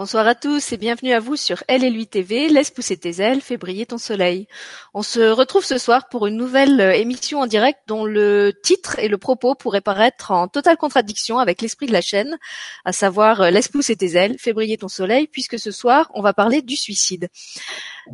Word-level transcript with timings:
Bonsoir 0.00 0.26
à 0.26 0.34
tous 0.34 0.72
et 0.72 0.78
bienvenue 0.78 1.12
à 1.12 1.20
vous 1.20 1.36
sur 1.36 1.62
Elle 1.68 1.84
et 1.84 1.90
lui 1.90 2.06
TV, 2.06 2.48
Laisse 2.48 2.70
pousser 2.70 2.96
tes 2.96 3.20
ailes, 3.20 3.42
fais 3.42 3.58
briller 3.58 3.84
ton 3.84 3.98
soleil. 3.98 4.48
On 4.94 5.02
se 5.02 5.20
retrouve 5.20 5.62
ce 5.62 5.76
soir 5.76 6.08
pour 6.08 6.26
une 6.26 6.38
nouvelle 6.38 6.80
euh, 6.80 6.94
émission 6.94 7.40
en 7.40 7.46
direct 7.46 7.80
dont 7.86 8.06
le 8.06 8.58
titre 8.62 8.98
et 8.98 9.08
le 9.08 9.18
propos 9.18 9.54
pourraient 9.54 9.82
paraître 9.82 10.30
en 10.30 10.48
totale 10.48 10.78
contradiction 10.78 11.38
avec 11.38 11.60
l'esprit 11.60 11.84
de 11.84 11.92
la 11.92 12.00
chaîne, 12.00 12.38
à 12.86 12.92
savoir 12.92 13.42
euh, 13.42 13.50
Laisse 13.50 13.68
pousser 13.68 13.94
tes 13.94 14.16
ailes, 14.16 14.36
fais 14.38 14.54
briller 14.54 14.78
ton 14.78 14.88
soleil, 14.88 15.26
puisque 15.26 15.58
ce 15.58 15.70
soir 15.70 16.10
on 16.14 16.22
va 16.22 16.32
parler 16.32 16.62
du 16.62 16.76
suicide. 16.76 17.28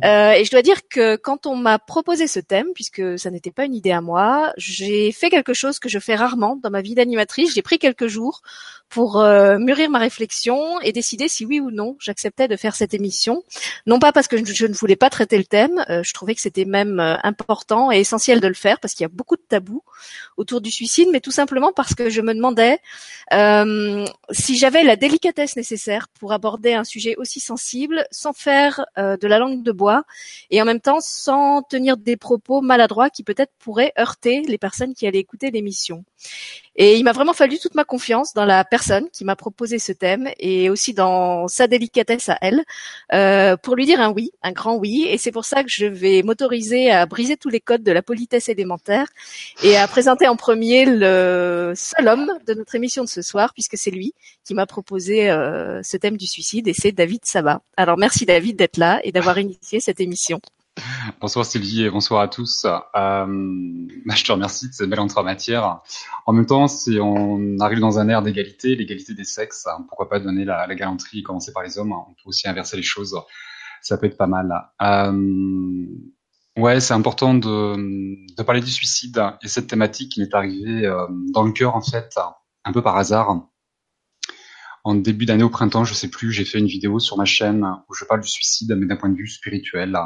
Euh, 0.03 0.31
et 0.31 0.43
je 0.43 0.51
dois 0.51 0.63
dire 0.63 0.89
que 0.89 1.15
quand 1.15 1.45
on 1.45 1.55
m'a 1.55 1.79
proposé 1.79 2.27
ce 2.27 2.41
thème, 2.41 2.67
puisque 2.75 3.17
ça 3.17 3.31
n'était 3.31 3.51
pas 3.51 3.63
une 3.63 3.73
idée 3.73 3.93
à 3.93 4.01
moi, 4.01 4.51
j'ai 4.57 5.13
fait 5.13 5.29
quelque 5.29 5.53
chose 5.53 5.79
que 5.79 5.87
je 5.87 5.99
fais 5.99 6.15
rarement 6.15 6.57
dans 6.61 6.69
ma 6.69 6.81
vie 6.81 6.95
d'animatrice. 6.95 7.53
J'ai 7.55 7.61
pris 7.61 7.79
quelques 7.79 8.07
jours 8.07 8.41
pour 8.89 9.19
euh, 9.19 9.57
mûrir 9.57 9.89
ma 9.89 9.99
réflexion 9.99 10.79
et 10.81 10.91
décider 10.91 11.27
si 11.27 11.45
oui 11.45 11.59
ou 11.59 11.71
non 11.71 11.95
j'acceptais 11.99 12.47
de 12.47 12.55
faire 12.55 12.75
cette 12.75 12.93
émission. 12.93 13.43
Non 13.85 13.99
pas 13.99 14.11
parce 14.11 14.27
que 14.27 14.37
je, 14.37 14.65
ne 14.65 14.73
voulais 14.73 14.95
pas 14.95 15.09
traiter 15.09 15.37
le 15.37 15.43
thème, 15.43 15.83
euh, 15.89 16.03
je 16.03 16.13
trouvais 16.13 16.35
que 16.35 16.41
c'était 16.41 16.65
même 16.65 16.99
euh, 16.99 17.15
important 17.23 17.91
et 17.91 17.99
essentiel 17.99 18.39
de 18.39 18.47
le 18.47 18.53
faire 18.53 18.79
parce 18.79 18.93
qu'il 18.93 19.03
y 19.03 19.05
a 19.05 19.09
beaucoup 19.09 19.35
de 19.35 19.41
tabous 19.47 19.83
autour 20.37 20.61
du 20.61 20.71
suicide, 20.71 21.09
mais 21.11 21.19
tout 21.19 21.31
simplement 21.31 21.71
parce 21.73 21.95
que 21.95 22.09
je 22.09 22.21
me 22.21 22.33
demandais 22.33 22.79
si 24.31 24.57
j'avais 24.57 24.83
la 24.83 24.95
délicatesse 24.95 25.55
nécessaire 25.55 26.07
pour 26.19 26.31
aborder 26.31 26.73
un 26.73 26.83
sujet 26.83 27.15
aussi 27.17 27.39
sensible 27.39 28.05
sans 28.11 28.33
faire 28.33 28.85
de 28.95 29.27
la 29.27 29.39
langue 29.39 29.63
de 29.63 29.71
bois 29.71 30.03
et 30.51 30.61
en 30.61 30.65
même 30.65 30.79
temps 30.79 30.99
sans 31.01 31.61
tenir 31.63 31.97
des 31.97 32.15
propos 32.15 32.61
maladroits 32.61 33.09
qui 33.09 33.23
peut-être 33.23 33.51
pourraient 33.59 33.93
heurter 33.99 34.41
les 34.41 34.57
personnes 34.57 34.93
qui 34.93 35.07
allaient 35.07 35.19
écouter 35.19 35.51
l'émission. 35.51 36.05
Et 36.79 36.95
il 36.97 37.03
m'a 37.03 37.11
vraiment 37.11 37.33
fallu 37.33 37.57
toute 37.57 37.73
ma 37.73 37.83
confiance 37.83 38.35
dans 38.35 38.45
la 38.45 38.63
personne 38.63 39.09
qui 39.09 39.25
m'a 39.25 39.35
proposé 39.35 39.79
ce 39.79 39.91
thème 39.91 40.29
et 40.39 40.69
aussi 40.69 40.93
dans 40.93 41.47
sa 41.47 41.65
délicatesse 41.65 42.29
à 42.29 42.37
elle 42.41 42.63
euh, 43.13 43.57
pour 43.57 43.75
lui 43.75 43.87
dire 43.87 43.99
un 43.99 44.11
oui, 44.11 44.31
un 44.43 44.51
grand 44.51 44.75
oui. 44.75 45.07
Et 45.09 45.17
c'est 45.17 45.31
pour 45.31 45.43
ça 45.43 45.63
que 45.63 45.69
je 45.69 45.87
vais 45.87 46.21
m'autoriser 46.21 46.91
à 46.91 47.07
briser 47.07 47.35
tous 47.35 47.49
les 47.49 47.59
codes 47.59 47.81
de 47.81 47.91
la 47.91 48.03
politesse 48.03 48.47
élémentaire 48.47 49.07
et 49.63 49.75
à 49.75 49.87
présenter 49.87 50.27
en 50.27 50.35
premier 50.35 50.85
le 50.85 51.73
seul 51.75 52.07
homme 52.07 52.31
de 52.45 52.53
notre 52.53 52.75
émission 52.75 53.03
de 53.03 53.09
ce 53.09 53.23
soir, 53.23 53.53
puisque 53.53 53.75
c'est 53.77 53.91
lui 53.91 54.13
qui 54.45 54.53
m'a 54.53 54.67
proposé 54.67 55.31
euh, 55.31 55.81
ce 55.81 55.97
thème 55.97 56.15
du 56.15 56.27
suicide 56.27 56.67
et 56.67 56.73
c'est 56.73 56.91
David 56.91 57.25
Sabat. 57.25 57.61
Alors 57.75 57.97
merci 57.97 58.27
David 58.27 58.55
d'être 58.55 58.77
là 58.77 58.99
et 59.03 59.11
d'avoir 59.11 59.39
initié 59.39 59.79
cette 59.79 59.99
émission. 59.99 60.39
Bonsoir 61.21 61.45
Sylvie 61.45 61.83
et 61.83 61.89
bonsoir 61.89 62.21
à 62.21 62.27
tous. 62.27 62.65
Euh, 62.65 63.25
je 63.25 64.23
te 64.23 64.31
remercie 64.31 64.69
de 64.69 64.73
cette 64.73 64.89
belle 64.89 64.99
entrée 64.99 65.19
en 65.19 65.23
matière. 65.23 65.81
En 66.25 66.33
même 66.33 66.45
temps, 66.45 66.67
si 66.67 66.99
on 67.01 67.59
arrive 67.59 67.79
dans 67.79 67.99
un 67.99 68.09
air 68.09 68.21
d'égalité, 68.21 68.75
l'égalité 68.75 69.13
des 69.13 69.23
sexes, 69.23 69.67
hein, 69.67 69.85
pourquoi 69.87 70.09
pas 70.09 70.19
donner 70.19 70.45
la, 70.45 70.67
la, 70.67 70.75
galanterie 70.75 71.19
et 71.19 71.23
commencer 71.23 71.51
par 71.51 71.63
les 71.63 71.77
hommes 71.77 71.91
On 71.91 72.13
peut 72.13 72.27
aussi 72.27 72.47
inverser 72.47 72.77
les 72.77 72.83
choses. 72.83 73.19
Ça 73.81 73.97
peut 73.97 74.07
être 74.07 74.17
pas 74.17 74.27
mal. 74.27 74.51
Euh, 74.81 75.85
ouais, 76.57 76.79
c'est 76.79 76.93
important 76.93 77.33
de, 77.33 77.75
de, 78.35 78.43
parler 78.43 78.61
du 78.61 78.71
suicide 78.71 79.21
et 79.43 79.47
cette 79.47 79.67
thématique 79.67 80.13
qui 80.13 80.21
m'est 80.21 80.33
arrivée 80.33 80.85
euh, 80.85 81.07
dans 81.33 81.43
le 81.43 81.51
cœur 81.51 81.75
en 81.75 81.81
fait, 81.81 82.15
un 82.65 82.71
peu 82.71 82.81
par 82.81 82.97
hasard. 82.97 83.47
En 84.83 84.95
début 84.95 85.25
d'année 85.25 85.43
au 85.43 85.49
printemps, 85.49 85.83
je 85.83 85.93
sais 85.93 86.09
plus, 86.09 86.31
j'ai 86.31 86.45
fait 86.45 86.59
une 86.59 86.67
vidéo 86.67 86.99
sur 86.99 87.17
ma 87.17 87.25
chaîne 87.25 87.65
où 87.89 87.93
je 87.93 88.05
parle 88.05 88.21
du 88.21 88.29
suicide, 88.29 88.73
mais 88.77 88.85
d'un 88.85 88.95
point 88.95 89.09
de 89.09 89.17
vue 89.17 89.27
spirituel 89.27 89.97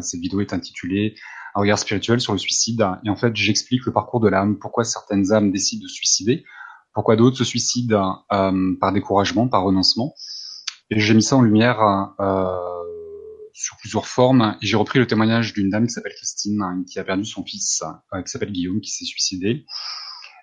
cette 0.00 0.20
vidéo 0.20 0.40
est 0.40 0.52
intitulée 0.52 1.14
Un 1.54 1.60
regard 1.60 1.78
spirituel 1.78 2.20
sur 2.20 2.32
le 2.32 2.38
suicide. 2.38 2.86
Et 3.04 3.10
en 3.10 3.16
fait, 3.16 3.34
j'explique 3.34 3.84
le 3.86 3.92
parcours 3.92 4.20
de 4.20 4.28
l'âme, 4.28 4.58
pourquoi 4.58 4.84
certaines 4.84 5.32
âmes 5.32 5.50
décident 5.50 5.82
de 5.82 5.88
suicider, 5.88 6.44
pourquoi 6.94 7.16
d'autres 7.16 7.36
se 7.36 7.44
suicident 7.44 8.24
euh, 8.32 8.74
par 8.80 8.92
découragement, 8.92 9.48
par 9.48 9.62
renoncement. 9.62 10.14
Et 10.90 10.98
j'ai 10.98 11.14
mis 11.14 11.22
ça 11.22 11.36
en 11.36 11.42
lumière 11.42 11.80
euh, 12.20 12.56
sur 13.52 13.76
plusieurs 13.76 14.06
formes. 14.06 14.56
Et 14.60 14.66
j'ai 14.66 14.76
repris 14.76 14.98
le 14.98 15.06
témoignage 15.06 15.52
d'une 15.52 15.70
dame 15.70 15.86
qui 15.86 15.92
s'appelle 15.92 16.14
Christine, 16.16 16.84
qui 16.90 16.98
a 16.98 17.04
perdu 17.04 17.24
son 17.24 17.44
fils, 17.44 17.82
euh, 18.12 18.22
qui 18.22 18.30
s'appelle 18.30 18.52
Guillaume, 18.52 18.80
qui 18.80 18.90
s'est 18.90 19.04
suicidé. 19.04 19.66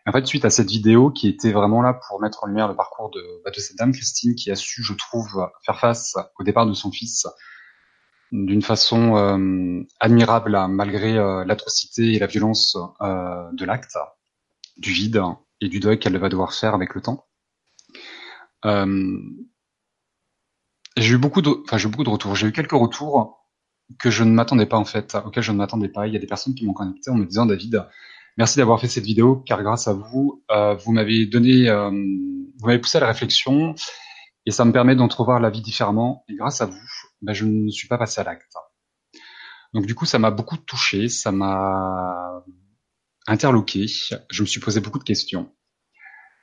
En 0.06 0.14
fait, 0.14 0.26
suite 0.26 0.46
à 0.46 0.50
cette 0.50 0.70
vidéo 0.70 1.12
qui 1.12 1.28
était 1.28 1.52
vraiment 1.52 1.82
là 1.82 2.00
pour 2.08 2.22
mettre 2.22 2.46
en 2.46 2.48
lumière 2.48 2.70
le 2.70 2.78
parcours 2.78 3.12
de, 3.12 3.22
bah, 3.44 3.52
de 3.52 3.60
cette 3.60 3.76
dame, 3.78 3.92
Christine, 3.92 4.36
qui 4.36 4.50
a 4.50 4.56
su, 4.56 4.82
je 4.82 4.94
trouve, 4.94 5.46
faire 5.66 5.80
face 5.80 6.16
au 6.40 6.44
départ 6.46 6.66
de 6.66 6.74
son 6.74 6.92
fils, 6.92 7.28
d'une 8.32 8.62
façon 8.62 9.16
euh, 9.16 9.84
admirable 10.00 10.58
malgré 10.70 11.18
euh, 11.18 11.46
l'atrocité 11.46 12.14
et 12.14 12.20
la 12.20 12.28
violence 12.28 12.78
euh, 13.02 13.50
de 13.54 13.66
l'acte, 13.66 13.98
du 14.78 14.92
vide 14.92 15.22
et 15.62 15.70
du 15.70 15.80
deuil 15.80 15.98
qu'elle 16.00 16.18
va 16.18 16.30
devoir 16.30 16.54
faire 16.54 16.74
avec 16.74 16.94
le 16.94 17.02
temps. 17.02 17.26
j'ai 20.98 21.14
eu 21.14 21.18
beaucoup 21.18 21.42
de, 21.42 21.50
enfin 21.64 21.78
j'ai 21.78 21.88
beaucoup 21.88 22.04
de 22.04 22.10
retours. 22.10 22.36
J'ai 22.36 22.48
eu 22.48 22.52
quelques 22.52 22.72
retours 22.72 23.48
que 24.00 24.10
je 24.10 24.24
ne 24.24 24.32
m'attendais 24.32 24.66
pas 24.66 24.78
en 24.78 24.86
fait, 24.86 25.16
auxquels 25.26 25.44
je 25.44 25.52
ne 25.52 25.58
m'attendais 25.58 25.90
pas. 25.90 26.08
Il 26.08 26.14
y 26.14 26.18
a 26.18 26.20
des 26.20 26.28
personnes 26.28 26.54
qui 26.56 26.66
m'ont 26.66 26.74
connecté 26.74 27.10
en 27.10 27.16
me 27.16 27.26
disant 27.26 27.46
David, 27.46 27.86
merci 28.38 28.58
d'avoir 28.58 28.82
fait 28.82 28.88
cette 28.88 29.06
vidéo 29.06 29.38
car 29.46 29.64
grâce 29.64 29.88
à 29.88 29.94
vous, 29.94 30.44
vous 30.50 30.92
m'avez 30.92 31.26
donné, 31.26 31.72
vous 31.72 32.66
m'avez 32.66 32.80
poussé 32.80 32.98
à 32.98 33.02
la 33.02 33.08
réflexion 33.08 33.74
et 34.48 34.52
ça 34.52 34.64
me 34.64 34.72
permet 34.72 34.96
d'entrevoir 34.96 35.40
la 35.40 35.50
vie 35.50 35.62
différemment. 35.62 36.24
Et 36.30 36.36
grâce 36.36 36.62
à 36.62 36.66
vous, 36.66 36.88
ben, 37.22 37.34
je 37.34 37.46
ne 37.46 37.70
suis 37.70 37.88
pas 37.88 37.98
passé 37.98 38.22
à 38.22 38.24
l'acte. 38.24 38.54
Donc 39.74 39.86
du 39.86 39.96
coup, 39.96 40.06
ça 40.06 40.20
m'a 40.20 40.32
beaucoup 40.32 40.58
touché, 40.58 41.10
ça 41.10 41.32
m'a 41.32 42.44
interloqué. 43.28 43.86
Je 44.30 44.42
me 44.42 44.48
suis 44.48 44.60
posé 44.60 44.80
beaucoup 44.80 45.00
de 45.00 45.04
questions. 45.04 45.52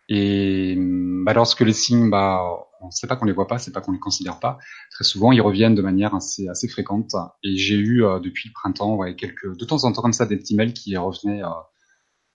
Et 0.08 0.76
bah, 0.78 1.32
lorsque 1.32 1.60
les 1.60 1.72
signes, 1.72 2.10
bah, 2.10 2.42
on 2.80 2.86
ne 2.86 2.90
sait 2.90 3.06
pas 3.06 3.16
qu'on 3.16 3.24
les 3.24 3.32
voit 3.32 3.46
pas, 3.46 3.58
c'est 3.58 3.72
pas 3.72 3.80
qu'on 3.80 3.92
les 3.92 3.98
considère 3.98 4.38
pas. 4.38 4.58
Très 4.90 5.04
souvent, 5.04 5.32
ils 5.32 5.40
reviennent 5.40 5.74
de 5.74 5.82
manière 5.82 6.14
assez, 6.14 6.68
fréquente. 6.68 7.12
Et 7.42 7.56
j'ai 7.56 7.76
eu 7.76 8.04
euh, 8.04 8.20
depuis 8.20 8.50
le 8.50 8.52
printemps, 8.52 8.96
ouais, 8.96 9.16
quelques, 9.16 9.56
de 9.56 9.64
temps 9.64 9.84
en 9.84 9.92
temps 9.92 10.02
comme 10.02 10.12
ça, 10.12 10.26
des 10.26 10.36
petits 10.36 10.54
mails 10.54 10.74
qui 10.74 10.96
revenaient 10.96 11.42
euh, 11.42 11.48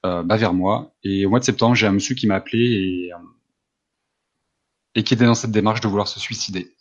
euh, 0.05 0.23
bah, 0.23 0.37
vers 0.37 0.53
moi. 0.53 0.95
Et 1.03 1.25
au 1.25 1.29
mois 1.29 1.39
de 1.39 1.45
septembre, 1.45 1.75
j'ai 1.75 1.85
un 1.85 1.91
monsieur 1.91 2.15
qui 2.15 2.25
m'a 2.25 2.35
appelé 2.35 2.59
et, 2.59 3.11
et 4.95 5.03
qui 5.03 5.13
était 5.13 5.25
dans 5.25 5.35
cette 5.35 5.51
démarche 5.51 5.81
de 5.81 5.87
vouloir 5.87 6.07
se 6.07 6.19
suicider 6.19 6.73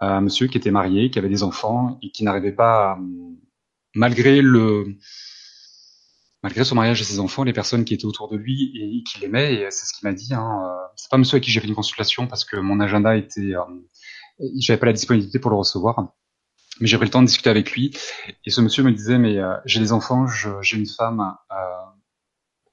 un 0.00 0.20
monsieur 0.20 0.46
qui 0.46 0.58
était 0.58 0.70
marié, 0.70 1.10
qui 1.10 1.18
avait 1.18 1.28
des 1.28 1.42
enfants 1.42 1.98
et 2.02 2.10
qui 2.10 2.24
n'arrivait 2.24 2.52
pas, 2.52 2.98
malgré 3.94 4.42
le, 4.42 4.96
malgré 6.42 6.64
son 6.64 6.74
mariage 6.74 7.00
et 7.00 7.04
ses 7.04 7.18
enfants, 7.18 7.44
les 7.44 7.52
personnes 7.52 7.84
qui 7.84 7.94
étaient 7.94 8.04
autour 8.04 8.28
de 8.28 8.36
lui 8.36 8.72
et 8.76 9.02
qui 9.02 9.20
l'aimaient, 9.20 9.54
et 9.54 9.70
c'est 9.70 9.86
ce 9.86 9.92
qu'il 9.92 10.08
m'a 10.08 10.14
dit. 10.14 10.32
Hein, 10.34 10.62
euh, 10.64 10.86
c'est 10.96 11.10
pas 11.10 11.18
monsieur 11.18 11.38
à 11.38 11.40
qui 11.40 11.50
j'ai 11.50 11.60
fait 11.60 11.66
une 11.66 11.74
consultation 11.74 12.26
parce 12.26 12.44
que 12.44 12.56
mon 12.56 12.78
agenda 12.80 13.16
était, 13.16 13.54
euh, 13.54 13.62
j'avais 14.58 14.78
pas 14.78 14.86
la 14.86 14.92
disponibilité 14.92 15.38
pour 15.38 15.50
le 15.50 15.56
recevoir. 15.56 16.12
Mais 16.80 16.86
j'ai 16.86 16.98
pris 16.98 17.06
le 17.06 17.10
temps 17.10 17.22
de 17.22 17.26
discuter 17.26 17.48
avec 17.48 17.72
lui 17.72 17.96
et 18.44 18.50
ce 18.50 18.60
monsieur 18.60 18.82
me 18.82 18.92
disait 18.92 19.18
mais 19.18 19.38
euh, 19.38 19.56
j'ai 19.64 19.80
des 19.80 19.92
enfants, 19.92 20.26
j'ai 20.60 20.76
une 20.76 20.86
femme, 20.86 21.34
euh, 21.50 21.54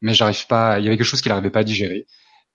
mais 0.02 0.14
j'arrive 0.14 0.46
pas. 0.48 0.80
Il 0.80 0.86
y 0.86 0.88
avait 0.88 0.98
quelque 0.98 1.08
chose 1.08 1.22
qu'il 1.22 1.30
n'arrivait 1.30 1.50
pas 1.50 1.62
à 1.62 1.64
digérer. 1.64 2.06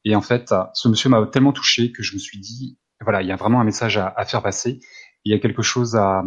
Et 0.05 0.15
en 0.15 0.23
fait, 0.23 0.55
ce 0.75 0.89
monsieur 0.89 1.09
m'a 1.09 1.27
tellement 1.27 1.53
touché 1.53 1.91
que 1.91 2.03
je 2.03 2.15
me 2.15 2.19
suis 2.19 2.39
dit 2.39 2.79
voilà, 3.01 3.23
il 3.23 3.29
y 3.29 3.33
a 3.33 3.37
vraiment 3.37 3.61
un 3.61 3.65
message 3.65 3.97
à, 3.99 4.25
faire 4.25 4.43
passer. 4.43 4.81
Il 5.25 5.33
y 5.33 5.35
a 5.35 5.39
quelque 5.39 5.63
chose 5.63 5.97
à, 5.97 6.23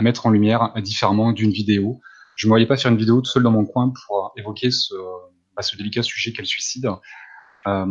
mettre 0.00 0.26
en 0.26 0.30
lumière 0.30 0.72
différemment 0.76 1.32
d'une 1.32 1.50
vidéo. 1.50 2.00
Je 2.36 2.46
ne 2.46 2.50
me 2.50 2.52
voyais 2.52 2.66
pas 2.66 2.76
faire 2.76 2.90
une 2.90 2.98
vidéo 2.98 3.20
tout 3.20 3.30
seul 3.30 3.42
dans 3.42 3.50
mon 3.50 3.64
coin 3.64 3.92
pour 4.06 4.32
évoquer 4.36 4.70
ce, 4.70 4.94
bah, 5.56 5.62
délicat 5.76 6.02
sujet 6.02 6.32
qu'est 6.32 6.42
le 6.42 6.46
suicide. 6.46 6.88
Euh, 7.66 7.86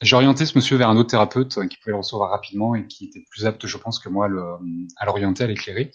j'ai 0.00 0.14
orienté 0.14 0.46
ce 0.46 0.56
monsieur 0.56 0.76
vers 0.76 0.88
un 0.88 0.96
autre 0.96 1.10
thérapeute 1.10 1.66
qui 1.68 1.76
pouvait 1.78 1.92
le 1.92 1.96
recevoir 1.96 2.30
rapidement 2.30 2.74
et 2.74 2.86
qui 2.86 3.06
était 3.06 3.24
plus 3.30 3.46
apte, 3.46 3.66
je 3.66 3.76
pense, 3.76 3.98
que 3.98 4.08
moi 4.08 4.28
à 4.96 5.06
l'orienter, 5.06 5.44
à 5.44 5.46
l'éclairer. 5.46 5.90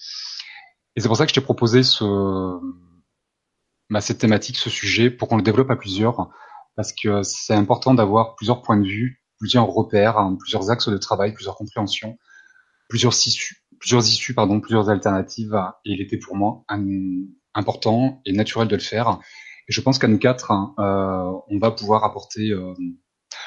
Et 0.95 1.01
c'est 1.01 1.07
pour 1.07 1.17
ça 1.17 1.25
que 1.25 1.29
je 1.29 1.35
t'ai 1.35 1.41
proposé 1.41 1.83
ce, 1.83 2.03
bah, 3.89 4.01
cette 4.01 4.17
thématique, 4.17 4.57
ce 4.57 4.69
sujet, 4.69 5.09
pour 5.09 5.27
qu'on 5.27 5.37
le 5.37 5.43
développe 5.43 5.71
à 5.71 5.75
plusieurs, 5.75 6.29
parce 6.75 6.91
que 6.93 7.23
c'est 7.23 7.53
important 7.53 7.93
d'avoir 7.93 8.35
plusieurs 8.35 8.61
points 8.61 8.77
de 8.77 8.87
vue 8.87 9.22
plusieurs 9.43 9.67
repères, 9.67 10.17
hein, 10.17 10.37
plusieurs 10.39 10.69
axes 10.69 10.87
de 10.87 10.97
travail, 10.97 11.33
plusieurs 11.33 11.57
compréhensions, 11.57 12.17
plusieurs 12.87 13.11
issues, 13.11 13.65
plusieurs 13.77 14.07
issues, 14.07 14.33
pardon, 14.33 14.61
plusieurs 14.61 14.89
alternatives. 14.89 15.53
Et 15.83 15.91
il 15.91 16.01
était 16.01 16.17
pour 16.17 16.37
moi 16.37 16.63
important 17.53 18.21
et 18.25 18.31
naturel 18.31 18.69
de 18.69 18.75
le 18.77 18.81
faire. 18.81 19.19
Et 19.67 19.73
je 19.73 19.81
pense 19.81 19.99
qu'à 19.99 20.07
nous 20.07 20.17
quatre, 20.17 20.51
hein, 20.51 20.73
euh, 20.79 21.37
on 21.49 21.59
va 21.59 21.71
pouvoir 21.71 22.05
apporter. 22.05 22.51
Euh, 22.51 22.73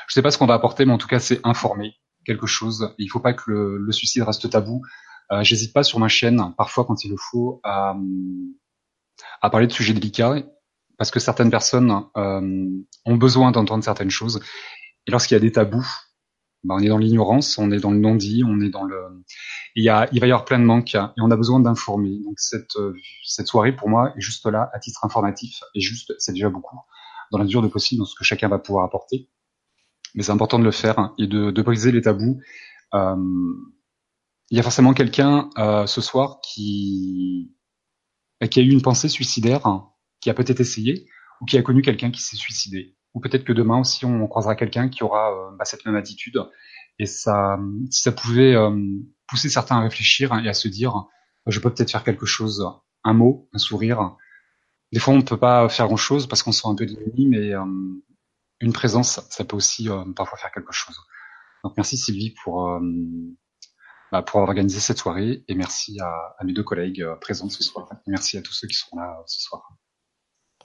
je 0.06 0.12
sais 0.12 0.20
pas 0.20 0.30
ce 0.30 0.36
qu'on 0.36 0.44
va 0.44 0.52
apporter, 0.52 0.84
mais 0.84 0.92
en 0.92 0.98
tout 0.98 1.08
cas, 1.08 1.18
c'est 1.18 1.40
informer 1.44 1.94
quelque 2.26 2.46
chose. 2.46 2.94
Il 2.98 3.08
faut 3.08 3.20
pas 3.20 3.32
que 3.32 3.50
le, 3.50 3.92
suicide 3.92 4.22
reste 4.22 4.50
tabou. 4.50 4.82
Euh, 5.32 5.42
J'hésite 5.42 5.72
pas 5.72 5.82
sur 5.82 5.98
ma 5.98 6.08
chaîne, 6.08 6.52
parfois 6.58 6.84
quand 6.84 7.04
il 7.04 7.10
le 7.10 7.16
faut, 7.18 7.60
à, 7.64 7.96
à 9.40 9.48
parler 9.48 9.66
de 9.66 9.72
sujets 9.72 9.94
délicats, 9.94 10.42
parce 10.98 11.10
que 11.10 11.20
certaines 11.20 11.50
personnes 11.50 12.04
euh, 12.16 12.68
ont 13.04 13.16
besoin 13.16 13.50
d'entendre 13.50 13.84
certaines 13.84 14.10
choses. 14.10 14.40
Et 15.06 15.10
lorsqu'il 15.10 15.34
y 15.34 15.38
a 15.38 15.40
des 15.40 15.52
tabous, 15.52 15.86
ben 16.64 16.76
on 16.76 16.78
est 16.80 16.88
dans 16.88 16.98
l'ignorance, 16.98 17.58
on 17.58 17.70
est 17.70 17.78
dans 17.78 17.92
le 17.92 17.98
non-dit, 17.98 18.42
on 18.44 18.60
est 18.60 18.70
dans 18.70 18.84
le. 18.84 19.24
Il, 19.76 19.84
y 19.84 19.88
a, 19.88 20.08
il 20.12 20.20
va 20.20 20.26
y 20.26 20.32
avoir 20.32 20.44
plein 20.44 20.58
de 20.58 20.64
manques 20.64 20.94
et 20.94 21.20
on 21.20 21.30
a 21.30 21.36
besoin 21.36 21.60
d'informer. 21.60 22.18
Donc 22.24 22.38
cette, 22.38 22.76
euh, 22.76 22.94
cette 23.24 23.46
soirée, 23.46 23.74
pour 23.74 23.88
moi, 23.88 24.12
est 24.16 24.20
juste 24.20 24.46
là 24.46 24.68
à 24.72 24.78
titre 24.78 25.04
informatif 25.04 25.60
et 25.74 25.80
juste, 25.80 26.14
c'est 26.18 26.32
déjà 26.32 26.48
beaucoup, 26.48 26.78
dans 27.30 27.38
la 27.38 27.44
mesure 27.44 27.62
de 27.62 27.68
possible, 27.68 28.00
dans 28.00 28.06
ce 28.06 28.14
que 28.16 28.24
chacun 28.24 28.48
va 28.48 28.58
pouvoir 28.58 28.84
apporter. 28.84 29.28
Mais 30.14 30.22
c'est 30.22 30.32
important 30.32 30.58
de 30.58 30.64
le 30.64 30.72
faire 30.72 31.12
et 31.18 31.26
de, 31.26 31.50
de 31.50 31.62
briser 31.62 31.92
les 31.92 32.02
tabous. 32.02 32.40
Euh, 32.94 33.16
il 34.50 34.56
y 34.56 34.60
a 34.60 34.62
forcément 34.62 34.94
quelqu'un 34.94 35.50
euh, 35.58 35.86
ce 35.86 36.00
soir 36.00 36.40
qui 36.40 37.52
qui 38.50 38.60
a 38.60 38.62
eu 38.62 38.70
une 38.70 38.82
pensée 38.82 39.08
suicidaire, 39.08 39.66
hein, 39.66 39.88
qui 40.20 40.28
a 40.28 40.34
peut-être 40.34 40.60
essayé, 40.60 41.08
ou 41.40 41.46
qui 41.46 41.56
a 41.56 41.62
connu 41.62 41.80
quelqu'un 41.80 42.10
qui 42.10 42.20
s'est 42.20 42.36
suicidé. 42.36 42.94
Ou 43.16 43.20
peut-être 43.20 43.42
que 43.42 43.52
demain 43.52 43.80
aussi 43.80 44.04
on 44.04 44.28
croisera 44.28 44.54
quelqu'un 44.54 44.88
qui 44.88 45.02
aura 45.02 45.32
euh, 45.32 45.56
bah, 45.58 45.64
cette 45.64 45.84
même 45.84 45.96
attitude. 45.96 46.38
Et 47.00 47.06
ça, 47.06 47.58
si 47.90 48.02
ça 48.02 48.12
pouvait 48.12 48.54
euh, 48.54 48.70
pousser 49.26 49.48
certains 49.48 49.78
à 49.78 49.80
réfléchir 49.80 50.32
et 50.38 50.48
à 50.48 50.54
se 50.54 50.68
dire, 50.68 51.06
je 51.46 51.58
peux 51.58 51.72
peut-être 51.74 51.90
faire 51.90 52.04
quelque 52.04 52.26
chose, 52.26 52.64
un 53.02 53.12
mot, 53.12 53.48
un 53.52 53.58
sourire. 53.58 54.16
Des 54.92 55.00
fois 55.00 55.14
on 55.14 55.18
ne 55.18 55.22
peut 55.22 55.36
pas 55.36 55.68
faire 55.68 55.88
grand-chose 55.88 56.28
parce 56.28 56.44
qu'on 56.44 56.52
se 56.52 56.62
sent 56.62 56.68
un 56.68 56.76
peu 56.76 56.86
démuni, 56.86 57.26
mais 57.26 57.52
une 58.60 58.72
présence, 58.72 59.20
ça 59.28 59.44
peut 59.44 59.56
aussi 59.56 59.88
parfois 60.14 60.38
faire 60.38 60.52
quelque 60.52 60.72
chose. 60.72 60.96
Donc 61.64 61.74
merci 61.76 61.96
Sylvie 61.96 62.34
pour 62.44 62.80
bah, 64.12 64.22
pour 64.22 64.38
avoir 64.38 64.50
organisé 64.50 64.78
cette 64.78 64.98
soirée 64.98 65.44
et 65.48 65.54
merci 65.56 65.98
à, 66.00 66.36
à 66.38 66.44
mes 66.44 66.52
deux 66.52 66.62
collègues 66.62 67.02
euh, 67.02 67.16
présents 67.16 67.48
ce 67.48 67.64
soir. 67.64 67.88
merci 68.06 68.38
à 68.38 68.42
tous 68.42 68.52
ceux 68.52 68.68
qui 68.68 68.76
sont 68.76 68.96
là 68.96 69.16
euh, 69.18 69.22
ce 69.26 69.40
soir. 69.42 69.68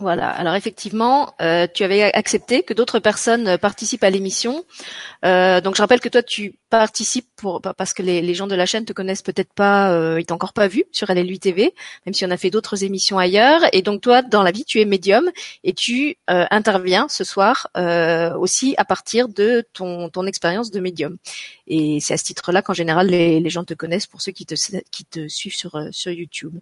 Voilà. 0.01 0.29
Alors 0.29 0.55
effectivement, 0.55 1.35
euh, 1.41 1.67
tu 1.71 1.83
avais 1.83 2.11
accepté 2.13 2.63
que 2.63 2.73
d'autres 2.73 2.97
personnes 2.97 3.59
participent 3.59 4.03
à 4.03 4.09
l'émission. 4.09 4.65
Euh, 5.25 5.61
donc 5.61 5.75
je 5.75 5.81
rappelle 5.81 5.99
que 5.99 6.09
toi 6.09 6.23
tu 6.23 6.55
participes 6.71 7.27
pour 7.35 7.61
parce 7.61 7.93
que 7.93 8.01
les, 8.01 8.33
gens 8.33 8.47
de 8.47 8.55
la 8.55 8.65
chaîne 8.65 8.85
te 8.85 8.93
connaissent 8.93 9.21
peut-être 9.21 9.53
pas, 9.53 9.91
euh, 9.91 10.19
ils 10.19 10.25
t'ont 10.25 10.35
encore 10.35 10.53
pas 10.53 10.67
vu 10.67 10.85
sur 10.91 11.11
LLU 11.11 11.37
TV, 11.37 11.75
même 12.05 12.13
si 12.13 12.25
on 12.25 12.31
a 12.31 12.37
fait 12.37 12.49
d'autres 12.49 12.83
émissions 12.83 13.19
ailleurs. 13.19 13.61
Et 13.73 13.83
donc 13.83 14.01
toi, 14.01 14.23
dans 14.23 14.41
la 14.41 14.51
vie, 14.51 14.65
tu 14.65 14.81
es 14.81 14.85
médium 14.85 15.29
et 15.63 15.73
tu 15.73 16.17
interviens 16.27 17.07
ce 17.09 17.23
soir 17.23 17.67
aussi 18.39 18.73
à 18.77 18.85
partir 18.85 19.27
de 19.27 19.63
ton 19.73 20.09
ton 20.09 20.25
expérience 20.25 20.71
de 20.71 20.79
médium. 20.79 21.17
Et 21.67 21.99
c'est 22.01 22.15
à 22.15 22.17
ce 22.17 22.23
titre-là 22.23 22.61
qu'en 22.61 22.73
général 22.73 23.07
les, 23.07 23.39
les, 23.39 23.49
gens 23.49 23.63
te 23.63 23.73
connaissent 23.73 24.07
pour 24.07 24.21
ceux 24.21 24.31
qui 24.31 24.45
te 24.45 24.55
qui 24.91 25.05
te 25.05 25.27
suivent 25.27 25.55
sur 25.55 25.77
sur 25.91 26.11
YouTube. 26.11 26.55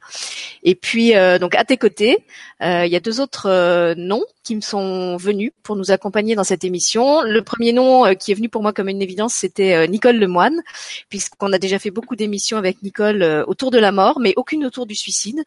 Et 0.64 0.76
puis 0.76 1.14
donc 1.40 1.56
à 1.56 1.64
tes 1.64 1.78
côtés, 1.78 2.26
il 2.62 2.88
y 2.88 2.96
a 2.96 3.00
deux 3.00 3.22
autres 3.22 3.48
euh, 3.70 3.94
noms 3.96 4.26
qui 4.44 4.56
me 4.56 4.62
sont 4.62 5.16
venus 5.18 5.52
pour 5.64 5.76
nous 5.76 5.92
accompagner 5.92 6.36
dans 6.36 6.44
cette 6.44 6.64
émission. 6.64 7.22
Le 7.22 7.42
premier 7.44 7.72
nom 7.72 8.06
euh, 8.06 8.14
qui 8.14 8.32
est 8.32 8.36
venu 8.36 8.50
pour 8.50 8.62
moi 8.62 8.74
comme 8.74 8.90
une 8.90 9.02
évidence, 9.02 9.34
c'était 9.34 9.76
euh, 9.76 9.88
Nicole 10.00 10.18
Lemoine, 10.18 10.62
puisqu'on 11.10 11.52
a 11.52 11.58
déjà 11.58 11.78
fait 11.78 11.92
beaucoup 11.92 12.16
d'émissions 12.16 12.58
avec 12.58 12.82
Nicole 12.84 13.22
autour 13.48 13.70
de 13.70 13.78
la 13.78 13.92
mort, 13.92 14.22
mais 14.22 14.34
aucune 14.38 14.66
autour 14.66 14.86
du 14.86 14.96
suicide, 14.96 15.44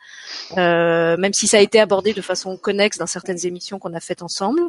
même 0.56 1.32
si 1.32 1.46
ça 1.46 1.56
a 1.56 1.60
été 1.60 1.80
abordé 1.80 2.12
de 2.12 2.20
façon 2.20 2.58
connexe 2.58 2.98
dans 2.98 3.06
certaines 3.06 3.46
émissions 3.46 3.78
qu'on 3.78 3.94
a 3.94 4.00
faites 4.00 4.22
ensemble, 4.22 4.60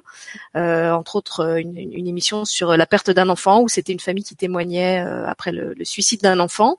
entre 0.55 1.17
autres 1.17 1.59
une, 1.59 2.07
émission 2.07 2.45
sur 2.45 2.77
la 2.77 2.85
perte 2.85 3.09
d'un 3.09 3.27
enfant 3.27 3.61
où 3.61 3.67
c'était 3.67 3.91
une 3.91 3.99
famille 3.99 4.23
qui 4.23 4.37
témoignait 4.37 4.99
après 5.27 5.51
le, 5.51 5.75
suicide 5.83 6.21
d'un 6.21 6.39
enfant. 6.39 6.77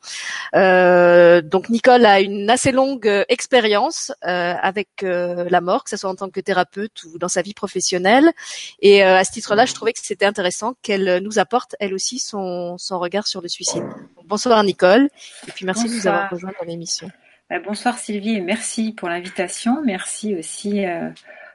donc 0.54 1.68
Nicole 1.68 2.06
a 2.06 2.20
une 2.20 2.48
assez 2.48 2.72
longue 2.72 3.24
expérience 3.28 4.12
avec 4.22 4.88
la 5.02 5.60
mort, 5.60 5.84
que 5.84 5.90
ce 5.90 5.98
soit 5.98 6.08
en 6.08 6.14
tant 6.14 6.30
que 6.30 6.40
thérapeute 6.40 7.04
ou 7.04 7.18
dans 7.18 7.28
sa 7.28 7.42
vie 7.42 7.54
professionnelle. 7.54 8.32
Et 8.80 9.04
euh, 9.04 9.18
à 9.18 9.24
ce 9.24 9.32
titre-là, 9.32 9.66
je 9.66 9.74
trouvais 9.74 9.92
que 9.92 10.00
c'était 10.02 10.26
intéressant 10.26 10.74
qu'elle 10.82 11.20
nous 11.22 11.38
apporte 11.38 11.74
elle 11.80 11.94
aussi 11.94 12.18
son 12.18 12.76
regard 12.98 13.26
sur 13.26 13.40
le 13.40 13.48
suicide. 13.48 13.84
bonsoir 14.24 14.62
Nicole, 14.64 15.08
et 15.48 15.52
puis 15.52 15.64
merci 15.64 15.88
de 15.88 15.94
nous 15.94 16.06
avoir 16.06 16.30
rejoints 16.30 16.52
dans 16.60 16.66
l'émission. 16.66 17.10
Bah, 17.50 17.58
bonsoir 17.60 17.98
Sylvie, 17.98 18.36
et 18.36 18.40
merci 18.40 18.92
pour 18.92 19.08
l'invitation. 19.08 19.82
Merci 19.84 20.34
aussi 20.34 20.84
euh, 20.84 21.10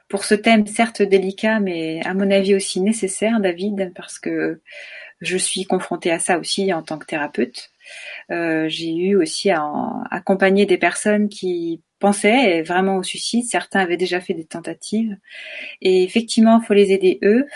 pour 0.08 0.24
ce 0.24 0.34
thème 0.34 0.66
certes 0.66 1.02
délicat, 1.02 1.60
mais 1.60 2.00
à 2.04 2.14
mon 2.14 2.30
avis 2.30 2.54
aussi 2.54 2.80
nécessaire, 2.80 3.40
David, 3.40 3.92
parce 3.94 4.18
que 4.18 4.60
je 5.20 5.36
suis 5.36 5.64
confrontée 5.64 6.10
à 6.10 6.18
ça 6.18 6.38
aussi 6.38 6.72
en 6.72 6.82
tant 6.82 6.98
que 6.98 7.06
thérapeute. 7.06 7.70
Euh, 8.30 8.68
j'ai 8.68 8.94
eu 8.94 9.16
aussi 9.16 9.50
à 9.50 9.62
accompagner 10.10 10.66
des 10.66 10.78
personnes 10.78 11.28
qui 11.28 11.82
pensaient 11.98 12.62
vraiment 12.62 12.96
au 12.96 13.02
suicide. 13.02 13.44
Certains 13.44 13.80
avaient 13.80 13.96
déjà 13.96 14.20
fait 14.20 14.34
des 14.34 14.46
tentatives. 14.46 15.16
Et 15.80 16.02
effectivement, 16.02 16.60
il 16.60 16.66
faut 16.66 16.74
les 16.74 16.92
aider 16.92 17.18
eux, 17.22 17.46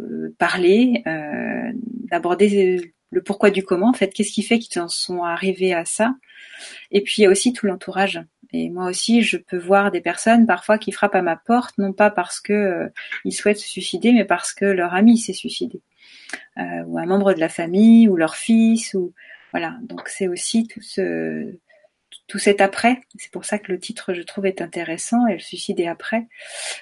euh, 0.00 0.34
parler, 0.38 1.02
euh, 1.06 1.70
d'aborder 2.10 2.92
le 3.10 3.22
pourquoi 3.22 3.50
du 3.50 3.64
comment. 3.64 3.88
En 3.88 3.92
fait, 3.92 4.12
qu'est-ce 4.12 4.32
qui 4.32 4.42
fait 4.42 4.58
qu'ils 4.58 4.80
en 4.80 4.88
sont 4.88 5.22
arrivés 5.22 5.74
à 5.74 5.84
ça 5.84 6.14
Et 6.90 7.02
puis 7.02 7.16
il 7.18 7.22
y 7.22 7.26
a 7.26 7.30
aussi 7.30 7.52
tout 7.52 7.66
l'entourage. 7.66 8.22
Et 8.52 8.68
moi 8.68 8.86
aussi, 8.86 9.22
je 9.22 9.36
peux 9.36 9.58
voir 9.58 9.90
des 9.90 10.00
personnes 10.00 10.46
parfois 10.46 10.78
qui 10.78 10.90
frappent 10.90 11.14
à 11.14 11.22
ma 11.22 11.36
porte, 11.36 11.78
non 11.78 11.92
pas 11.92 12.10
parce 12.10 12.40
que 12.40 12.52
euh, 12.52 12.88
ils 13.24 13.32
souhaitent 13.32 13.58
se 13.58 13.68
suicider, 13.68 14.12
mais 14.12 14.24
parce 14.24 14.52
que 14.52 14.64
leur 14.64 14.94
ami 14.94 15.18
s'est 15.18 15.32
suicidé, 15.32 15.80
euh, 16.58 16.82
ou 16.86 16.98
un 16.98 17.06
membre 17.06 17.32
de 17.32 17.40
la 17.40 17.48
famille, 17.48 18.08
ou 18.08 18.16
leur 18.16 18.34
fils, 18.34 18.94
ou 18.94 19.12
voilà. 19.52 19.76
Donc 19.82 20.08
c'est 20.08 20.26
aussi 20.26 20.66
tout 20.66 20.82
ce 20.82 21.54
tout 22.30 22.38
cet 22.38 22.60
après. 22.60 23.00
C'est 23.18 23.32
pour 23.32 23.44
ça 23.44 23.58
que 23.58 23.72
le 23.72 23.80
titre, 23.80 24.14
je 24.14 24.22
trouve, 24.22 24.46
est 24.46 24.62
intéressant, 24.62 25.26
et 25.26 25.32
le 25.32 25.40
suicide 25.40 25.80
est 25.80 25.88
après, 25.88 26.28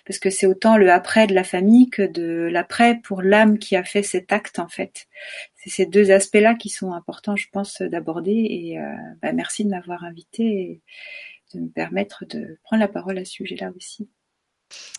parce 0.06 0.18
que 0.18 0.28
c'est 0.28 0.46
autant 0.46 0.76
le 0.76 0.92
après 0.92 1.26
de 1.26 1.34
la 1.34 1.42
famille 1.42 1.88
que 1.88 2.02
de 2.02 2.50
l'après 2.52 3.00
pour 3.02 3.22
l'âme 3.22 3.58
qui 3.58 3.74
a 3.74 3.82
fait 3.82 4.02
cet 4.02 4.30
acte, 4.30 4.58
en 4.58 4.68
fait. 4.68 5.08
C'est 5.56 5.70
ces 5.70 5.86
deux 5.86 6.10
aspects-là 6.10 6.54
qui 6.54 6.68
sont 6.68 6.92
importants, 6.92 7.34
je 7.34 7.46
pense, 7.50 7.80
d'aborder, 7.80 8.46
et 8.50 8.78
euh, 8.78 8.94
bah, 9.22 9.32
merci 9.32 9.64
de 9.64 9.70
m'avoir 9.70 10.04
invité 10.04 10.44
et 10.44 10.82
de 11.54 11.60
me 11.60 11.68
permettre 11.68 12.26
de 12.26 12.58
prendre 12.62 12.80
la 12.80 12.88
parole 12.88 13.16
à 13.16 13.24
ce 13.24 13.32
sujet-là 13.32 13.72
aussi. 13.74 14.10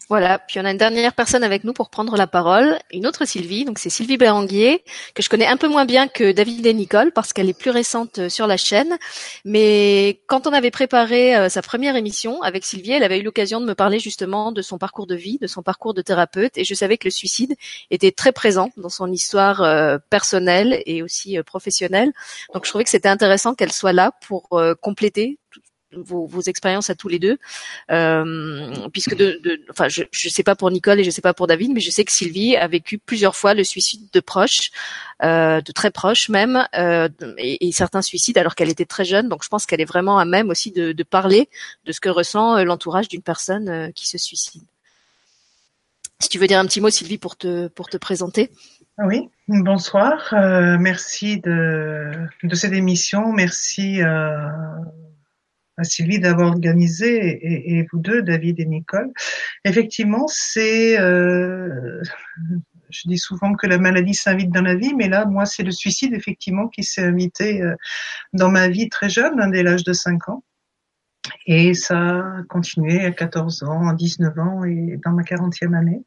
Voilà, 0.10 0.40
puis 0.40 0.60
on 0.60 0.66
a 0.66 0.72
une 0.72 0.78
dernière 0.78 1.14
personne 1.14 1.44
avec 1.44 1.64
nous 1.64 1.72
pour 1.72 1.92
prendre 1.92 2.18
la 2.18 2.26
parole, 2.26 2.80
une 2.92 3.06
autre 3.06 3.26
Sylvie, 3.26 3.64
donc 3.64 3.78
c'est 3.78 3.92
Sylvie 3.92 4.18
Béranguier, 4.18 4.84
que 5.14 5.22
je 5.22 5.30
connais 5.30 5.46
un 5.46 5.56
peu 5.56 5.68
moins 5.68 5.86
bien 5.86 6.08
que 6.08 6.32
David 6.32 6.66
et 6.66 6.74
Nicole 6.74 7.12
parce 7.12 7.32
qu'elle 7.32 7.48
est 7.48 7.58
plus 7.58 7.70
récente 7.70 8.18
euh, 8.18 8.28
sur 8.28 8.48
la 8.48 8.58
chaîne. 8.58 8.98
Mais 9.46 10.20
quand 10.26 10.48
on 10.48 10.52
avait 10.52 10.72
préparé 10.72 11.36
euh, 11.36 11.48
sa 11.48 11.62
première 11.62 11.96
émission 11.96 12.42
avec 12.42 12.66
Sylvie, 12.66 12.94
elle 12.94 13.04
avait 13.04 13.20
eu 13.20 13.22
l'occasion 13.22 13.62
de 13.62 13.68
me 13.68 13.76
parler 13.76 14.00
justement 14.00 14.52
de 14.52 14.64
son 14.64 14.80
parcours 14.80 15.06
de 15.06 15.14
vie, 15.14 15.38
de 15.38 15.46
son 15.46 15.62
parcours 15.62 15.94
de 15.94 16.02
thérapeute, 16.02 16.58
et 16.58 16.64
je 16.64 16.74
savais 16.74 16.98
que 16.98 17.06
le 17.08 17.12
suicide 17.12 17.54
était 17.92 18.12
très 18.12 18.32
présent 18.32 18.72
dans 18.78 18.90
son 18.90 19.12
histoire 19.12 19.62
euh, 19.62 20.00
personnelle 20.10 20.82
et 20.88 21.04
aussi 21.04 21.38
professionnelle. 21.44 22.14
Donc 22.56 22.66
je 22.66 22.72
trouvais 22.72 22.84
que 22.84 22.90
c'était 22.90 23.10
intéressant 23.10 23.54
qu'elle 23.54 23.72
soit 23.72 23.94
là 23.94 24.14
pour 24.28 24.50
compléter 24.82 25.38
vos, 25.94 26.26
vos, 26.26 26.42
expériences 26.42 26.90
à 26.90 26.96
tous 26.96 27.08
les 27.08 27.20
deux, 27.20 27.38
euh, 27.92 28.74
puisque 28.92 29.16
de, 29.16 29.40
de, 29.44 29.62
enfin, 29.70 29.88
je 29.90 30.04
ne 30.04 30.30
sais 30.30 30.44
pas 30.44 30.56
pour 30.56 30.70
Nicole 30.72 31.00
et 31.00 31.04
je 31.04 31.10
sais 31.10 31.22
pas 31.22 31.34
pour 31.34 31.48
David, 31.48 31.72
mais 31.74 31.80
je 31.80 31.90
sais 31.90 32.04
que 32.04 32.12
Sylvie 32.12 32.56
a 32.56 32.68
vécu 32.68 32.98
plusieurs 32.98 33.36
fois 33.36 33.54
le 33.54 33.64
suicide 33.64 34.10
de 34.12 34.20
proches, 34.20 34.72
euh, 35.24 35.62
de 35.62 35.72
très 35.72 35.92
proches 35.92 36.30
même, 36.30 36.68
euh, 36.76 37.10
et, 37.38 37.68
et, 37.68 37.72
certains 37.72 38.02
suicides 38.02 38.38
alors 38.38 38.56
qu'elle 38.56 38.70
était 38.70 38.86
très 38.86 39.06
jeune. 39.06 39.30
Donc, 39.30 39.44
je 39.44 39.50
pense 39.50 39.66
qu'elle 39.66 39.82
est 39.82 39.86
vraiment 39.86 40.20
à 40.20 40.26
même 40.26 40.50
aussi 40.50 40.72
de, 40.72 40.92
de 40.92 41.04
parler 41.04 41.50
de 41.86 41.92
ce 41.92 42.00
que 42.00 42.10
ressent 42.10 42.58
euh, 42.58 42.64
l'entourage 42.64 43.08
d'une 43.08 43.22
personne 43.22 43.70
euh, 43.70 43.92
qui 43.92 44.08
se 44.08 44.18
suicide. 44.18 44.64
Si 46.20 46.30
tu 46.30 46.38
veux 46.38 46.48
dire 46.48 46.60
un 46.60 46.66
petit 46.66 46.82
mot, 46.82 46.90
Sylvie, 46.90 47.18
pour 47.18 47.38
te 47.38 47.68
pour 47.70 47.88
te 47.88 47.96
présenter. 47.96 48.52
Oui, 48.98 49.30
bonsoir. 49.48 50.34
Euh, 50.34 50.78
merci 50.78 51.40
de, 51.40 52.12
de 52.44 52.56
cette 52.56 52.74
émission. 52.74 53.32
Merci 53.32 54.02
Sylvie 55.84 56.20
d'avoir 56.20 56.50
organisé 56.50 57.78
et, 57.78 57.88
vous 57.92 58.00
deux, 58.00 58.22
David 58.22 58.60
et 58.60 58.66
Nicole. 58.66 59.12
Effectivement, 59.66 60.28
c'est, 60.28 61.00
euh, 61.00 62.02
je 62.90 63.02
dis 63.08 63.18
souvent 63.18 63.54
que 63.54 63.68
la 63.68 63.78
maladie 63.78 64.14
s'invite 64.14 64.52
dans 64.52 64.62
la 64.62 64.76
vie, 64.76 64.94
mais 64.96 65.08
là, 65.08 65.26
moi, 65.26 65.46
c'est 65.46 65.64
le 65.64 65.72
suicide 65.72 66.14
effectivement 66.14 66.68
qui 66.68 66.84
s'est 66.84 67.04
invité 67.04 67.62
euh, 67.62 67.76
dans 68.34 68.50
ma 68.50 68.68
vie 68.68 68.90
très 68.90 69.10
jeune, 69.10 69.52
dès 69.52 69.64
l'âge 69.64 69.84
de 69.84 69.94
5 69.94 70.30
ans. 70.30 70.44
Et 71.46 71.74
ça 71.74 71.98
a 71.98 72.44
continué 72.48 73.06
à 73.06 73.12
14 73.12 73.64
ans, 73.64 73.88
à 73.88 73.94
19 73.94 74.40
ans 74.40 74.64
et 74.64 75.00
dans 75.04 75.12
ma 75.12 75.24
40e 75.24 75.78
année. 75.78 76.02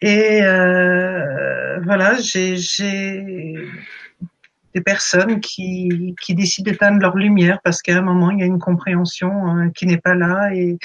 Et 0.00 0.42
euh, 0.42 1.80
voilà, 1.84 2.16
j'ai 2.18 2.56
des 4.74 4.80
personnes 4.80 5.40
qui, 5.40 6.14
qui 6.20 6.34
décident 6.34 6.70
d'éteindre 6.70 7.00
leur 7.00 7.16
lumière 7.16 7.60
parce 7.62 7.82
qu'à 7.82 7.98
un 7.98 8.02
moment, 8.02 8.30
il 8.30 8.40
y 8.40 8.42
a 8.42 8.46
une 8.46 8.58
compréhension 8.58 9.30
hein, 9.46 9.70
qui 9.70 9.86
n'est 9.86 10.00
pas 10.00 10.14
là 10.14 10.50
et 10.54 10.78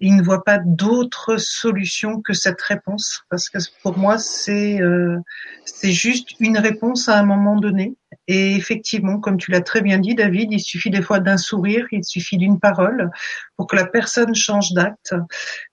ils 0.00 0.16
ne 0.16 0.22
voient 0.22 0.44
pas 0.44 0.58
d'autre 0.58 1.36
solution 1.36 2.22
que 2.22 2.32
cette 2.32 2.60
réponse 2.62 3.22
parce 3.28 3.50
que 3.50 3.58
pour 3.82 3.98
moi 3.98 4.18
c'est 4.18 4.80
euh, 4.80 5.18
c'est 5.66 5.92
juste 5.92 6.30
une 6.40 6.56
réponse 6.56 7.08
à 7.08 7.18
un 7.18 7.22
moment 7.22 7.56
donné. 7.56 7.96
Et 8.26 8.54
effectivement 8.56 9.20
comme 9.20 9.36
tu 9.36 9.50
l'as 9.50 9.60
très 9.60 9.82
bien 9.82 9.98
dit 9.98 10.14
David 10.14 10.52
il 10.52 10.60
suffit 10.60 10.88
des 10.88 11.02
fois 11.02 11.20
d'un 11.20 11.36
sourire 11.36 11.86
il 11.92 12.04
suffit 12.04 12.38
d'une 12.38 12.58
parole 12.58 13.10
pour 13.56 13.66
que 13.66 13.76
la 13.76 13.86
personne 13.86 14.34
change 14.34 14.72
d'acte 14.72 15.14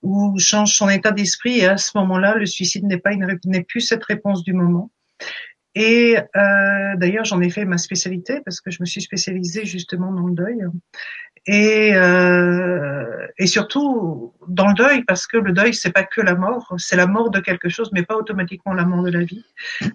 ou 0.02 0.38
change 0.38 0.74
son 0.74 0.90
état 0.90 1.10
d'esprit. 1.10 1.60
Et 1.60 1.66
à 1.66 1.78
ce 1.78 1.96
moment-là 1.96 2.34
le 2.34 2.44
suicide 2.44 2.84
n'est 2.84 2.98
pas 2.98 3.12
une 3.12 3.38
n'est 3.46 3.64
plus 3.64 3.80
cette 3.80 4.04
réponse 4.04 4.44
du 4.44 4.52
moment 4.52 4.90
Et 5.74 6.16
euh, 6.18 6.96
d'ailleurs, 6.96 7.24
j'en 7.24 7.40
ai 7.40 7.50
fait 7.50 7.64
ma 7.64 7.78
spécialité 7.78 8.40
parce 8.44 8.60
que 8.60 8.70
je 8.70 8.78
me 8.80 8.86
suis 8.86 9.02
spécialisée 9.02 9.64
justement 9.64 10.12
dans 10.12 10.26
le 10.26 10.34
deuil. 10.34 10.64
Et, 11.46 11.94
euh, 11.94 13.26
et 13.38 13.46
surtout 13.46 14.34
dans 14.48 14.66
le 14.66 14.74
deuil, 14.74 15.02
parce 15.04 15.26
que 15.26 15.38
le 15.38 15.52
deuil, 15.52 15.72
c'est 15.72 15.92
pas 15.92 16.02
que 16.04 16.20
la 16.20 16.34
mort, 16.34 16.74
c'est 16.76 16.96
la 16.96 17.06
mort 17.06 17.30
de 17.30 17.40
quelque 17.40 17.70
chose, 17.70 17.90
mais 17.92 18.02
pas 18.02 18.16
automatiquement 18.16 18.74
la 18.74 18.84
mort 18.84 19.02
de 19.02 19.10
la 19.10 19.24
vie. 19.24 19.44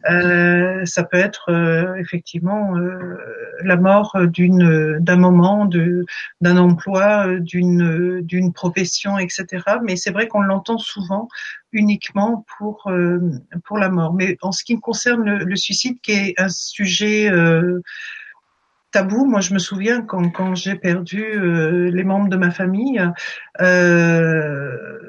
Euh, 0.09 0.83
ça 0.85 1.03
peut 1.03 1.17
être 1.17 1.49
euh, 1.49 1.95
effectivement 1.95 2.75
euh, 2.75 3.17
la 3.63 3.75
mort 3.75 4.17
d'une 4.25 4.97
d'un 4.99 5.17
moment, 5.17 5.69
d'un 6.41 6.57
emploi, 6.57 7.27
d'une 7.39 8.21
d'une 8.21 8.51
profession, 8.51 9.19
etc. 9.19 9.45
Mais 9.83 9.95
c'est 9.95 10.11
vrai 10.11 10.27
qu'on 10.27 10.41
l'entend 10.41 10.77
souvent 10.77 11.27
uniquement 11.73 12.45
pour 12.57 12.87
euh, 12.87 13.19
pour 13.65 13.77
la 13.77 13.89
mort. 13.89 14.13
Mais 14.13 14.37
en 14.41 14.51
ce 14.51 14.63
qui 14.63 14.75
me 14.75 14.81
concerne 14.81 15.23
le, 15.23 15.37
le 15.43 15.55
suicide, 15.55 15.99
qui 16.01 16.11
est 16.13 16.33
un 16.37 16.49
sujet 16.49 17.29
euh, 17.29 17.81
tabou. 18.93 19.25
Moi, 19.25 19.41
je 19.41 19.53
me 19.53 19.59
souviens 19.59 20.01
quand, 20.01 20.29
quand 20.29 20.55
j'ai 20.55 20.75
perdu 20.75 21.21
euh, 21.21 21.89
les 21.91 22.03
membres 22.05 22.29
de 22.29 22.37
ma 22.37 22.51
famille, 22.51 23.03
euh, 23.59 24.99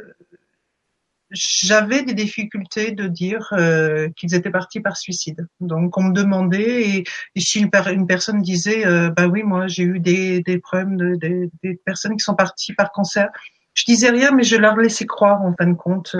j'avais 1.30 2.02
des 2.02 2.14
difficultés 2.14 2.92
de 2.92 3.06
dire 3.06 3.48
euh, 3.52 4.08
qu'ils 4.16 4.34
étaient 4.34 4.50
partis 4.50 4.80
par 4.80 4.96
suicide. 4.96 5.46
Donc, 5.60 5.96
on 5.98 6.04
me 6.04 6.12
demandait 6.12 7.04
et, 7.34 7.40
si 7.40 7.60
une, 7.60 8.06
personne 8.06 8.40
disait, 8.42 8.84
bah 9.10 9.26
oui, 9.26 9.42
moi, 9.42 9.68
j'ai 9.68 9.84
eu 9.84 10.00
des, 10.00 10.40
des 10.42 10.58
problèmes 10.58 10.96
de, 10.96 11.14
des, 11.16 11.50
des 11.62 11.74
personnes 11.84 12.16
qui 12.16 12.24
sont 12.24 12.34
parties 12.34 12.72
par 12.72 12.90
cancer. 12.90 13.28
Je 13.74 13.84
disais 13.84 14.10
rien, 14.10 14.30
mais 14.32 14.44
je 14.44 14.56
leur 14.56 14.76
laissais 14.76 15.06
croire 15.06 15.42
en 15.42 15.54
fin 15.54 15.66
de 15.66 15.74
compte, 15.74 16.16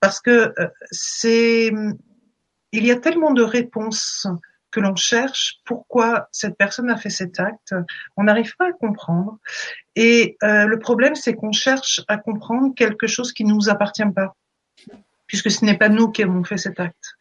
parce 0.00 0.20
que 0.20 0.54
c'est, 0.90 1.72
il 2.72 2.86
y 2.86 2.90
a 2.90 2.96
tellement 2.96 3.32
de 3.32 3.42
réponses 3.42 4.26
que 4.74 4.80
l'on 4.80 4.96
cherche 4.96 5.60
pourquoi 5.64 6.28
cette 6.32 6.58
personne 6.58 6.90
a 6.90 6.96
fait 6.96 7.08
cet 7.08 7.38
acte, 7.38 7.74
on 8.16 8.24
n'arrive 8.24 8.56
pas 8.56 8.68
à 8.68 8.72
comprendre. 8.72 9.38
Et 9.94 10.36
euh, 10.42 10.66
le 10.66 10.78
problème, 10.80 11.14
c'est 11.14 11.34
qu'on 11.34 11.52
cherche 11.52 12.02
à 12.08 12.16
comprendre 12.18 12.74
quelque 12.74 13.06
chose 13.06 13.32
qui 13.32 13.44
ne 13.44 13.54
nous 13.54 13.68
appartient 13.68 14.10
pas, 14.14 14.34
puisque 15.28 15.52
ce 15.52 15.64
n'est 15.64 15.78
pas 15.78 15.88
nous 15.88 16.10
qui 16.10 16.24
avons 16.24 16.42
fait 16.42 16.56
cet 16.56 16.80
acte. 16.80 17.14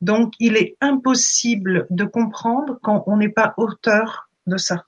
Donc, 0.00 0.34
il 0.38 0.56
est 0.56 0.76
impossible 0.80 1.88
de 1.90 2.04
comprendre 2.04 2.78
quand 2.80 3.02
on 3.08 3.16
n'est 3.16 3.28
pas 3.28 3.54
auteur 3.56 4.30
de 4.46 4.56
ça. 4.56 4.86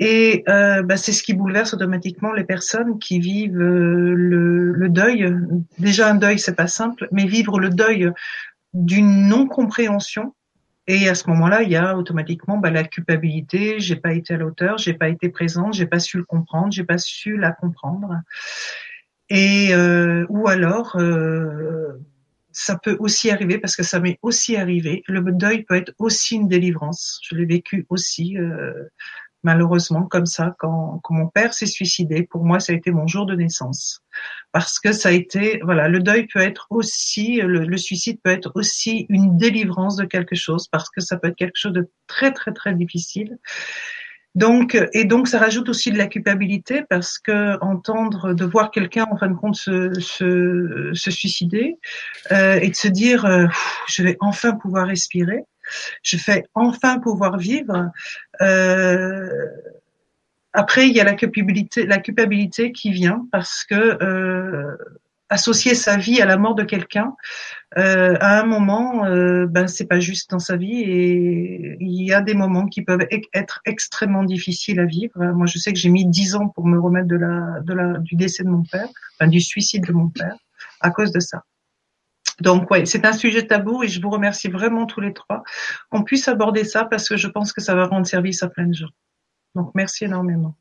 Et 0.00 0.42
euh, 0.48 0.82
bah, 0.82 0.96
c'est 0.96 1.12
ce 1.12 1.22
qui 1.22 1.34
bouleverse 1.34 1.74
automatiquement 1.74 2.32
les 2.32 2.44
personnes 2.44 2.98
qui 2.98 3.20
vivent 3.20 3.60
euh, 3.60 4.14
le, 4.16 4.72
le, 4.72 4.88
deuil. 4.88 5.32
Déjà 5.78 6.10
un 6.10 6.14
deuil, 6.14 6.38
c'est 6.38 6.56
pas 6.56 6.66
simple, 6.66 7.06
mais 7.12 7.26
vivre 7.26 7.60
le 7.60 7.70
deuil 7.70 8.10
d'une 8.72 9.28
non 9.28 9.46
compréhension 9.46 10.34
et 10.86 11.08
à 11.08 11.14
ce 11.14 11.28
moment-là, 11.30 11.62
il 11.62 11.70
y 11.70 11.76
a 11.76 11.96
automatiquement 11.96 12.58
bah, 12.58 12.70
la 12.70 12.82
culpabilité. 12.82 13.78
J'ai 13.78 13.94
pas 13.94 14.12
été 14.12 14.34
à 14.34 14.36
l'auteur, 14.38 14.76
j'ai 14.76 14.92
pas 14.94 15.08
été 15.08 15.28
présente, 15.28 15.74
j'ai 15.74 15.86
pas 15.86 16.00
su 16.00 16.16
le 16.16 16.24
comprendre, 16.24 16.72
j'ai 16.72 16.82
pas 16.82 16.98
su 16.98 17.36
la 17.36 17.52
comprendre. 17.52 18.16
Et 19.28 19.72
euh, 19.72 20.26
ou 20.28 20.48
alors, 20.48 20.96
euh, 20.96 21.92
ça 22.50 22.76
peut 22.76 22.96
aussi 22.98 23.30
arriver 23.30 23.58
parce 23.58 23.76
que 23.76 23.84
ça 23.84 24.00
m'est 24.00 24.18
aussi 24.22 24.56
arrivé. 24.56 25.04
Le 25.06 25.20
deuil 25.30 25.62
peut 25.62 25.76
être 25.76 25.92
aussi 25.98 26.34
une 26.34 26.48
délivrance. 26.48 27.20
Je 27.22 27.36
l'ai 27.36 27.46
vécu 27.46 27.86
aussi. 27.88 28.36
Malheureusement 29.42 30.02
comme 30.02 30.26
ça 30.26 30.54
quand, 30.58 31.00
quand 31.02 31.14
mon 31.14 31.28
père 31.28 31.54
s'est 31.54 31.66
suicidé. 31.66 32.22
Pour 32.22 32.44
moi, 32.44 32.60
ça 32.60 32.72
a 32.72 32.76
été 32.76 32.90
mon 32.90 33.06
jour 33.06 33.24
de 33.26 33.34
naissance 33.34 34.02
parce 34.52 34.78
que 34.78 34.92
ça 34.92 35.10
a 35.10 35.12
été 35.12 35.60
voilà, 35.62 35.88
le 35.88 36.00
deuil 36.00 36.26
peut 36.26 36.40
être 36.40 36.66
aussi 36.70 37.36
le, 37.36 37.64
le, 37.64 37.76
suicide 37.76 38.18
peut 38.22 38.30
être 38.30 38.52
aussi 38.54 39.06
une 39.08 39.36
délivrance 39.36 39.96
de 39.96 40.04
quelque 40.04 40.34
chose 40.34 40.68
parce 40.68 40.90
que 40.90 41.00
ça 41.00 41.16
peut 41.16 41.28
être 41.28 41.36
quelque 41.36 41.56
chose 41.56 41.72
de 41.72 41.88
très 42.06 42.32
très 42.32 42.52
très 42.52 42.74
difficile. 42.74 43.38
Donc 44.34 44.78
et 44.92 45.04
donc 45.04 45.26
ça 45.26 45.38
rajoute 45.38 45.68
aussi 45.68 45.90
de 45.90 45.98
la 45.98 46.06
culpabilité 46.06 46.82
parce 46.88 47.18
que 47.18 47.58
entendre 47.64 48.32
de 48.32 48.44
voir 48.44 48.70
quelqu'un 48.70 49.06
en 49.10 49.16
fin 49.16 49.28
de 49.28 49.34
compte 49.34 49.56
se, 49.56 49.92
se, 49.98 50.90
se 50.94 51.10
suicider 51.10 51.78
euh, 52.30 52.60
et 52.60 52.70
de 52.70 52.76
se 52.76 52.88
dire 52.88 53.24
euh, 53.24 53.46
je 53.88 54.02
vais 54.04 54.16
enfin 54.20 54.52
pouvoir 54.52 54.86
respirer 54.86 55.44
je 56.02 56.16
fais 56.16 56.44
enfin 56.54 56.98
pouvoir 56.98 57.38
vivre. 57.38 57.90
Euh, 58.40 59.46
après, 60.52 60.88
il 60.88 60.94
y 60.94 61.00
a 61.00 61.04
la 61.04 61.14
culpabilité, 61.14 62.72
qui 62.72 62.90
vient 62.90 63.26
parce 63.30 63.64
que 63.64 64.02
euh, 64.02 64.76
associer 65.28 65.74
sa 65.74 65.96
vie 65.96 66.20
à 66.20 66.26
la 66.26 66.36
mort 66.38 66.56
de 66.56 66.64
quelqu'un, 66.64 67.14
euh, 67.78 68.16
à 68.20 68.40
un 68.40 68.44
moment, 68.44 69.04
euh, 69.06 69.46
ben 69.46 69.68
c'est 69.68 69.86
pas 69.86 70.00
juste 70.00 70.30
dans 70.30 70.40
sa 70.40 70.56
vie 70.56 70.80
et 70.80 71.76
il 71.78 72.02
y 72.02 72.12
a 72.12 72.20
des 72.20 72.34
moments 72.34 72.66
qui 72.66 72.82
peuvent 72.82 73.06
être 73.32 73.60
extrêmement 73.64 74.24
difficiles 74.24 74.80
à 74.80 74.86
vivre. 74.86 75.24
Moi, 75.34 75.46
je 75.46 75.58
sais 75.58 75.72
que 75.72 75.78
j'ai 75.78 75.88
mis 75.88 76.04
dix 76.04 76.34
ans 76.34 76.48
pour 76.48 76.66
me 76.66 76.80
remettre 76.80 77.06
du 78.00 78.16
décès 78.16 78.42
de 78.42 78.48
mon 78.48 78.64
père, 78.64 78.88
enfin, 79.14 79.28
du 79.28 79.40
suicide 79.40 79.86
de 79.86 79.92
mon 79.92 80.08
père, 80.08 80.34
à 80.80 80.90
cause 80.90 81.12
de 81.12 81.20
ça. 81.20 81.44
Donc 82.40 82.70
ouais, 82.70 82.86
c'est 82.86 83.04
un 83.04 83.12
sujet 83.12 83.46
tabou 83.46 83.82
et 83.82 83.88
je 83.88 84.00
vous 84.00 84.10
remercie 84.10 84.48
vraiment 84.48 84.86
tous 84.86 85.00
les 85.00 85.12
trois 85.12 85.42
qu'on 85.90 86.02
puisse 86.02 86.28
aborder 86.28 86.64
ça 86.64 86.84
parce 86.84 87.08
que 87.08 87.16
je 87.16 87.28
pense 87.28 87.52
que 87.52 87.60
ça 87.60 87.74
va 87.74 87.86
rendre 87.86 88.06
service 88.06 88.42
à 88.42 88.48
plein 88.48 88.66
de 88.66 88.74
gens. 88.74 88.90
Donc 89.54 89.72
merci 89.74 90.04
énormément. 90.04 90.54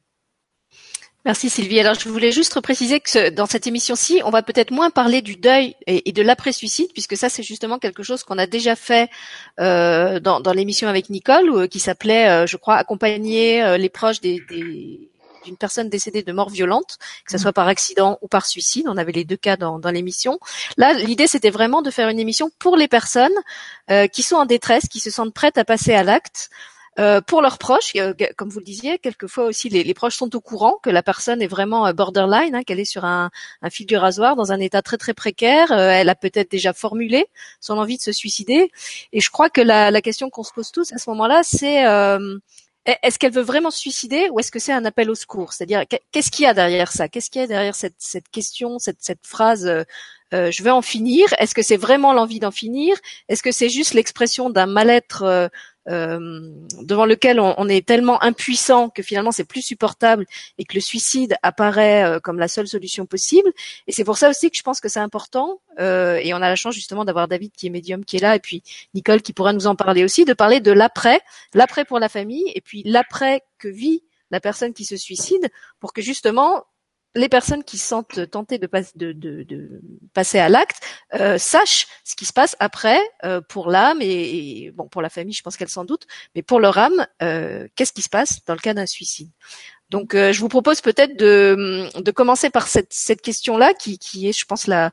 Merci 1.25 1.49
Sylvie. 1.49 1.79
Alors 1.81 1.95
je 1.95 2.07
voulais 2.07 2.31
juste 2.31 2.59
préciser 2.61 3.01
que 3.01 3.29
dans 3.29 3.45
cette 3.45 3.67
émission-ci, 3.67 4.21
on 4.23 4.29
va 4.29 4.41
peut-être 4.41 4.71
moins 4.71 4.89
parler 4.89 5.21
du 5.21 5.35
deuil 5.35 5.75
et, 5.85 6.11
de 6.13 6.21
l'après-suicide, 6.21 6.91
puisque 6.93 7.17
ça 7.17 7.27
c'est 7.27 7.43
justement 7.43 7.77
quelque 7.77 8.03
chose 8.03 8.23
qu'on 8.23 8.37
a 8.37 8.47
déjà 8.47 8.75
fait 8.75 9.09
euh, 9.59 10.21
dans, 10.21 10.41
l'émission 10.53 10.87
avec 10.87 11.09
Nicole, 11.09 11.67
qui 11.67 11.79
s'appelait, 11.79 12.29
euh, 12.29 12.47
je 12.47 12.55
crois, 12.55 12.75
accompagner 12.75 13.61
euh, 13.61 13.77
les 13.77 13.89
proches 13.89 14.21
des 14.21 15.08
d'une 15.45 15.57
personne 15.57 15.89
décédée 15.89 16.23
de 16.23 16.31
mort 16.31 16.49
violente, 16.49 16.97
que 17.25 17.31
ce 17.31 17.37
mm. 17.37 17.39
soit 17.39 17.53
par 17.53 17.67
accident 17.67 18.17
ou 18.21 18.27
par 18.27 18.45
suicide. 18.45 18.87
On 18.87 18.97
avait 18.97 19.11
les 19.11 19.25
deux 19.25 19.37
cas 19.37 19.57
dans, 19.57 19.79
dans 19.79 19.91
l'émission. 19.91 20.39
Là, 20.77 20.93
l'idée, 20.93 21.27
c'était 21.27 21.49
vraiment 21.49 21.81
de 21.81 21.91
faire 21.91 22.09
une 22.09 22.19
émission 22.19 22.51
pour 22.59 22.77
les 22.77 22.87
personnes 22.87 23.31
euh, 23.89 24.07
qui 24.07 24.23
sont 24.23 24.35
en 24.35 24.45
détresse, 24.45 24.87
qui 24.87 24.99
se 24.99 25.09
sentent 25.09 25.33
prêtes 25.33 25.57
à 25.57 25.65
passer 25.65 25.93
à 25.93 26.03
l'acte. 26.03 26.49
Euh, 26.97 27.21
pour 27.21 27.41
leurs 27.41 27.59
proches, 27.59 27.93
euh, 27.95 28.13
comme 28.35 28.49
vous 28.49 28.59
le 28.59 28.65
disiez, 28.65 28.97
quelquefois 28.99 29.45
aussi 29.45 29.69
les, 29.69 29.85
les, 29.85 29.93
proches 29.93 30.17
sont 30.17 30.35
au 30.35 30.41
courant 30.41 30.79
que 30.83 30.89
la 30.89 31.01
personne 31.01 31.41
est 31.41 31.47
vraiment 31.47 31.93
borderline, 31.93 32.55
hein, 32.55 32.63
qu'elle 32.63 32.79
est 32.79 32.83
sur 32.83 33.05
un, 33.05 33.29
un, 33.61 33.69
fil 33.69 33.85
du 33.85 33.95
rasoir, 33.95 34.35
dans 34.35 34.51
un 34.51 34.59
état 34.59 34.81
très 34.81 34.97
très 34.97 35.13
précaire. 35.13 35.71
elle 35.71 36.09
a 36.09 36.15
peut-être 36.15 36.51
déjà 36.51 36.73
formulé 36.73 37.27
son 37.61 37.77
envie 37.77 37.97
de 37.97 38.01
se 38.01 38.11
suicider. 38.11 38.69
Et 39.13 39.21
je 39.21 39.29
crois 39.29 39.49
que 39.49 39.61
la, 39.61 39.91
la 39.91 40.01
question 40.01 40.29
qu'on 40.29 40.43
se 40.43 40.51
pose 40.51 40.71
tous 40.71 40.91
à 40.91 40.97
ce 40.97 41.09
moment-là, 41.11 41.41
c'est 41.43 41.85
est-ce 43.03 43.19
qu'elle 43.19 43.31
veut 43.31 43.41
vraiment 43.41 43.71
se 43.71 43.79
suicider 43.79 44.29
ou 44.29 44.39
est-ce 44.39 44.51
que 44.51 44.59
c'est 44.59 44.71
un 44.71 44.85
appel 44.85 45.09
au 45.09 45.15
secours? 45.15 45.53
C'est-à-dire, 45.53 45.83
qu'est-ce 46.11 46.31
qu'il 46.31 46.43
y 46.43 46.47
a 46.47 46.53
derrière 46.53 46.91
ça? 46.91 47.07
Qu'est-ce 47.07 47.29
qu'il 47.29 47.41
y 47.41 47.43
a 47.43 47.47
derrière 47.47 47.75
cette, 47.75 47.95
question, 48.31 48.79
cette, 48.79 48.99
phrase 49.23 49.65
euh, 49.65 49.83
euh 50.33 50.51
Je 50.51 50.63
veux 50.63 50.71
en 50.71 50.81
finir 50.81 51.27
Est-ce 51.39 51.53
que 51.53 51.61
c'est 51.61 51.77
vraiment 51.77 52.13
l'envie 52.13 52.39
d'en 52.39 52.51
finir? 52.51 52.95
Est-ce 53.27 53.43
que 53.43 53.51
c'est 53.51 53.69
juste 53.69 53.93
l'expression 53.93 54.49
d'un 54.49 54.65
mal-être 54.65 55.23
euh, 55.23 55.47
devant 55.89 57.05
lequel 57.05 57.39
on, 57.39 57.67
est 57.67 57.85
tellement 57.85 58.21
impuissant 58.21 58.89
que 58.89 59.01
finalement 59.01 59.31
c'est 59.31 59.43
plus 59.43 59.61
supportable 59.61 60.25
et 60.57 60.65
que 60.65 60.75
le 60.75 60.81
suicide 60.81 61.35
apparaît 61.41 62.03
euh, 62.03 62.19
comme 62.19 62.37
la 62.37 62.47
seule 62.47 62.67
solution 62.67 63.05
possible. 63.05 63.51
Et 63.87 63.91
c'est 63.91 64.03
pour 64.03 64.17
ça 64.17 64.29
aussi 64.29 64.51
que 64.51 64.57
je 64.57 64.61
pense 64.61 64.79
que 64.79 64.89
c'est 64.89 64.99
important. 64.99 65.59
Euh, 65.79 66.19
et 66.21 66.33
on 66.33 66.37
a 66.37 66.49
la 66.49 66.55
chance 66.55 66.75
justement 66.75 67.05
d'avoir 67.05 67.27
David 67.27 67.51
qui 67.53 67.67
est 67.67 67.69
médium 67.69 68.05
qui 68.05 68.17
est 68.17 68.21
là 68.21 68.35
et 68.35 68.39
puis 68.39 68.61
Nicole 68.93 69.21
qui 69.21 69.33
pourra 69.33 69.53
nous 69.53 69.67
en 69.67 69.75
parler 69.75 70.03
aussi, 70.03 70.25
de 70.25 70.33
parler 70.33 70.59
de 70.59 70.71
l'après, 70.71 71.21
l'après 71.53 71.85
pour 71.85 71.99
la 71.99 72.09
famille 72.09 72.51
et 72.53 72.61
puis 72.61 72.83
l'après 72.85 73.41
que 73.57 73.67
vit 73.67 74.03
la 74.31 74.39
personne 74.39 74.73
qui 74.73 74.85
se 74.85 74.95
suicide 74.97 75.49
pour 75.79 75.93
que 75.93 76.01
justement 76.01 76.65
les 77.15 77.29
personnes 77.29 77.63
qui 77.63 77.77
sentent 77.77 78.29
tentées 78.29 78.59
de, 78.59 78.69
passer 80.13 80.39
à 80.39 80.49
l'acte 80.49 80.83
euh, 81.15 81.37
sachent 81.37 81.87
ce 82.03 82.15
qui 82.15 82.25
se 82.25 82.33
passe 82.33 82.55
après 82.59 82.99
euh, 83.23 83.41
pour 83.41 83.69
l'âme 83.69 83.99
et, 84.01 84.71
bon 84.75 84.87
pour 84.87 85.01
la 85.01 85.09
famille, 85.09 85.33
je 85.33 85.41
pense 85.41 85.57
qu'elle 85.57 85.69
s'en 85.69 85.85
doute, 85.85 86.05
mais 86.35 86.43
pour 86.43 86.59
leur 86.59 86.77
âme, 86.77 87.07
euh, 87.21 87.67
qu'est-ce 87.75 87.93
qui 87.93 88.01
se 88.01 88.09
passe 88.09 88.43
dans 88.45 88.53
le 88.53 88.59
cas 88.59 88.73
d'un 88.73 88.85
suicide? 88.85 89.29
Donc, 89.89 90.13
je 90.13 90.39
vous 90.39 90.49
propose 90.49 90.81
peut-être 90.81 91.17
de, 91.17 91.89
de 91.99 92.11
commencer 92.11 92.51
par 92.51 92.67
cette, 92.67 93.21
question-là, 93.23 93.73
qui, 93.73 93.97
est, 94.27 94.37
je 94.37 94.45
pense, 94.45 94.67
la, 94.67 94.91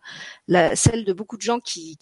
celle 0.75 1.04
de 1.04 1.12
beaucoup 1.12 1.37
de 1.37 1.42
gens 1.42 1.61
qui 1.61 1.99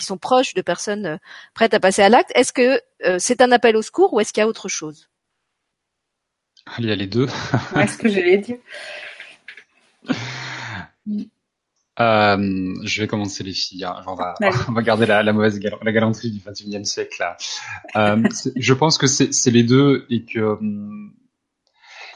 sont 0.00 0.18
proches 0.18 0.52
de 0.52 0.60
personnes 0.60 1.18
prêtes 1.54 1.72
à 1.72 1.80
passer 1.80 2.02
à 2.02 2.10
l'acte. 2.10 2.30
Est-ce 2.34 2.52
que 2.52 2.78
c'est 3.18 3.40
un 3.40 3.52
appel 3.52 3.74
au 3.74 3.80
secours 3.80 4.12
ou 4.12 4.20
est-ce 4.20 4.34
qu'il 4.34 4.42
y 4.42 4.44
a 4.44 4.48
autre 4.48 4.68
chose? 4.68 5.08
Il 6.78 6.86
y 6.86 6.90
a 6.90 6.96
les 6.96 7.06
deux. 7.06 7.28
Est-ce 7.76 7.98
que 7.98 8.08
j'allais 8.08 8.38
dire 8.38 8.58
euh, 12.00 12.74
je 12.84 13.00
vais 13.00 13.08
commencer 13.08 13.42
les 13.42 13.52
filles. 13.52 13.84
Hein. 13.84 14.02
On, 14.06 14.14
va, 14.14 14.34
on 14.68 14.72
va 14.72 14.82
garder 14.82 15.06
la, 15.06 15.22
la 15.22 15.32
mauvaise 15.32 15.60
la 15.82 15.92
galanterie 15.92 16.30
du 16.30 16.40
21e 16.40 16.84
siècle. 16.84 17.16
Là. 17.20 17.36
Euh, 17.96 18.22
je 18.56 18.74
pense 18.74 18.98
que 18.98 19.06
c'est 19.06 19.50
les 19.50 19.62
deux 19.62 20.06
et 20.10 20.24
que 20.24 20.40
hum, 20.40 21.14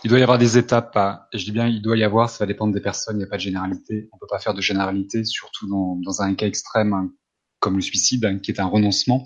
il 0.04 0.10
doit 0.10 0.18
y 0.18 0.22
avoir 0.22 0.38
des 0.38 0.58
étapes. 0.58 0.96
Hein. 0.96 1.20
je 1.32 1.44
dis 1.44 1.52
bien 1.52 1.66
il 1.66 1.82
doit 1.82 1.96
y 1.96 2.04
avoir, 2.04 2.30
ça 2.30 2.44
va 2.44 2.46
dépendre 2.46 2.74
des 2.74 2.80
personnes. 2.80 3.16
Il 3.16 3.18
n'y 3.20 3.24
a 3.24 3.28
pas 3.28 3.36
de 3.36 3.42
généralité. 3.42 4.08
On 4.12 4.18
peut 4.18 4.26
pas 4.28 4.38
faire 4.38 4.54
de 4.54 4.60
généralité, 4.60 5.24
surtout 5.24 5.68
dans, 5.68 5.96
dans 5.96 6.22
un 6.22 6.34
cas 6.34 6.46
extrême 6.46 6.92
hein, 6.92 7.10
comme 7.58 7.76
le 7.76 7.82
suicide, 7.82 8.40
qui 8.42 8.50
est 8.50 8.60
un 8.60 8.66
renoncement. 8.66 9.24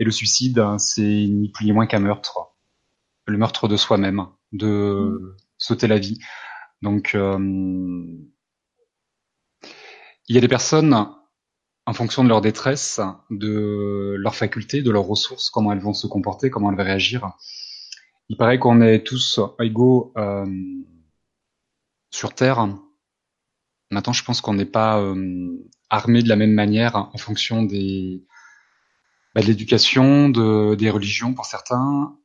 Et 0.00 0.04
le 0.04 0.10
suicide, 0.10 0.62
c'est 0.78 1.02
ni 1.02 1.50
plus 1.50 1.66
ni 1.66 1.72
moins 1.72 1.86
qu'un 1.86 2.00
meurtre. 2.00 2.38
Le 3.26 3.38
meurtre 3.38 3.68
de 3.68 3.76
soi-même, 3.76 4.26
de 4.54 5.36
sauter 5.58 5.86
la 5.86 5.98
vie. 5.98 6.18
Donc, 6.80 7.14
euh, 7.14 7.38
il 10.28 10.34
y 10.34 10.38
a 10.38 10.40
des 10.40 10.48
personnes, 10.48 11.06
en 11.86 11.92
fonction 11.92 12.24
de 12.24 12.28
leur 12.28 12.40
détresse, 12.40 13.00
de 13.30 14.14
leurs 14.18 14.34
facultés, 14.34 14.82
de 14.82 14.90
leurs 14.90 15.04
ressources, 15.04 15.50
comment 15.50 15.72
elles 15.72 15.80
vont 15.80 15.92
se 15.92 16.06
comporter, 16.06 16.48
comment 16.48 16.70
elles 16.70 16.78
vont 16.78 16.84
réagir. 16.84 17.32
Il 18.30 18.38
paraît 18.38 18.58
qu'on 18.58 18.80
est 18.80 19.06
tous 19.06 19.38
égaux 19.60 20.12
euh, 20.16 20.46
sur 22.10 22.34
Terre. 22.34 22.66
Maintenant, 23.90 24.14
je 24.14 24.24
pense 24.24 24.40
qu'on 24.40 24.54
n'est 24.54 24.64
pas 24.64 24.98
euh, 24.98 25.14
de 25.14 26.28
la 26.28 26.36
même 26.36 26.54
manière 26.54 26.96
en 26.96 27.18
fonction 27.18 27.62
des 27.62 28.24
bah, 29.34 29.42
de 29.42 29.46
l'éducation, 29.46 30.28
de, 30.28 30.74
des 30.76 30.90
religions 30.90 31.34
pour 31.34 31.44
certains, 31.44 32.16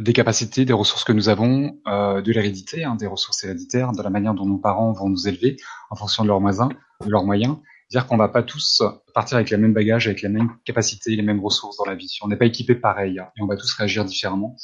des 0.00 0.12
capacités, 0.12 0.64
des 0.64 0.72
ressources 0.72 1.04
que 1.04 1.12
nous 1.12 1.28
avons, 1.28 1.80
euh, 1.86 2.20
de 2.20 2.32
l'hérédité, 2.32 2.84
hein, 2.84 2.96
des 2.96 3.06
ressources 3.06 3.44
héréditaires, 3.44 3.92
de 3.92 4.02
la 4.02 4.10
manière 4.10 4.34
dont 4.34 4.46
nos 4.46 4.58
parents 4.58 4.92
vont 4.92 5.08
nous 5.08 5.28
élever 5.28 5.56
en 5.90 5.96
fonction 5.96 6.24
de 6.24 6.28
leurs 6.28 6.40
moyens, 6.40 6.68
de 7.04 7.10
leurs 7.10 7.24
moyens. 7.24 7.56
Dire 7.90 8.06
qu'on 8.06 8.16
va 8.16 8.28
pas 8.28 8.42
tous 8.42 8.82
partir 9.14 9.36
avec 9.36 9.50
les 9.50 9.56
mêmes 9.56 9.74
bagages, 9.74 10.06
avec 10.08 10.22
les 10.22 10.28
mêmes 10.28 10.50
capacités, 10.64 11.14
les 11.14 11.22
mêmes 11.22 11.40
ressources 11.40 11.76
dans 11.76 11.84
la 11.84 11.94
vie. 11.94 12.18
On 12.22 12.28
n'est 12.28 12.36
pas 12.36 12.46
équipés 12.46 12.74
pareil 12.74 13.18
et 13.18 13.42
on 13.42 13.46
va 13.46 13.56
tous 13.56 13.72
réagir 13.74 14.04
différemment. 14.04 14.56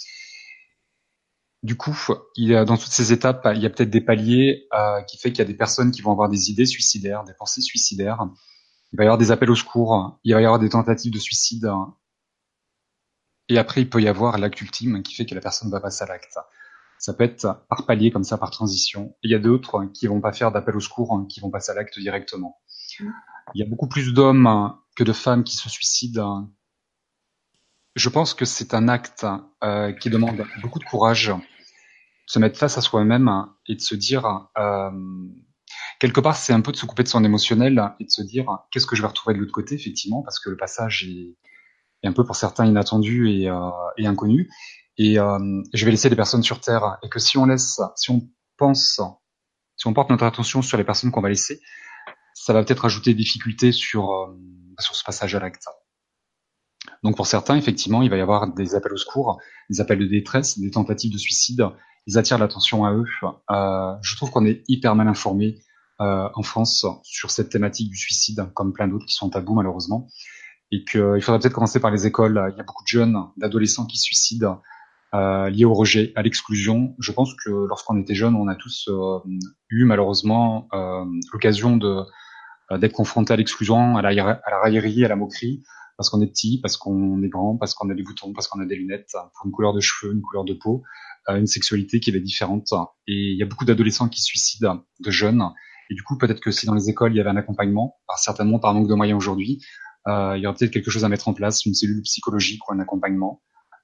Du 1.62 1.76
coup, 1.76 1.96
il 2.36 2.48
y 2.48 2.54
a, 2.56 2.64
dans 2.64 2.78
toutes 2.78 2.92
ces 2.92 3.12
étapes, 3.12 3.46
il 3.54 3.60
y 3.60 3.66
a 3.66 3.70
peut-être 3.70 3.90
des 3.90 4.00
paliers 4.00 4.66
euh, 4.72 5.02
qui 5.02 5.18
fait 5.18 5.30
qu'il 5.30 5.40
y 5.40 5.42
a 5.42 5.44
des 5.44 5.56
personnes 5.56 5.90
qui 5.90 6.00
vont 6.00 6.10
avoir 6.10 6.30
des 6.30 6.50
idées 6.50 6.64
suicidaires, 6.64 7.22
des 7.24 7.34
pensées 7.38 7.60
suicidaires, 7.60 8.26
il 8.92 8.96
va 8.96 9.04
y 9.04 9.06
avoir 9.06 9.18
des 9.18 9.30
appels 9.30 9.50
au 9.50 9.54
secours, 9.54 10.18
il 10.24 10.34
va 10.34 10.40
y 10.40 10.44
avoir 10.44 10.58
des 10.58 10.70
tentatives 10.70 11.12
de 11.12 11.18
suicide, 11.18 11.70
et 13.50 13.58
après 13.58 13.82
il 13.82 13.90
peut 13.90 14.00
y 14.00 14.08
avoir 14.08 14.38
l'acte 14.38 14.60
ultime 14.60 15.02
qui 15.02 15.14
fait 15.14 15.26
que 15.26 15.34
la 15.34 15.40
personne 15.40 15.70
va 15.70 15.80
passer 15.80 16.04
à 16.04 16.06
l'acte. 16.06 16.38
Ça 16.98 17.14
peut 17.14 17.24
être 17.24 17.64
par 17.68 17.86
palier 17.86 18.10
comme 18.10 18.24
ça, 18.24 18.38
par 18.38 18.50
transition. 18.50 19.16
Et 19.22 19.28
il 19.28 19.30
y 19.30 19.34
a 19.34 19.38
d'autres 19.38 19.86
qui 19.94 20.06
vont 20.06 20.20
pas 20.20 20.32
faire 20.32 20.52
d'appel 20.52 20.76
au 20.76 20.80
secours, 20.80 21.26
qui 21.28 21.40
vont 21.40 21.50
passer 21.50 21.72
à 21.72 21.74
l'acte 21.74 21.98
directement. 21.98 22.60
Il 23.54 23.60
y 23.60 23.62
a 23.62 23.66
beaucoup 23.66 23.88
plus 23.88 24.12
d'hommes 24.12 24.74
que 24.96 25.02
de 25.02 25.12
femmes 25.12 25.42
qui 25.42 25.56
se 25.56 25.68
suicident. 25.68 26.50
Je 27.96 28.08
pense 28.08 28.34
que 28.34 28.44
c'est 28.44 28.74
un 28.74 28.86
acte 28.86 29.26
euh, 29.64 29.92
qui 29.92 30.10
demande 30.10 30.44
beaucoup 30.62 30.78
de 30.78 30.84
courage, 30.84 31.28
de 31.28 31.40
se 32.26 32.38
mettre 32.38 32.58
face 32.58 32.78
à 32.78 32.82
soi-même 32.82 33.46
et 33.66 33.74
de 33.74 33.80
se 33.80 33.94
dire 33.94 34.48
euh, 34.58 34.90
quelque 35.98 36.20
part, 36.20 36.36
c'est 36.36 36.52
un 36.52 36.60
peu 36.60 36.70
de 36.70 36.76
se 36.76 36.86
couper 36.86 37.02
de 37.02 37.08
son 37.08 37.24
émotionnel 37.24 37.94
et 37.98 38.04
de 38.04 38.10
se 38.10 38.22
dire 38.22 38.46
qu'est-ce 38.70 38.86
que 38.86 38.94
je 38.94 39.02
vais 39.02 39.08
retrouver 39.08 39.34
de 39.34 39.40
l'autre 39.40 39.52
côté, 39.52 39.74
effectivement, 39.74 40.22
parce 40.22 40.38
que 40.38 40.50
le 40.50 40.56
passage 40.56 41.04
est, 41.04 41.34
un 42.08 42.12
peu 42.12 42.24
pour 42.24 42.36
certains 42.36 42.66
inattendu 42.66 43.30
et, 43.30 43.48
euh, 43.48 43.70
inconnu. 43.98 44.50
Et 44.96 45.18
euh, 45.18 45.62
je 45.72 45.84
vais 45.84 45.90
laisser 45.90 46.10
des 46.10 46.16
personnes 46.16 46.42
sur 46.42 46.60
Terre, 46.60 46.98
et 47.02 47.08
que 47.08 47.18
si 47.18 47.38
on 47.38 47.46
laisse, 47.46 47.80
si 47.96 48.10
on 48.10 48.28
pense, 48.56 49.00
si 49.76 49.86
on 49.86 49.94
porte 49.94 50.10
notre 50.10 50.24
attention 50.24 50.62
sur 50.62 50.76
les 50.76 50.84
personnes 50.84 51.10
qu'on 51.10 51.22
va 51.22 51.30
laisser, 51.30 51.60
ça 52.34 52.52
va 52.52 52.64
peut-être 52.64 52.84
ajouter 52.84 53.12
des 53.12 53.22
difficultés 53.22 53.72
sur 53.72 54.10
euh, 54.12 54.26
sur 54.78 54.94
ce 54.94 55.04
passage 55.04 55.34
à 55.34 55.40
l'acte. 55.40 55.66
Donc 57.02 57.16
pour 57.16 57.26
certains, 57.26 57.56
effectivement, 57.56 58.02
il 58.02 58.10
va 58.10 58.16
y 58.16 58.20
avoir 58.20 58.52
des 58.52 58.74
appels 58.74 58.92
au 58.92 58.96
secours, 58.96 59.38
des 59.68 59.80
appels 59.80 59.98
de 59.98 60.06
détresse, 60.06 60.58
des 60.58 60.70
tentatives 60.70 61.12
de 61.12 61.18
suicide. 61.18 61.64
Ils 62.06 62.18
attirent 62.18 62.38
l'attention 62.38 62.84
à 62.84 62.92
eux. 62.92 63.04
Euh, 63.50 63.94
je 64.02 64.16
trouve 64.16 64.30
qu'on 64.30 64.46
est 64.46 64.62
hyper 64.68 64.94
mal 64.94 65.08
informé 65.08 65.60
euh, 66.00 66.28
en 66.34 66.42
France 66.42 66.86
sur 67.02 67.30
cette 67.30 67.50
thématique 67.50 67.90
du 67.90 67.96
suicide, 67.96 68.50
comme 68.54 68.72
plein 68.72 68.88
d'autres 68.88 69.06
qui 69.06 69.14
sont 69.14 69.30
tabous 69.30 69.54
malheureusement, 69.54 70.08
et 70.72 70.84
qu'il 70.84 71.20
faudrait 71.20 71.40
peut-être 71.40 71.54
commencer 71.54 71.80
par 71.80 71.90
les 71.90 72.06
écoles. 72.06 72.42
Il 72.52 72.56
y 72.56 72.60
a 72.60 72.64
beaucoup 72.64 72.84
de 72.84 72.88
jeunes, 72.88 73.16
d'adolescents 73.36 73.86
qui 73.86 73.98
se 73.98 74.04
suicident 74.04 74.60
euh, 75.14 75.50
liés 75.50 75.64
au 75.64 75.74
rejet, 75.74 76.12
à 76.14 76.22
l'exclusion. 76.22 76.94
Je 76.98 77.12
pense 77.12 77.34
que 77.44 77.50
lorsqu'on 77.50 77.98
était 78.00 78.14
jeune, 78.14 78.36
on 78.36 78.48
a 78.48 78.54
tous 78.54 78.88
euh, 78.88 79.18
eu 79.68 79.84
malheureusement 79.84 80.68
euh, 80.72 81.04
l'occasion 81.32 81.76
de 81.76 82.02
euh, 82.70 82.78
d'être 82.78 82.92
confronté 82.92 83.32
à 83.32 83.36
l'exclusion, 83.36 83.96
à 83.96 84.02
la, 84.02 84.10
à 84.10 84.50
la 84.50 84.60
raillerie, 84.60 85.04
à 85.04 85.08
la 85.08 85.16
moquerie, 85.16 85.64
parce 85.96 86.08
qu'on 86.08 86.20
est 86.20 86.28
petit, 86.28 86.60
parce 86.60 86.76
qu'on 86.76 87.20
est 87.22 87.28
grand, 87.28 87.56
parce 87.56 87.74
qu'on 87.74 87.90
a 87.90 87.94
des 87.94 88.04
boutons, 88.04 88.32
parce 88.32 88.46
qu'on 88.46 88.60
a 88.60 88.64
des 88.64 88.76
lunettes, 88.76 89.10
pour 89.34 89.46
une 89.46 89.52
couleur 89.52 89.72
de 89.72 89.80
cheveux, 89.80 90.12
une 90.12 90.22
couleur 90.22 90.44
de 90.44 90.54
peau, 90.54 90.82
une 91.28 91.48
sexualité 91.48 91.98
qui 91.98 92.10
est 92.10 92.20
différente. 92.20 92.72
Et 93.08 93.32
il 93.32 93.36
y 93.36 93.42
a 93.42 93.46
beaucoup 93.46 93.64
d'adolescents 93.64 94.08
qui 94.08 94.20
se 94.20 94.26
suicident, 94.26 94.84
de 95.00 95.10
jeunes, 95.10 95.42
et 95.90 95.94
du 95.94 96.04
coup, 96.04 96.16
peut-être 96.16 96.40
que 96.40 96.52
si 96.52 96.66
dans 96.66 96.74
les 96.74 96.88
écoles, 96.88 97.12
il 97.12 97.16
y 97.16 97.20
avait 97.20 97.30
un 97.30 97.36
accompagnement, 97.36 97.96
certainement 98.16 98.60
par 98.60 98.72
manque 98.72 98.88
de 98.88 98.94
moyens 98.94 99.18
aujourd'hui, 99.18 99.60
euh, 100.08 100.36
il 100.36 100.42
y 100.42 100.46
aurait 100.46 100.56
peut-être 100.56 100.72
quelque 100.72 100.90
chose 100.90 101.04
à 101.04 101.08
mettre 101.08 101.28
en 101.28 101.34
place, 101.34 101.64
une 101.66 101.74
cellule 101.74 102.02
psychologique 102.02 102.66
ou 102.68 102.72
un 102.72 102.80
accompagnement. 102.80 103.42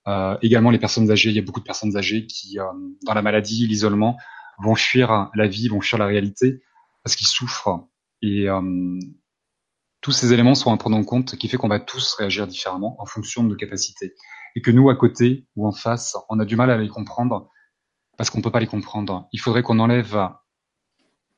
Euh, 0.08 0.36
également, 0.40 0.70
les 0.70 0.78
personnes 0.78 1.10
âgées, 1.10 1.30
il 1.30 1.36
y 1.36 1.38
a 1.38 1.42
beaucoup 1.42 1.60
de 1.60 1.64
personnes 1.64 1.96
âgées 1.96 2.26
qui, 2.26 2.58
euh, 2.58 2.64
dans 3.04 3.14
la 3.14 3.22
maladie, 3.22 3.66
l'isolement, 3.66 4.16
vont 4.58 4.74
fuir 4.74 5.30
la 5.34 5.46
vie, 5.48 5.68
vont 5.68 5.80
fuir 5.80 5.98
la 5.98 6.06
réalité, 6.06 6.62
parce 7.02 7.16
qu'ils 7.16 7.26
souffrent. 7.26 7.88
Et 8.22 8.48
euh, 8.48 8.98
tous 10.00 10.12
ces 10.12 10.32
éléments 10.32 10.54
sont 10.54 10.72
à 10.72 10.76
prendre 10.76 10.96
en 10.96 11.04
compte, 11.04 11.36
qui 11.36 11.48
fait 11.48 11.56
qu'on 11.56 11.68
va 11.68 11.80
tous 11.80 12.14
réagir 12.14 12.46
différemment 12.46 13.00
en 13.00 13.06
fonction 13.06 13.42
de 13.42 13.48
nos 13.48 13.56
capacités. 13.56 14.14
Et 14.54 14.62
que 14.62 14.70
nous, 14.70 14.88
à 14.88 14.96
côté 14.96 15.46
ou 15.56 15.66
en 15.66 15.72
face, 15.72 16.16
on 16.28 16.38
a 16.38 16.44
du 16.44 16.56
mal 16.56 16.70
à 16.70 16.78
les 16.78 16.88
comprendre, 16.88 17.50
parce 18.16 18.30
qu'on 18.30 18.40
peut 18.40 18.52
pas 18.52 18.60
les 18.60 18.66
comprendre. 18.66 19.28
Il 19.32 19.40
faudrait 19.40 19.62
qu'on 19.62 19.80
enlève 19.80 20.16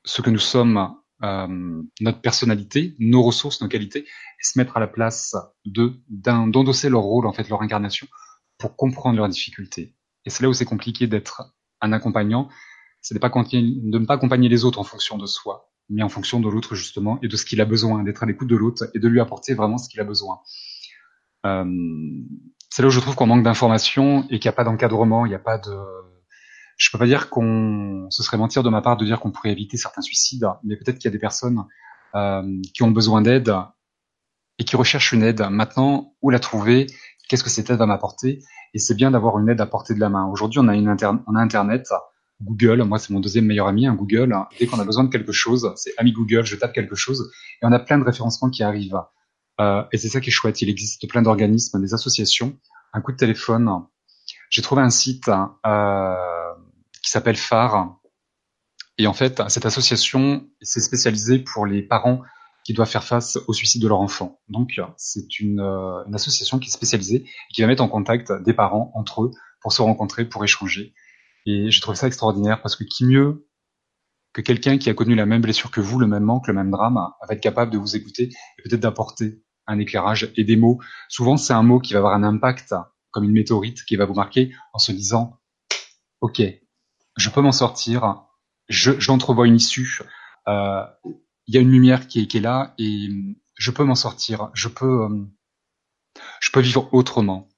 ce 0.05 0.23
que 0.23 0.31
nous 0.31 0.39
sommes, 0.39 0.95
euh, 1.23 1.83
notre 2.01 2.21
personnalité, 2.21 2.95
nos 2.99 3.23
ressources, 3.23 3.61
nos 3.61 3.69
qualités, 3.69 4.01
et 4.01 4.43
se 4.43 4.59
mettre 4.59 4.77
à 4.77 4.81
la 4.81 4.87
place 4.87 5.37
de 5.65 6.01
d'endosser 6.09 6.89
leur 6.89 7.03
rôle, 7.03 7.27
en 7.27 7.33
fait, 7.33 7.49
leur 7.49 7.63
incarnation, 7.63 8.07
pour 8.59 8.77
comprendre 8.77 9.17
leurs 9.17 9.29
difficultés. 9.29 9.95
Et 10.25 10.31
c'est 10.31 10.43
là 10.43 10.49
où 10.49 10.53
c'est 10.53 10.65
compliqué 10.65 11.07
d'être 11.07 11.55
un 11.81 11.93
accompagnant, 11.93 12.49
c'est 13.01 13.15
de, 13.15 13.19
ne 13.19 14.05
pas 14.05 14.15
accompagner 14.15 14.49
les 14.49 14.65
autres 14.65 14.79
en 14.79 14.85
fonction 14.85 15.17
de 15.19 15.27
soi, 15.27 15.71
mais 15.89 16.03
en 16.03 16.09
fonction 16.09 16.41
de 16.41 16.49
l'autre 16.49 16.75
justement 16.75 17.19
et 17.23 17.29
de 17.29 17.37
ce 17.37 17.45
qu'il 17.45 17.61
a 17.61 17.65
besoin, 17.65 18.03
d'être 18.03 18.23
à 18.23 18.27
l'écoute 18.27 18.49
de 18.49 18.57
l'autre 18.57 18.91
et 18.95 18.99
de 18.99 19.09
lui 19.09 19.21
apporter 19.21 19.55
vraiment 19.55 19.79
ce 19.79 19.89
qu'il 19.89 20.01
a 20.01 20.05
besoin. 20.05 20.41
Euh, 21.47 21.65
c'est 22.71 22.83
là 22.83 22.89
où 22.89 22.91
je 22.91 23.01
trouve 23.01 23.15
qu'on 23.15 23.27
manque 23.27 23.45
d'informations 23.45 24.25
et 24.25 24.39
qu'il 24.39 24.49
n'y 24.49 24.55
a 24.55 24.57
pas 24.57 24.65
d'encadrement, 24.65 25.25
il 25.25 25.31
n'y 25.31 25.35
a 25.35 25.41
pas 25.41 25.59
de 25.59 25.71
je 26.79 26.91
peux 26.91 26.99
pas 26.99 27.07
dire 27.07 27.29
qu'on, 27.29 28.07
ce 28.09 28.23
serait 28.23 28.39
mentir 28.39 28.63
de 28.63 28.71
ma 28.71 28.81
part 28.81 28.97
de 28.97 29.05
dire 29.05 29.19
qu'on 29.21 29.33
pourrait 29.33 29.51
éviter 29.51 29.77
certains 29.77 30.01
suicides, 30.01 30.47
mais 30.65 30.77
peut-être 30.77 30.99
qu'il 30.99 31.07
y 31.07 31.09
a 31.09 31.13
des 31.13 31.19
personnes 31.19 31.65
euh, 32.15 32.63
qui 32.73 32.85
ont 32.85 32.91
besoin 32.91 33.21
d'aide 33.21 33.53
et 34.59 34.65
qui 34.65 34.77
recherchent 34.77 35.13
une 35.13 35.25
aide. 35.25 35.43
Maintenant, 35.51 36.15
où 36.23 36.31
la 36.31 36.39
trouver? 36.39 36.87
Qu'est-ce 37.29 37.43
que 37.45 37.51
cette 37.51 37.69
aide 37.69 37.79
va 37.79 37.87
m'apporter? 37.87 38.39
Et 38.75 38.79
c'est 38.79 38.95
bien 38.95 39.11
d'avoir 39.11 39.39
une 39.39 39.49
aide 39.49 39.61
à 39.61 39.67
portée 39.67 39.93
de 39.93 40.01
la 40.01 40.09
main. 40.09 40.27
Aujourd'hui, 40.27 40.61
on 40.61 40.69
a 40.69 40.77
une 40.77 40.89
on 41.27 41.35
a 41.35 41.41
Internet, 41.41 41.89
Google. 42.41 42.85
Moi, 42.85 43.01
c'est 43.01 43.13
mon 43.13 43.21
deuxième 43.21 43.47
meilleur 43.47 43.67
ami, 43.67 43.87
un 43.89 43.95
Google. 43.95 44.37
Dès 44.59 44.67
qu'on 44.67 44.79
a 44.79 44.85
besoin 44.85 45.03
de 45.03 45.11
quelque 45.11 45.33
chose, 45.33 45.73
c'est 45.75 45.93
ami 45.99 46.13
Google, 46.13 46.45
je 46.45 46.55
tape 46.55 46.73
quelque 46.73 46.95
chose, 46.95 47.31
et 47.61 47.67
on 47.67 47.73
a 47.73 47.81
plein 47.81 47.99
de 47.99 48.05
référencements 48.05 48.51
qui 48.51 48.63
arrivent. 48.63 49.01
Euh, 49.61 49.83
et 49.93 49.99
c'est 49.99 50.09
ça 50.09 50.21
qui 50.21 50.31
est 50.31 50.33
chouette. 50.33 50.63
Il 50.63 50.69
existe 50.69 51.09
plein 51.09 51.23
d'organismes, 51.23 51.81
des 51.81 51.93
associations. 51.93 52.57
Un 52.93 53.01
coup 53.01 53.11
de 53.11 53.17
téléphone. 53.17 53.69
J'ai 54.51 54.63
trouvé 54.63 54.83
un 54.83 54.91
site. 54.91 55.29
Euh, 55.67 56.15
qui 57.03 57.11
s'appelle 57.11 57.37
Phare. 57.37 57.97
Et 58.99 59.07
en 59.07 59.13
fait, 59.13 59.41
cette 59.49 59.67
association 59.67 60.47
s'est 60.61 60.81
spécialisée 60.81 61.39
pour 61.39 61.67
les 61.67 61.83
parents 61.83 62.23
qui 62.65 62.73
doivent 62.75 62.91
faire 62.91 63.05
face 63.05 63.39
au 63.47 63.53
suicide 63.53 63.81
de 63.81 63.89
leur 63.89 64.01
enfant. 64.01 64.41
Donc, 64.49 64.81
c'est 64.97 65.41
une, 65.41 65.61
euh, 65.61 66.05
une, 66.07 66.15
association 66.15 66.59
qui 66.59 66.69
est 66.69 66.73
spécialisée 66.73 67.25
et 67.25 67.55
qui 67.55 67.63
va 67.63 67.67
mettre 67.67 67.83
en 67.83 67.89
contact 67.89 68.33
des 68.45 68.53
parents 68.53 68.91
entre 68.95 69.23
eux 69.23 69.31
pour 69.63 69.73
se 69.73 69.81
rencontrer, 69.81 70.25
pour 70.25 70.45
échanger. 70.45 70.93
Et 71.47 71.71
j'ai 71.71 71.81
trouvé 71.81 71.97
ça 71.97 72.07
extraordinaire 72.07 72.61
parce 72.61 72.77
que 72.77 72.85
qui 72.85 73.05
mieux 73.05 73.49
que 74.33 74.43
quelqu'un 74.43 74.79
qui 74.79 74.91
a 74.91 74.95
connu 74.95 75.15
la 75.15 75.27
même 75.27 75.41
blessure 75.41 75.71
que 75.71 75.81
vous, 75.81 75.99
le 75.99 76.07
même 76.07 76.25
manque, 76.25 76.47
le 76.47 76.53
même 76.53 76.71
drame, 76.71 76.95
va 76.97 77.35
être 77.35 77.41
capable 77.41 77.73
de 77.73 77.79
vous 77.79 77.97
écouter 77.97 78.25
et 78.25 78.63
peut-être 78.63 78.81
d'apporter 78.81 79.43
un 79.67 79.79
éclairage 79.79 80.31
et 80.37 80.45
des 80.45 80.57
mots. 80.57 80.79
Souvent, 81.09 81.37
c'est 81.37 81.53
un 81.53 81.63
mot 81.63 81.79
qui 81.79 81.95
va 81.95 82.01
avoir 82.01 82.15
un 82.15 82.23
impact 82.23 82.75
comme 83.11 83.25
une 83.25 83.33
météorite 83.33 83.85
qui 83.85 83.97
va 83.97 84.05
vous 84.05 84.15
marquer 84.15 84.53
en 84.73 84.79
se 84.79 84.93
disant, 84.93 85.41
OK, 86.21 86.43
je 87.19 87.31
peux 87.31 87.41
m'en 87.41 87.53
sortir, 87.53 88.23
j'entrevois 88.69 89.47
une 89.47 89.57
issue, 89.57 90.01
euh, 90.47 90.83
il 91.47 91.55
y 91.55 91.59
a 91.59 91.61
une 91.61 91.71
lumière 91.71 92.07
qui 92.07 92.21
est, 92.21 92.27
qui 92.27 92.39
est 92.39 92.41
là 92.41 92.75
et 92.79 93.09
je 93.55 93.71
peux 93.71 93.85
m'en 93.85 93.95
sortir, 93.95 94.51
je 94.55 94.69
peux, 94.69 95.05
euh, 95.05 95.27
je 96.41 96.51
peux 96.53 96.61
vivre 96.61 96.89
autrement. 96.93 97.49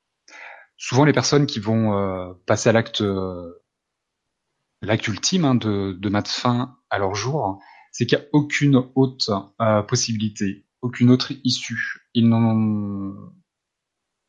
Souvent, 0.77 1.05
les 1.05 1.13
personnes 1.13 1.47
qui 1.47 1.61
vont 1.61 1.93
euh, 1.99 2.33
passer 2.47 2.71
à 2.71 2.73
l'acte, 2.73 3.05
l'acte 4.81 5.09
ultime 5.09 5.45
hein, 5.45 5.55
de, 5.55 5.93
de 5.93 6.09
mettre 6.09 6.31
fin 6.31 6.79
à 6.89 6.99
leur 6.99 7.15
jour, 7.15 7.61
c'est 7.93 8.07
qu'il 8.07 8.19
n'y 8.19 8.25
a 8.25 8.29
aucune 8.33 8.77
autre 8.95 9.53
possibilité, 9.87 10.65
aucune 10.81 11.11
autre 11.11 11.33
issue. 11.45 12.09
Ils 12.15 12.25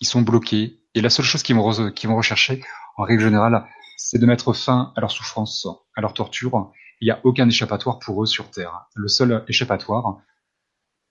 ils 0.01 0.07
sont 0.07 0.23
bloqués 0.23 0.81
et 0.93 0.99
la 1.01 1.09
seule 1.09 1.25
chose 1.25 1.41
qu'ils 1.43 1.55
vont, 1.55 1.91
qu'ils 1.91 2.09
vont 2.09 2.17
rechercher, 2.17 2.61
en 2.97 3.03
règle 3.03 3.23
générale, 3.23 3.65
c'est 4.03 4.17
de 4.17 4.25
mettre 4.25 4.51
fin 4.53 4.91
à 4.95 5.01
leur 5.01 5.11
souffrance, 5.11 5.67
à 5.95 6.01
leur 6.01 6.13
torture. 6.13 6.71
Il 7.01 7.05
n'y 7.05 7.11
a 7.11 7.21
aucun 7.23 7.47
échappatoire 7.47 7.99
pour 7.99 8.23
eux 8.23 8.25
sur 8.25 8.49
Terre. 8.49 8.87
Le 8.95 9.07
seul 9.07 9.45
échappatoire, 9.47 10.17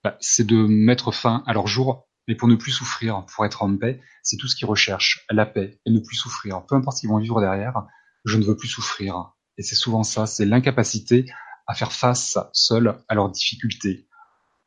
bah, 0.03 0.17
c'est 0.19 0.45
de 0.45 0.67
mettre 0.67 1.13
fin 1.13 1.41
à 1.47 1.53
leur 1.53 1.67
jour, 1.67 2.07
mais 2.27 2.35
pour 2.35 2.49
ne 2.49 2.55
plus 2.55 2.71
souffrir, 2.71 3.25
pour 3.33 3.45
être 3.45 3.63
en 3.63 3.77
paix. 3.77 4.01
C'est 4.23 4.35
tout 4.35 4.47
ce 4.47 4.57
qu'ils 4.57 4.67
recherchent, 4.67 5.25
la 5.29 5.45
paix 5.45 5.79
et 5.85 5.91
ne 5.91 5.99
plus 5.99 6.17
souffrir. 6.17 6.65
Peu 6.65 6.75
importe 6.75 6.97
ce 6.97 7.01
qu'ils 7.01 7.09
vont 7.09 7.17
vivre 7.17 7.39
derrière, 7.39 7.83
je 8.25 8.37
ne 8.37 8.43
veux 8.43 8.57
plus 8.57 8.67
souffrir. 8.67 9.31
Et 9.57 9.63
c'est 9.63 9.75
souvent 9.75 10.03
ça, 10.03 10.27
c'est 10.27 10.45
l'incapacité 10.45 11.25
à 11.67 11.73
faire 11.73 11.93
face 11.93 12.37
seul 12.51 13.01
à 13.07 13.15
leurs 13.15 13.29
difficultés, 13.29 14.07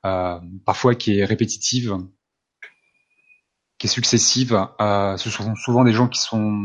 euh, 0.06 0.40
parfois 0.64 0.94
qui 0.94 1.18
est 1.18 1.24
répétitive, 1.26 1.98
qui 3.78 3.87
est 3.87 3.90
successive. 3.90 4.66
Euh, 4.80 5.18
ce 5.18 5.28
sont 5.28 5.54
souvent 5.56 5.84
des 5.84 5.92
gens 5.92 6.08
qui 6.08 6.20
sont 6.20 6.58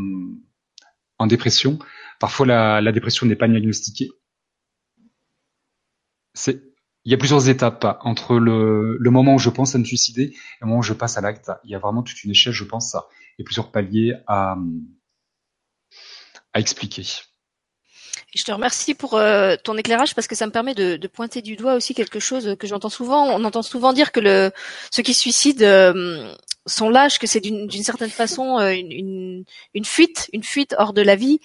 en 1.20 1.28
dépression. 1.28 1.78
Parfois, 2.20 2.46
la, 2.46 2.92
dépression 2.92 3.26
n'est 3.26 3.36
pas 3.36 3.48
diagnostiquée. 3.48 4.10
Il 7.06 7.12
y 7.12 7.14
a 7.14 7.18
plusieurs 7.18 7.50
étapes 7.50 8.00
entre 8.02 8.38
le, 8.38 8.98
moment 9.10 9.36
où 9.36 9.40
je 9.40 9.50
pense 9.50 9.76
à 9.76 9.78
me 9.78 9.86
suicider 9.86 10.24
et 10.24 10.36
le 10.62 10.68
moment 10.68 10.80
où 10.80 10.84
je 10.84 10.94
passe 10.94 11.18
à 11.18 11.22
l'acte. 11.22 11.52
Il 11.66 11.72
y 11.72 11.76
a 11.76 11.80
vraiment 11.80 12.04
toute 12.04 12.24
une 12.24 12.32
échelle, 12.32 12.54
je 12.54 12.64
pense, 12.64 12.96
et 13.38 13.44
plusieurs 13.44 13.72
paliers 13.72 14.16
à, 14.28 14.58
expliquer. 16.56 17.04
Je 18.36 18.44
te 18.44 18.52
remercie 18.52 18.94
pour 18.94 19.16
euh, 19.16 19.56
ton 19.64 19.78
éclairage 19.78 20.14
parce 20.14 20.28
que 20.28 20.36
ça 20.36 20.46
me 20.46 20.52
permet 20.52 20.76
de, 20.76 21.08
pointer 21.08 21.42
du 21.42 21.56
doigt 21.56 21.74
aussi 21.74 21.96
quelque 21.96 22.20
chose 22.20 22.56
que 22.60 22.68
j'entends 22.68 22.90
souvent. 22.90 23.26
On 23.28 23.44
entend 23.44 23.62
souvent 23.62 23.94
dire 23.94 24.12
que 24.12 24.52
ceux 24.92 25.04
qui 25.04 25.14
se 25.14 25.22
suicident 25.22 25.66
euh, 25.66 26.34
sont 26.70 26.90
lâches, 26.90 27.20
que 27.20 27.28
c'est 27.28 27.40
d'une 27.40 27.70
certaine 27.84 28.10
façon 28.10 28.60
euh, 28.60 28.72
une, 28.72 29.44
une, 29.74 29.86
fuite, 29.86 30.30
une 30.34 30.44
fuite 30.44 30.76
hors 30.78 30.94
de 30.94 31.02
la 31.02 31.16
vie. 31.16 31.40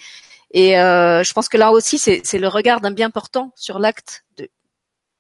Et 0.53 0.79
euh, 0.79 1.25
je 1.25 1.33
pense 1.33 1.49
que 1.49 1.57
là 1.57 1.73
aussi, 1.73 1.99
c'est 1.99 2.39
le 2.39 2.49
regard 2.49 2.81
d'un 2.81 2.93
bien 2.93 3.11
portant 3.11 3.53
sur 3.57 3.79
l'acte 3.79 4.25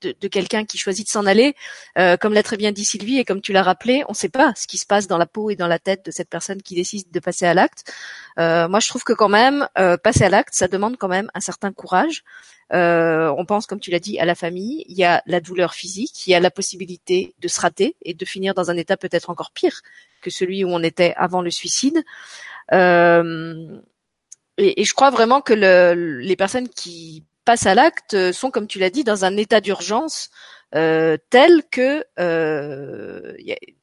de, 0.05 0.29
quelqu'un 0.29 0.64
qui 0.64 0.79
choisit 0.79 1.07
de 1.07 1.11
s'en 1.11 1.27
aller. 1.27 1.55
Euh, 1.99 2.17
comme 2.17 2.33
l'a 2.35 2.43
très 2.43 2.57
bien 2.57 2.73
dit 2.73 2.85
Sylvie 2.85 3.19
et 3.19 3.25
comme 3.25 3.40
tu 3.40 3.53
l'as 3.53 3.62
rappelé, 3.62 4.05
on 4.09 4.12
ne 4.12 4.17
sait 4.17 4.29
pas 4.29 4.53
ce 4.57 4.67
qui 4.67 4.79
se 4.79 4.87
passe 4.87 5.07
dans 5.07 5.19
la 5.19 5.27
peau 5.27 5.51
et 5.51 5.57
dans 5.57 5.67
la 5.67 5.79
tête 5.79 6.05
de 6.05 6.11
cette 6.11 6.29
personne 6.29 6.62
qui 6.62 6.75
décide 6.75 7.11
de 7.11 7.21
passer 7.21 7.47
à 7.47 7.55
l'acte. 7.55 7.93
Euh, 8.38 8.69
moi, 8.69 8.81
je 8.81 8.88
trouve 8.88 9.05
que 9.05 9.12
quand 9.12 9.29
même, 9.29 9.69
euh, 9.79 9.97
passer 9.97 10.25
à 10.25 10.29
l'acte, 10.29 10.55
ça 10.55 10.69
demande 10.69 10.97
quand 10.97 11.09
même 11.09 11.31
un 11.35 11.40
certain 11.40 11.73
courage. 11.73 12.25
on 12.71 13.45
pense, 13.47 13.67
comme 13.67 13.81
tu 13.81 13.90
l'as 13.90 14.01
dit, 14.01 14.19
à 14.19 14.25
la 14.25 14.35
famille. 14.35 14.85
Il 14.88 14.97
y 14.97 15.05
a 15.05 15.23
la 15.27 15.40
douleur 15.40 15.75
physique, 15.75 16.27
il 16.27 16.31
y 16.31 16.35
a 16.35 16.40
la 16.40 16.51
possibilité 16.51 17.35
de 17.40 17.49
se 17.49 17.61
rater 17.61 17.97
et 18.03 18.14
de 18.14 18.25
finir 18.25 18.55
dans 18.55 18.71
un 18.71 18.77
état 18.77 18.97
peut-être 18.97 19.31
encore 19.31 19.53
pire 19.53 19.81
que 20.21 20.31
celui 20.31 20.64
où 20.64 20.69
on 20.69 20.83
était 20.83 21.14
avant 21.17 21.43
le 21.43 21.51
suicide. 21.51 22.03
Et, 24.57 24.81
et, 24.81 24.85
je 24.85 24.95
crois 24.95 25.11
vraiment 25.11 25.40
que 25.40 25.53
le, 25.53 26.21
les 26.21 26.37
personnes 26.37 26.69
qui 26.69 27.25
passent 27.44 27.66
à 27.66 27.74
l'acte 27.74 28.14
euh, 28.14 28.33
sont, 28.33 28.50
comme 28.50 28.66
tu 28.66 28.78
l'as 28.78 28.90
dit, 28.90 29.04
dans 29.04 29.24
un 29.24 29.37
état 29.37 29.61
d'urgence 29.61 30.30
euh, 30.74 31.16
tel 31.30 31.62
que 31.70 32.04
euh, 32.18 33.33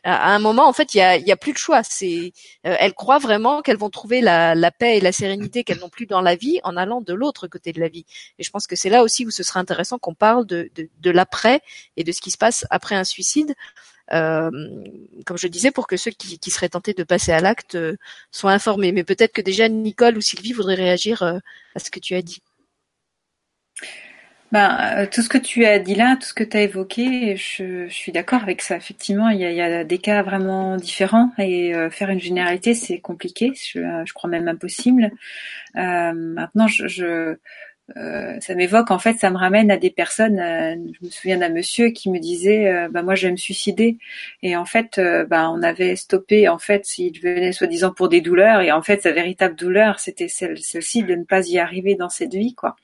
à 0.04 0.36
un 0.36 0.40
moment 0.40 0.68
en 0.68 0.74
fait 0.74 0.94
il 0.94 0.98
y 0.98 1.02
a, 1.02 1.12
a, 1.12 1.36
plus 1.38 1.54
de 1.54 1.58
choix. 1.58 1.84
C'est 1.84 2.34
euh, 2.66 2.76
elles 2.80 2.94
croient 2.94 3.20
vraiment 3.20 3.62
qu'elles 3.62 3.78
vont 3.78 3.90
trouver 3.90 4.20
la, 4.20 4.56
la, 4.56 4.72
paix 4.72 4.98
et 4.98 5.02
la 5.02 5.14
sérénité 5.14 5.64
qu'elles 5.64 5.80
n'ont 5.80 5.90
plus 5.90 6.06
dans 6.06 6.22
la 6.22 6.36
vie 6.36 6.60
en 6.64 6.76
allant 6.76 7.00
de 7.00 7.14
l'autre 7.14 7.48
côté 7.48 7.72
de 7.72 7.80
la 7.80 7.88
vie. 7.88 8.06
Et 8.40 8.44
je 8.44 8.50
pense 8.50 8.68
que 8.68 8.76
c'est 8.76 8.90
là 8.90 9.04
aussi 9.04 9.26
où 9.26 9.32
ce 9.32 9.44
serait 9.44 9.60
intéressant 9.60 10.00
qu'on 10.00 10.16
parle 10.16 10.46
de, 10.46 10.70
de, 10.76 10.90
de 11.00 11.12
l'après 11.12 11.62
et 11.96 12.04
de 12.04 12.12
ce 12.12 12.20
qui 12.20 12.32
se 12.32 12.38
passe 12.38 12.66
après 12.70 12.96
un 12.96 13.06
suicide. 13.06 13.56
Euh, 14.14 14.52
comme 15.26 15.38
je 15.38 15.48
disais, 15.48 15.72
pour 15.72 15.88
que 15.88 15.96
ceux 15.96 16.12
qui, 16.12 16.38
qui 16.40 16.52
seraient 16.52 16.68
tentés 16.68 16.94
de 16.94 17.04
passer 17.04 17.32
à 17.32 17.40
l'acte 17.40 17.76
euh, 17.76 17.96
soient 18.32 18.52
informés. 18.52 18.92
Mais 18.92 19.06
peut-être 19.06 19.32
que 19.32 19.42
déjà 19.42 19.70
Nicole 19.70 20.18
ou 20.18 20.22
Sylvie 20.22 20.52
voudraient 20.52 20.76
réagir 20.76 21.24
à 21.24 21.80
ce 21.80 21.90
que 21.90 22.00
tu 22.00 22.16
as 22.16 22.22
dit. 22.22 22.42
Ben, 24.52 24.98
euh, 24.98 25.08
tout 25.10 25.22
ce 25.22 25.30
que 25.30 25.38
tu 25.38 25.66
as 25.66 25.80
dit 25.80 25.96
là, 25.96 26.18
tout 26.18 26.28
ce 26.28 26.34
que 26.34 26.44
tu 26.44 26.58
as 26.58 26.64
évoqué, 26.64 27.38
je, 27.38 27.88
suis 27.88 28.12
d'accord 28.12 28.44
avec 28.44 28.62
ça. 28.62 28.76
Effectivement, 28.76 29.30
il 29.30 29.40
y, 29.40 29.46
a, 29.46 29.82
il 29.82 29.88
des 29.88 29.98
cas 29.98 30.24
vraiment 30.24 30.76
différents 30.76 31.32
et 31.38 31.74
euh, 31.74 31.90
faire 31.90 32.10
une 32.10 32.20
généralité, 32.20 32.74
c'est 32.74 33.00
compliqué. 33.00 33.54
Je, 33.56 33.80
euh, 33.80 34.04
crois 34.14 34.30
même 34.30 34.50
impossible. 34.50 35.12
Maintenant, 35.74 36.68
je, 36.68 36.88
je 36.88 37.38
ça 38.40 38.56
m'évoque 38.56 38.90
en 38.90 39.00
fait, 39.00 39.18
ça 39.20 39.30
me 39.32 39.38
ramène 39.38 39.70
à 39.70 39.78
des 39.78 39.90
personnes. 39.90 40.38
je 40.38 41.06
me 41.06 41.10
souviens 41.12 41.38
d'un 41.38 41.50
monsieur 41.50 41.90
qui 41.90 42.10
me 42.10 42.20
disait, 42.20 42.88
bah 42.90 43.04
moi 43.04 43.16
je 43.16 43.28
vais 43.28 43.32
me 43.32 43.38
suicider. 43.38 43.98
Et 44.44 44.56
en 44.56 44.66
fait, 44.66 45.00
bah, 45.30 45.50
on 45.52 45.62
avait 45.62 45.96
stoppé 45.98 46.48
en 46.48 46.58
fait 46.58 46.86
s'il 46.86 47.20
venait 47.20 47.52
soi-disant 47.52 47.92
pour 47.92 48.08
des 48.10 48.22
douleurs 48.22 48.62
et 48.62 48.72
en 48.72 48.82
fait 48.82 49.02
sa 49.02 49.12
véritable 49.12 49.56
douleur 49.56 50.00
c'était 50.00 50.30
celle, 50.30 50.58
celle-ci 50.60 51.04
de 51.04 51.16
ne 51.16 51.26
pas 51.26 51.46
y 51.50 51.60
arriver 51.60 51.96
dans 51.96 52.10
cette 52.10 52.34
vie 52.34 52.56
quoi. 52.56 52.78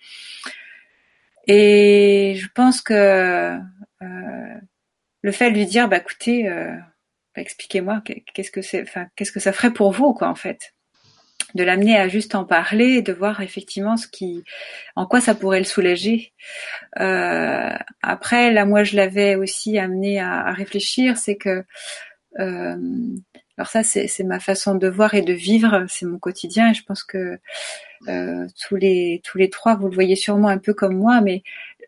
Et 1.48 2.36
je 2.38 2.48
pense 2.54 2.82
que 2.82 3.58
euh, 4.02 4.56
le 5.22 5.32
fait 5.32 5.52
de 5.52 5.56
lui 5.56 5.66
dire, 5.66 5.88
bah 5.88 5.98
écoutez, 5.98 6.48
euh, 6.50 6.76
bah, 7.36 7.42
expliquez-moi, 7.42 8.04
qu'est-ce 8.34 8.52
que 8.52 8.62
c'est, 8.62 8.82
enfin, 8.82 9.08
qu'est-ce 9.16 9.32
que 9.32 9.40
ça 9.40 9.54
ferait 9.54 9.74
pour 9.74 9.92
vous, 9.92 10.14
quoi, 10.14 10.28
en 10.28 10.36
fait, 10.36 10.74
de 11.56 11.64
l'amener 11.64 11.98
à 11.98 12.08
juste 12.10 12.36
en 12.36 12.46
parler, 12.46 13.02
de 13.02 13.14
voir 13.14 13.42
effectivement 13.42 13.98
ce 13.98 14.08
qui, 14.08 14.44
en 14.96 15.06
quoi 15.06 15.22
ça 15.22 15.36
pourrait 15.36 15.60
le 15.60 15.66
soulager. 15.66 16.34
Euh, 17.00 17.76
après, 18.02 18.52
là, 18.52 18.66
moi, 18.66 18.84
je 18.84 18.96
l'avais 18.96 19.36
aussi 19.36 19.78
amené 19.78 20.20
à, 20.20 20.48
à 20.48 20.52
réfléchir, 20.52 21.18
c'est 21.18 21.38
que 21.38 21.64
euh, 22.40 22.76
alors 23.58 23.68
ça, 23.70 23.82
c'est 23.84 24.24
ma 24.24 24.40
façon 24.40 24.76
de 24.76 24.88
voir 24.88 25.16
et 25.16 25.24
de 25.24 25.34
vivre, 25.34 25.86
c'est 25.90 26.06
mon 26.06 26.20
quotidien. 26.20 26.70
Et 26.70 26.74
je 26.76 26.84
pense 26.84 27.04
que 27.04 27.40
tous 28.06 28.76
les 28.76 29.22
tous 29.24 29.38
les 29.38 29.50
trois, 29.50 29.76
vous 29.76 29.88
le 29.88 29.94
voyez 29.94 30.16
sûrement 30.16 30.50
un 30.50 30.58
peu 30.58 30.74
comme 30.74 30.96
moi, 30.96 31.22
mais 31.22 31.44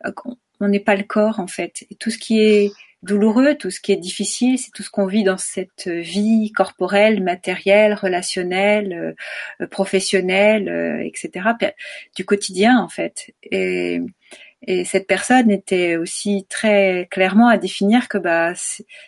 euh, 0.06 0.12
on 0.60 0.68
n'est 0.68 0.80
pas 0.80 0.96
le 0.96 1.04
corps 1.04 1.40
en 1.40 1.48
fait. 1.48 1.86
Et 1.90 1.96
tout 1.96 2.10
ce 2.12 2.18
qui 2.18 2.42
est 2.42 2.72
douloureux, 3.02 3.56
tout 3.56 3.72
ce 3.72 3.80
qui 3.80 3.94
est 3.94 3.98
difficile, 3.98 4.58
c'est 4.58 4.72
tout 4.72 4.84
ce 4.84 4.90
qu'on 4.90 5.06
vit 5.06 5.24
dans 5.24 5.38
cette 5.38 5.88
vie 5.88 6.52
corporelle, 6.52 7.24
matérielle, 7.24 7.94
relationnelle, 7.94 9.16
euh, 9.62 9.68
professionnelle, 9.68 11.02
etc. 11.06 11.50
Du 12.16 12.26
quotidien 12.26 12.78
en 12.80 12.90
fait. 12.90 13.34
Et, 13.44 14.02
et 14.68 14.84
cette 14.84 15.08
personne 15.08 15.50
était 15.52 15.96
aussi 15.96 16.46
très 16.50 17.08
clairement 17.10 17.48
à 17.48 17.58
définir 17.58 18.10
que 18.10 18.18
bah 18.18 18.54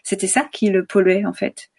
c'était 0.03 0.27
ça 0.27 0.47
qui 0.51 0.69
le 0.69 0.85
polluait 0.85 1.25
en 1.25 1.33
fait 1.33 1.69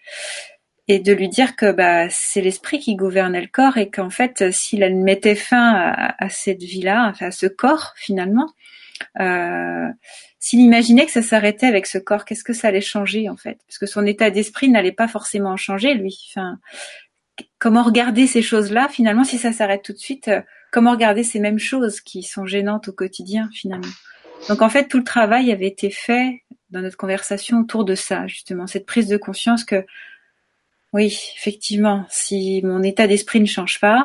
et 0.88 0.98
de 0.98 1.12
lui 1.12 1.28
dire 1.28 1.56
que 1.56 1.70
bah 1.72 2.08
c'est 2.10 2.40
l'esprit 2.40 2.78
qui 2.80 2.96
gouvernait 2.96 3.40
le 3.40 3.46
corps 3.46 3.76
et 3.76 3.88
qu'en 3.90 4.10
fait 4.10 4.50
s'il 4.52 4.84
mettait 4.96 5.34
fin 5.34 5.92
à, 6.18 6.28
cette 6.28 6.62
vie-là, 6.62 7.08
enfin 7.10 7.26
à 7.26 7.30
ce 7.30 7.46
corps 7.46 7.92
finalement, 7.96 8.52
euh, 9.20 9.88
s'il 10.38 10.60
imaginait 10.60 11.06
que 11.06 11.12
ça 11.12 11.22
s'arrêtait 11.22 11.66
avec 11.66 11.86
ce 11.86 11.98
corps, 11.98 12.24
qu'est-ce 12.24 12.44
que 12.44 12.52
ça 12.52 12.68
allait 12.68 12.80
changer 12.80 13.28
en 13.28 13.36
fait? 13.36 13.58
Parce 13.68 13.78
que 13.78 13.86
son 13.86 14.06
état 14.06 14.30
d'esprit 14.30 14.68
n'allait 14.68 14.92
pas 14.92 15.08
forcément 15.08 15.56
changer 15.56 15.94
lui. 15.94 16.18
Enfin, 16.30 16.58
comment 17.58 17.82
regarder 17.82 18.26
ces 18.26 18.42
choses-là 18.42 18.88
finalement 18.88 19.24
si 19.24 19.38
ça 19.38 19.52
s'arrête 19.52 19.82
tout 19.82 19.92
de 19.92 19.98
suite 19.98 20.28
euh, 20.28 20.40
Comment 20.72 20.92
regarder 20.92 21.22
ces 21.22 21.38
mêmes 21.38 21.58
choses 21.58 22.00
qui 22.00 22.22
sont 22.22 22.46
gênantes 22.46 22.88
au 22.88 22.92
quotidien 22.92 23.50
finalement? 23.52 23.92
Donc 24.48 24.62
en 24.62 24.70
fait 24.70 24.88
tout 24.88 24.96
le 24.96 25.04
travail 25.04 25.52
avait 25.52 25.66
été 25.66 25.90
fait 25.90 26.42
dans 26.70 26.80
notre 26.80 26.96
conversation 26.96 27.60
autour 27.60 27.84
de 27.84 27.94
ça 27.94 28.26
justement, 28.26 28.66
cette 28.66 28.86
prise 28.86 29.06
de 29.06 29.18
conscience 29.18 29.64
que 29.64 29.84
oui, 30.92 31.18
effectivement, 31.36 32.06
si 32.10 32.60
mon 32.64 32.82
état 32.82 33.06
d'esprit 33.06 33.40
ne 33.40 33.46
change 33.46 33.80
pas, 33.80 34.04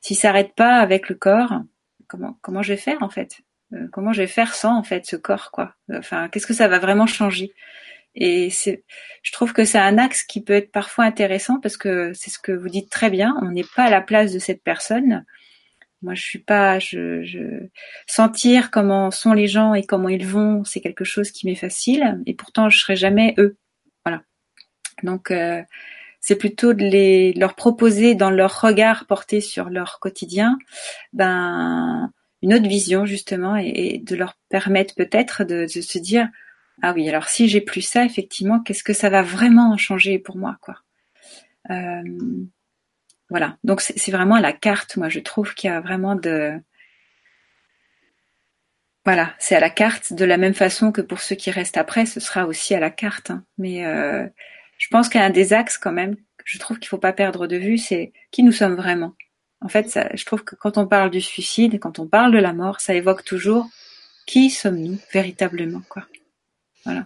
s'il 0.00 0.16
s'arrête 0.16 0.54
pas 0.54 0.78
avec 0.78 1.08
le 1.08 1.14
corps, 1.14 1.60
comment 2.06 2.38
comment 2.42 2.62
je 2.62 2.72
vais 2.72 2.78
faire 2.78 3.02
en 3.02 3.10
fait? 3.10 3.40
Euh, 3.74 3.88
Comment 3.92 4.12
je 4.12 4.22
vais 4.22 4.26
faire 4.26 4.54
sans 4.54 4.78
en 4.78 4.82
fait 4.82 5.06
ce 5.06 5.16
corps 5.16 5.50
quoi? 5.50 5.74
Enfin, 5.92 6.28
qu'est-ce 6.28 6.46
que 6.46 6.54
ça 6.54 6.68
va 6.68 6.78
vraiment 6.78 7.06
changer? 7.06 7.52
Et 8.14 8.50
c'est, 8.50 8.84
je 9.22 9.32
trouve 9.32 9.52
que 9.52 9.64
c'est 9.64 9.78
un 9.78 9.98
axe 9.98 10.24
qui 10.24 10.42
peut 10.42 10.54
être 10.54 10.72
parfois 10.72 11.04
intéressant 11.04 11.60
parce 11.60 11.76
que 11.76 12.12
c'est 12.14 12.30
ce 12.30 12.38
que 12.38 12.52
vous 12.52 12.68
dites 12.68 12.90
très 12.90 13.10
bien. 13.10 13.36
On 13.42 13.50
n'est 13.52 13.64
pas 13.76 13.84
à 13.84 13.90
la 13.90 14.00
place 14.00 14.32
de 14.32 14.38
cette 14.38 14.62
personne. 14.62 15.24
Moi, 16.02 16.14
je 16.14 16.22
suis 16.22 16.38
pas, 16.38 16.78
je, 16.78 17.22
je, 17.24 17.68
sentir 18.06 18.70
comment 18.70 19.10
sont 19.10 19.32
les 19.34 19.46
gens 19.46 19.74
et 19.74 19.84
comment 19.84 20.08
ils 20.08 20.26
vont, 20.26 20.64
c'est 20.64 20.80
quelque 20.80 21.04
chose 21.04 21.30
qui 21.30 21.46
m'est 21.46 21.54
facile. 21.54 22.20
Et 22.26 22.34
pourtant, 22.34 22.68
je 22.70 22.78
serai 22.78 22.96
jamais 22.96 23.34
eux. 23.38 23.56
Donc 25.02 25.30
euh, 25.30 25.62
c'est 26.20 26.36
plutôt 26.36 26.74
de 26.74 26.82
les 26.82 27.32
leur 27.34 27.54
proposer 27.54 28.14
dans 28.14 28.30
leur 28.30 28.60
regard 28.60 29.06
porté 29.06 29.40
sur 29.40 29.70
leur 29.70 30.00
quotidien, 30.00 30.58
ben 31.12 32.12
une 32.42 32.54
autre 32.54 32.68
vision 32.68 33.04
justement 33.04 33.56
et, 33.56 33.98
de 33.98 34.14
leur 34.14 34.36
permettre 34.48 34.94
peut-être 34.94 35.44
de, 35.44 35.66
se 35.66 35.98
dire 35.98 36.28
ah 36.82 36.92
oui 36.92 37.08
alors 37.08 37.28
si 37.28 37.48
j'ai 37.48 37.60
plus 37.60 37.82
ça 37.82 38.04
effectivement 38.04 38.60
qu'est-ce 38.60 38.84
que 38.84 38.92
ça 38.92 39.10
va 39.10 39.22
vraiment 39.22 39.76
changer 39.76 40.18
pour 40.18 40.36
moi 40.36 40.56
quoi. 40.60 40.76
Euh, 41.70 42.02
voilà 43.30 43.56
donc 43.64 43.80
c'est 43.80 44.12
vraiment 44.12 44.36
à 44.36 44.40
la 44.40 44.52
carte 44.52 44.96
moi 44.96 45.08
je 45.08 45.20
trouve 45.20 45.54
qu'il 45.54 45.68
y 45.70 45.72
a 45.72 45.80
vraiment 45.80 46.14
de 46.14 46.60
voilà, 49.08 49.32
c'est 49.38 49.54
à 49.56 49.60
la 49.60 49.70
carte 49.70 50.12
de 50.12 50.26
la 50.26 50.36
même 50.36 50.52
façon 50.52 50.92
que 50.92 51.00
pour 51.00 51.20
ceux 51.20 51.34
qui 51.34 51.50
restent 51.50 51.78
après, 51.78 52.04
ce 52.04 52.20
sera 52.20 52.46
aussi 52.46 52.74
à 52.74 52.78
la 52.78 52.90
carte. 52.90 53.30
Hein. 53.30 53.42
Mais 53.56 53.86
euh, 53.86 54.26
je 54.88 54.96
pense 54.96 55.10
qu'un 55.10 55.28
des 55.28 55.52
axes 55.52 55.76
quand 55.76 55.92
même, 55.92 56.16
je 56.46 56.58
trouve 56.58 56.78
qu'il 56.78 56.88
faut 56.88 56.96
pas 56.96 57.12
perdre 57.12 57.46
de 57.46 57.58
vue, 57.58 57.76
c'est 57.76 58.14
qui 58.30 58.42
nous 58.42 58.52
sommes 58.52 58.74
vraiment. 58.74 59.12
En 59.60 59.68
fait, 59.68 59.90
ça, 59.90 60.08
je 60.14 60.24
trouve 60.24 60.44
que 60.44 60.54
quand 60.54 60.78
on 60.78 60.86
parle 60.86 61.10
du 61.10 61.20
suicide, 61.20 61.78
quand 61.78 61.98
on 61.98 62.06
parle 62.06 62.32
de 62.32 62.38
la 62.38 62.54
mort, 62.54 62.80
ça 62.80 62.94
évoque 62.94 63.22
toujours 63.22 63.68
qui 64.26 64.48
sommes-nous 64.48 64.98
véritablement, 65.12 65.82
quoi. 65.90 66.04
Voilà. 66.86 67.04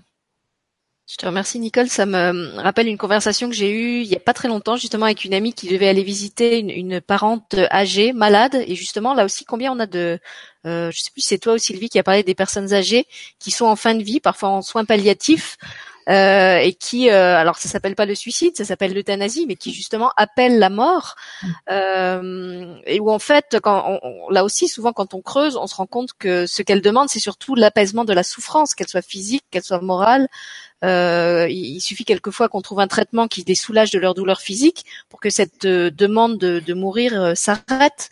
Je 1.11 1.16
te 1.16 1.27
remercie 1.27 1.59
Nicole, 1.59 1.88
ça 1.88 2.07
me 2.07 2.55
rappelle 2.61 2.87
une 2.87 2.97
conversation 2.97 3.49
que 3.49 3.55
j'ai 3.57 3.73
eue 3.73 4.03
il 4.03 4.07
y 4.07 4.14
a 4.14 4.21
pas 4.21 4.33
très 4.33 4.47
longtemps 4.47 4.77
justement 4.77 5.07
avec 5.07 5.25
une 5.25 5.35
amie 5.35 5.53
qui 5.53 5.68
devait 5.68 5.88
aller 5.88 6.05
visiter 6.05 6.61
une, 6.61 6.71
une 6.71 7.01
parente 7.01 7.57
âgée, 7.73 8.12
malade, 8.12 8.62
et 8.68 8.77
justement 8.77 9.12
là 9.12 9.25
aussi 9.25 9.45
combien 9.45 9.73
on 9.73 9.81
a 9.81 9.87
de, 9.87 10.21
euh, 10.66 10.90
je 10.92 11.01
sais 11.01 11.11
plus 11.11 11.21
c'est 11.21 11.38
toi 11.38 11.55
ou 11.55 11.59
Sylvie 11.59 11.88
qui 11.88 11.99
a 11.99 12.05
parlé 12.05 12.23
des 12.23 12.37
personnes 12.37 12.73
âgées 12.73 13.07
qui 13.40 13.51
sont 13.51 13.66
en 13.66 13.77
fin 13.77 13.97
de 13.97 14.05
vie, 14.05 14.21
parfois 14.21 14.51
en 14.51 14.62
soins 14.62 14.85
palliatifs, 14.85 15.59
euh, 16.09 16.59
et 16.59 16.75
qui, 16.75 17.11
euh, 17.11 17.37
alors 17.37 17.57
ça 17.57 17.69
s'appelle 17.69 17.95
pas 17.95 18.07
le 18.07 18.15
suicide, 18.15 18.57
ça 18.57 18.65
s'appelle 18.65 18.93
l'euthanasie, 18.95 19.47
mais 19.47 19.57
qui 19.57 19.73
justement 19.73 20.12
appelle 20.17 20.59
la 20.59 20.71
mort, 20.71 21.15
euh, 21.71 22.75
et 22.87 23.01
où 23.01 23.11
en 23.11 23.19
fait, 23.19 23.59
quand 23.62 24.01
on, 24.03 24.31
là 24.31 24.45
aussi 24.45 24.69
souvent 24.69 24.93
quand 24.93 25.15
on 25.15 25.21
creuse, 25.21 25.57
on 25.57 25.67
se 25.67 25.75
rend 25.75 25.87
compte 25.87 26.12
que 26.19 26.47
ce 26.47 26.62
qu'elle 26.62 26.83
demande, 26.83 27.09
c'est 27.09 27.21
surtout 27.21 27.55
l'apaisement 27.55 28.05
de 28.05 28.12
la 28.12 28.23
souffrance, 28.23 28.75
qu'elle 28.75 28.88
soit 28.88 29.03
physique, 29.07 29.45
qu'elle 29.51 29.62
soit 29.62 29.81
morale. 29.81 30.29
Euh, 30.85 31.47
il, 31.49 31.81
suffit 31.81 32.05
quelquefois 32.05 32.49
qu'on 32.49 32.61
trouve 32.61 32.81
un 32.81 32.88
traitement 32.88 33.29
qui 33.29 33.45
les 33.47 33.55
soulage 33.55 33.90
de 33.90 33.99
leur 33.99 34.14
douleur 34.14 34.40
physique 34.40 34.85
pour 35.09 35.21
que 35.21 35.31
cette 35.31 35.64
euh, 35.64 35.90
demande 35.90 36.38
de, 36.38 36.61
de 36.61 36.75
mourir 36.75 37.21
euh, 37.21 37.35
s'arrête. 37.35 38.11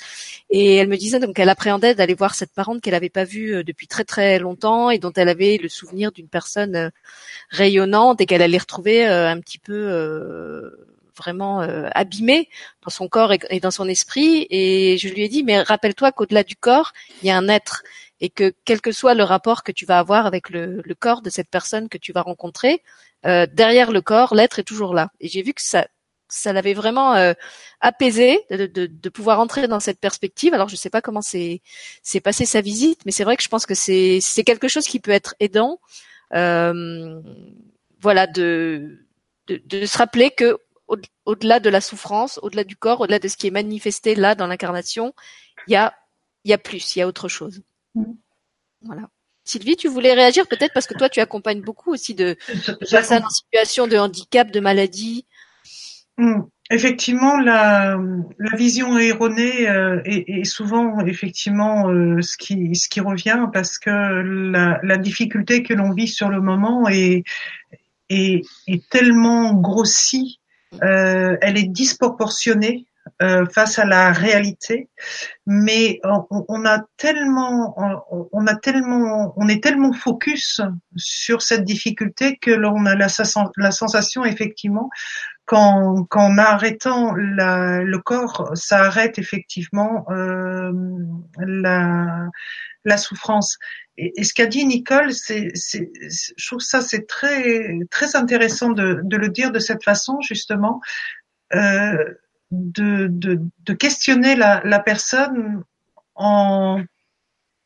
Et 0.50 0.76
elle 0.76 0.88
me 0.88 0.96
disait 0.96 1.18
donc 1.18 1.34
qu'elle 1.34 1.48
appréhendait 1.48 1.94
d'aller 1.94 2.14
voir 2.14 2.34
cette 2.34 2.52
parente 2.52 2.80
qu'elle 2.80 2.94
n'avait 2.94 3.08
pas 3.08 3.24
vue 3.24 3.64
depuis 3.64 3.88
très 3.88 4.04
très 4.04 4.38
longtemps 4.38 4.90
et 4.90 4.98
dont 4.98 5.12
elle 5.16 5.28
avait 5.28 5.58
le 5.60 5.68
souvenir 5.68 6.12
d'une 6.12 6.28
personne 6.28 6.90
rayonnante 7.50 8.20
et 8.20 8.26
qu'elle 8.26 8.42
allait 8.42 8.58
retrouver 8.58 9.06
un 9.06 9.38
petit 9.40 9.58
peu 9.58 10.72
vraiment 11.16 11.60
abîmée 11.60 12.48
dans 12.82 12.90
son 12.90 13.06
corps 13.06 13.32
et, 13.32 13.60
dans 13.60 13.70
son 13.70 13.88
esprit. 13.88 14.48
Et 14.50 14.98
je 14.98 15.08
lui 15.08 15.22
ai 15.22 15.28
dit, 15.28 15.44
mais 15.44 15.62
rappelle-toi 15.62 16.10
qu'au-delà 16.10 16.42
du 16.42 16.56
corps, 16.56 16.92
il 17.22 17.28
y 17.28 17.30
a 17.30 17.36
un 17.36 17.48
être 17.48 17.84
et 18.20 18.30
que 18.30 18.52
quel 18.64 18.80
que 18.80 18.92
soit 18.92 19.14
le 19.14 19.24
rapport 19.24 19.62
que 19.62 19.72
tu 19.72 19.86
vas 19.86 19.98
avoir 19.98 20.26
avec 20.26 20.50
le, 20.50 20.82
le 20.84 20.94
corps 20.94 21.22
de 21.22 21.30
cette 21.30 21.48
personne 21.48 21.88
que 21.88 21.98
tu 21.98 22.12
vas 22.12 22.22
rencontrer, 22.22 22.82
euh, 23.26 23.46
derrière 23.50 23.92
le 23.92 24.02
corps, 24.02 24.34
l'être 24.34 24.58
est 24.58 24.64
toujours 24.64 24.94
là. 24.94 25.10
Et 25.20 25.28
j'ai 25.28 25.42
vu 25.42 25.54
que 25.54 25.62
ça, 25.62 25.86
ça 26.28 26.52
l'avait 26.52 26.74
vraiment 26.74 27.14
euh, 27.14 27.32
apaisé 27.80 28.40
de, 28.50 28.66
de, 28.66 28.86
de, 28.86 29.08
pouvoir 29.08 29.40
entrer 29.40 29.68
dans 29.68 29.80
cette 29.80 30.00
perspective. 30.00 30.54
Alors 30.54 30.68
je 30.68 30.74
ne 30.74 30.78
sais 30.78 30.90
pas 30.90 31.02
comment 31.02 31.22
c'est 31.22 31.60
c'est 32.02 32.20
passé 32.20 32.46
sa 32.46 32.60
visite, 32.60 33.00
mais 33.06 33.12
c'est 33.12 33.24
vrai 33.24 33.36
que 33.36 33.42
je 33.42 33.48
pense 33.48 33.66
que 33.66 33.74
c'est 33.74 34.20
quelque 34.44 34.68
chose 34.68 34.86
qui 34.86 35.00
peut 35.00 35.10
être 35.10 35.34
aidant. 35.40 35.80
Euh, 36.34 37.20
voilà 38.00 38.26
de, 38.26 39.06
de, 39.48 39.60
de 39.64 39.86
se 39.86 39.98
rappeler 39.98 40.30
que 40.30 40.58
au-delà 41.24 41.60
de 41.60 41.70
la 41.70 41.80
souffrance, 41.80 42.38
au-delà 42.42 42.64
du 42.64 42.76
corps, 42.76 43.00
au-delà 43.00 43.18
de 43.18 43.28
ce 43.28 43.36
qui 43.36 43.46
est 43.46 43.52
manifesté 43.52 44.14
là 44.14 44.34
dans 44.34 44.46
l'incarnation, 44.46 45.14
il 45.66 45.72
y 45.72 45.76
a 45.76 45.94
il 46.44 46.50
y 46.50 46.54
a 46.54 46.58
plus, 46.58 46.96
il 46.96 47.00
y 47.00 47.02
a 47.02 47.06
autre 47.06 47.28
chose. 47.28 47.62
Mm. 47.94 48.12
Voilà. 48.82 49.08
Sylvie, 49.44 49.76
tu 49.76 49.88
voulais 49.88 50.14
réagir 50.14 50.46
peut-être 50.46 50.72
parce 50.72 50.86
que 50.86 50.96
toi, 50.96 51.08
tu 51.08 51.20
accompagnes 51.20 51.62
beaucoup 51.62 51.92
aussi 51.92 52.14
de, 52.14 52.36
personnes 52.90 53.24
en 53.24 53.30
situation 53.30 53.86
de 53.86 53.96
handicap, 53.96 54.50
de 54.50 54.60
maladie. 54.60 55.26
Mm. 56.18 56.42
Effectivement, 56.72 57.36
la, 57.40 57.98
la, 58.38 58.56
vision 58.56 58.96
erronée 58.96 59.68
euh, 59.68 60.00
est, 60.04 60.44
souvent 60.44 61.04
effectivement 61.04 61.88
euh, 61.88 62.22
ce 62.22 62.36
qui 62.36 62.76
ce 62.76 62.88
qui 62.88 63.00
revient 63.00 63.48
parce 63.52 63.76
que 63.76 63.90
la, 63.90 64.78
la 64.84 64.96
difficulté 64.96 65.64
que 65.64 65.74
l'on 65.74 65.92
vit 65.92 66.06
sur 66.06 66.28
le 66.28 66.40
moment 66.40 66.88
est 66.88 67.24
est, 68.08 68.42
est 68.68 68.88
tellement 68.88 69.54
grossie, 69.54 70.38
euh, 70.82 71.36
elle 71.40 71.58
est 71.58 71.68
disproportionnée 71.68 72.86
euh, 73.22 73.44
face 73.46 73.78
à 73.78 73.84
la 73.84 74.12
réalité, 74.12 74.88
mais 75.46 76.00
on, 76.04 76.64
a 76.64 76.80
tellement, 76.96 77.74
on, 78.32 78.46
a 78.46 78.54
tellement, 78.56 79.34
on 79.36 79.48
est 79.48 79.62
tellement 79.62 79.92
focus 79.92 80.60
sur 80.96 81.42
cette 81.42 81.64
difficulté 81.64 82.36
que 82.38 82.50
l'on 82.50 82.86
a 82.86 82.94
la, 82.94 83.08
sensation 83.08 84.24
effectivement 84.24 84.88
qu'en 85.44 86.04
qu'en 86.04 86.38
arrêtant 86.38 87.14
la, 87.14 87.82
le 87.82 87.98
corps, 87.98 88.50
ça 88.54 88.84
arrête 88.84 89.18
effectivement 89.18 90.06
euh, 90.10 90.72
la, 91.38 92.28
la 92.84 92.96
souffrance. 92.96 93.58
Et, 93.98 94.24
ce 94.24 94.32
qu'a 94.32 94.46
dit 94.46 94.64
Nicole, 94.64 95.12
c'est, 95.12 95.48
je 95.54 96.46
trouve 96.46 96.60
ça 96.60 96.80
c'est 96.80 97.06
très 97.06 97.78
très 97.90 98.16
intéressant 98.16 98.70
de, 98.70 99.00
de, 99.04 99.16
le 99.16 99.28
dire 99.28 99.52
de 99.52 99.58
cette 99.58 99.84
façon 99.84 100.20
justement. 100.20 100.80
Euh, 101.54 101.96
de, 102.50 103.06
de, 103.08 103.40
de 103.60 103.72
questionner 103.72 104.36
la, 104.36 104.60
la, 104.64 104.80
personne 104.80 105.64
en, 106.14 106.82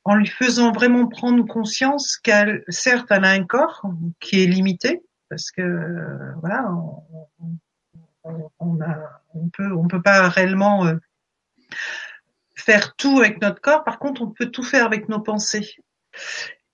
en 0.05 0.14
lui 0.14 0.27
faisant 0.27 0.73
vraiment 0.73 1.07
prendre 1.09 1.47
conscience 1.47 2.16
qu'elle, 2.16 2.64
certes, 2.68 3.07
elle 3.11 3.25
a 3.25 3.31
un 3.31 3.44
corps 3.44 3.83
qui 4.20 4.42
est 4.42 4.47
limité, 4.47 5.03
parce 5.29 5.51
que 5.51 6.33
voilà, 6.40 6.70
on, 6.70 7.59
on, 8.59 8.81
a, 8.81 9.23
on 9.35 9.49
peut, 9.49 9.73
on 9.73 9.88
peut 9.88 10.03
pas 10.03 10.29
réellement 10.29 10.87
euh, 10.87 10.97
faire 12.55 12.94
tout 12.97 13.18
avec 13.18 13.40
notre 13.40 13.61
corps. 13.61 13.85
Par 13.85 13.99
contre, 13.99 14.23
on 14.23 14.31
peut 14.31 14.51
tout 14.51 14.62
faire 14.62 14.85
avec 14.87 15.09
nos 15.09 15.20
pensées 15.20 15.77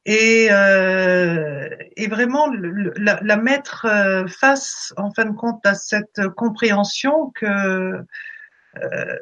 et, 0.07 0.49
euh, 0.51 1.69
et 1.97 2.09
vraiment 2.09 2.49
la, 2.51 3.21
la, 3.23 3.37
mettre 3.37 3.87
euh, 3.87 4.27
face, 4.27 4.95
en 4.97 5.11
fin 5.11 5.27
de 5.27 5.37
compte, 5.37 5.65
à 5.67 5.75
cette 5.75 6.29
compréhension 6.37 7.31
que 7.35 8.05
euh, 8.77 9.17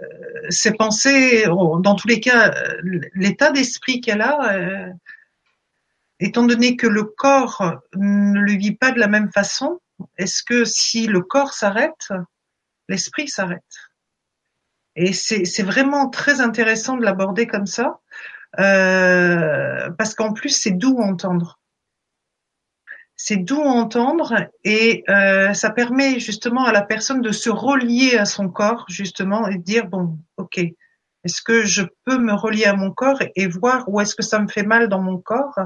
ces 0.51 0.73
pensées, 0.73 1.47
dans 1.47 1.95
tous 1.95 2.09
les 2.09 2.21
cas, 2.21 2.55
l'état 3.15 3.51
d'esprit 3.51 4.01
qu'elle 4.01 4.21
a, 4.21 4.55
euh, 4.55 4.93
étant 6.21 6.45
donné 6.45 6.77
que 6.77 6.87
le 6.87 7.05
corps 7.05 7.81
ne 7.95 8.41
le 8.41 8.53
vit 8.53 8.75
pas 8.75 8.93
de 8.93 9.01
la 9.01 9.09
même 9.09 9.33
façon, 9.33 9.81
est-ce 10.17 10.43
que 10.43 10.65
si 10.65 11.07
le 11.07 11.23
corps 11.23 11.55
s'arrête, 11.55 12.09
l'esprit 12.89 13.29
s'arrête? 13.29 13.63
Et 14.97 15.13
c'est 15.13 15.63
vraiment 15.63 16.09
très 16.09 16.41
intéressant 16.41 16.97
de 16.97 17.05
l'aborder 17.05 17.47
comme 17.47 17.67
ça. 17.67 18.01
Euh, 18.59 19.91
parce 19.99 20.15
qu'en 20.15 20.33
plus 20.33 20.51
c'est 20.51 20.71
doux 20.71 20.99
entendre. 20.99 21.61
C'est 23.17 23.37
doux 23.37 23.61
entendre 23.61 24.47
et 24.65 25.05
euh, 25.09 25.53
ça 25.53 25.71
permet 25.71 26.21
justement 26.21 26.65
à 26.65 26.73
la 26.73 26.83
personne 26.83 27.21
de 27.21 27.33
se 27.33 27.51
relier 27.51 28.17
à 28.17 28.25
son 28.25 28.49
corps 28.49 28.85
justement 28.89 29.49
et 29.49 29.59
dire 29.59 29.87
bon 29.87 30.19
ok 30.37 30.61
est-ce 31.25 31.43
que 31.43 31.65
je 31.65 31.83
peux 32.05 32.19
me 32.19 32.33
relier 32.33 32.65
à 32.65 32.75
mon 32.75 32.93
corps 32.93 33.21
et 33.35 33.49
voir 33.49 33.89
où 33.89 34.01
est-ce 34.01 34.15
que 34.15 34.23
ça 34.23 34.39
me 34.39 34.47
fait 34.47 34.63
mal 34.63 34.89
dans 34.89 35.03
mon 35.03 35.19
corps? 35.19 35.59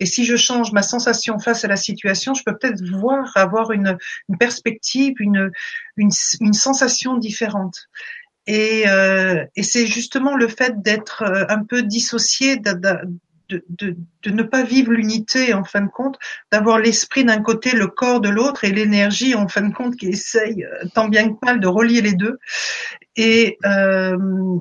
Et 0.00 0.06
si 0.06 0.24
je 0.24 0.36
change 0.36 0.72
ma 0.72 0.82
sensation 0.82 1.38
face 1.38 1.64
à 1.64 1.68
la 1.68 1.76
situation, 1.76 2.34
je 2.34 2.42
peux 2.44 2.56
peut-être 2.56 2.82
voir, 2.90 3.30
avoir 3.36 3.70
une, 3.70 3.96
une 4.28 4.38
perspective, 4.38 5.14
une, 5.20 5.50
une, 5.96 6.10
une, 6.40 6.52
sensation 6.52 7.16
différente. 7.16 7.88
Et, 8.48 8.88
euh, 8.88 9.44
et 9.56 9.62
c'est 9.62 9.86
justement 9.86 10.34
le 10.34 10.48
fait 10.48 10.80
d'être 10.80 11.22
euh, 11.22 11.44
un 11.50 11.62
peu 11.64 11.82
dissocié, 11.82 12.56
de, 12.56 12.72
de, 13.50 13.62
de, 13.68 13.96
de, 14.22 14.30
ne 14.30 14.42
pas 14.42 14.62
vivre 14.62 14.90
l'unité 14.90 15.52
en 15.52 15.64
fin 15.64 15.82
de 15.82 15.90
compte, 15.90 16.18
d'avoir 16.50 16.78
l'esprit 16.78 17.26
d'un 17.26 17.42
côté, 17.42 17.72
le 17.72 17.88
corps 17.88 18.22
de 18.22 18.30
l'autre 18.30 18.64
et 18.64 18.72
l'énergie 18.72 19.34
en 19.34 19.48
fin 19.48 19.60
de 19.60 19.74
compte 19.74 19.96
qui 19.96 20.06
essaye 20.06 20.64
euh, 20.64 20.86
tant 20.94 21.08
bien 21.08 21.28
que 21.28 21.36
mal 21.44 21.60
de 21.60 21.66
relier 21.66 22.00
les 22.00 22.14
deux 22.14 22.38
et, 23.16 23.58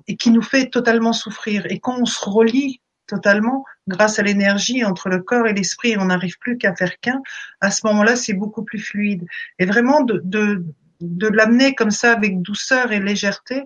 et 0.08 0.18
qui 0.18 0.32
nous 0.32 0.42
fait 0.42 0.70
totalement 0.70 1.14
souffrir. 1.14 1.66
Et 1.70 1.80
quand 1.80 1.98
on 1.98 2.06
se 2.06 2.28
relie 2.28 2.82
totalement 3.06 3.64
grâce 3.88 4.20
à 4.20 4.24
l'énergie 4.24 4.84
entre 4.84 5.08
le 5.08 5.20
corps 5.20 5.48
et 5.48 5.54
l'esprit, 5.54 5.96
on 5.98 6.06
n'arrive 6.06 6.40
plus 6.40 6.58
qu'à 6.58 6.76
faire 6.76 7.00
qu'un. 7.00 7.22
À 7.62 7.72
ce 7.72 7.86
moment-là, 7.86 8.16
c'est 8.16 8.34
beaucoup 8.34 8.64
plus 8.64 8.80
fluide. 8.80 9.26
Et 9.60 9.66
vraiment 9.66 10.02
de 10.02 10.66
de 11.02 11.28
l'amener 11.28 11.76
comme 11.76 11.92
ça 11.92 12.12
avec 12.12 12.42
douceur 12.42 12.92
et 12.92 13.00
légèreté, 13.00 13.66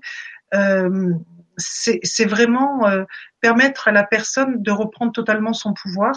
euh, 0.54 1.14
c'est 1.58 2.26
vraiment 2.26 2.88
euh, 2.88 3.04
permettre 3.40 3.88
à 3.88 3.92
la 3.92 4.04
personne 4.04 4.62
de 4.62 4.72
reprendre 4.72 5.12
totalement 5.12 5.54
son 5.54 5.74
pouvoir 5.74 6.16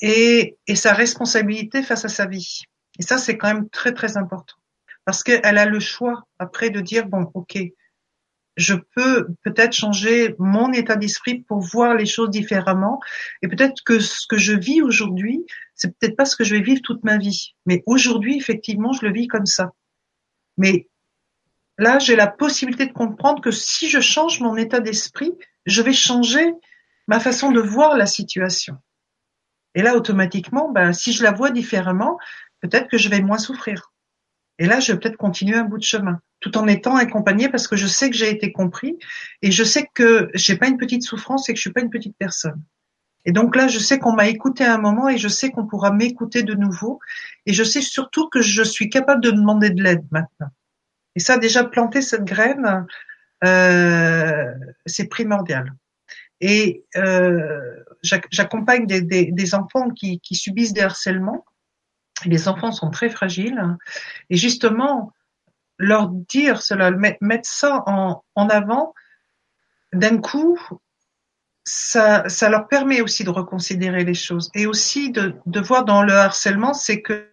et, 0.00 0.56
et 0.66 0.74
sa 0.74 0.92
responsabilité 0.92 1.82
face 1.82 2.04
à 2.04 2.08
sa 2.08 2.26
vie. 2.26 2.62
Et 2.98 3.02
ça, 3.02 3.18
c'est 3.18 3.36
quand 3.36 3.52
même 3.52 3.68
très 3.68 3.92
très 3.92 4.16
important 4.16 4.56
parce 5.08 5.22
qu'elle 5.22 5.56
a 5.56 5.64
le 5.64 5.80
choix 5.80 6.24
après 6.38 6.68
de 6.68 6.80
dire 6.80 7.06
bon, 7.06 7.30
ok, 7.32 7.58
je 8.58 8.74
peux 8.94 9.28
peut-être 9.42 9.72
changer 9.72 10.34
mon 10.38 10.70
état 10.70 10.96
d'esprit 10.96 11.44
pour 11.48 11.60
voir 11.60 11.94
les 11.94 12.04
choses 12.04 12.28
différemment. 12.28 13.00
Et 13.40 13.48
peut-être 13.48 13.82
que 13.86 14.00
ce 14.00 14.26
que 14.28 14.36
je 14.36 14.52
vis 14.52 14.82
aujourd'hui, 14.82 15.46
c'est 15.74 15.96
peut-être 15.96 16.14
pas 16.14 16.26
ce 16.26 16.36
que 16.36 16.44
je 16.44 16.56
vais 16.56 16.60
vivre 16.60 16.82
toute 16.82 17.04
ma 17.04 17.16
vie. 17.16 17.54
Mais 17.64 17.82
aujourd'hui, 17.86 18.36
effectivement, 18.36 18.92
je 18.92 19.06
le 19.06 19.12
vis 19.14 19.28
comme 19.28 19.46
ça. 19.46 19.70
Mais 20.58 20.88
là, 21.78 21.98
j'ai 21.98 22.16
la 22.16 22.26
possibilité 22.26 22.86
de 22.86 22.92
comprendre 22.92 23.40
que 23.40 23.50
si 23.50 23.88
je 23.88 24.00
change 24.00 24.40
mon 24.40 24.56
état 24.56 24.80
d'esprit, 24.80 25.32
je 25.64 25.80
vais 25.80 25.92
changer 25.92 26.52
ma 27.06 27.20
façon 27.20 27.50
de 27.50 27.60
voir 27.60 27.96
la 27.96 28.06
situation. 28.06 28.76
Et 29.74 29.82
là, 29.82 29.96
automatiquement, 29.96 30.70
ben, 30.70 30.92
si 30.92 31.12
je 31.12 31.22
la 31.22 31.32
vois 31.32 31.50
différemment, 31.50 32.18
peut-être 32.60 32.88
que 32.88 32.98
je 32.98 33.08
vais 33.08 33.20
moins 33.20 33.38
souffrir. 33.38 33.92
Et 34.58 34.66
là, 34.66 34.80
je 34.80 34.92
vais 34.92 34.98
peut-être 34.98 35.16
continuer 35.16 35.56
un 35.56 35.64
bout 35.64 35.78
de 35.78 35.84
chemin, 35.84 36.20
tout 36.40 36.58
en 36.58 36.66
étant 36.66 36.96
accompagné 36.96 37.48
parce 37.48 37.68
que 37.68 37.76
je 37.76 37.86
sais 37.86 38.10
que 38.10 38.16
j'ai 38.16 38.28
été 38.28 38.50
compris 38.50 38.98
et 39.40 39.52
je 39.52 39.62
sais 39.62 39.88
que 39.94 40.30
j'ai 40.34 40.56
pas 40.56 40.66
une 40.66 40.78
petite 40.78 41.04
souffrance 41.04 41.48
et 41.48 41.52
que 41.52 41.58
je 41.58 41.62
suis 41.62 41.72
pas 41.72 41.80
une 41.80 41.90
petite 41.90 42.16
personne. 42.18 42.60
Et 43.28 43.32
donc 43.32 43.56
là, 43.56 43.68
je 43.68 43.78
sais 43.78 43.98
qu'on 43.98 44.14
m'a 44.14 44.26
écouté 44.26 44.64
à 44.64 44.72
un 44.72 44.78
moment 44.78 45.06
et 45.06 45.18
je 45.18 45.28
sais 45.28 45.50
qu'on 45.50 45.66
pourra 45.66 45.90
m'écouter 45.90 46.42
de 46.42 46.54
nouveau. 46.54 46.98
Et 47.44 47.52
je 47.52 47.62
sais 47.62 47.82
surtout 47.82 48.30
que 48.30 48.40
je 48.40 48.62
suis 48.62 48.88
capable 48.88 49.22
de 49.22 49.30
demander 49.30 49.68
de 49.68 49.82
l'aide 49.82 50.06
maintenant. 50.10 50.48
Et 51.14 51.20
ça, 51.20 51.36
déjà 51.36 51.62
planter 51.64 52.00
cette 52.00 52.24
graine, 52.24 52.86
euh, 53.44 54.54
c'est 54.86 55.08
primordial. 55.08 55.74
Et 56.40 56.86
euh, 56.96 57.84
j'accompagne 58.02 58.86
des, 58.86 59.54
enfants 59.54 59.90
qui, 59.90 60.18
subissent 60.32 60.72
des 60.72 60.80
harcèlements. 60.80 61.44
Les 62.24 62.48
enfants 62.48 62.72
sont 62.72 62.88
très 62.88 63.10
fragiles. 63.10 63.62
Et 64.30 64.38
justement, 64.38 65.12
leur 65.76 66.08
dire 66.08 66.62
cela, 66.62 66.90
mettre 67.20 67.46
ça 67.46 67.84
en 67.86 68.48
avant, 68.48 68.94
d'un 69.92 70.16
coup, 70.16 70.58
ça, 71.68 72.28
ça 72.28 72.48
leur 72.48 72.68
permet 72.68 73.00
aussi 73.00 73.24
de 73.24 73.30
reconsidérer 73.30 74.04
les 74.04 74.14
choses 74.14 74.50
et 74.54 74.66
aussi 74.66 75.10
de, 75.10 75.34
de 75.46 75.60
voir 75.60 75.84
dans 75.84 76.02
le 76.02 76.14
harcèlement, 76.14 76.72
c'est 76.72 77.02
que 77.02 77.30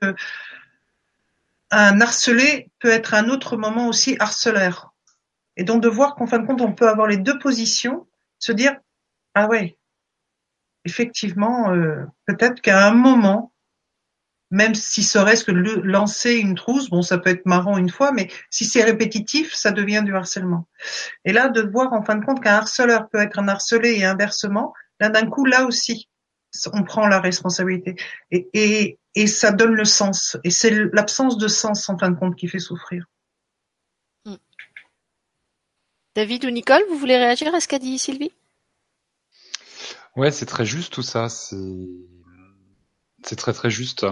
un 1.72 2.02
harcelé 2.02 2.70
peut 2.80 2.90
être 2.90 3.14
un 3.14 3.30
autre 3.30 3.58
moment 3.58 3.88
aussi 3.88 4.16
harceleur. 4.20 4.94
Et 5.58 5.64
donc 5.64 5.82
de 5.82 5.88
voir 5.88 6.16
qu'en 6.16 6.28
fin 6.28 6.40
de 6.40 6.46
compte, 6.46 6.62
on 6.62 6.74
peut 6.74 6.90
avoir 6.90 7.08
les 7.08 7.18
deux 7.18 7.40
positions, 7.40 8.08
se 8.40 8.52
dire 8.52 8.76
ah 9.34 9.48
ouais, 9.48 9.78
effectivement, 10.86 11.72
euh, 11.72 12.06
peut-être 12.26 12.62
qu'à 12.62 12.88
un 12.88 12.94
moment, 12.94 13.52
même 14.56 14.74
si 14.74 15.04
serait-ce 15.04 15.44
que 15.44 15.52
lancer 15.52 16.36
une 16.36 16.56
trousse, 16.56 16.90
bon, 16.90 17.02
ça 17.02 17.18
peut 17.18 17.30
être 17.30 17.46
marrant 17.46 17.78
une 17.78 17.90
fois, 17.90 18.14
mais 18.14 18.30
si 18.50 18.64
c'est 18.64 18.86
répétitif, 18.86 19.54
ça 19.54 19.72
devient 19.72 20.02
du 20.06 20.16
harcèlement. 20.16 20.66
Et 21.26 21.34
là, 21.34 21.50
de 21.50 21.62
voir 21.62 21.92
en 21.92 22.02
fin 22.02 22.16
de 22.16 22.24
compte 22.24 22.42
qu'un 22.42 22.54
harceleur 22.54 23.10
peut 23.10 23.20
être 23.20 23.38
un 23.38 23.50
harcelé 23.50 23.96
et 23.96 24.06
inversement, 24.06 24.74
là 25.02 25.10
d'un 25.10 25.30
coup, 25.30 25.44
là 25.44 25.66
aussi, 25.66 26.08
on 26.72 26.84
prend 26.84 27.06
la 27.06 27.20
responsabilité. 27.20 27.98
Et, 28.32 28.48
et, 28.54 28.98
et 29.14 29.28
ça 29.28 29.52
donne 29.52 29.74
le 29.74 29.84
sens. 29.84 30.38
Et 30.46 30.52
c'est 30.52 30.72
l'absence 30.94 31.38
de 31.38 31.50
sens 31.50 31.90
en 31.90 31.98
fin 31.98 32.10
de 32.10 32.18
compte 32.18 32.38
qui 32.38 32.48
fait 32.48 32.60
souffrir. 32.60 33.04
Hmm. 34.24 34.38
David 36.16 36.46
ou 36.46 36.50
Nicole, 36.50 36.84
vous 36.90 36.98
voulez 36.98 37.18
réagir 37.18 37.54
à 37.54 37.60
ce 37.60 37.68
qu'a 37.68 37.80
dit 37.80 38.00
Sylvie? 38.00 38.32
Ouais, 40.16 40.32
c'est 40.32 40.46
très 40.46 40.66
juste 40.66 40.94
tout 40.94 41.04
ça. 41.04 41.28
C'est 41.28 43.36
très 43.36 43.52
très 43.52 43.70
juste. 43.70 44.06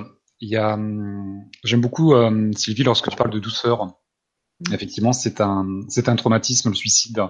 Il 0.43 0.49
y 0.49 0.57
a, 0.57 0.73
hum, 0.73 1.45
j'aime 1.63 1.79
beaucoup 1.79 2.13
euh, 2.13 2.51
Sylvie 2.53 2.83
lorsque 2.83 3.09
tu 3.09 3.15
parles 3.15 3.31
de 3.31 3.39
douceur. 3.39 3.85
Mm. 3.85 4.73
Effectivement, 4.73 5.13
c'est 5.13 5.39
un 5.39 5.65
c'est 5.87 6.09
un 6.09 6.17
traumatisme 6.17 6.69
le 6.69 6.75
suicide 6.75 7.23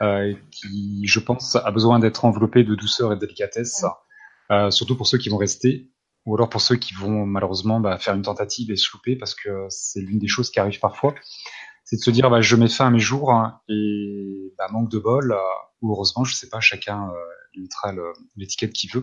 euh, 0.00 0.32
qui, 0.52 1.02
je 1.04 1.18
pense, 1.18 1.56
a 1.56 1.70
besoin 1.72 1.98
d'être 1.98 2.24
enveloppé 2.24 2.62
de 2.62 2.76
douceur 2.76 3.12
et 3.12 3.16
de 3.16 3.20
délicatesse, 3.20 3.84
euh, 4.52 4.70
surtout 4.70 4.96
pour 4.96 5.08
ceux 5.08 5.18
qui 5.18 5.28
vont 5.28 5.38
rester 5.38 5.90
ou 6.24 6.36
alors 6.36 6.48
pour 6.48 6.60
ceux 6.60 6.76
qui 6.76 6.94
vont 6.94 7.26
malheureusement 7.26 7.80
bah, 7.80 7.98
faire 7.98 8.14
une 8.14 8.22
tentative 8.22 8.70
et 8.70 8.76
se 8.76 8.88
louper 8.92 9.16
parce 9.16 9.34
que 9.34 9.66
c'est 9.68 10.00
l'une 10.00 10.20
des 10.20 10.28
choses 10.28 10.52
qui 10.52 10.60
arrive 10.60 10.78
parfois 10.78 11.16
c'est 11.82 11.96
de 11.96 12.00
se 12.00 12.12
dire 12.12 12.30
bah, 12.30 12.40
je 12.40 12.54
mets 12.54 12.68
fin 12.68 12.86
à 12.86 12.90
mes 12.90 13.00
jours 13.00 13.32
hein, 13.32 13.60
et 13.68 14.54
bah, 14.56 14.68
manque 14.70 14.88
de 14.88 15.00
bol 15.00 15.36
ou 15.80 15.90
heureusement 15.90 16.22
je 16.22 16.36
sais 16.36 16.48
pas 16.48 16.60
chacun 16.60 17.10
mettra 17.56 17.92
l'étiquette 18.36 18.72
qu'il 18.72 18.92
veut 18.92 19.02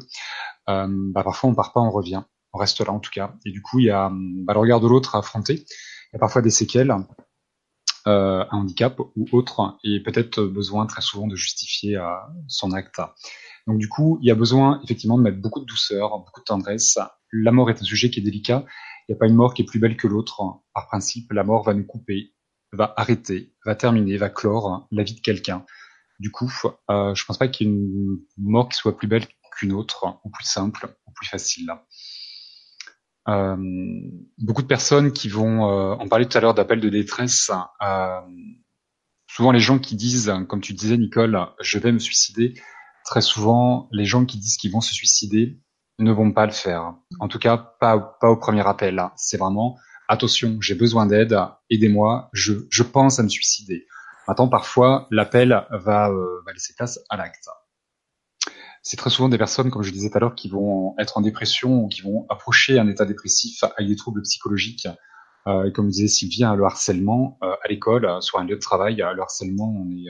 bah, 0.65 1.23
parfois 1.25 1.49
on 1.49 1.55
part 1.55 1.73
pas 1.73 1.81
on 1.81 1.91
revient 1.91 2.23
on 2.53 2.57
reste 2.57 2.79
là 2.81 2.91
en 2.91 2.99
tout 2.99 3.11
cas. 3.11 3.33
Et 3.45 3.51
du 3.51 3.61
coup, 3.61 3.79
il 3.79 3.85
y 3.85 3.91
a 3.91 4.09
bah, 4.11 4.53
le 4.53 4.59
regard 4.59 4.79
de 4.79 4.87
l'autre 4.87 5.15
à 5.15 5.19
affronter. 5.19 5.55
Il 5.55 6.13
y 6.13 6.15
a 6.15 6.19
parfois 6.19 6.41
des 6.41 6.49
séquelles, 6.49 6.93
euh, 8.07 8.45
un 8.49 8.57
handicap 8.57 8.99
ou 8.99 9.25
autre, 9.31 9.77
et 9.83 10.01
peut-être 10.01 10.43
besoin 10.43 10.85
très 10.85 11.01
souvent 11.01 11.27
de 11.27 11.35
justifier 11.35 11.97
euh, 11.97 12.07
son 12.47 12.71
acte. 12.71 13.01
Donc 13.67 13.77
du 13.77 13.87
coup, 13.87 14.17
il 14.21 14.27
y 14.27 14.31
a 14.31 14.35
besoin 14.35 14.79
effectivement 14.83 15.17
de 15.17 15.23
mettre 15.23 15.37
beaucoup 15.37 15.59
de 15.59 15.65
douceur, 15.65 16.17
beaucoup 16.19 16.39
de 16.39 16.45
tendresse. 16.45 16.97
La 17.31 17.51
mort 17.51 17.69
est 17.69 17.81
un 17.81 17.85
sujet 17.85 18.09
qui 18.09 18.19
est 18.19 18.23
délicat. 18.23 18.65
Il 19.07 19.11
n'y 19.11 19.15
a 19.15 19.19
pas 19.19 19.27
une 19.27 19.35
mort 19.35 19.53
qui 19.53 19.61
est 19.61 19.65
plus 19.65 19.79
belle 19.79 19.97
que 19.97 20.07
l'autre. 20.07 20.41
Par 20.73 20.87
principe, 20.87 21.31
la 21.31 21.43
mort 21.43 21.63
va 21.63 21.73
nous 21.73 21.85
couper, 21.85 22.33
va 22.71 22.93
arrêter, 22.97 23.53
va 23.65 23.75
terminer, 23.75 24.17
va 24.17 24.29
clore 24.29 24.87
la 24.91 25.03
vie 25.03 25.15
de 25.15 25.21
quelqu'un. 25.21 25.65
Du 26.19 26.31
coup, 26.31 26.51
euh, 26.89 27.13
je 27.15 27.25
pense 27.25 27.37
pas 27.37 27.47
qu'il 27.47 27.67
y 27.67 27.69
ait 27.69 27.73
une 27.73 28.19
mort 28.37 28.69
qui 28.69 28.77
soit 28.77 28.97
plus 28.97 29.07
belle 29.07 29.25
qu'une 29.55 29.71
autre, 29.71 30.19
ou 30.23 30.29
plus 30.29 30.45
simple, 30.45 30.95
ou 31.05 31.11
plus 31.11 31.27
facile. 31.27 31.71
Euh, 33.29 33.55
beaucoup 34.39 34.61
de 34.61 34.67
personnes 34.67 35.11
qui 35.11 35.29
vont, 35.29 35.69
euh, 35.69 35.93
en 35.93 36.07
parler 36.07 36.27
tout 36.27 36.37
à 36.37 36.41
l'heure 36.41 36.55
d'appels 36.55 36.81
de 36.81 36.89
détresse, 36.89 37.51
euh, 37.81 38.19
souvent 39.27 39.51
les 39.51 39.59
gens 39.59 39.77
qui 39.77 39.95
disent, 39.95 40.33
comme 40.47 40.61
tu 40.61 40.73
disais 40.73 40.97
Nicole, 40.97 41.37
je 41.61 41.77
vais 41.77 41.91
me 41.91 41.99
suicider, 41.99 42.55
très 43.05 43.21
souvent 43.21 43.87
les 43.91 44.05
gens 44.05 44.25
qui 44.25 44.37
disent 44.39 44.57
qu'ils 44.57 44.71
vont 44.71 44.81
se 44.81 44.93
suicider 44.93 45.59
ne 45.99 46.11
vont 46.11 46.31
pas 46.31 46.45
le 46.45 46.51
faire. 46.51 46.95
En 47.19 47.27
tout 47.27 47.39
cas, 47.39 47.57
pas, 47.57 48.17
au 48.23 48.37
premier 48.37 48.65
appel. 48.65 49.03
C'est 49.15 49.37
vraiment, 49.37 49.77
attention, 50.07 50.57
j'ai 50.61 50.75
besoin 50.75 51.05
d'aide, 51.05 51.37
aidez-moi, 51.69 52.29
je, 52.33 52.53
je 52.69 52.83
pense 52.83 53.19
à 53.19 53.23
me 53.23 53.29
suicider. 53.29 53.85
Maintenant, 54.27 54.47
parfois, 54.47 55.07
l'appel 55.11 55.49
va, 55.71 56.09
va 56.09 56.53
laisser 56.53 56.73
place 56.75 56.99
à 57.09 57.17
l'acte 57.17 57.49
c'est 58.89 58.97
très 58.97 59.11
souvent 59.11 59.29
des 59.29 59.37
personnes, 59.37 59.69
comme 59.69 59.83
je 59.83 59.91
disais 59.91 60.09
tout 60.09 60.17
à 60.17 60.19
l'heure, 60.19 60.33
qui 60.33 60.49
vont 60.49 60.95
être 60.97 61.19
en 61.19 61.21
dépression 61.21 61.83
ou 61.83 61.89
qui 61.89 62.01
vont 62.01 62.25
approcher 62.27 62.79
un 62.79 62.87
état 62.87 63.05
dépressif 63.05 63.63
avec 63.63 63.87
des 63.87 63.95
troubles 63.95 64.23
psychologiques. 64.23 64.87
Euh, 65.45 65.65
et 65.65 65.71
comme 65.71 65.89
disait 65.89 66.07
Sylvie, 66.07 66.43
hein, 66.43 66.55
le 66.55 66.63
harcèlement 66.63 67.37
euh, 67.43 67.51
à 67.63 67.67
l'école, 67.67 68.05
euh, 68.05 68.19
sur 68.19 68.39
un 68.39 68.45
lieu 68.45 68.55
de 68.55 68.59
travail, 68.59 68.95
le 68.95 69.21
harcèlement, 69.21 69.71
on 69.77 69.91
est, 69.91 70.09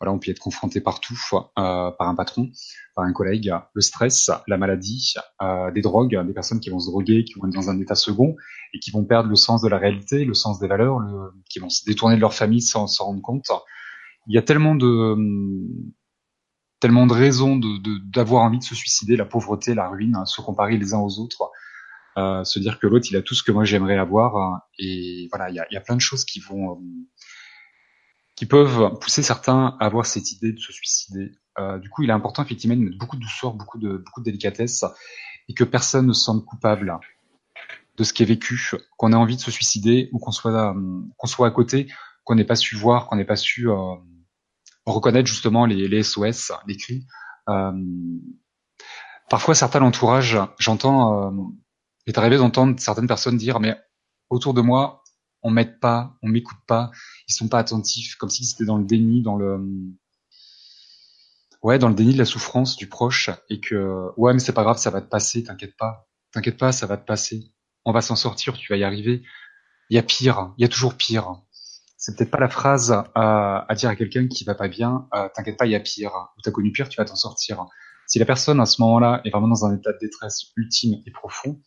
voilà, 0.00 0.10
on 0.10 0.18
peut 0.18 0.30
être 0.30 0.38
confronté 0.38 0.80
partout 0.80 1.18
par 1.54 2.00
un 2.00 2.14
patron, 2.14 2.48
par 2.96 3.04
un 3.04 3.12
collègue, 3.12 3.52
le 3.74 3.82
stress, 3.82 4.30
la 4.46 4.56
maladie, 4.56 5.12
des 5.74 5.82
drogues, 5.82 6.18
des 6.26 6.32
personnes 6.32 6.60
qui 6.60 6.70
vont 6.70 6.80
se 6.80 6.88
droguer, 6.90 7.24
qui 7.24 7.34
vont 7.34 7.46
être 7.46 7.54
dans 7.54 7.68
un 7.68 7.78
état 7.78 7.94
second 7.94 8.36
et 8.72 8.78
qui 8.78 8.90
vont 8.90 9.04
perdre 9.04 9.28
le 9.28 9.36
sens 9.36 9.60
de 9.60 9.68
la 9.68 9.76
réalité, 9.76 10.24
le 10.24 10.32
sens 10.32 10.58
des 10.58 10.66
valeurs, 10.66 10.98
le, 10.98 11.34
qui 11.50 11.58
vont 11.58 11.68
se 11.68 11.84
détourner 11.84 12.16
de 12.16 12.22
leur 12.22 12.32
famille 12.32 12.62
sans 12.62 12.86
s'en 12.86 13.04
rendre 13.04 13.20
compte. 13.20 13.50
Il 14.28 14.34
y 14.34 14.38
a 14.38 14.42
tellement 14.42 14.74
de 14.74 15.14
tellement 16.82 17.06
de 17.06 17.12
raisons 17.12 17.56
de 17.56 17.78
d'avoir 18.10 18.42
envie 18.42 18.58
de 18.58 18.64
se 18.64 18.74
suicider, 18.74 19.14
la 19.14 19.24
pauvreté, 19.24 19.72
la 19.72 19.88
ruine, 19.88 20.16
hein, 20.16 20.26
se 20.26 20.40
comparer 20.40 20.76
les 20.78 20.94
uns 20.94 20.98
aux 20.98 21.20
autres, 21.20 21.48
euh, 22.18 22.42
se 22.42 22.58
dire 22.58 22.80
que 22.80 22.88
l'autre 22.88 23.06
il 23.08 23.16
a 23.16 23.22
tout 23.22 23.36
ce 23.36 23.44
que 23.44 23.52
moi 23.52 23.64
j'aimerais 23.64 23.98
avoir, 23.98 24.36
hein, 24.36 24.62
et 24.80 25.28
voilà, 25.30 25.48
il 25.50 25.54
y 25.54 25.60
a, 25.60 25.66
y 25.70 25.76
a, 25.76 25.80
plein 25.80 25.94
de 25.94 26.00
choses 26.00 26.24
qui 26.24 26.40
vont, 26.40 26.72
euh, 26.72 26.80
qui 28.34 28.46
peuvent 28.46 28.98
pousser 29.00 29.22
certains 29.22 29.76
à 29.78 29.86
avoir 29.86 30.06
cette 30.06 30.32
idée 30.32 30.52
de 30.52 30.58
se 30.58 30.72
suicider. 30.72 31.30
Euh, 31.60 31.78
du 31.78 31.88
coup, 31.88 32.02
il 32.02 32.10
est 32.10 32.12
important 32.12 32.42
effectivement 32.42 32.74
de 32.74 32.80
mettre 32.80 32.98
beaucoup 32.98 33.14
de 33.14 33.22
douceur, 33.22 33.54
beaucoup 33.54 33.78
de 33.78 33.98
beaucoup 33.98 34.20
de 34.20 34.24
délicatesse, 34.24 34.84
et 35.48 35.54
que 35.54 35.62
personne 35.62 36.08
ne 36.08 36.12
se 36.12 36.24
sente 36.24 36.44
coupable 36.44 36.98
de 37.96 38.02
ce 38.02 38.12
qui 38.12 38.24
est 38.24 38.26
vécu, 38.26 38.72
qu'on 38.96 39.12
ait 39.12 39.22
envie 39.24 39.36
de 39.36 39.40
se 39.40 39.52
suicider 39.52 40.08
ou 40.10 40.18
qu'on 40.18 40.32
soit 40.32 40.74
qu'on 41.16 41.26
soit 41.28 41.46
à 41.46 41.52
côté, 41.52 41.86
qu'on 42.24 42.34
n'ait 42.34 42.44
pas 42.44 42.56
su 42.56 42.74
voir, 42.74 43.06
qu'on 43.06 43.14
n'ait 43.14 43.24
pas 43.24 43.36
su 43.36 43.70
euh, 43.70 43.94
reconnaître 44.86 45.28
justement 45.28 45.66
les, 45.66 45.88
les 45.88 46.02
SOS, 46.02 46.52
les 46.66 46.76
cris. 46.76 47.06
Euh, 47.48 47.72
parfois, 49.28 49.54
certains 49.54 49.80
l'entourage, 49.80 50.38
j'entends, 50.58 51.30
euh, 51.30 51.42
est 52.06 52.18
arrivé 52.18 52.36
d'entendre 52.36 52.78
certaines 52.80 53.06
personnes 53.06 53.36
dire, 53.36 53.60
mais 53.60 53.76
autour 54.30 54.54
de 54.54 54.60
moi, 54.60 55.02
on 55.42 55.50
m'aide 55.50 55.80
pas, 55.80 56.16
on 56.22 56.28
m'écoute 56.28 56.58
pas, 56.66 56.90
ils 57.28 57.34
sont 57.34 57.48
pas 57.48 57.58
attentifs, 57.58 58.16
comme 58.16 58.30
si 58.30 58.44
c'était 58.44 58.64
dans 58.64 58.78
le 58.78 58.84
déni, 58.84 59.22
dans 59.22 59.36
le, 59.36 59.60
ouais, 61.62 61.78
dans 61.78 61.88
le 61.88 61.94
déni 61.94 62.12
de 62.12 62.18
la 62.18 62.24
souffrance 62.24 62.76
du 62.76 62.88
proche, 62.88 63.30
et 63.48 63.60
que, 63.60 64.10
ouais, 64.16 64.32
mais 64.32 64.40
c'est 64.40 64.52
pas 64.52 64.62
grave, 64.62 64.78
ça 64.78 64.90
va 64.90 65.00
te 65.00 65.08
passer, 65.08 65.44
t'inquiète 65.44 65.76
pas, 65.76 66.08
t'inquiète 66.32 66.58
pas, 66.58 66.72
ça 66.72 66.86
va 66.86 66.96
te 66.96 67.04
passer, 67.04 67.52
on 67.84 67.92
va 67.92 68.02
s'en 68.02 68.16
sortir, 68.16 68.56
tu 68.56 68.72
vas 68.72 68.76
y 68.76 68.84
arriver. 68.84 69.22
Il 69.90 69.96
y 69.96 69.98
a 69.98 70.02
pire, 70.02 70.54
il 70.58 70.62
y 70.62 70.64
a 70.64 70.68
toujours 70.68 70.94
pire 70.94 71.42
c'est 72.02 72.16
peut-être 72.16 72.32
pas 72.32 72.40
la 72.40 72.48
phrase 72.48 72.92
à, 73.14 73.64
dire 73.76 73.88
à 73.88 73.94
quelqu'un 73.94 74.26
qui 74.26 74.42
va 74.42 74.56
pas 74.56 74.66
bien, 74.66 75.06
euh, 75.14 75.28
t'inquiète 75.32 75.56
pas, 75.56 75.66
il 75.66 75.70
y 75.70 75.76
a 75.76 75.80
pire, 75.80 76.10
ou 76.36 76.40
t'as 76.42 76.50
connu 76.50 76.72
pire, 76.72 76.88
tu 76.88 76.96
vas 76.96 77.04
t'en 77.04 77.14
sortir. 77.14 77.64
Si 78.08 78.18
la 78.18 78.24
personne 78.24 78.58
à 78.58 78.66
ce 78.66 78.82
moment-là 78.82 79.20
est 79.24 79.30
vraiment 79.30 79.46
dans 79.46 79.66
un 79.66 79.76
état 79.76 79.92
de 79.92 79.98
détresse 80.00 80.50
ultime 80.56 81.00
et 81.06 81.12
profond, 81.12 81.62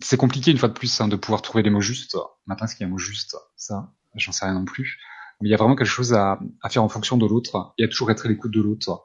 c'est 0.00 0.16
compliqué 0.16 0.50
une 0.50 0.58
fois 0.58 0.68
de 0.68 0.74
plus 0.74 1.00
hein, 1.00 1.06
de 1.06 1.14
pouvoir 1.14 1.40
trouver 1.40 1.62
les 1.62 1.70
mots 1.70 1.80
justes. 1.80 2.16
Maintenant, 2.46 2.66
est-ce 2.66 2.74
qu'il 2.74 2.82
y 2.82 2.84
a 2.84 2.88
un 2.88 2.90
mot 2.90 2.98
juste? 2.98 3.36
Ça, 3.54 3.92
j'en 4.16 4.32
sais 4.32 4.44
rien 4.44 4.54
non 4.54 4.64
plus. 4.64 4.98
Mais 5.40 5.48
il 5.48 5.52
y 5.52 5.54
a 5.54 5.56
vraiment 5.56 5.76
quelque 5.76 5.86
chose 5.86 6.12
à, 6.12 6.40
à 6.60 6.68
faire 6.68 6.82
en 6.82 6.88
fonction 6.88 7.16
de 7.16 7.26
l'autre 7.26 7.74
et 7.78 7.84
à 7.84 7.88
toujours 7.88 8.10
être 8.10 8.26
à 8.26 8.28
l'écoute 8.28 8.50
de 8.50 8.60
l'autre. 8.60 9.04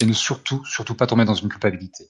Et 0.00 0.06
ne 0.06 0.14
surtout, 0.14 0.64
surtout 0.64 0.94
pas 0.94 1.06
tomber 1.06 1.26
dans 1.26 1.34
une 1.34 1.50
culpabilité. 1.50 2.04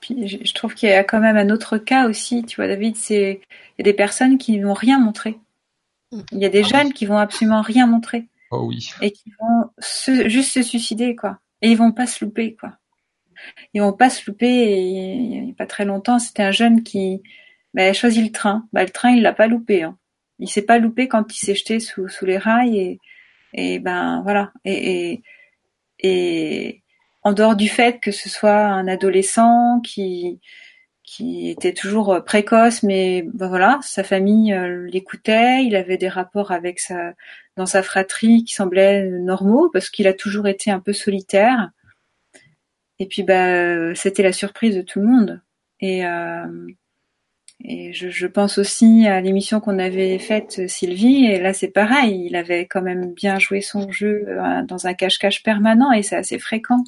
Puis 0.00 0.28
je, 0.28 0.54
trouve 0.54 0.74
qu'il 0.74 0.88
y 0.88 0.92
a 0.92 1.02
quand 1.02 1.20
même 1.20 1.36
un 1.36 1.50
autre 1.50 1.76
cas 1.78 2.08
aussi, 2.08 2.44
tu 2.44 2.56
vois, 2.56 2.68
David, 2.68 2.96
c'est 2.96 3.40
il 3.50 3.80
y 3.80 3.82
a 3.82 3.84
des 3.84 3.94
personnes 3.94 4.38
qui 4.38 4.58
n'ont 4.58 4.74
rien 4.74 4.98
montré. 4.98 5.38
Mm. 6.12 6.20
Il 6.32 6.38
y 6.38 6.44
a 6.44 6.48
des 6.48 6.62
ah 6.64 6.68
jeunes 6.68 6.92
qui 6.92 7.06
vont 7.06 7.18
absolument 7.18 7.62
rien 7.62 7.86
montrer. 7.86 8.26
Oh 8.50 8.64
oui. 8.66 8.90
Et 9.02 9.10
qui 9.10 9.30
vont 9.40 9.70
se, 9.78 10.28
juste 10.28 10.52
se 10.52 10.62
suicider, 10.62 11.16
quoi. 11.16 11.38
Et 11.62 11.70
ils 11.70 11.76
vont 11.76 11.92
pas 11.92 12.06
se 12.06 12.24
louper, 12.24 12.54
quoi. 12.54 12.74
Ils 13.74 13.82
vont 13.82 13.92
pas 13.92 14.10
se 14.10 14.28
louper. 14.30 14.46
Et 14.46 14.80
il 14.80 15.44
n'y 15.44 15.50
a 15.50 15.54
pas 15.54 15.66
très 15.66 15.84
longtemps, 15.84 16.18
c'était 16.18 16.44
un 16.44 16.52
jeune 16.52 16.82
qui 16.82 17.22
bah, 17.74 17.84
a 17.84 17.92
choisi 17.92 18.22
le 18.22 18.30
train. 18.30 18.68
Bah, 18.72 18.84
le 18.84 18.90
train, 18.90 19.10
il 19.10 19.22
l'a 19.22 19.32
pas 19.32 19.48
loupé. 19.48 19.82
Hein. 19.82 19.98
Il 20.38 20.48
s'est 20.48 20.62
pas 20.62 20.78
loupé 20.78 21.08
quand 21.08 21.34
il 21.34 21.38
s'est 21.38 21.54
jeté 21.56 21.80
sous, 21.80 22.08
sous 22.08 22.24
les 22.24 22.38
rails 22.38 22.78
et, 22.78 23.00
et 23.52 23.78
ben 23.80 24.22
voilà. 24.22 24.52
Et, 24.64 25.12
et 25.12 25.22
et 26.00 26.82
en 27.28 27.32
dehors 27.34 27.56
du 27.56 27.68
fait 27.68 28.00
que 28.00 28.10
ce 28.10 28.28
soit 28.28 28.64
un 28.66 28.88
adolescent 28.88 29.80
qui 29.84 30.40
était 31.20 31.74
toujours 31.74 32.22
précoce, 32.24 32.82
mais 32.82 33.22
ben 33.34 33.48
voilà, 33.48 33.78
sa 33.82 34.02
famille 34.02 34.56
l'écoutait, 34.90 35.62
il 35.64 35.76
avait 35.76 35.98
des 35.98 36.08
rapports 36.08 36.52
dans 37.56 37.66
sa 37.66 37.82
fratrie 37.82 38.44
qui 38.44 38.54
semblaient 38.54 39.04
normaux 39.04 39.68
parce 39.70 39.90
qu'il 39.90 40.06
a 40.06 40.14
toujours 40.14 40.48
été 40.48 40.70
un 40.70 40.80
peu 40.80 40.94
solitaire. 40.94 41.70
Et 42.98 43.06
puis 43.06 43.22
bah 43.22 43.94
c'était 43.94 44.22
la 44.22 44.32
surprise 44.32 44.76
de 44.76 44.82
tout 44.82 45.00
le 45.00 45.06
monde. 45.06 45.42
Et 45.80 46.06
euh, 46.06 46.46
et 47.64 47.92
je, 47.92 48.08
je, 48.08 48.26
pense 48.26 48.56
aussi 48.58 49.06
à 49.08 49.20
l'émission 49.20 49.58
qu'on 49.60 49.80
avait 49.80 50.18
faite 50.18 50.68
Sylvie, 50.68 51.26
et 51.26 51.40
là 51.40 51.52
c'est 51.52 51.68
pareil, 51.68 52.26
il 52.26 52.36
avait 52.36 52.66
quand 52.66 52.82
même 52.82 53.12
bien 53.12 53.38
joué 53.40 53.60
son 53.60 53.90
jeu 53.90 54.24
euh, 54.28 54.62
dans 54.62 54.86
un 54.86 54.94
cache-cache 54.94 55.42
permanent 55.42 55.90
et 55.92 56.02
c'est 56.02 56.16
assez 56.16 56.38
fréquent. 56.38 56.84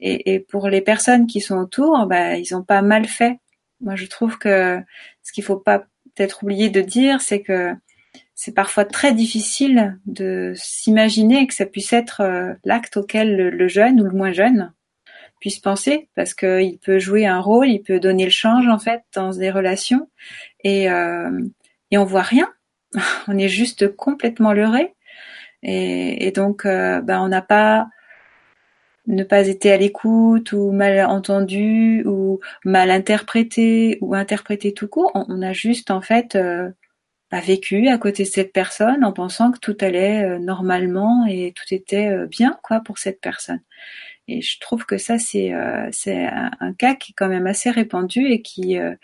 Et, 0.00 0.34
et, 0.34 0.40
pour 0.40 0.68
les 0.68 0.82
personnes 0.82 1.26
qui 1.26 1.40
sont 1.40 1.56
autour, 1.56 2.06
bah, 2.06 2.36
ils 2.36 2.54
ont 2.54 2.62
pas 2.62 2.82
mal 2.82 3.06
fait. 3.06 3.38
Moi 3.80 3.96
je 3.96 4.06
trouve 4.06 4.36
que 4.38 4.78
ce 5.22 5.32
qu'il 5.32 5.44
faut 5.44 5.56
pas 5.56 5.86
peut-être 6.14 6.42
oublier 6.42 6.68
de 6.68 6.82
dire, 6.82 7.22
c'est 7.22 7.40
que 7.40 7.72
c'est 8.34 8.54
parfois 8.54 8.84
très 8.84 9.14
difficile 9.14 9.98
de 10.04 10.52
s'imaginer 10.56 11.46
que 11.46 11.54
ça 11.54 11.64
puisse 11.64 11.94
être 11.94 12.20
euh, 12.20 12.52
l'acte 12.64 12.98
auquel 12.98 13.36
le 13.36 13.68
jeune 13.68 14.00
ou 14.00 14.04
le 14.04 14.16
moins 14.16 14.32
jeune 14.32 14.72
puisse 15.46 15.60
penser 15.60 16.08
parce 16.16 16.34
qu'il 16.34 16.76
peut 16.80 16.98
jouer 16.98 17.24
un 17.24 17.38
rôle, 17.38 17.68
il 17.68 17.80
peut 17.80 18.00
donner 18.00 18.24
le 18.24 18.32
change 18.32 18.66
en 18.66 18.80
fait 18.80 19.02
dans 19.14 19.30
des 19.30 19.52
relations. 19.52 20.10
Et 20.64 20.90
euh, 20.90 21.40
et 21.92 21.98
on 21.98 22.04
voit 22.04 22.22
rien, 22.22 22.52
on 23.28 23.38
est 23.38 23.46
juste 23.48 23.94
complètement 23.94 24.52
leurré. 24.52 24.94
Et, 25.62 26.32
donc 26.32 26.66
euh, 26.66 27.00
ben 27.00 27.20
on 27.20 27.28
n'a 27.28 27.42
pas 27.42 27.86
ne 29.06 29.22
pas 29.22 29.46
été 29.46 29.70
à 29.70 29.76
l'écoute 29.76 30.50
ou 30.52 30.72
mal 30.72 31.06
entendu 31.06 32.02
ou 32.06 32.40
mal 32.64 32.90
interprété 32.90 33.98
ou 34.00 34.16
interprété 34.16 34.74
tout 34.74 34.88
court, 34.88 35.12
on, 35.14 35.42
a 35.42 35.52
juste 35.52 35.92
en 35.92 36.00
fait 36.00 36.34
euh, 36.34 36.70
bah, 37.30 37.40
vécu 37.40 37.86
à 37.86 37.98
côté 37.98 38.24
de 38.24 38.28
cette 38.28 38.52
personne 38.52 39.04
en 39.04 39.12
pensant 39.12 39.52
que 39.52 39.60
tout 39.60 39.76
allait 39.80 40.40
normalement 40.40 41.24
et 41.26 41.54
tout 41.54 41.72
était 41.72 42.26
bien 42.26 42.58
quoi 42.64 42.80
pour 42.80 42.98
cette 42.98 43.20
personne. 43.20 43.60
Et 44.28 44.40
je 44.42 44.58
trouve 44.60 44.84
que 44.86 44.98
ça, 44.98 45.18
c'est 45.18 45.52
euh, 45.54 45.88
c'est 45.92 46.26
un, 46.26 46.72
cas 46.74 46.94
qui 46.94 47.12
est 47.12 47.14
quand 47.14 47.28
même 47.28 47.46
assez 47.46 47.70
répandu 47.70 48.26
et 48.26 48.42
qui, 48.42 48.78
euh, 48.78 48.94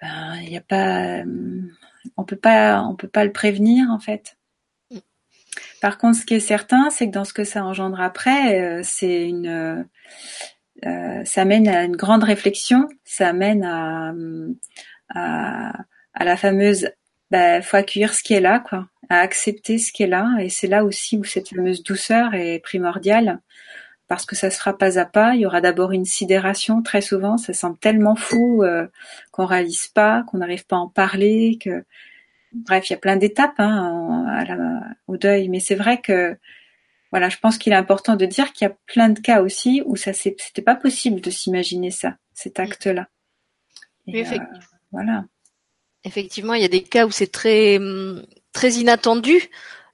ben, 0.00 0.36
il 0.42 0.50
y 0.50 0.56
a 0.56 0.62
pas, 0.62 1.20
euh, 1.20 1.60
on 2.16 2.24
peut 2.24 2.36
pas, 2.36 2.82
on 2.82 2.96
peut 2.96 3.08
pas 3.08 3.24
le 3.24 3.32
prévenir 3.32 3.90
en 3.90 3.98
fait. 3.98 4.36
Par 5.80 5.98
contre, 5.98 6.18
ce 6.18 6.24
qui 6.24 6.34
est 6.34 6.40
certain, 6.40 6.88
c'est 6.90 7.06
que 7.08 7.12
dans 7.12 7.24
ce 7.24 7.34
que 7.34 7.44
ça 7.44 7.64
engendre 7.64 8.00
après, 8.00 8.82
c'est 8.84 9.28
une, 9.28 9.86
ça 10.82 11.44
mène 11.44 11.68
à 11.68 11.84
une 11.84 11.96
grande 11.96 12.24
réflexion, 12.24 12.88
ça 13.04 13.34
mène 13.34 13.64
à, 13.64 14.14
à, 15.10 15.72
à 16.14 16.24
la 16.24 16.36
fameuse, 16.38 16.88
bah, 17.30 17.60
faut 17.60 17.76
accueillir 17.76 18.14
ce 18.14 18.22
qui 18.22 18.32
est 18.32 18.40
là, 18.40 18.60
quoi, 18.60 18.88
à 19.10 19.18
accepter 19.18 19.76
ce 19.76 19.92
qui 19.92 20.04
est 20.04 20.08
là, 20.08 20.30
et 20.40 20.48
c'est 20.48 20.68
là 20.68 20.84
aussi 20.84 21.18
où 21.18 21.24
cette 21.24 21.50
fameuse 21.50 21.82
douceur 21.82 22.34
est 22.34 22.60
primordiale 22.60 23.40
parce 24.08 24.26
que 24.26 24.36
ça 24.36 24.50
se 24.50 24.58
fera 24.58 24.76
pas 24.76 24.98
à 24.98 25.04
pas. 25.04 25.34
Il 25.34 25.40
y 25.40 25.46
aura 25.46 25.60
d'abord 25.60 25.92
une 25.92 26.04
sidération 26.04 26.82
très 26.82 27.00
souvent. 27.00 27.36
Ça 27.36 27.52
semble 27.52 27.78
tellement 27.78 28.16
fou 28.16 28.62
euh, 28.62 28.86
qu'on 29.32 29.46
réalise 29.46 29.88
pas, 29.88 30.24
qu'on 30.24 30.38
n'arrive 30.38 30.66
pas 30.66 30.76
à 30.76 30.80
en 30.80 30.88
parler. 30.88 31.58
Que 31.60 31.84
bref, 32.52 32.88
il 32.88 32.92
y 32.92 32.96
a 32.96 32.98
plein 32.98 33.16
d'étapes 33.16 33.58
hein, 33.58 34.80
au 35.06 35.16
deuil. 35.16 35.48
Mais 35.48 35.60
c'est 35.60 35.74
vrai 35.74 36.00
que 36.00 36.36
voilà, 37.10 37.28
je 37.28 37.38
pense 37.38 37.58
qu'il 37.58 37.72
est 37.72 37.76
important 37.76 38.16
de 38.16 38.26
dire 38.26 38.52
qu'il 38.52 38.66
y 38.66 38.70
a 38.70 38.76
plein 38.86 39.08
de 39.08 39.20
cas 39.20 39.40
aussi 39.40 39.82
où 39.86 39.96
ça 39.96 40.12
c'était 40.12 40.62
pas 40.62 40.74
possible 40.74 41.20
de 41.20 41.30
s'imaginer 41.30 41.90
ça, 41.90 42.16
cet 42.34 42.58
mm. 42.58 42.62
acte-là. 42.62 43.08
effectivement. 44.08 44.58
Euh, 44.58 44.76
voilà. 44.92 45.24
Effectivement, 46.04 46.54
il 46.54 46.60
y 46.60 46.66
a 46.66 46.68
des 46.68 46.82
cas 46.82 47.06
où 47.06 47.10
c'est 47.10 47.32
très 47.32 47.78
très 48.52 48.72
inattendu 48.72 49.48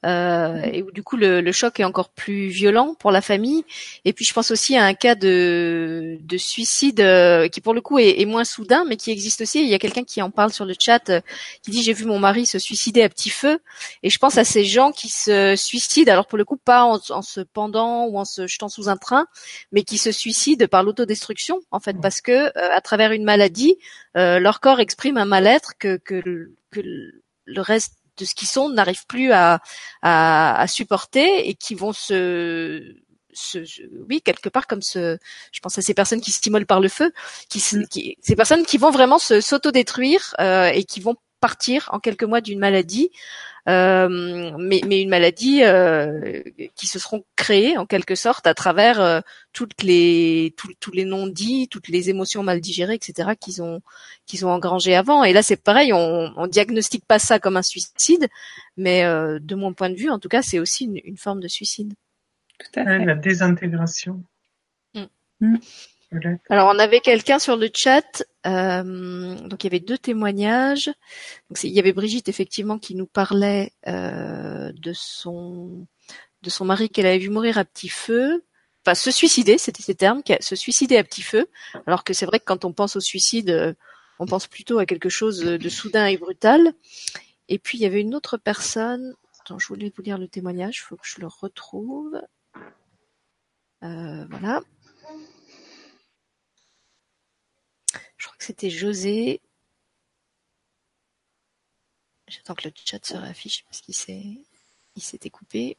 euh, 0.06 0.62
et 0.62 0.82
où 0.82 0.90
du 0.90 1.02
coup 1.02 1.16
le, 1.18 1.42
le, 1.42 1.52
choc 1.52 1.78
est 1.78 1.84
encore 1.84 2.08
plus 2.08 2.48
violent 2.48 2.94
pour 2.98 3.10
la 3.10 3.20
famille. 3.20 3.64
Et 4.06 4.14
puis 4.14 4.24
je 4.24 4.32
pense 4.32 4.50
aussi 4.50 4.76
à 4.76 4.84
un 4.84 4.94
cas 4.94 5.14
de, 5.14 6.16
de 6.20 6.36
suicide 6.38 7.00
euh, 7.00 7.48
qui 7.48 7.60
pour 7.60 7.74
le 7.74 7.82
coup 7.82 7.98
est, 7.98 8.18
est, 8.20 8.24
moins 8.24 8.44
soudain, 8.44 8.84
mais 8.88 8.96
qui 8.96 9.10
existe 9.10 9.42
aussi. 9.42 9.62
Il 9.62 9.68
y 9.68 9.74
a 9.74 9.78
quelqu'un 9.78 10.04
qui 10.04 10.22
en 10.22 10.30
parle 10.30 10.52
sur 10.52 10.64
le 10.64 10.74
chat, 10.78 11.10
euh, 11.10 11.20
qui 11.62 11.70
dit 11.70 11.82
j'ai 11.82 11.92
vu 11.92 12.06
mon 12.06 12.18
mari 12.18 12.46
se 12.46 12.58
suicider 12.58 13.02
à 13.02 13.10
petit 13.10 13.28
feu. 13.28 13.58
Et 14.02 14.08
je 14.08 14.18
pense 14.18 14.38
à 14.38 14.44
ces 14.44 14.64
gens 14.64 14.90
qui 14.90 15.10
se 15.10 15.54
suicident, 15.56 16.12
alors 16.12 16.26
pour 16.26 16.38
le 16.38 16.46
coup 16.46 16.56
pas 16.56 16.84
en, 16.84 16.98
en 17.10 17.22
se 17.22 17.40
pendant 17.40 18.06
ou 18.06 18.18
en 18.18 18.24
se 18.24 18.46
jetant 18.46 18.70
sous 18.70 18.88
un 18.88 18.96
train, 18.96 19.26
mais 19.70 19.82
qui 19.82 19.98
se 19.98 20.12
suicident 20.12 20.66
par 20.66 20.82
l'autodestruction 20.82 21.60
en 21.70 21.80
fait, 21.80 21.96
parce 22.00 22.22
que 22.22 22.32
euh, 22.32 22.50
à 22.54 22.80
travers 22.80 23.12
une 23.12 23.24
maladie, 23.24 23.76
leur 24.14 24.60
corps 24.60 24.80
exprime 24.80 25.18
un 25.18 25.24
mal-être 25.24 25.74
que, 25.78 25.96
que, 25.96 26.50
que 26.70 26.80
le 26.80 27.60
reste 27.60 27.99
de 28.20 28.24
ce 28.24 28.34
qu'ils 28.34 28.48
sont 28.48 28.68
n'arrivent 28.68 29.06
plus 29.06 29.32
à, 29.32 29.60
à, 30.02 30.66
supporter 30.68 31.48
et 31.48 31.54
qui 31.54 31.74
vont 31.74 31.92
se, 31.92 32.94
se, 33.32 33.58
oui 34.08 34.20
quelque 34.22 34.48
part 34.48 34.66
comme 34.66 34.82
ce 34.82 35.18
je 35.52 35.60
pense 35.60 35.78
à 35.78 35.82
ces 35.82 35.94
personnes 35.94 36.20
qui 36.20 36.30
stimulent 36.30 36.66
par 36.66 36.80
le 36.80 36.88
feu 36.88 37.12
qui, 37.48 37.58
mm. 37.72 37.86
qui 37.88 38.16
ces 38.20 38.36
personnes 38.36 38.64
qui 38.64 38.78
vont 38.78 38.90
vraiment 38.90 39.18
se 39.18 39.40
s'autodétruire 39.40 40.34
euh, 40.40 40.66
et 40.66 40.84
qui 40.84 41.00
vont 41.00 41.16
partir 41.40 41.88
en 41.92 42.00
quelques 42.00 42.24
mois 42.24 42.40
d'une 42.40 42.58
maladie 42.58 43.10
euh, 43.68 44.56
mais, 44.58 44.80
mais, 44.86 45.02
une 45.02 45.10
maladie 45.10 45.62
euh, 45.62 46.42
qui 46.76 46.86
se 46.86 46.98
seront 46.98 47.24
créées 47.36 47.76
en 47.76 47.84
quelque 47.84 48.14
sorte 48.14 48.46
à 48.46 48.54
travers 48.54 49.00
euh, 49.00 49.20
toutes 49.52 49.82
les 49.82 50.54
tous 50.56 50.92
les 50.92 51.04
non-dits, 51.04 51.68
toutes 51.68 51.88
les 51.88 52.08
émotions 52.08 52.42
mal 52.42 52.60
digérées, 52.60 52.94
etc. 52.94 53.30
qu'ils 53.38 53.62
ont 53.62 53.82
qu'ils 54.26 54.46
ont 54.46 54.50
engrangé 54.50 54.94
avant. 54.94 55.24
Et 55.24 55.32
là, 55.32 55.42
c'est 55.42 55.62
pareil, 55.62 55.92
on, 55.92 56.32
on 56.36 56.46
diagnostique 56.46 57.04
pas 57.06 57.18
ça 57.18 57.38
comme 57.38 57.56
un 57.56 57.62
suicide, 57.62 58.28
mais 58.76 59.02
de 59.02 59.54
mon 59.54 59.74
point 59.74 59.90
de 59.90 59.96
vue, 59.96 60.10
en 60.10 60.18
tout 60.18 60.28
cas, 60.28 60.42
c'est 60.42 60.58
aussi 60.58 60.84
une, 60.84 61.00
une, 61.04 61.18
forme 61.18 61.40
de 61.40 61.48
suicide. 61.48 61.92
Tout 62.58 62.80
à 62.80 62.84
fait. 62.84 63.04
La 63.04 63.14
désintégration. 63.14 64.24
Mm. 64.94 65.04
Mm. 65.40 65.56
Alors 66.48 66.68
on 66.74 66.78
avait 66.78 67.00
quelqu'un 67.00 67.38
sur 67.38 67.56
le 67.56 67.70
chat, 67.72 68.24
euh, 68.46 69.34
donc 69.36 69.62
il 69.62 69.66
y 69.66 69.70
avait 69.70 69.80
deux 69.80 69.98
témoignages. 69.98 70.86
Donc, 71.48 71.62
il 71.62 71.70
y 71.70 71.78
avait 71.78 71.92
Brigitte 71.92 72.28
effectivement 72.28 72.78
qui 72.78 72.96
nous 72.96 73.06
parlait 73.06 73.72
euh, 73.86 74.72
de 74.74 74.92
son 74.92 75.86
de 76.42 76.50
son 76.50 76.64
mari 76.64 76.88
qu'elle 76.88 77.06
avait 77.06 77.18
vu 77.18 77.28
mourir 77.28 77.58
à 77.58 77.64
petit 77.64 77.88
feu, 77.88 78.44
enfin 78.84 78.94
se 78.94 79.10
suicider, 79.10 79.58
c'était 79.58 79.82
ses 79.82 79.94
termes, 79.94 80.22
se 80.40 80.56
suicider 80.56 80.96
à 80.96 81.04
petit 81.04 81.22
feu. 81.22 81.46
Alors 81.86 82.02
que 82.02 82.12
c'est 82.12 82.26
vrai 82.26 82.40
que 82.40 82.44
quand 82.44 82.64
on 82.64 82.72
pense 82.72 82.96
au 82.96 83.00
suicide, 83.00 83.76
on 84.18 84.26
pense 84.26 84.46
plutôt 84.46 84.78
à 84.78 84.86
quelque 84.86 85.10
chose 85.10 85.40
de 85.40 85.68
soudain 85.68 86.06
et 86.06 86.16
brutal. 86.16 86.72
Et 87.48 87.58
puis 87.58 87.78
il 87.78 87.82
y 87.82 87.86
avait 87.86 88.00
une 88.00 88.14
autre 88.14 88.36
personne. 88.36 89.14
Attends, 89.40 89.58
je 89.58 89.68
voulais 89.68 89.92
vous 89.94 90.02
lire 90.02 90.18
le 90.18 90.28
témoignage, 90.28 90.78
il 90.78 90.82
faut 90.82 90.96
que 90.96 91.06
je 91.06 91.20
le 91.20 91.26
retrouve. 91.26 92.20
Euh, 93.82 94.26
voilà. 94.30 94.62
Je 98.20 98.26
crois 98.26 98.36
que 98.36 98.44
c'était 98.44 98.68
José. 98.68 99.40
J'attends 102.28 102.54
que 102.54 102.68
le 102.68 102.74
chat 102.84 103.04
se 103.04 103.16
réaffiche 103.16 103.64
parce 103.64 103.80
qu'il 103.80 103.94
s'est, 103.94 104.22
il 104.94 105.02
s'était 105.02 105.30
coupé. 105.30 105.78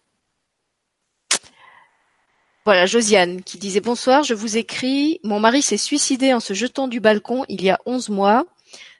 Voilà, 2.66 2.88
Josiane 2.88 3.44
qui 3.44 3.60
disait 3.60 3.80
bonsoir, 3.80 4.24
je 4.24 4.34
vous 4.34 4.58
écris. 4.58 5.20
Mon 5.24 5.40
mari 5.40 5.62
s'est 5.62 5.78
suicidé 5.78 6.34
en 6.34 6.40
se 6.40 6.56
jetant 6.56 6.88
du 6.88 7.00
balcon 7.00 7.46
il 7.48 7.62
y 7.62 7.70
a 7.70 7.80
onze 7.86 8.10
mois. 8.10 8.48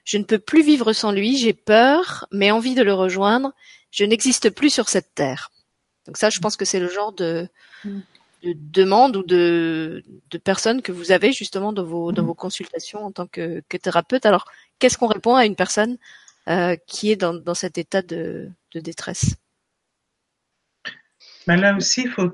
Je 0.04 0.18
ne 0.18 0.24
peux 0.24 0.38
plus 0.38 0.62
vivre 0.62 0.92
sans 0.92 1.10
lui, 1.10 1.36
j'ai 1.36 1.52
peur, 1.52 2.28
mais 2.30 2.52
envie 2.52 2.76
de 2.76 2.82
le 2.84 2.94
rejoindre. 2.94 3.52
Je 3.90 4.04
n'existe 4.04 4.50
plus 4.50 4.70
sur 4.70 4.88
cette 4.88 5.16
terre. 5.16 5.50
Donc 6.06 6.16
ça, 6.16 6.30
je 6.30 6.38
pense 6.38 6.56
que 6.56 6.64
c'est 6.64 6.80
le 6.80 6.88
genre 6.88 7.12
de, 7.12 7.48
mm 7.84 8.02
de 8.42 8.54
demandes 8.56 9.16
ou 9.16 9.22
de, 9.22 10.02
de 10.30 10.38
personnes 10.38 10.82
que 10.82 10.92
vous 10.92 11.12
avez 11.12 11.32
justement 11.32 11.72
dans 11.72 11.84
vos, 11.84 12.12
dans 12.12 12.24
vos 12.24 12.34
consultations 12.34 13.04
en 13.04 13.12
tant 13.12 13.26
que, 13.26 13.62
que 13.68 13.76
thérapeute. 13.76 14.26
Alors, 14.26 14.46
qu'est-ce 14.78 14.98
qu'on 14.98 15.06
répond 15.06 15.34
à 15.36 15.46
une 15.46 15.56
personne 15.56 15.96
euh, 16.48 16.76
qui 16.86 17.10
est 17.12 17.16
dans, 17.16 17.34
dans 17.34 17.54
cet 17.54 17.78
état 17.78 18.02
de, 18.02 18.50
de 18.74 18.80
détresse? 18.80 19.36
Mais 21.46 21.56
là 21.56 21.76
aussi, 21.76 22.06
faut 22.06 22.32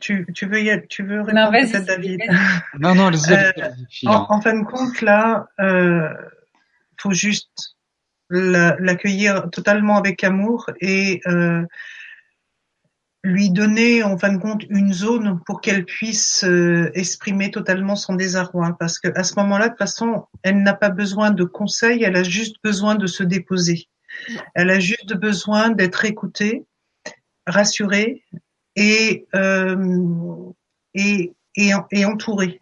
tu, 0.00 0.26
tu 0.34 0.46
veux 0.46 0.60
y 0.60 0.88
tu 0.88 1.04
veux 1.04 1.20
répondre 1.20 1.50
peut-être 1.50 1.84
David. 1.86 2.20
Non, 2.78 2.94
non, 2.94 3.10
les 3.10 3.32
euh, 3.32 3.52
en, 4.06 4.26
en, 4.28 4.40
fin 4.40 4.58
de 4.58 4.64
compte, 4.64 5.00
là, 5.00 5.46
euh, 5.60 6.08
faut 6.98 7.12
juste 7.12 7.76
l'accueillir 8.30 9.50
totalement 9.50 9.96
avec 9.96 10.24
amour 10.24 10.70
et 10.80 11.20
euh, 11.26 11.64
lui 13.24 13.50
donner 13.50 14.02
en 14.02 14.18
fin 14.18 14.34
de 14.34 14.38
compte 14.38 14.64
une 14.68 14.92
zone 14.92 15.40
pour 15.46 15.62
qu'elle 15.62 15.86
puisse 15.86 16.44
euh, 16.44 16.90
exprimer 16.94 17.50
totalement 17.50 17.96
son 17.96 18.14
désarroi. 18.14 18.76
Parce 18.78 18.98
que 19.00 19.08
à 19.18 19.24
ce 19.24 19.34
moment-là 19.36 19.66
de 19.66 19.70
toute 19.70 19.78
façon 19.78 20.26
elle 20.42 20.62
n'a 20.62 20.74
pas 20.74 20.90
besoin 20.90 21.30
de 21.30 21.44
conseils 21.44 22.04
elle 22.04 22.16
a 22.16 22.22
juste 22.22 22.56
besoin 22.62 22.94
de 22.94 23.06
se 23.06 23.24
déposer. 23.24 23.88
Elle 24.54 24.70
a 24.70 24.78
juste 24.78 25.14
besoin 25.14 25.70
d'être 25.70 26.04
écoutée 26.04 26.64
rassurée 27.46 28.22
et 28.76 29.26
euh, 29.34 30.52
et, 30.94 31.32
et, 31.56 31.72
et 31.90 32.04
entouré. 32.04 32.60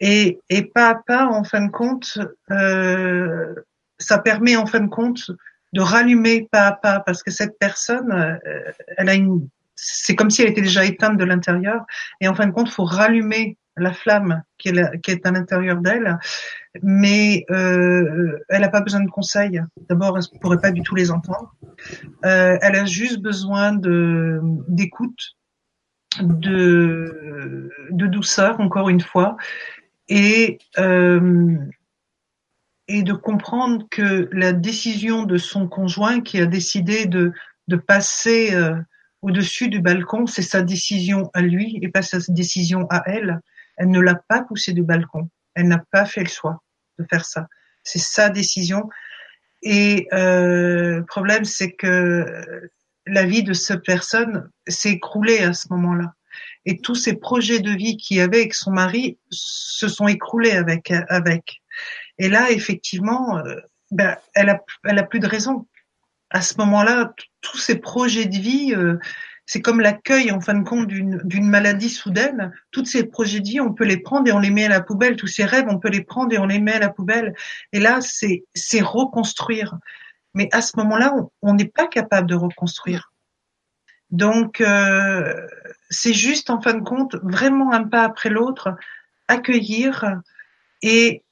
Et, 0.00 0.38
et 0.48 0.62
pas 0.62 0.90
à 0.90 0.94
pas, 0.94 1.26
en 1.26 1.42
fin 1.42 1.66
de 1.66 1.72
compte, 1.72 2.18
euh, 2.52 3.52
ça 3.98 4.18
permet 4.18 4.56
en 4.56 4.66
fin 4.66 4.80
de 4.80 4.88
compte 4.88 5.32
de 5.72 5.80
rallumer 5.80 6.48
pas 6.50 6.68
à 6.68 6.72
pas, 6.72 7.00
parce 7.00 7.22
que 7.22 7.30
cette 7.30 7.58
personne, 7.58 8.12
euh, 8.12 8.72
elle 8.96 9.08
a 9.08 9.14
une, 9.14 9.48
c'est 9.80 10.16
comme 10.16 10.30
si 10.30 10.42
elle 10.42 10.48
était 10.48 10.60
déjà 10.60 10.84
éteinte 10.84 11.16
de 11.16 11.24
l'intérieur, 11.24 11.84
et 12.20 12.26
en 12.26 12.34
fin 12.34 12.46
de 12.46 12.52
compte, 12.52 12.68
faut 12.68 12.84
rallumer 12.84 13.56
la 13.76 13.92
flamme 13.92 14.42
qui 14.58 14.70
est, 14.70 15.00
qui 15.02 15.12
est 15.12 15.24
à 15.24 15.30
l'intérieur 15.30 15.80
d'elle, 15.80 16.18
mais 16.82 17.44
euh, 17.50 18.38
elle 18.48 18.62
n'a 18.62 18.70
pas 18.70 18.80
besoin 18.80 19.02
de 19.04 19.08
conseils. 19.08 19.62
D'abord, 19.88 20.18
elle 20.18 20.24
ne 20.34 20.38
pourrait 20.40 20.60
pas 20.60 20.72
du 20.72 20.82
tout 20.82 20.96
les 20.96 21.12
entendre. 21.12 21.54
Euh, 22.24 22.58
elle 22.60 22.74
a 22.74 22.84
juste 22.86 23.20
besoin 23.20 23.72
d'écoute, 24.68 25.36
de 26.20 27.70
de 27.90 28.06
douceur, 28.06 28.58
encore 28.58 28.88
une 28.88 29.00
fois, 29.00 29.36
et 30.08 30.58
euh, 30.78 31.56
et 32.88 33.02
de 33.04 33.12
comprendre 33.12 33.86
que 33.88 34.28
la 34.32 34.52
décision 34.52 35.22
de 35.22 35.36
son 35.38 35.68
conjoint 35.68 36.20
qui 36.20 36.40
a 36.40 36.46
décidé 36.46 37.06
de 37.06 37.32
de 37.68 37.76
passer 37.76 38.54
euh, 38.54 38.74
au-dessus 39.22 39.68
du 39.68 39.80
balcon, 39.80 40.26
c'est 40.26 40.42
sa 40.42 40.62
décision 40.62 41.30
à 41.34 41.42
lui 41.42 41.78
et 41.82 41.88
pas 41.88 42.02
sa 42.02 42.18
décision 42.28 42.86
à 42.90 43.02
elle. 43.06 43.40
Elle 43.76 43.90
ne 43.90 44.00
l'a 44.00 44.14
pas 44.14 44.42
poussé 44.42 44.72
du 44.72 44.82
balcon. 44.82 45.28
Elle 45.54 45.68
n'a 45.68 45.82
pas 45.90 46.04
fait 46.04 46.22
le 46.22 46.28
choix 46.28 46.62
de 46.98 47.06
faire 47.08 47.24
ça. 47.24 47.48
C'est 47.82 47.98
sa 47.98 48.28
décision. 48.28 48.88
Et 49.62 50.06
euh, 50.12 50.98
le 50.98 51.04
problème, 51.04 51.44
c'est 51.44 51.72
que 51.72 52.70
la 53.06 53.24
vie 53.24 53.42
de 53.42 53.52
cette 53.52 53.84
personne 53.84 54.50
s'est 54.66 54.92
écroulée 54.92 55.38
à 55.38 55.52
ce 55.52 55.68
moment-là. 55.70 56.14
Et 56.64 56.80
tous 56.80 56.94
ses 56.94 57.14
projets 57.14 57.60
de 57.60 57.70
vie 57.70 57.96
qu'il 57.96 58.20
avait 58.20 58.40
avec 58.40 58.54
son 58.54 58.70
mari 58.70 59.18
se 59.30 59.88
sont 59.88 60.06
écroulés 60.06 60.52
avec. 60.52 60.92
avec. 61.08 61.62
Et 62.18 62.28
là, 62.28 62.50
effectivement, 62.50 63.38
euh, 63.38 63.56
ben, 63.90 64.16
elle, 64.34 64.50
a, 64.50 64.62
elle 64.84 64.98
a 64.98 65.02
plus 65.02 65.20
de 65.20 65.26
raison. 65.26 65.66
À 66.30 66.42
ce 66.42 66.54
moment-là, 66.58 67.12
tous 67.40 67.56
ses 67.58 67.76
projets 67.76 68.26
de 68.26 68.36
vie, 68.36 68.74
euh, 68.74 68.98
c'est 69.46 69.62
comme 69.62 69.80
l'accueil 69.80 70.30
en 70.30 70.40
fin 70.40 70.54
de 70.54 70.62
compte 70.62 70.86
d'une 70.88 71.48
maladie 71.48 71.88
soudaine. 71.88 72.52
Toutes 72.70 72.86
ces 72.86 73.04
projets 73.04 73.40
de 73.40 73.48
vie, 73.48 73.60
on 73.60 73.72
peut 73.72 73.84
les 73.84 73.96
prendre 73.96 74.28
et 74.28 74.32
on 74.32 74.38
les 74.38 74.50
met 74.50 74.66
à 74.66 74.68
la 74.68 74.82
poubelle. 74.82 75.16
Tous 75.16 75.26
ces 75.26 75.46
rêves, 75.46 75.64
on 75.68 75.78
peut 75.78 75.88
les 75.88 76.04
prendre 76.04 76.34
et 76.34 76.38
on 76.38 76.46
les 76.46 76.58
met 76.58 76.74
à 76.74 76.78
la 76.78 76.90
poubelle. 76.90 77.34
Et 77.72 77.80
là, 77.80 78.00
c'est 78.02 78.44
c'est 78.54 78.82
reconstruire. 78.82 79.78
Mais 80.34 80.50
à 80.52 80.60
ce 80.60 80.76
moment-là, 80.76 81.14
on 81.40 81.54
n'est 81.54 81.68
pas 81.68 81.86
capable 81.86 82.28
de 82.28 82.34
reconstruire. 82.34 83.10
Donc, 84.10 84.60
euh, 84.60 85.34
c'est 85.88 86.12
juste 86.12 86.50
en 86.50 86.60
fin 86.60 86.74
de 86.74 86.82
compte 86.82 87.16
vraiment 87.22 87.72
un 87.72 87.84
pas 87.84 88.04
après 88.04 88.28
l'autre, 88.28 88.76
accueillir 89.28 90.20
et 90.82 91.24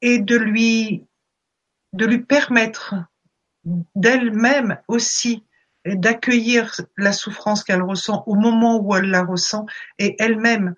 et 0.00 0.18
de 0.18 0.36
lui 0.36 1.04
de 1.92 2.06
lui 2.06 2.20
permettre 2.20 2.94
d'elle-même 3.94 4.78
aussi 4.88 5.44
d'accueillir 5.84 6.74
la 6.96 7.12
souffrance 7.12 7.64
qu'elle 7.64 7.82
ressent 7.82 8.22
au 8.26 8.34
moment 8.34 8.78
où 8.78 8.94
elle 8.94 9.10
la 9.10 9.22
ressent 9.22 9.66
et 9.98 10.16
elle-même 10.18 10.74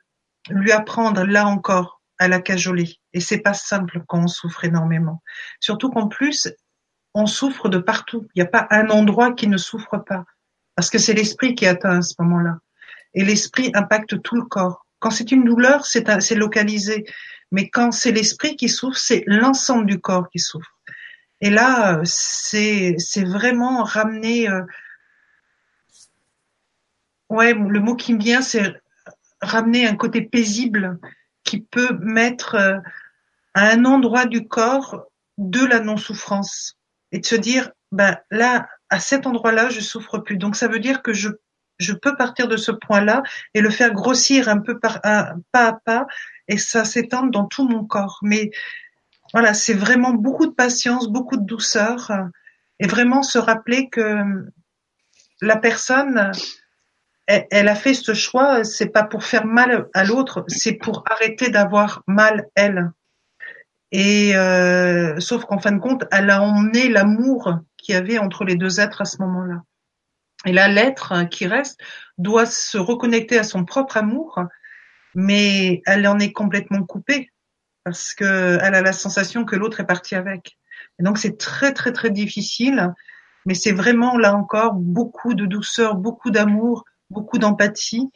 lui 0.51 0.73
apprendre 0.73 1.25
là 1.25 1.47
encore 1.47 2.01
à 2.19 2.29
la 2.29 2.41
cajoler. 2.41 2.99
Et 3.13 3.21
c'est 3.21 3.39
pas 3.39 3.55
simple 3.55 4.03
quand 4.07 4.25
on 4.25 4.29
souffre 4.29 4.65
énormément. 4.65 5.23
Surtout 5.59 5.91
qu'en 5.91 6.07
plus, 6.07 6.49
on 7.15 7.27
souffre 7.27 7.69
de 7.69 7.79
partout. 7.79 8.27
Il 8.35 8.43
n'y 8.43 8.47
a 8.47 8.51
pas 8.51 8.67
un 8.71 8.89
endroit 8.91 9.33
qui 9.33 9.49
ne 9.49 9.57
souffre 9.57 9.99
pas. 9.99 10.25
Parce 10.77 10.91
que 10.91 10.99
c'est 10.99 11.15
l'esprit 11.15 11.55
qui 11.55 11.67
atteint 11.67 11.99
à 11.99 12.03
ce 12.03 12.15
moment-là. 12.21 12.59
Et 13.15 13.25
l'esprit 13.25 13.71
impacte 13.75 14.23
tout 14.23 14.37
le 14.37 14.45
corps. 14.45 14.87
Quand 15.01 15.11
c'est 15.11 15.33
une 15.33 15.45
douleur, 15.45 15.87
c'est 15.87 16.35
localisé. 16.35 17.05
Mais 17.51 17.69
quand 17.69 17.91
c'est 17.91 18.13
l'esprit 18.13 18.57
qui 18.57 18.69
souffre, 18.69 18.99
c'est 18.99 19.25
l'ensemble 19.27 19.87
du 19.87 20.01
corps 20.01 20.29
qui 20.29 20.39
souffre. 20.39 20.79
Et 21.41 21.51
là, 21.51 22.01
c'est 22.05 22.97
vraiment 23.25 23.83
ramener 23.83 24.49
euh, 24.49 24.63
ouais, 27.31 27.55
le 27.55 27.81
mot 27.81 27.97
qui 27.97 28.13
me 28.13 28.21
vient, 28.21 28.43
c'est 28.43 28.75
ramener 29.41 29.87
un 29.87 29.97
côté 29.97 30.21
paisible 30.23 30.99
qui 31.45 31.61
peut 31.61 31.97
mettre 32.01 32.55
euh, 32.57 32.79
à 33.55 33.71
un 33.71 33.85
endroit 33.85 34.27
du 34.27 34.47
corps 34.47 35.07
de 35.39 35.65
la 35.65 35.81
non-souffrance 35.81 36.77
et 37.13 37.21
de 37.21 37.27
se 37.27 37.37
dire, 37.37 37.71
ben 37.91 38.19
là, 38.31 38.69
à 38.91 39.01
cet 39.01 39.27
endroit-là, 39.27 39.71
je 39.71 39.81
souffre 39.81 40.19
plus. 40.19 40.37
Donc 40.37 40.57
ça 40.57 40.69
veut 40.69 40.79
dire 40.79 41.03
que 41.03 41.13
je 41.13 41.31
je 41.79 41.95
peux 41.95 42.15
partir 42.15 42.47
de 42.47 42.59
ce 42.59 42.71
point-là 42.71 43.23
et 43.55 43.63
le 43.63 43.71
faire 43.71 43.93
grossir 43.93 44.51
un 44.51 44.59
peu 44.59 44.79
par 44.79 45.01
un, 45.03 45.37
pas 45.51 45.69
à 45.69 45.73
pas 45.73 46.07
et 46.47 46.59
ça 46.59 46.85
s'étendre 46.85 47.31
dans 47.31 47.47
tout 47.47 47.67
mon 47.67 47.87
corps. 47.87 48.19
Mais 48.23 48.51
voilà, 49.33 49.55
c'est 49.55 49.75
vraiment 49.75 50.13
beaucoup 50.13 50.47
de 50.47 50.53
patience, 50.53 51.09
beaucoup 51.09 51.37
de 51.37 51.45
douceur 51.45 52.11
et 52.79 52.87
vraiment 52.87 53.23
se 53.23 53.39
rappeler 53.39 53.89
que 53.89 54.23
la 55.41 55.57
personne 55.57 56.33
elle, 57.27 57.69
a 57.69 57.75
fait 57.75 57.95
ce 57.95 58.13
choix, 58.13 58.65
c'est 58.65 58.89
pas 58.89 59.05
pour 59.05 59.25
faire 59.25 59.47
mal 59.47 59.87
à 59.95 60.05
l'autre, 60.05 60.45
c'est 60.49 60.73
pour 60.73 61.05
arrêter 61.09 61.51
d'avoir 61.51 62.03
mal 62.07 62.49
elle. 62.57 62.91
Et 63.93 64.37
euh, 64.37 65.19
sauf 65.21 65.45
qu'en 65.45 65.59
fin 65.59 65.73
de 65.73 65.79
compte, 65.79 66.05
elle 66.11 66.31
a 66.31 66.43
emmené 66.43 66.89
l'amour 66.89 67.59
qu'il 67.77 67.95
y 67.95 67.99
avait 67.99 68.19
entre 68.19 68.45
les 68.45 68.57
deux 68.57 68.81
êtres 68.81 69.03
à 69.03 69.05
ce 69.05 69.19
moment-là. 69.19 69.63
Et 70.45 70.53
là, 70.53 70.69
l'être 70.69 71.29
qui 71.29 71.47
reste 71.47 71.81
doit 72.19 72.47
se 72.47 72.79
reconnecter 72.79 73.39
à 73.39 73.45
son 73.45 73.65
propre 73.65 73.97
amour, 73.97 74.41
mais 75.15 75.83
elle 75.87 76.07
en 76.09 76.19
est 76.19 76.33
complètement 76.33 76.83
coupée 76.85 77.31
parce 77.85 78.15
que 78.15 78.59
elle 78.61 78.75
a 78.75 78.83
la 78.83 78.93
sensation 78.93 79.45
que 79.45 79.57
l'autre 79.57 79.81
est 79.81 79.87
parti 79.87 80.15
avec. 80.15 80.59
Et 80.99 81.03
donc 81.03 81.19
c'est 81.19 81.39
très 81.39 81.73
très 81.73 81.93
très 81.93 82.11
difficile, 82.11 82.93
mais 83.47 83.55
c'est 83.55 83.73
vraiment 83.73 84.17
là 84.17 84.35
encore 84.35 84.75
beaucoup 84.75 85.35
de 85.35 85.47
douceur, 85.47 85.95
beaucoup 85.95 86.31
d'amour, 86.31 86.85
beaucoup 87.11 87.39
d'empathie 87.39 88.11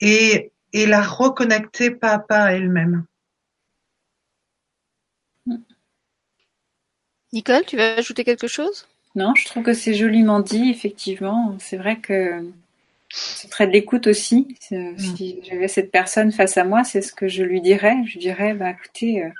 et, 0.00 0.52
et 0.72 0.86
la 0.86 1.02
reconnecter 1.02 1.90
pas 1.90 2.12
à 2.12 2.18
pas 2.18 2.44
à 2.44 2.52
elle-même. 2.52 3.04
Nicole, 7.32 7.64
tu 7.66 7.76
veux 7.76 7.98
ajouter 7.98 8.22
quelque 8.22 8.46
chose? 8.46 8.86
Non, 9.16 9.34
je 9.34 9.44
trouve 9.44 9.64
que 9.64 9.74
c'est 9.74 9.94
joliment 9.94 10.40
dit, 10.40 10.70
effectivement. 10.70 11.56
C'est 11.58 11.76
vrai 11.76 11.98
que 11.98 12.44
c'est 13.16 13.48
très 13.48 13.68
de 13.68 13.72
l'écoute 13.72 14.08
aussi. 14.08 14.56
Mm. 14.70 14.98
Si 14.98 15.40
j'avais 15.44 15.68
cette 15.68 15.92
personne 15.92 16.32
face 16.32 16.56
à 16.58 16.64
moi, 16.64 16.82
c'est 16.82 17.00
ce 17.00 17.12
que 17.12 17.28
je 17.28 17.44
lui 17.44 17.60
dirais. 17.60 17.96
Je 18.06 18.18
dirais, 18.18 18.54
bah 18.54 18.70
écoutez, 18.70 19.22
euh, 19.22 19.30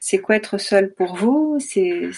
c'est 0.00 0.18
quoi 0.18 0.34
être 0.34 0.58
seul 0.58 0.92
pour 0.92 1.14
vous? 1.14 1.58
C'est, 1.60 2.10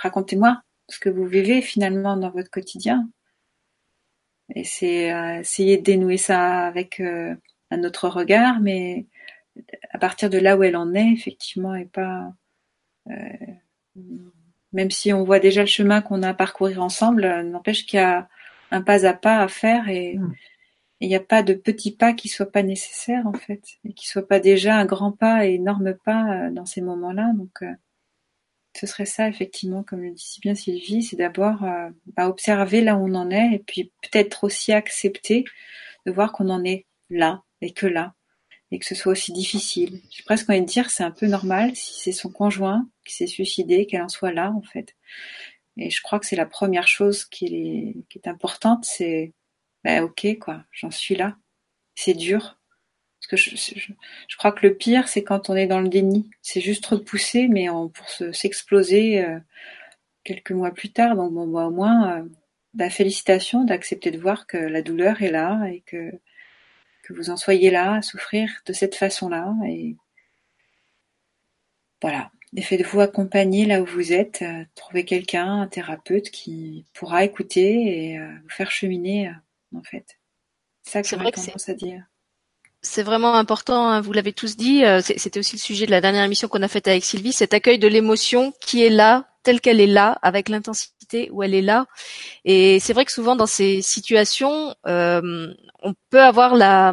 racontez-moi 0.00 0.62
ce 0.88 1.00
que 1.00 1.08
vous 1.08 1.26
vivez 1.26 1.62
finalement 1.62 2.16
dans 2.16 2.30
votre 2.30 2.50
quotidien. 2.50 3.08
Et 4.54 4.64
c'est 4.64 5.12
euh, 5.12 5.40
essayer 5.40 5.78
de 5.78 5.82
dénouer 5.82 6.16
ça 6.16 6.66
avec 6.66 7.00
euh, 7.00 7.34
un 7.72 7.82
autre 7.82 8.08
regard, 8.08 8.60
mais 8.60 9.06
à 9.90 9.98
partir 9.98 10.30
de 10.30 10.38
là 10.38 10.56
où 10.56 10.62
elle 10.62 10.76
en 10.76 10.94
est, 10.94 11.12
effectivement, 11.12 11.74
et 11.74 11.86
pas 11.86 12.32
même 14.72 14.90
si 14.90 15.12
on 15.12 15.24
voit 15.24 15.40
déjà 15.40 15.62
le 15.62 15.66
chemin 15.66 16.02
qu'on 16.02 16.22
a 16.22 16.28
à 16.28 16.34
parcourir 16.34 16.82
ensemble, 16.82 17.42
n'empêche 17.42 17.86
qu'il 17.86 17.98
y 17.98 18.02
a 18.02 18.28
un 18.70 18.82
pas 18.82 19.06
à 19.06 19.14
pas 19.14 19.40
à 19.40 19.48
faire 19.48 19.88
et 19.88 20.16
hmm. 20.16 20.34
il 21.00 21.08
n'y 21.08 21.16
a 21.16 21.20
pas 21.20 21.42
de 21.42 21.54
petits 21.54 21.94
pas 21.94 22.12
qui 22.12 22.28
soient 22.28 22.50
pas 22.50 22.62
nécessaires 22.62 23.26
en 23.26 23.32
fait 23.32 23.62
et 23.84 23.92
qui 23.92 24.06
soient 24.06 24.26
pas 24.26 24.40
déjà 24.40 24.76
un 24.76 24.84
grand 24.84 25.12
pas 25.12 25.46
et 25.46 25.54
énorme 25.54 25.94
pas 25.94 26.50
dans 26.50 26.66
ces 26.66 26.80
moments-là. 26.80 27.32
Donc 27.34 27.62
ce 28.78 28.86
serait 28.86 29.06
ça 29.06 29.28
effectivement, 29.28 29.82
comme 29.82 30.02
le 30.02 30.12
dit 30.12 30.24
si 30.24 30.40
bien 30.40 30.54
Sylvie, 30.54 31.02
c'est 31.02 31.16
d'abord 31.16 31.64
euh, 31.64 31.90
bah, 32.16 32.28
observer 32.28 32.80
là 32.80 32.96
où 32.96 33.08
on 33.08 33.14
en 33.14 33.30
est 33.30 33.54
et 33.54 33.58
puis 33.58 33.92
peut-être 34.02 34.44
aussi 34.44 34.72
accepter 34.72 35.44
de 36.06 36.12
voir 36.12 36.32
qu'on 36.32 36.48
en 36.48 36.64
est 36.64 36.86
là 37.10 37.42
et 37.60 37.72
que 37.72 37.86
là 37.86 38.14
et 38.70 38.78
que 38.78 38.84
ce 38.84 38.94
soit 38.94 39.12
aussi 39.12 39.32
difficile. 39.32 40.02
J'ai 40.10 40.22
presque 40.24 40.48
envie 40.50 40.60
de 40.60 40.66
dire 40.66 40.90
c'est 40.90 41.02
un 41.02 41.10
peu 41.10 41.26
normal 41.26 41.74
si 41.74 42.00
c'est 42.00 42.12
son 42.12 42.30
conjoint 42.30 42.88
qui 43.04 43.14
s'est 43.14 43.26
suicidé, 43.26 43.86
qu'elle 43.86 44.02
en 44.02 44.08
soit 44.08 44.32
là 44.32 44.52
en 44.52 44.62
fait. 44.62 44.94
Et 45.78 45.90
je 45.90 46.02
crois 46.02 46.18
que 46.18 46.26
c'est 46.26 46.36
la 46.36 46.46
première 46.46 46.88
chose 46.88 47.24
qui 47.24 47.46
est, 47.46 47.96
qui 48.08 48.18
est 48.18 48.28
importante, 48.28 48.84
c'est 48.84 49.32
bah, 49.84 50.02
ok 50.02 50.38
quoi, 50.40 50.64
j'en 50.72 50.90
suis 50.90 51.14
là. 51.14 51.36
C'est 51.94 52.14
dur, 52.14 52.58
parce 53.20 53.26
que 53.28 53.36
je, 53.36 54.36
crois 54.36 54.52
que 54.52 54.66
le 54.66 54.76
pire, 54.76 55.08
c'est 55.08 55.24
quand 55.24 55.50
on 55.50 55.56
est 55.56 55.66
dans 55.66 55.80
le 55.80 55.88
déni. 55.88 56.30
C'est 56.42 56.60
juste 56.60 56.86
repoussé, 56.86 57.48
mais 57.48 57.68
on, 57.68 57.88
pour 57.88 58.08
s'exploser 58.08 59.24
euh, 59.24 59.38
quelques 60.24 60.52
mois 60.52 60.70
plus 60.72 60.92
tard. 60.92 61.16
Donc 61.16 61.32
bon, 61.32 61.46
bah, 61.48 61.66
au 61.66 61.70
moins, 61.70 62.18
euh, 62.18 62.24
bah, 62.74 62.90
félicitations 62.90 63.64
d'accepter 63.64 64.10
de 64.10 64.18
voir 64.18 64.46
que 64.46 64.56
la 64.56 64.82
douleur 64.82 65.22
est 65.22 65.30
là 65.30 65.64
et 65.68 65.82
que 65.82 66.12
que 67.02 67.14
vous 67.14 67.30
en 67.30 67.36
soyez 67.38 67.70
là 67.70 67.94
à 67.94 68.02
souffrir 68.02 68.50
de 68.66 68.72
cette 68.74 68.94
façon-là. 68.94 69.54
Et 69.66 69.96
voilà. 72.02 72.30
Et 72.56 72.62
faites-vous 72.62 73.00
accompagner 73.00 73.66
là 73.66 73.80
où 73.82 73.86
vous 73.86 74.12
êtes. 74.12 74.42
Euh, 74.42 74.64
trouvez 74.74 75.04
quelqu'un, 75.04 75.62
un 75.62 75.66
thérapeute 75.66 76.30
qui 76.30 76.86
pourra 76.94 77.24
écouter 77.24 78.12
et 78.12 78.18
euh, 78.18 78.26
vous 78.42 78.48
faire 78.48 78.70
cheminer, 78.70 79.30
en 79.74 79.82
fait. 79.82 80.18
C'est 80.82 80.92
ça 80.92 81.02
que 81.02 81.08
j'aurais 81.08 81.32
tendance 81.32 81.68
à 81.68 81.74
dire. 81.74 82.02
C'est 82.80 83.02
vraiment 83.02 83.34
important, 83.34 83.88
hein, 83.88 84.00
vous 84.00 84.12
l'avez 84.12 84.32
tous 84.32 84.56
dit, 84.56 84.84
c'était 85.02 85.40
aussi 85.40 85.56
le 85.56 85.60
sujet 85.60 85.84
de 85.84 85.90
la 85.90 86.00
dernière 86.00 86.24
émission 86.24 86.46
qu'on 86.46 86.62
a 86.62 86.68
faite 86.68 86.86
avec 86.86 87.04
Sylvie, 87.04 87.32
cet 87.32 87.52
accueil 87.52 87.80
de 87.80 87.88
l'émotion 87.88 88.52
qui 88.60 88.84
est 88.84 88.88
là, 88.88 89.28
telle 89.42 89.60
qu'elle 89.60 89.80
est 89.80 89.88
là, 89.88 90.16
avec 90.22 90.48
l'intensité 90.48 91.28
où 91.32 91.42
elle 91.42 91.54
est 91.54 91.62
là. 91.62 91.86
Et 92.44 92.78
c'est 92.78 92.92
vrai 92.92 93.04
que 93.04 93.10
souvent 93.10 93.34
dans 93.34 93.46
ces 93.46 93.82
situations, 93.82 94.76
on 94.84 95.94
peut 96.10 96.22
avoir 96.22 96.54
la 96.54 96.92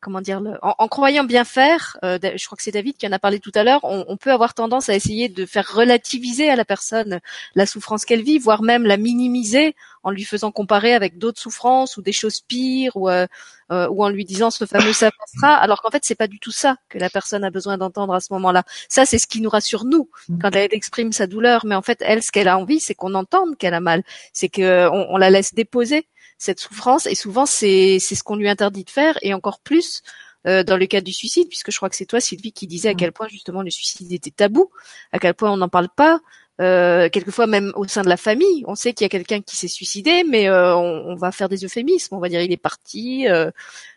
comment 0.00 0.20
dire, 0.20 0.42
en, 0.62 0.88
croyant 0.88 1.24
bien 1.24 1.44
faire, 1.44 1.98
euh, 2.04 2.18
je 2.22 2.44
crois 2.46 2.56
que 2.56 2.62
c'est 2.62 2.72
David 2.72 2.96
qui 2.96 3.06
en 3.06 3.12
a 3.12 3.18
parlé 3.18 3.38
tout 3.38 3.52
à 3.54 3.62
l'heure, 3.64 3.80
on, 3.84 4.16
peut 4.16 4.32
avoir 4.32 4.54
tendance 4.54 4.88
à 4.88 4.94
essayer 4.94 5.28
de 5.28 5.46
faire 5.46 5.70
relativiser 5.72 6.48
à 6.50 6.56
la 6.56 6.64
personne 6.64 7.20
la 7.54 7.66
souffrance 7.66 8.04
qu'elle 8.04 8.22
vit, 8.22 8.38
voire 8.38 8.62
même 8.62 8.84
la 8.84 8.96
minimiser 8.96 9.74
en 10.02 10.10
lui 10.10 10.24
faisant 10.24 10.50
comparer 10.50 10.94
avec 10.94 11.18
d'autres 11.18 11.40
souffrances 11.40 11.96
ou 11.96 12.02
des 12.02 12.12
choses 12.12 12.40
pires 12.40 12.96
ou, 12.96 13.10
euh, 13.10 13.26
euh, 13.70 13.88
ou 13.88 14.02
en 14.02 14.08
lui 14.08 14.24
disant 14.24 14.50
ce 14.50 14.64
fameux 14.64 14.94
ça 14.94 15.10
passera, 15.10 15.54
alors 15.54 15.82
qu'en 15.82 15.90
fait 15.90 16.02
c'est 16.04 16.14
pas 16.14 16.26
du 16.26 16.40
tout 16.40 16.52
ça 16.52 16.76
que 16.88 16.98
la 16.98 17.10
personne 17.10 17.44
a 17.44 17.50
besoin 17.50 17.76
d'entendre 17.76 18.14
à 18.14 18.20
ce 18.20 18.32
moment-là. 18.32 18.64
Ça 18.88 19.04
c'est 19.04 19.18
ce 19.18 19.26
qui 19.26 19.40
nous 19.40 19.50
rassure 19.50 19.84
nous 19.84 20.08
quand 20.40 20.54
elle 20.56 20.72
exprime 20.72 21.12
sa 21.12 21.26
douleur, 21.26 21.66
mais 21.66 21.74
en 21.74 21.82
fait 21.82 21.98
elle 22.00 22.22
ce 22.22 22.32
qu'elle 22.32 22.48
a 22.48 22.58
envie 22.58 22.80
c'est 22.80 22.94
qu'on 22.94 23.14
entende 23.14 23.56
qu'elle 23.58 23.74
a 23.74 23.80
mal, 23.80 24.02
c'est 24.32 24.48
que 24.48 24.88
on 24.88 25.16
la 25.18 25.28
laisse 25.28 25.54
déposer 25.54 26.06
cette 26.40 26.58
souffrance 26.58 27.06
et 27.06 27.14
souvent 27.14 27.46
c'est 27.46 27.98
c'est 28.00 28.14
ce 28.14 28.24
qu'on 28.24 28.34
lui 28.34 28.48
interdit 28.48 28.84
de 28.84 28.90
faire 28.90 29.16
et 29.22 29.34
encore 29.34 29.60
plus 29.60 30.02
euh, 30.46 30.64
dans 30.64 30.78
le 30.78 30.86
cas 30.86 31.02
du 31.02 31.12
suicide, 31.12 31.48
puisque 31.48 31.70
je 31.70 31.76
crois 31.76 31.90
que 31.90 31.96
c'est 31.96 32.06
toi, 32.06 32.18
Sylvie, 32.18 32.52
qui 32.52 32.66
disait 32.66 32.88
à 32.88 32.94
mm. 32.94 32.96
quel 32.96 33.12
point 33.12 33.28
justement 33.28 33.62
le 33.62 33.70
suicide 33.70 34.10
était 34.10 34.30
tabou, 34.30 34.70
à 35.12 35.18
quel 35.18 35.34
point 35.34 35.52
on 35.52 35.58
n'en 35.58 35.68
parle 35.68 35.90
pas. 35.94 36.20
Euh, 36.60 37.08
quelquefois 37.08 37.46
même 37.46 37.72
au 37.74 37.86
sein 37.88 38.02
de 38.02 38.08
la 38.10 38.18
famille, 38.18 38.64
on 38.66 38.74
sait 38.74 38.92
qu'il 38.92 39.06
y 39.06 39.06
a 39.06 39.08
quelqu'un 39.08 39.40
qui 39.40 39.56
s'est 39.56 39.68
suicidé, 39.68 40.24
mais 40.24 40.46
euh, 40.50 40.76
on, 40.76 41.12
on, 41.12 41.14
va 41.14 41.32
faire 41.32 41.48
des 41.48 41.64
euphémismes. 41.64 42.14
On 42.14 42.18
va 42.18 42.28
dire 42.28 42.42
il 42.42 42.52
est 42.52 42.58
parti, 42.58 43.26
euh, 43.28 43.50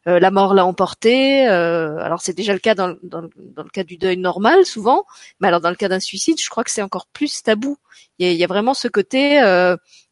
euh 0.08 0.18
la 0.18 0.32
mort 0.32 0.54
l'a 0.54 0.66
emporté. 0.66 1.46
Euh, 1.50 1.98
alors 1.98 2.22
c'est 2.22 2.32
déjà 2.32 2.54
le 2.54 2.60
cas 2.60 2.74
dans, 2.74 2.96
dans, 3.04 3.24
dans, 3.36 3.64
le 3.64 3.70
cas 3.70 3.84
du 3.84 3.98
deuil 3.98 4.16
normal 4.16 4.66
souvent, 4.66 5.04
mais 5.42 5.50
alors 5.50 5.60
dans 5.60 5.72
le 5.72 5.76
cas 5.76 5.90
d'un 5.90 6.00
suicide, 6.00 6.38
je 6.42 6.50
crois 6.50 6.64
que 6.64 6.72
c'est 6.72 6.82
encore 6.82 7.08
plus 7.08 7.44
tabou. 7.44 7.78
Il 8.18 8.26
y 8.26 8.30
a, 8.30 8.32
il 8.32 8.38
y 8.38 8.44
a 8.46 8.48
vraiment 8.48 8.74
ce 8.74 8.88
côté, 8.88 9.40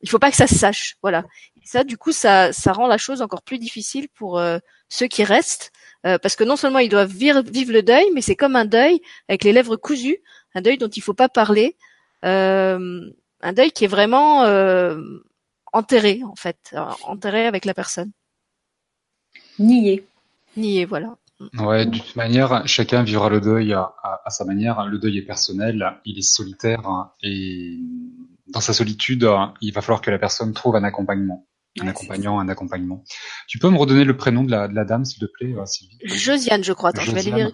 il 0.02 0.10
faut 0.10 0.20
pas 0.20 0.32
que 0.32 0.38
ça 0.38 0.48
se 0.48 0.56
sache, 0.56 0.98
voilà. 1.02 1.24
Et 1.64 1.68
ça, 1.68 1.84
du 1.84 1.98
coup, 1.98 2.12
ça, 2.12 2.52
ça 2.54 2.74
rend 2.74 2.88
la 2.88 2.98
chose 2.98 3.22
encore 3.22 3.44
plus 3.44 3.60
difficile 3.60 4.08
pour 4.10 4.42
ceux 4.90 5.08
qui 5.08 5.24
restent, 5.24 5.72
parce 6.04 6.36
que 6.36 6.44
non 6.44 6.56
seulement 6.56 6.80
ils 6.80 6.90
doivent 6.90 7.14
vivre, 7.14 7.42
vivre 7.42 7.72
le 7.72 7.84
deuil, 7.84 8.06
mais 8.14 8.22
c'est 8.22 8.36
comme 8.36 8.56
un 8.56 8.66
deuil 8.66 9.00
avec 9.30 9.44
les 9.44 9.54
lèvres 9.54 9.76
cousues, 9.76 10.18
un 10.56 10.62
deuil 10.62 10.78
dont 10.78 10.90
il 10.90 11.02
faut 11.02 11.14
pas 11.14 11.30
parler. 11.30 11.78
Euh, 12.24 13.10
un 13.42 13.54
deuil 13.54 13.72
qui 13.72 13.86
est 13.86 13.88
vraiment 13.88 14.44
euh, 14.44 15.02
enterré 15.74 16.22
en 16.24 16.36
fait, 16.36 16.76
enterré 17.04 17.48
avec 17.48 17.66
la 17.66 17.74
personne. 17.74 18.12
Nié. 19.58 20.06
Nié, 20.58 20.86
voilà. 20.86 21.16
Ouais, 21.58 21.88
d'une 21.88 22.04
manière, 22.16 22.68
chacun 22.68 23.02
vivra 23.02 23.30
le 23.30 23.42
deuil 23.42 23.74
à, 23.74 23.94
sa 24.30 24.46
manière. 24.46 24.86
Le 24.86 25.00
deuil 25.00 25.18
est 25.18 25.24
personnel, 25.24 26.00
il 26.06 26.20
est 26.20 26.22
solitaire 26.22 27.12
et 27.24 27.80
dans 28.48 28.60
sa 28.60 28.74
solitude, 28.74 29.28
il 29.62 29.74
va 29.74 29.82
falloir 29.82 30.02
que 30.02 30.12
la 30.12 30.20
personne 30.20 30.54
trouve 30.54 30.76
un 30.76 30.84
accompagnement. 30.84 31.48
Un 31.80 31.88
accompagnant, 31.88 32.40
un 32.40 32.50
accompagnement. 32.50 33.04
Tu 33.48 33.58
peux 33.58 33.70
me 33.70 33.78
redonner 33.78 34.04
le 34.04 34.18
prénom 34.18 34.44
de 34.44 34.52
la, 34.52 34.68
de 34.68 34.76
la 34.76 34.84
dame, 34.84 35.06
s'il 35.06 35.20
te 35.20 35.26
plaît, 35.26 35.54
Sylvie? 35.66 35.98
Josiane, 36.04 36.64
je 36.64 36.74
crois. 36.74 36.90
Attends, 36.90 37.02
je 37.02 37.12
vais 37.12 37.20
aller 37.20 37.32
vérifier. 37.32 37.54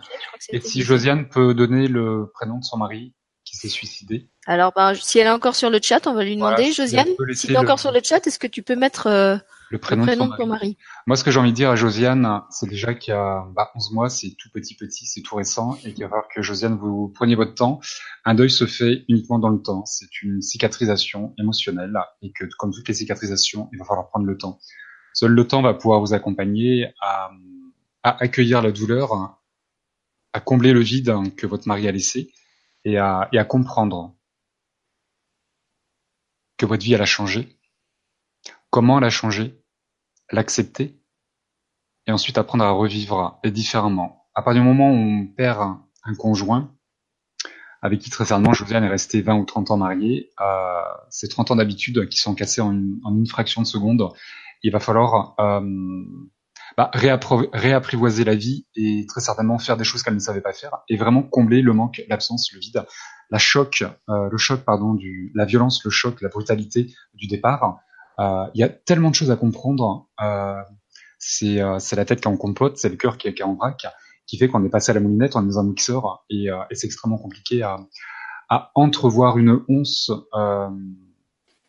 et 0.50 0.62
si 0.62 0.82
Josiane 0.82 1.30
peut 1.30 1.54
donner 1.54 1.88
le 1.88 2.32
prénom 2.34 2.58
de 2.58 2.64
son 2.64 2.78
mari? 2.78 3.14
Qui 3.58 3.68
s'est 3.68 3.74
suicidé 3.74 4.30
alors, 4.50 4.72
ben, 4.74 4.94
si 4.94 5.20
elle 5.20 5.28
est 5.28 5.32
encore 5.32 5.56
sur 5.56 5.70
le 5.70 5.80
chat, 5.84 6.08
on 6.08 6.14
va 6.14 6.24
lui 6.24 6.36
demander, 6.36 6.72
Josiane, 6.72 7.10
si 7.34 7.48
tu 7.48 7.54
es 7.54 7.58
encore 7.58 7.80
sur 7.80 7.92
le 7.92 8.00
chat, 8.02 8.26
est-ce 8.26 8.40
que 8.40 8.48
tu 8.48 8.64
peux 8.64 8.78
mettre 8.78 9.08
euh, 9.08 9.36
le 9.70 9.78
prénom, 9.78 10.06
de, 10.06 10.38
ton 10.38 10.48
mari 10.48 10.78
Moi, 11.06 11.18
ce 11.18 11.26
que 11.26 11.32
j'ai 11.32 11.40
envie 11.42 11.52
de 11.52 11.56
dire 11.56 11.70
à 11.70 11.76
Josiane, 11.76 12.44
c'est 12.50 12.70
déjà 12.70 12.94
qu'il 12.94 13.14
y 13.14 13.18
a 13.18 13.46
bah, 13.54 13.72
11 13.76 13.92
mois, 13.92 14.10
c'est 14.10 14.30
tout 14.40 14.48
petit 14.54 14.74
petit, 14.78 15.06
c'est 15.06 15.22
tout 15.22 15.36
récent, 15.36 15.78
et 15.84 15.94
qu'il 15.94 16.02
va 16.06 16.10
falloir 16.10 16.30
que 16.34 16.42
Josiane, 16.42 16.78
vous 16.78 17.10
preniez 17.10 17.36
votre 17.36 17.56
temps. 17.56 17.82
Un 18.24 18.36
deuil 18.36 18.50
se 18.50 18.66
fait 18.66 19.04
uniquement 19.10 19.38
dans 19.38 19.50
le 19.50 19.62
temps. 19.62 19.84
C'est 19.84 20.22
une 20.22 20.42
cicatrisation 20.42 21.34
émotionnelle, 21.38 22.00
et 22.22 22.32
que 22.32 22.46
comme 22.58 22.72
toutes 22.72 22.88
les 22.88 22.94
cicatrisations, 22.94 23.68
il 23.74 23.80
va 23.80 23.84
falloir 23.84 24.08
prendre 24.08 24.26
le 24.26 24.38
temps. 24.38 24.60
Seul 25.12 25.32
le 25.32 25.46
temps 25.46 25.62
va 25.62 25.74
pouvoir 25.74 26.00
vous 26.00 26.14
accompagner 26.14 26.94
à, 27.02 27.32
à 28.04 28.24
accueillir 28.24 28.62
la 28.62 28.72
douleur, 28.72 29.12
à 30.32 30.40
combler 30.40 30.72
le 30.72 30.80
vide 30.80 31.14
que 31.36 31.46
votre 31.46 31.68
mari 31.68 31.86
a 31.90 31.92
laissé, 31.92 32.32
et 32.88 32.98
à, 32.98 33.28
et 33.34 33.46
comprendre 33.46 34.16
que 36.58 36.66
votre 36.66 36.86
vie 36.86 36.94
elle 36.94 37.02
a 37.02 37.06
changé, 37.06 37.60
comment 38.70 38.98
elle 38.98 39.04
a 39.04 39.10
changé, 39.10 39.62
l'accepter, 40.32 40.98
et 42.08 42.14
ensuite 42.14 42.38
apprendre 42.38 42.64
à 42.64 42.72
revivre 42.72 43.42
différemment. 43.44 44.30
À 44.34 44.42
partir 44.42 44.62
du 44.62 44.68
moment 44.68 44.90
où 44.90 44.96
on 44.96 45.28
perd 45.28 45.60
un, 46.06 46.16
conjoint, 46.16 46.74
avec 47.82 48.00
qui 48.00 48.10
très 48.10 48.24
certainement 48.24 48.54
Josiane 48.54 48.86
est 48.86 48.90
restée 48.90 49.22
20 49.22 49.36
ou 49.36 49.44
30 49.44 49.72
ans 49.72 49.78
mariée, 49.78 50.32
euh, 50.40 50.80
ces 51.10 51.28
30 51.28 51.52
ans 51.52 51.56
d'habitude 51.58 52.08
qui 52.08 52.20
sont 52.20 52.36
cassés 52.36 52.62
en 52.62 52.72
une, 52.72 53.28
fraction 53.28 53.62
de 53.62 53.68
seconde, 53.68 54.14
il 54.64 54.72
va 54.72 54.80
falloir 54.80 55.36
euh, 55.42 55.62
bah, 56.78 56.92
réapprivoiser 56.94 58.24
la 58.24 58.36
vie 58.36 58.68
et 58.76 59.06
très 59.08 59.20
certainement 59.20 59.58
faire 59.58 59.78
des 59.78 59.84
choses 59.84 60.04
qu'elle 60.04 60.14
ne 60.14 60.20
savait 60.20 60.42
pas 60.42 60.54
faire 60.54 60.78
et 60.88 60.96
vraiment 60.96 61.24
combler 61.24 61.62
le 61.64 61.74
manque, 61.74 62.04
l'absence, 62.08 62.52
le 62.54 62.60
vide 62.60 62.86
la 63.30 63.38
choc, 63.38 63.84
euh, 64.10 64.30
le 64.30 64.38
choc 64.38 64.62
pardon, 64.62 64.94
du, 64.94 65.32
la 65.36 65.46
violence, 65.46 65.84
le 65.84 65.92
choc, 65.92 66.22
la 66.22 66.30
brutalité 66.30 66.94
du 67.14 67.28
départ. 67.28 67.80
Euh, 68.20 68.46
il 68.54 68.62
y 68.62 68.64
a 68.64 68.70
tellement 68.70 69.10
de 69.10 69.16
choses 69.16 69.32
à 69.32 69.36
comprendre. 69.36 70.08
Euh, 70.22 70.62
c'est 71.20 71.56
la 71.58 72.06
tête 72.06 72.22
qui 72.22 72.28
en 72.28 72.38
compote, 72.38 72.78
c'est 72.78 72.90
le 72.90 72.96
cœur 72.96 73.18
qui 73.18 73.28
est, 73.28 73.34
qui 73.34 73.42
est 73.42 73.46
en 73.46 73.56
vrac, 73.56 73.86
qui 74.28 74.38
fait 74.38 74.48
qu'on 74.48 74.64
est 74.64 74.70
passé 74.70 74.92
à 74.92 74.94
la 74.94 75.00
moulinette, 75.00 75.36
on 75.36 75.44
est 75.44 75.48
dans 75.48 75.60
un 75.60 75.64
mixeur 75.64 76.24
et, 76.30 76.46
et 76.46 76.76
c'est 76.76 76.86
extrêmement 76.86 77.18
compliqué 77.18 77.64
à, 77.64 77.80
à 78.50 78.72
entrevoir 78.76 79.40
une 79.40 79.62
once 79.68 80.12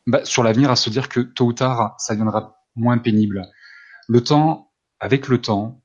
bah, 0.07 0.25
sur 0.25 0.43
l'avenir, 0.43 0.71
à 0.71 0.77
se 0.77 0.91
dire 0.91 1.09
que 1.09 1.21
tôt 1.21 1.47
ou 1.47 1.53
tard, 1.55 1.95
ça 1.99 2.15
deviendra 2.15 2.59
moins 2.77 2.99
pénible. 2.99 3.47
Le 4.07 4.23
temps, 4.23 4.68
avec 5.01 5.29
le 5.29 5.41
temps, 5.41 5.83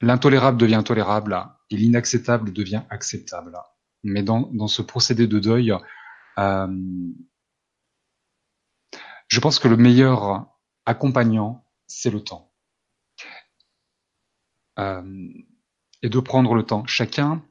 l'intolérable 0.00 0.58
devient 0.58 0.82
tolérable 0.84 1.46
et 1.70 1.76
l'inacceptable 1.76 2.52
devient 2.52 2.82
acceptable. 2.90 3.58
Mais 4.04 4.22
dans, 4.22 4.42
dans 4.52 4.68
ce 4.68 4.82
procédé 4.82 5.26
de 5.26 5.38
deuil, 5.38 5.74
euh, 6.38 7.12
je 9.28 9.40
pense 9.40 9.58
que 9.58 9.68
le 9.68 9.76
meilleur 9.76 10.46
accompagnant, 10.86 11.64
c'est 11.86 12.10
le 12.10 12.22
temps. 12.22 12.52
Euh, 14.78 15.28
et 16.02 16.08
de 16.08 16.20
prendre 16.20 16.54
le 16.54 16.62
temps. 16.62 16.86
Chacun 16.86 17.42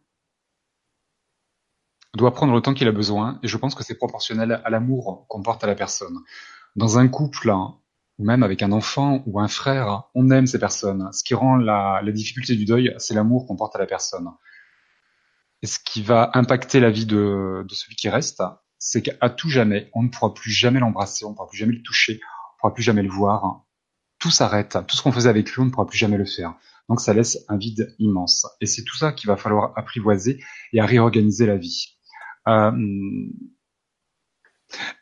doit 2.14 2.34
prendre 2.34 2.54
le 2.54 2.62
temps 2.62 2.74
qu'il 2.74 2.88
a 2.88 2.92
besoin, 2.92 3.40
et 3.44 3.48
je 3.48 3.58
pense 3.58 3.76
que 3.76 3.84
c'est 3.84 3.98
proportionnel 3.98 4.62
à 4.64 4.70
l'amour 4.70 5.26
qu'on 5.28 5.44
porte 5.44 5.64
à 5.64 5.68
la 5.68 5.76
personne. 5.76 6.18
Dans 6.76 6.98
un 6.98 7.08
couple, 7.10 7.52
ou 8.18 8.26
même 8.26 8.44
avec 8.44 8.64
un 8.64 8.72
enfant 8.72 9.24
ou 9.26 9.40
un 9.40 9.48
frère, 9.48 10.04
on 10.16 10.30
aime 10.32 10.48
ces 10.48 10.60
personnes. 10.60 11.10
Ce 11.12 11.24
qui 11.24 11.34
rend 11.34 11.56
la, 11.56 12.02
la 12.04 12.12
difficulté 12.12 12.56
du 12.56 12.66
deuil, 12.66 12.94
c'est 12.98 13.14
l'amour 13.14 13.46
qu'on 13.46 13.56
porte 13.56 13.76
à 13.76 13.80
la 13.80 13.86
personne. 13.86 14.30
Et 15.62 15.68
ce 15.68 15.80
qui 15.80 16.02
va 16.02 16.32
impacter 16.34 16.80
la 16.80 16.90
vie 16.90 17.06
de, 17.06 17.66
de 17.68 17.74
celui 17.74 17.96
qui 17.96 18.10
reste, 18.10 18.44
c'est 18.80 19.02
qu'à 19.02 19.30
tout 19.30 19.50
jamais, 19.50 19.90
on 19.94 20.04
ne 20.04 20.10
pourra 20.10 20.34
plus 20.34 20.52
jamais 20.52 20.80
l'embrasser, 20.80 21.26
on 21.26 21.32
ne 21.32 21.36
pourra 21.36 21.48
plus 21.48 21.58
jamais 21.58 21.74
le 21.74 21.82
toucher, 21.82 22.20
on 22.22 22.56
ne 22.56 22.60
pourra 22.60 22.74
plus 22.74 22.84
jamais 22.84 23.04
le 23.04 23.10
voir. 23.10 23.66
Tout 24.20 24.32
s'arrête. 24.32 24.78
Tout 24.88 24.96
ce 24.96 25.02
qu'on 25.02 25.12
faisait 25.12 25.30
avec 25.30 25.52
lui, 25.52 25.62
on 25.62 25.66
ne 25.66 25.70
pourra 25.72 25.86
plus 25.86 25.98
jamais 25.98 26.18
le 26.18 26.26
faire. 26.26 26.56
Donc 26.90 27.02
ça 27.02 27.14
laisse 27.14 27.40
un 27.50 27.58
vide 27.58 27.96
immense. 28.00 28.48
Et 28.62 28.66
c'est 28.66 28.84
tout 28.84 28.96
ça 28.96 29.12
qu'il 29.12 29.28
va 29.28 29.38
falloir 29.38 29.74
apprivoiser 29.76 30.44
et 30.74 30.80
à 30.80 30.86
réorganiser 30.86 31.46
la 31.46 31.58
vie. 31.58 31.98
Euh, 32.48 32.72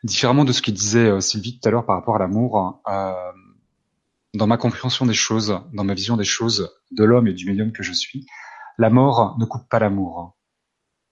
différemment 0.04 0.44
de 0.44 0.52
ce 0.52 0.62
que 0.62 0.70
disait 0.70 1.08
euh, 1.08 1.20
Sylvie 1.20 1.58
tout 1.58 1.68
à 1.68 1.72
l'heure 1.72 1.86
par 1.86 1.96
rapport 1.96 2.16
à 2.16 2.18
l'amour, 2.18 2.80
euh, 2.88 3.12
dans 4.34 4.46
ma 4.46 4.56
compréhension 4.56 5.06
des 5.06 5.14
choses, 5.14 5.60
dans 5.72 5.84
ma 5.84 5.94
vision 5.94 6.16
des 6.16 6.24
choses 6.24 6.70
de 6.90 7.04
l'homme 7.04 7.26
et 7.26 7.32
du 7.32 7.46
médium 7.46 7.72
que 7.72 7.82
je 7.82 7.92
suis, 7.92 8.26
la 8.78 8.90
mort 8.90 9.36
ne 9.38 9.44
coupe 9.44 9.68
pas 9.68 9.78
l'amour. 9.78 10.36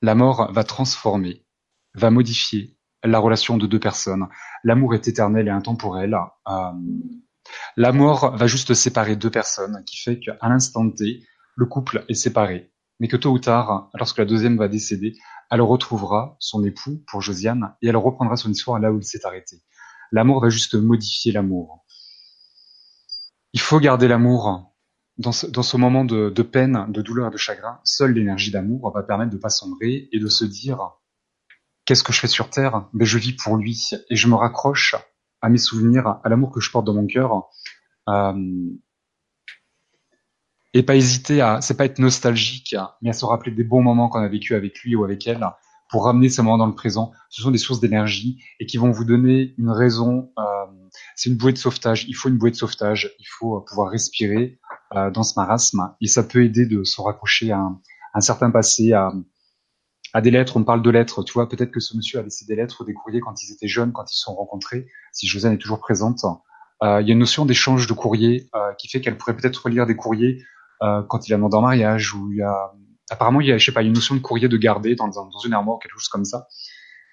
La 0.02 0.14
mort 0.14 0.52
va 0.52 0.64
transformer, 0.64 1.46
va 1.94 2.10
modifier 2.10 2.76
la 3.02 3.18
relation 3.18 3.56
de 3.56 3.66
deux 3.66 3.80
personnes. 3.80 4.28
L'amour 4.62 4.94
est 4.94 5.08
éternel 5.08 5.48
et 5.48 5.50
intemporel. 5.50 6.16
Euh, 6.48 6.52
la 7.76 7.92
mort 7.92 8.36
va 8.36 8.46
juste 8.46 8.74
séparer 8.74 9.16
deux 9.16 9.30
personnes, 9.30 9.82
qui 9.86 9.96
fait 9.96 10.18
qu'à 10.18 10.36
l'instant 10.42 10.90
T, 10.90 11.22
le 11.56 11.66
couple 11.66 12.04
est 12.08 12.14
séparé. 12.14 12.73
Mais 13.04 13.08
que 13.08 13.18
tôt 13.18 13.32
ou 13.32 13.38
tard, 13.38 13.90
lorsque 13.92 14.16
la 14.16 14.24
deuxième 14.24 14.56
va 14.56 14.66
décéder, 14.66 15.18
elle 15.50 15.60
retrouvera 15.60 16.38
son 16.40 16.64
époux, 16.64 17.04
pour 17.06 17.20
Josiane, 17.20 17.74
et 17.82 17.88
elle 17.88 17.98
reprendra 17.98 18.36
son 18.36 18.50
histoire 18.50 18.78
là 18.80 18.90
où 18.90 18.98
il 18.98 19.04
s'est 19.04 19.26
arrêté. 19.26 19.60
L'amour 20.10 20.40
va 20.40 20.48
juste 20.48 20.74
modifier 20.74 21.30
l'amour. 21.30 21.84
Il 23.52 23.60
faut 23.60 23.78
garder 23.78 24.08
l'amour 24.08 24.74
dans 25.18 25.32
ce, 25.32 25.76
moment 25.76 26.06
de, 26.06 26.30
peine, 26.40 26.86
de 26.88 27.02
douleur 27.02 27.28
et 27.28 27.30
de 27.30 27.36
chagrin, 27.36 27.78
seule 27.84 28.14
l'énergie 28.14 28.50
d'amour 28.50 28.90
va 28.94 29.02
permettre 29.02 29.32
de 29.32 29.36
pas 29.36 29.50
sombrer 29.50 30.08
et 30.10 30.18
de 30.18 30.28
se 30.28 30.46
dire 30.46 30.78
qu'est-ce 31.84 32.04
que 32.04 32.14
je 32.14 32.20
fais 32.20 32.26
sur 32.26 32.48
Terre? 32.48 32.88
Ben 32.94 33.04
je 33.04 33.18
vis 33.18 33.34
pour 33.34 33.58
lui 33.58 33.90
et 34.08 34.16
je 34.16 34.28
me 34.28 34.34
raccroche 34.34 34.94
à 35.42 35.50
mes 35.50 35.58
souvenirs, 35.58 36.20
à 36.24 36.28
l'amour 36.30 36.50
que 36.52 36.60
je 36.60 36.70
porte 36.70 36.86
dans 36.86 36.94
mon 36.94 37.06
cœur. 37.06 37.50
Euh, 38.08 38.32
et 40.74 40.82
pas 40.82 40.96
hésiter 40.96 41.40
à, 41.40 41.60
c'est 41.60 41.76
pas 41.76 41.84
être 41.84 42.00
nostalgique, 42.00 42.76
mais 43.00 43.10
à 43.10 43.12
se 43.12 43.24
rappeler 43.24 43.52
des 43.52 43.62
bons 43.62 43.80
moments 43.80 44.08
qu'on 44.08 44.18
a 44.18 44.28
vécu 44.28 44.54
avec 44.54 44.80
lui 44.80 44.96
ou 44.96 45.04
avec 45.04 45.26
elle, 45.26 45.46
pour 45.88 46.04
ramener 46.04 46.28
ces 46.28 46.42
moments 46.42 46.58
dans 46.58 46.66
le 46.66 46.74
présent. 46.74 47.12
Ce 47.30 47.40
sont 47.40 47.52
des 47.52 47.58
sources 47.58 47.78
d'énergie 47.78 48.42
et 48.58 48.66
qui 48.66 48.76
vont 48.76 48.90
vous 48.90 49.04
donner 49.04 49.54
une 49.56 49.70
raison. 49.70 50.32
Euh, 50.36 50.42
c'est 51.14 51.30
une 51.30 51.36
bouée 51.36 51.52
de 51.52 51.58
sauvetage. 51.58 52.06
Il 52.08 52.14
faut 52.14 52.28
une 52.28 52.36
bouée 52.36 52.50
de 52.50 52.56
sauvetage. 52.56 53.14
Il 53.20 53.26
faut 53.26 53.60
pouvoir 53.60 53.90
respirer 53.90 54.58
euh, 54.96 55.12
dans 55.12 55.22
ce 55.22 55.34
marasme 55.36 55.94
et 56.00 56.08
ça 56.08 56.24
peut 56.24 56.42
aider 56.42 56.66
de 56.66 56.82
se 56.82 57.00
raccrocher 57.00 57.52
à 57.52 57.60
un, 58.14 58.20
certain 58.20 58.50
passé, 58.50 58.92
à, 58.92 59.12
des 60.20 60.32
lettres. 60.32 60.56
On 60.56 60.64
parle 60.64 60.82
de 60.82 60.90
lettres. 60.90 61.22
Tu 61.22 61.32
vois, 61.32 61.48
peut-être 61.48 61.70
que 61.70 61.80
ce 61.80 61.96
monsieur 61.96 62.18
a 62.18 62.22
laissé 62.22 62.44
des 62.46 62.56
lettres 62.56 62.80
ou 62.80 62.84
des 62.84 62.94
courriers 62.94 63.20
quand 63.20 63.40
ils 63.44 63.52
étaient 63.52 63.68
jeunes, 63.68 63.92
quand 63.92 64.10
ils 64.10 64.16
se 64.16 64.22
sont 64.22 64.34
rencontrés. 64.34 64.88
Si 65.12 65.28
Josiane 65.28 65.52
est 65.52 65.58
toujours 65.58 65.78
présente, 65.78 66.24
euh, 66.82 67.00
il 67.00 67.06
y 67.06 67.10
a 67.10 67.12
une 67.12 67.20
notion 67.20 67.46
d'échange 67.46 67.86
de 67.86 67.92
courriers 67.92 68.48
euh, 68.56 68.72
qui 68.78 68.88
fait 68.88 69.00
qu'elle 69.00 69.16
pourrait 69.16 69.36
peut-être 69.36 69.64
relire 69.64 69.86
des 69.86 69.94
courriers 69.94 70.42
euh, 70.82 71.02
quand 71.08 71.28
il 71.28 71.32
a 71.32 71.36
demandé 71.36 71.56
en 71.56 71.62
mariage 71.62 72.14
ou 72.14 72.30
il 72.32 72.38
y 72.38 72.42
a 72.42 72.72
apparemment 73.10 73.40
il 73.40 73.48
y 73.48 73.52
a 73.52 73.58
je 73.58 73.64
sais 73.64 73.72
pas 73.72 73.82
une 73.82 73.92
notion 73.92 74.14
de 74.14 74.20
courrier 74.20 74.48
de 74.48 74.56
garder 74.56 74.94
dans, 74.94 75.08
dans 75.08 75.38
une 75.44 75.52
armoire 75.52 75.78
quelque 75.78 75.92
chose 75.92 76.08
comme 76.08 76.24
ça. 76.24 76.46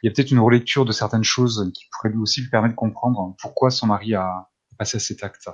Il 0.03 0.07
y 0.07 0.09
a 0.09 0.13
peut-être 0.13 0.31
une 0.31 0.39
relecture 0.39 0.83
de 0.85 0.91
certaines 0.91 1.23
choses 1.23 1.71
qui 1.75 1.85
pourrait 1.91 2.09
lui 2.09 2.19
aussi 2.19 2.41
lui 2.41 2.49
permettre 2.49 2.73
de 2.73 2.79
comprendre 2.79 3.35
pourquoi 3.39 3.69
son 3.69 3.87
mari 3.87 4.15
a 4.15 4.49
passé 4.77 4.97
à 4.97 4.99
cet 4.99 5.23
acte. 5.23 5.47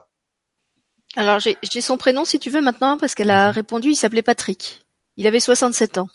Alors 1.15 1.39
j'ai 1.39 1.81
son 1.81 1.97
prénom 1.97 2.23
si 2.23 2.39
tu 2.39 2.49
veux 2.49 2.61
maintenant 2.61 2.97
parce 2.97 3.15
qu'elle 3.15 3.31
a 3.31 3.51
répondu. 3.51 3.89
Il 3.89 3.95
s'appelait 3.95 4.21
Patrick. 4.21 4.85
Il 5.17 5.27
avait 5.27 5.39
67 5.39 5.97
ans. 5.97 6.07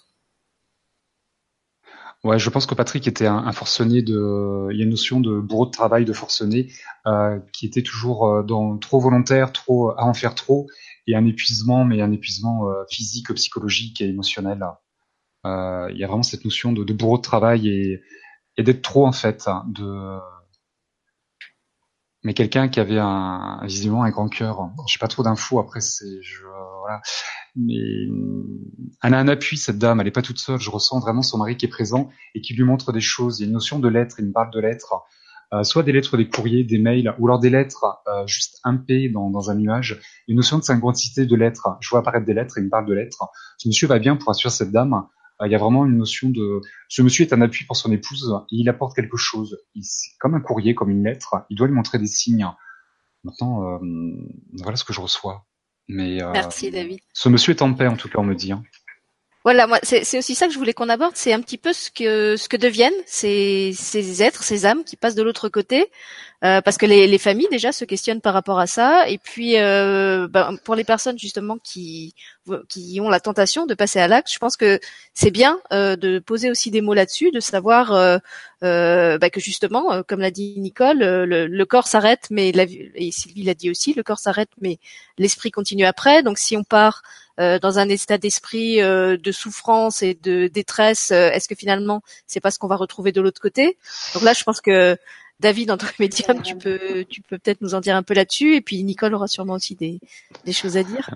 Ouais, 2.24 2.38
je 2.38 2.50
pense 2.50 2.66
que 2.66 2.74
Patrick 2.76 3.08
était 3.08 3.26
un, 3.26 3.38
un, 3.38 3.52
forcené 3.52 4.00
de. 4.00 4.68
Il 4.70 4.78
y 4.78 4.80
a 4.80 4.84
une 4.84 4.90
notion 4.90 5.20
de 5.20 5.40
bourreau 5.40 5.66
de 5.66 5.72
travail, 5.72 6.04
de 6.04 6.12
forcené, 6.12 6.72
euh, 7.06 7.40
qui 7.52 7.66
était 7.66 7.82
toujours 7.82 8.26
euh, 8.28 8.42
dans 8.44 8.78
trop 8.78 9.00
volontaire, 9.00 9.52
trop 9.52 9.90
à 9.90 10.04
en 10.04 10.14
faire 10.14 10.36
trop, 10.36 10.68
et 11.08 11.16
un 11.16 11.26
épuisement, 11.26 11.84
mais 11.84 12.00
un 12.00 12.12
épuisement 12.12 12.68
euh, 12.70 12.84
physique, 12.88 13.32
psychologique 13.34 14.00
et 14.00 14.08
émotionnel. 14.08 14.64
Euh, 15.46 15.88
il 15.90 15.98
y 15.98 16.04
a 16.04 16.06
vraiment 16.06 16.22
cette 16.22 16.44
notion 16.44 16.70
de, 16.72 16.84
de 16.84 16.92
bourreau 16.92 17.16
de 17.16 17.22
travail 17.22 17.68
et, 17.68 18.00
et 18.56 18.62
d'être 18.62 18.82
trop 18.82 19.04
en 19.06 19.12
fait, 19.12 19.48
de. 19.66 20.18
Mais 22.22 22.34
quelqu'un 22.34 22.68
qui 22.68 22.78
avait 22.78 23.00
un 23.00 23.60
visiblement 23.64 24.04
un 24.04 24.10
grand 24.10 24.28
cœur. 24.28 24.70
Je 24.86 24.92
sais 24.92 25.00
pas 25.00 25.08
trop 25.08 25.24
d'infos. 25.24 25.58
Après, 25.58 25.80
c'est 25.80 26.22
je 26.22 26.44
voilà 26.82 27.00
mais 27.54 28.08
elle 29.02 29.14
a 29.14 29.18
un 29.18 29.28
appui 29.28 29.56
cette 29.56 29.78
dame, 29.78 30.00
elle 30.00 30.06
est 30.06 30.12
pas 30.12 30.22
toute 30.22 30.38
seule. 30.38 30.60
Je 30.60 30.70
ressens 30.70 31.00
vraiment 31.00 31.22
son 31.22 31.38
mari 31.38 31.56
qui 31.56 31.66
est 31.66 31.68
présent 31.68 32.08
et 32.34 32.40
qui 32.40 32.54
lui 32.54 32.64
montre 32.64 32.92
des 32.92 33.00
choses. 33.00 33.38
Il 33.38 33.42
y 33.42 33.44
a 33.44 33.48
une 33.48 33.52
notion 33.52 33.78
de 33.78 33.88
lettres, 33.88 34.16
il 34.18 34.26
me 34.26 34.32
parle 34.32 34.50
de 34.50 34.60
lettres, 34.60 34.94
euh, 35.52 35.62
soit 35.62 35.82
des 35.82 35.92
lettres, 35.92 36.16
des 36.16 36.28
courriers, 36.28 36.64
des 36.64 36.78
mails, 36.78 37.14
ou 37.18 37.26
alors 37.26 37.38
des 37.38 37.50
lettres 37.50 37.84
euh, 38.08 38.26
juste 38.26 38.62
p 38.86 39.10
dans, 39.10 39.50
un 39.50 39.54
nuage. 39.54 40.00
Une 40.28 40.36
notion 40.36 40.58
de 40.58 40.62
synchronicité 40.62 41.26
de 41.26 41.36
lettres. 41.36 41.76
Je 41.80 41.90
vois 41.90 42.00
apparaître 42.00 42.24
des 42.24 42.34
lettres 42.34 42.56
et 42.58 42.62
il 42.62 42.64
me 42.64 42.70
parle 42.70 42.86
de 42.86 42.94
lettres. 42.94 43.28
Ce 43.58 43.68
monsieur 43.68 43.86
va 43.86 43.98
bien 43.98 44.16
pour 44.16 44.30
assurer 44.30 44.52
cette 44.52 44.72
dame. 44.72 44.94
Euh, 45.42 45.46
il 45.46 45.52
y 45.52 45.54
a 45.54 45.58
vraiment 45.58 45.84
une 45.84 45.98
notion 45.98 46.30
de. 46.30 46.60
Ce 46.88 47.02
monsieur 47.02 47.26
est 47.26 47.34
un 47.34 47.42
appui 47.42 47.66
pour 47.66 47.76
son 47.76 47.92
épouse. 47.92 48.34
Il 48.50 48.68
apporte 48.68 48.96
quelque 48.96 49.16
chose. 49.18 49.58
C'est 49.80 50.16
comme 50.18 50.34
un 50.34 50.40
courrier, 50.40 50.74
comme 50.74 50.90
une 50.90 51.04
lettre. 51.04 51.44
Il 51.50 51.56
doit 51.56 51.66
lui 51.66 51.74
montrer 51.74 51.98
des 51.98 52.06
signes. 52.06 52.46
Maintenant, 53.24 53.74
euh, 53.74 53.78
voilà 54.62 54.76
ce 54.76 54.84
que 54.84 54.92
je 54.92 55.00
reçois. 55.00 55.44
Mais 55.88 56.22
euh, 56.22 56.30
Merci 56.32 56.70
David. 56.70 57.00
Ce 57.12 57.28
monsieur 57.28 57.54
est 57.54 57.62
en 57.62 57.74
paix 57.74 57.86
en 57.86 57.96
tout 57.96 58.08
cas, 58.08 58.18
on 58.18 58.24
me 58.24 58.34
dit. 58.34 58.52
Hein. 58.52 58.62
Voilà, 59.44 59.66
moi, 59.66 59.80
c'est 59.82 60.18
aussi 60.18 60.36
ça 60.36 60.46
que 60.46 60.52
je 60.52 60.58
voulais 60.58 60.72
qu'on 60.72 60.88
aborde, 60.88 61.16
c'est 61.16 61.32
un 61.32 61.40
petit 61.40 61.58
peu 61.58 61.72
ce 61.72 61.90
que 61.90 62.36
ce 62.36 62.48
que 62.48 62.56
deviennent 62.56 62.92
ces, 63.06 63.74
êtres, 64.22 64.44
ces 64.44 64.66
âmes 64.66 64.84
qui 64.84 64.94
passent 64.94 65.16
de 65.16 65.22
l'autre 65.22 65.48
côté, 65.48 65.90
euh, 66.44 66.60
parce 66.60 66.76
que 66.76 66.86
les, 66.86 67.08
les, 67.08 67.18
familles 67.18 67.48
déjà 67.50 67.72
se 67.72 67.84
questionnent 67.84 68.20
par 68.20 68.34
rapport 68.34 68.60
à 68.60 68.68
ça, 68.68 69.08
et 69.08 69.18
puis 69.18 69.58
euh, 69.58 70.28
ben, 70.28 70.56
pour 70.64 70.76
les 70.76 70.84
personnes 70.84 71.18
justement 71.18 71.58
qui 71.58 72.14
ont 73.00 73.08
la 73.08 73.18
tentation 73.18 73.66
de 73.66 73.74
passer 73.74 73.98
à 73.98 74.06
l'acte, 74.06 74.32
je 74.32 74.38
pense 74.38 74.56
que 74.56 74.78
c'est 75.12 75.32
bien 75.32 75.58
euh, 75.72 75.96
de 75.96 76.20
poser 76.20 76.48
aussi 76.48 76.70
des 76.70 76.80
mots 76.80 76.94
là-dessus, 76.94 77.32
de 77.32 77.40
savoir 77.40 77.90
bah, 78.60 79.30
que 79.30 79.40
justement, 79.40 80.04
comme 80.04 80.20
l'a 80.20 80.30
dit 80.30 80.54
Nicole, 80.58 80.98
le, 81.00 81.64
corps 81.64 81.88
s'arrête, 81.88 82.28
mais 82.30 82.52
la, 82.52 82.62
et 82.68 83.10
Sylvie 83.10 83.42
l'a 83.42 83.54
dit 83.54 83.70
aussi, 83.70 83.92
le 83.92 84.04
corps 84.04 84.20
s'arrête, 84.20 84.50
mais 84.60 84.78
l'esprit 85.18 85.50
continue 85.50 85.84
après. 85.84 86.22
Donc 86.22 86.38
si 86.38 86.56
on 86.56 86.62
part 86.62 87.02
dans 87.38 87.78
un 87.78 87.88
état 87.88 88.18
d'esprit 88.18 88.80
euh, 88.80 89.16
de 89.16 89.32
souffrance 89.32 90.02
et 90.02 90.14
de 90.14 90.48
détresse, 90.48 91.10
euh, 91.12 91.30
est-ce 91.30 91.48
que 91.48 91.54
finalement 91.54 92.02
c'est 92.26 92.40
pas 92.40 92.50
ce 92.50 92.58
qu'on 92.58 92.68
va 92.68 92.76
retrouver 92.76 93.12
de 93.12 93.20
l'autre 93.20 93.40
côté? 93.40 93.78
Donc 94.14 94.22
là, 94.22 94.32
je 94.32 94.44
pense 94.44 94.60
que 94.60 94.96
David, 95.40 95.70
en 95.70 95.76
tant 95.76 95.86
que 95.86 95.94
médium, 95.98 96.40
tu 96.42 96.56
peux, 96.56 97.04
tu 97.08 97.20
peux 97.22 97.38
peut-être 97.38 97.60
nous 97.62 97.74
en 97.74 97.80
dire 97.80 97.96
un 97.96 98.02
peu 98.02 98.14
là-dessus, 98.14 98.54
et 98.54 98.60
puis 98.60 98.82
Nicole 98.84 99.14
aura 99.14 99.26
sûrement 99.26 99.54
aussi 99.54 99.74
des, 99.74 99.98
des 100.44 100.52
choses 100.52 100.76
à 100.76 100.84
dire. 100.84 101.10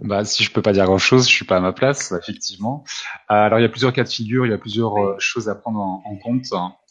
Bah, 0.00 0.24
si 0.24 0.42
je 0.42 0.50
peux 0.50 0.62
pas 0.62 0.72
dire 0.72 0.86
grand-chose, 0.86 1.28
je 1.28 1.32
suis 1.32 1.44
pas 1.44 1.58
à 1.58 1.60
ma 1.60 1.72
place, 1.72 2.12
effectivement. 2.12 2.84
alors, 3.28 3.58
il 3.58 3.62
y 3.62 3.66
a 3.66 3.68
plusieurs 3.68 3.92
cas 3.92 4.02
de 4.02 4.08
figure, 4.08 4.46
il 4.46 4.50
y 4.50 4.54
a 4.54 4.58
plusieurs 4.58 5.20
choses 5.20 5.48
à 5.48 5.54
prendre 5.54 5.78
en, 5.78 6.02
en, 6.04 6.16
compte. 6.16 6.46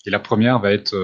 Et 0.05 0.11
la 0.11 0.19
première 0.19 0.59
va 0.59 0.71
être 0.71 0.95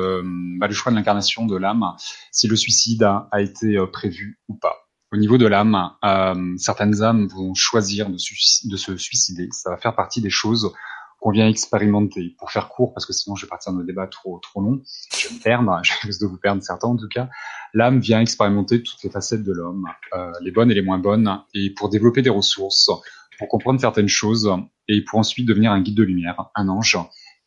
bah, 0.59 0.67
le 0.67 0.73
choix 0.73 0.91
de 0.91 0.97
l'incarnation 0.97 1.45
de 1.45 1.57
l'âme, 1.57 1.83
si 2.31 2.47
le 2.47 2.55
suicide 2.55 3.03
a, 3.03 3.27
a 3.31 3.41
été 3.41 3.77
prévu 3.91 4.39
ou 4.47 4.53
pas 4.53 4.84
au 5.11 5.17
niveau 5.17 5.37
de 5.37 5.45
l'âme, 5.45 5.91
euh, 6.03 6.53
certaines 6.57 7.01
âmes 7.01 7.27
vont 7.27 7.53
choisir 7.53 8.09
de, 8.09 8.15
de, 8.15 8.77
se 8.77 8.97
suicider. 8.97 9.47
Ça 9.51 9.69
va 9.69 9.77
faire 9.77 9.95
partie 9.95 10.21
des 10.21 10.29
choses 10.29 10.73
qu'on 11.19 11.31
vient 11.31 11.47
expérimenter. 11.47 12.35
Pour 12.37 12.51
faire 12.51 12.69
court, 12.69 12.93
parce 12.93 13.05
que 13.05 13.13
sinon 13.13 13.35
je 13.35 13.45
vais 13.45 13.49
partir 13.49 13.71
dans 13.71 13.79
le 13.79 13.85
débat 13.85 14.07
trop 14.07 14.39
trop 14.39 14.61
long, 14.61 14.81
je 15.15 15.29
vais 15.29 15.35
me 15.35 15.41
perdre, 15.41 15.79
je 15.83 15.93
risque 16.01 16.21
de 16.21 16.27
vous 16.27 16.37
perdre 16.37 16.61
certains 16.61 16.87
en 16.87 16.97
tout 16.97 17.07
cas. 17.07 17.29
L'âme 17.73 17.99
vient 17.99 18.19
expérimenter 18.19 18.83
toutes 18.83 19.01
les 19.03 19.09
facettes 19.09 19.43
de 19.43 19.53
l'homme, 19.53 19.87
euh, 20.13 20.31
les 20.41 20.51
bonnes 20.51 20.71
et 20.71 20.75
les 20.75 20.81
moins 20.81 20.99
bonnes, 20.99 21.41
et 21.53 21.71
pour 21.71 21.89
développer 21.89 22.21
des 22.21 22.29
ressources, 22.29 22.89
pour 23.37 23.47
comprendre 23.47 23.79
certaines 23.79 24.07
choses, 24.07 24.51
et 24.87 25.03
pour 25.03 25.19
ensuite 25.19 25.47
devenir 25.47 25.71
un 25.71 25.81
guide 25.81 25.95
de 25.95 26.03
lumière, 26.03 26.49
un 26.55 26.69
ange, 26.69 26.97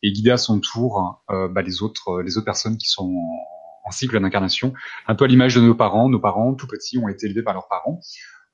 et 0.01 0.11
guider 0.11 0.31
à 0.31 0.37
son 0.37 0.59
tour 0.59 1.23
euh, 1.29 1.47
bah, 1.49 1.61
les 1.61 1.81
autres 1.81 2.21
les 2.21 2.37
autres 2.37 2.45
personnes 2.45 2.77
qui 2.77 2.87
sont 2.87 3.13
cycle 3.91 4.19
d'incarnation, 4.19 4.73
un 5.07 5.15
peu 5.15 5.25
à 5.25 5.27
l'image 5.27 5.55
de 5.55 5.61
nos 5.61 5.75
parents. 5.75 6.09
Nos 6.09 6.19
parents, 6.19 6.53
tout 6.53 6.67
petits, 6.67 6.97
ont 6.97 7.07
été 7.07 7.25
élevés 7.25 7.43
par 7.43 7.53
leurs 7.53 7.67
parents, 7.67 7.99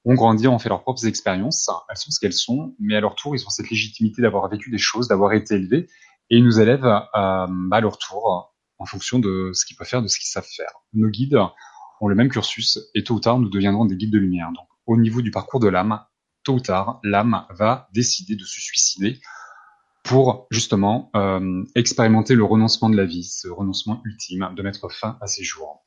ont 0.05 0.13
grandi, 0.13 0.47
ont 0.47 0.59
fait 0.59 0.69
leurs 0.69 0.81
propres 0.81 1.05
expériences. 1.07 1.69
Elles 1.89 1.97
sont 1.97 2.11
ce 2.11 2.19
qu'elles 2.19 2.33
sont, 2.33 2.75
mais 2.79 2.95
à 2.95 3.01
leur 3.01 3.15
tour, 3.15 3.35
ils 3.35 3.45
ont 3.45 3.49
cette 3.49 3.69
légitimité 3.69 4.21
d'avoir 4.21 4.47
vécu 4.49 4.69
des 4.69 4.77
choses, 4.77 5.07
d'avoir 5.07 5.33
été 5.33 5.55
élevés, 5.55 5.87
et 6.29 6.37
ils 6.37 6.43
nous 6.43 6.59
élèvent 6.59 6.85
euh, 6.85 6.99
à 7.13 7.81
leur 7.81 7.97
tour 7.97 8.53
en 8.77 8.85
fonction 8.85 9.19
de 9.19 9.51
ce 9.53 9.65
qu'ils 9.65 9.77
peuvent 9.77 9.87
faire, 9.87 10.01
de 10.01 10.07
ce 10.07 10.17
qu'ils 10.19 10.29
savent 10.29 10.47
faire. 10.55 10.71
Nos 10.93 11.09
guides 11.09 11.39
ont 12.01 12.07
le 12.07 12.15
même 12.15 12.29
cursus, 12.29 12.79
et 12.93 13.03
tôt 13.03 13.15
ou 13.15 13.19
tard, 13.19 13.39
nous 13.39 13.49
deviendrons 13.49 13.85
des 13.85 13.95
guides 13.95 14.11
de 14.11 14.19
lumière. 14.19 14.51
Donc, 14.55 14.67
au 14.85 14.97
niveau 14.97 15.21
du 15.21 15.31
parcours 15.31 15.59
de 15.59 15.67
l'âme, 15.67 16.01
tôt 16.43 16.53
ou 16.53 16.59
tard, 16.59 16.99
l'âme 17.03 17.45
va 17.49 17.89
décider 17.93 18.35
de 18.35 18.43
se 18.43 18.59
suicider 18.59 19.19
pour 20.05 20.47
justement 20.51 21.09
euh, 21.15 21.63
expérimenter 21.73 22.35
le 22.35 22.43
renoncement 22.43 22.89
de 22.89 22.95
la 22.95 23.05
vie, 23.05 23.23
ce 23.23 23.47
renoncement 23.47 24.01
ultime, 24.05 24.49
de 24.55 24.61
mettre 24.61 24.89
fin 24.91 25.17
à 25.19 25.27
ses 25.27 25.43
jours. 25.43 25.83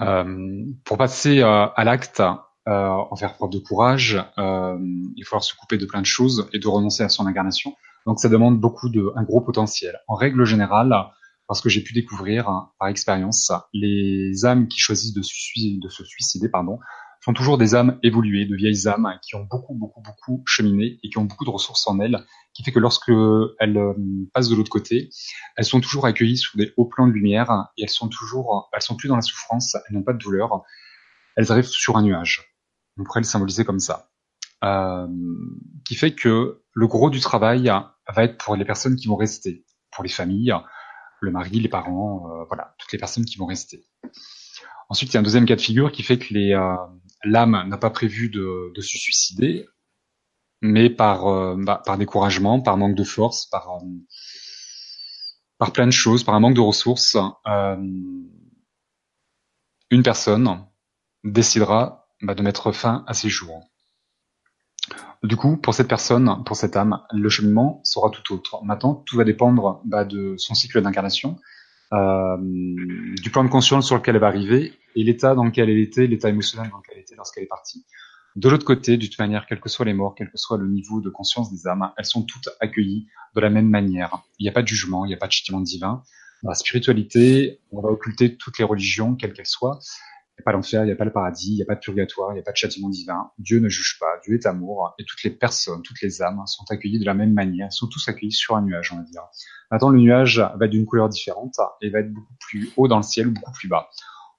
Euh, 0.00 0.64
pour 0.84 0.96
passer 0.96 1.40
euh, 1.40 1.66
à 1.66 1.84
l'acte, 1.84 2.22
en 2.66 3.16
faire 3.16 3.34
preuve 3.34 3.50
de 3.50 3.58
courage, 3.58 4.22
il 4.38 5.24
faut 5.26 5.40
se 5.40 5.56
couper 5.56 5.76
de 5.76 5.86
plein 5.86 6.00
de 6.02 6.06
choses 6.06 6.48
et 6.52 6.60
de 6.60 6.68
renoncer 6.68 7.02
à 7.02 7.08
son 7.08 7.26
incarnation. 7.26 7.74
Donc 8.06 8.20
ça 8.20 8.28
demande 8.28 8.60
beaucoup 8.60 8.88
de 8.88 9.12
un 9.16 9.24
gros 9.24 9.40
potentiel. 9.40 9.98
En 10.06 10.14
règle 10.14 10.44
générale, 10.44 10.94
parce 11.48 11.60
que 11.60 11.68
j'ai 11.68 11.82
pu 11.82 11.94
découvrir 11.94 12.48
hein, 12.48 12.70
par 12.78 12.86
expérience, 12.86 13.50
les 13.72 14.44
âmes 14.44 14.68
qui 14.68 14.78
choisissent 14.78 15.14
de, 15.14 15.80
de 15.80 15.88
se 15.88 16.04
suicider, 16.04 16.48
pardon, 16.48 16.78
sont 17.22 17.32
toujours 17.32 17.58
des 17.58 17.74
âmes 17.74 17.98
évoluées, 18.02 18.46
de 18.46 18.56
vieilles 18.56 18.88
âmes 18.88 19.18
qui 19.22 19.34
ont 19.34 19.46
beaucoup, 19.50 19.74
beaucoup, 19.74 20.00
beaucoup 20.00 20.42
cheminé 20.46 20.98
et 21.02 21.10
qui 21.10 21.18
ont 21.18 21.24
beaucoup 21.24 21.44
de 21.44 21.50
ressources 21.50 21.86
en 21.86 22.00
elles, 22.00 22.24
qui 22.54 22.62
fait 22.62 22.72
que 22.72 22.78
lorsque 22.78 23.10
elles 23.58 23.76
euh, 23.76 23.94
passent 24.32 24.48
de 24.48 24.56
l'autre 24.56 24.70
côté, 24.70 25.10
elles 25.56 25.64
sont 25.64 25.80
toujours 25.80 26.06
accueillies 26.06 26.38
sous 26.38 26.56
des 26.56 26.72
hauts 26.76 26.86
plans 26.86 27.06
de 27.06 27.12
lumière 27.12 27.68
et 27.76 27.82
elles 27.82 27.90
sont 27.90 28.08
toujours, 28.08 28.70
elles 28.72 28.82
sont 28.82 28.96
plus 28.96 29.08
dans 29.08 29.16
la 29.16 29.22
souffrance, 29.22 29.74
elles 29.74 29.96
n'ont 29.96 30.02
pas 30.02 30.14
de 30.14 30.18
douleur, 30.18 30.62
elles 31.36 31.52
arrivent 31.52 31.66
sur 31.66 31.96
un 31.96 32.02
nuage. 32.02 32.54
On 32.98 33.04
pourrait 33.04 33.20
le 33.20 33.24
symboliser 33.24 33.64
comme 33.64 33.80
ça. 33.80 34.10
Euh, 34.62 35.06
qui 35.86 35.94
fait 35.94 36.14
que 36.14 36.62
le 36.72 36.86
gros 36.86 37.08
du 37.08 37.20
travail 37.20 37.64
va 37.64 38.24
être 38.24 38.36
pour 38.36 38.56
les 38.56 38.64
personnes 38.64 38.96
qui 38.96 39.08
vont 39.08 39.16
rester, 39.16 39.64
pour 39.90 40.04
les 40.04 40.10
familles, 40.10 40.54
le 41.20 41.30
mari, 41.30 41.60
les 41.60 41.68
parents, 41.68 42.30
euh, 42.30 42.44
voilà, 42.46 42.74
toutes 42.78 42.92
les 42.92 42.98
personnes 42.98 43.24
qui 43.24 43.38
vont 43.38 43.46
rester. 43.46 43.86
Ensuite, 44.88 45.10
il 45.10 45.14
y 45.14 45.16
a 45.16 45.20
un 45.20 45.22
deuxième 45.22 45.46
cas 45.46 45.56
de 45.56 45.60
figure 45.60 45.92
qui 45.92 46.02
fait 46.02 46.18
que 46.18 46.34
les, 46.34 46.52
euh, 46.52 46.74
l'âme 47.24 47.64
n'a 47.68 47.78
pas 47.78 47.90
prévu 47.90 48.28
de, 48.28 48.72
se 48.76 48.98
suicider, 48.98 49.66
mais 50.62 50.90
par, 50.90 51.26
euh, 51.26 51.56
bah, 51.58 51.82
par 51.84 51.98
découragement, 51.98 52.60
par 52.60 52.76
manque 52.76 52.96
de 52.96 53.04
force, 53.04 53.46
par, 53.46 53.70
euh, 53.70 53.86
par 55.58 55.72
plein 55.72 55.86
de 55.86 55.92
choses, 55.92 56.24
par 56.24 56.34
un 56.34 56.40
manque 56.40 56.54
de 56.54 56.60
ressources, 56.60 57.16
euh, 57.46 57.76
une 59.90 60.02
personne 60.02 60.66
décidera 61.24 62.08
bah, 62.22 62.34
de 62.34 62.42
mettre 62.42 62.72
fin 62.72 63.04
à 63.06 63.14
ses 63.14 63.28
jours. 63.28 63.62
Du 65.22 65.36
coup, 65.36 65.58
pour 65.58 65.74
cette 65.74 65.88
personne, 65.88 66.42
pour 66.44 66.56
cette 66.56 66.76
âme, 66.76 67.02
le 67.12 67.28
cheminement 67.28 67.82
sera 67.84 68.08
tout 68.08 68.34
autre. 68.34 68.64
Maintenant, 68.64 68.94
tout 68.94 69.16
va 69.16 69.24
dépendre 69.24 69.82
bah, 69.84 70.04
de 70.04 70.34
son 70.38 70.54
cycle 70.54 70.80
d'incarnation, 70.80 71.38
du 71.92 73.30
plan 73.30 73.44
de 73.44 73.48
conscience 73.48 73.86
sur 73.86 73.96
lequel 73.96 74.14
elle 74.14 74.20
va 74.20 74.28
arriver 74.28 74.72
et 74.94 75.02
l'état 75.02 75.34
dans 75.34 75.44
lequel 75.44 75.70
elle 75.70 75.78
était, 75.78 76.06
l'état 76.06 76.28
émotionnel 76.28 76.70
dans 76.70 76.78
lequel 76.78 76.96
elle 76.96 77.02
était 77.02 77.16
lorsqu'elle 77.16 77.44
est 77.44 77.48
partie. 77.48 77.84
De 78.36 78.48
l'autre 78.48 78.64
côté, 78.64 78.96
de 78.96 79.06
toute 79.06 79.18
manière, 79.18 79.46
quels 79.46 79.60
que 79.60 79.68
soient 79.68 79.86
les 79.86 79.92
morts, 79.92 80.14
quel 80.16 80.30
que 80.30 80.38
soit 80.38 80.56
le 80.56 80.68
niveau 80.68 81.00
de 81.00 81.10
conscience 81.10 81.52
des 81.52 81.66
âmes, 81.66 81.90
elles 81.96 82.04
sont 82.04 82.22
toutes 82.22 82.48
accueillies 82.60 83.08
de 83.34 83.40
la 83.40 83.50
même 83.50 83.68
manière. 83.68 84.22
Il 84.38 84.44
n'y 84.44 84.48
a 84.48 84.52
pas 84.52 84.62
de 84.62 84.68
jugement, 84.68 85.04
il 85.04 85.08
n'y 85.08 85.14
a 85.14 85.16
pas 85.16 85.26
de 85.26 85.32
châtiment 85.32 85.60
divin. 85.60 86.02
Dans 86.42 86.50
la 86.50 86.54
spiritualité, 86.54 87.60
on 87.72 87.80
va 87.80 87.90
occulter 87.90 88.36
toutes 88.36 88.58
les 88.58 88.64
religions, 88.64 89.16
quelles 89.16 89.32
qu'elles 89.32 89.46
soient. 89.46 89.80
N'y 90.40 90.42
a 90.42 90.44
pas 90.44 90.52
l'enfer, 90.52 90.84
il 90.84 90.86
n'y 90.86 90.92
a 90.92 90.96
pas 90.96 91.04
le 91.04 91.12
paradis, 91.12 91.52
il 91.52 91.56
n'y 91.56 91.62
a 91.62 91.66
pas 91.66 91.74
de 91.74 91.80
purgatoire, 91.80 92.30
il 92.32 92.34
n'y 92.36 92.40
a 92.40 92.42
pas 92.42 92.52
de 92.52 92.56
châtiment 92.56 92.88
divin. 92.88 93.30
Dieu 93.36 93.60
ne 93.60 93.68
juge 93.68 93.98
pas, 94.00 94.18
Dieu 94.24 94.36
est 94.36 94.46
amour, 94.46 94.94
et 94.98 95.04
toutes 95.04 95.22
les 95.22 95.28
personnes, 95.28 95.82
toutes 95.82 96.00
les 96.00 96.22
âmes 96.22 96.42
sont 96.46 96.64
accueillies 96.70 96.98
de 96.98 97.04
la 97.04 97.12
même 97.12 97.34
manière, 97.34 97.70
sont 97.70 97.88
tous 97.88 98.08
accueillis 98.08 98.32
sur 98.32 98.56
un 98.56 98.62
nuage, 98.62 98.90
on 98.90 98.96
va 98.96 99.02
dire. 99.02 99.22
Maintenant, 99.70 99.90
le 99.90 99.98
nuage 99.98 100.38
va 100.38 100.64
être 100.64 100.70
d'une 100.70 100.86
couleur 100.86 101.10
différente 101.10 101.56
et 101.82 101.90
va 101.90 101.98
être 101.98 102.10
beaucoup 102.10 102.34
plus 102.40 102.70
haut 102.78 102.88
dans 102.88 102.96
le 102.96 103.02
ciel, 103.02 103.28
beaucoup 103.28 103.52
plus 103.52 103.68
bas. 103.68 103.90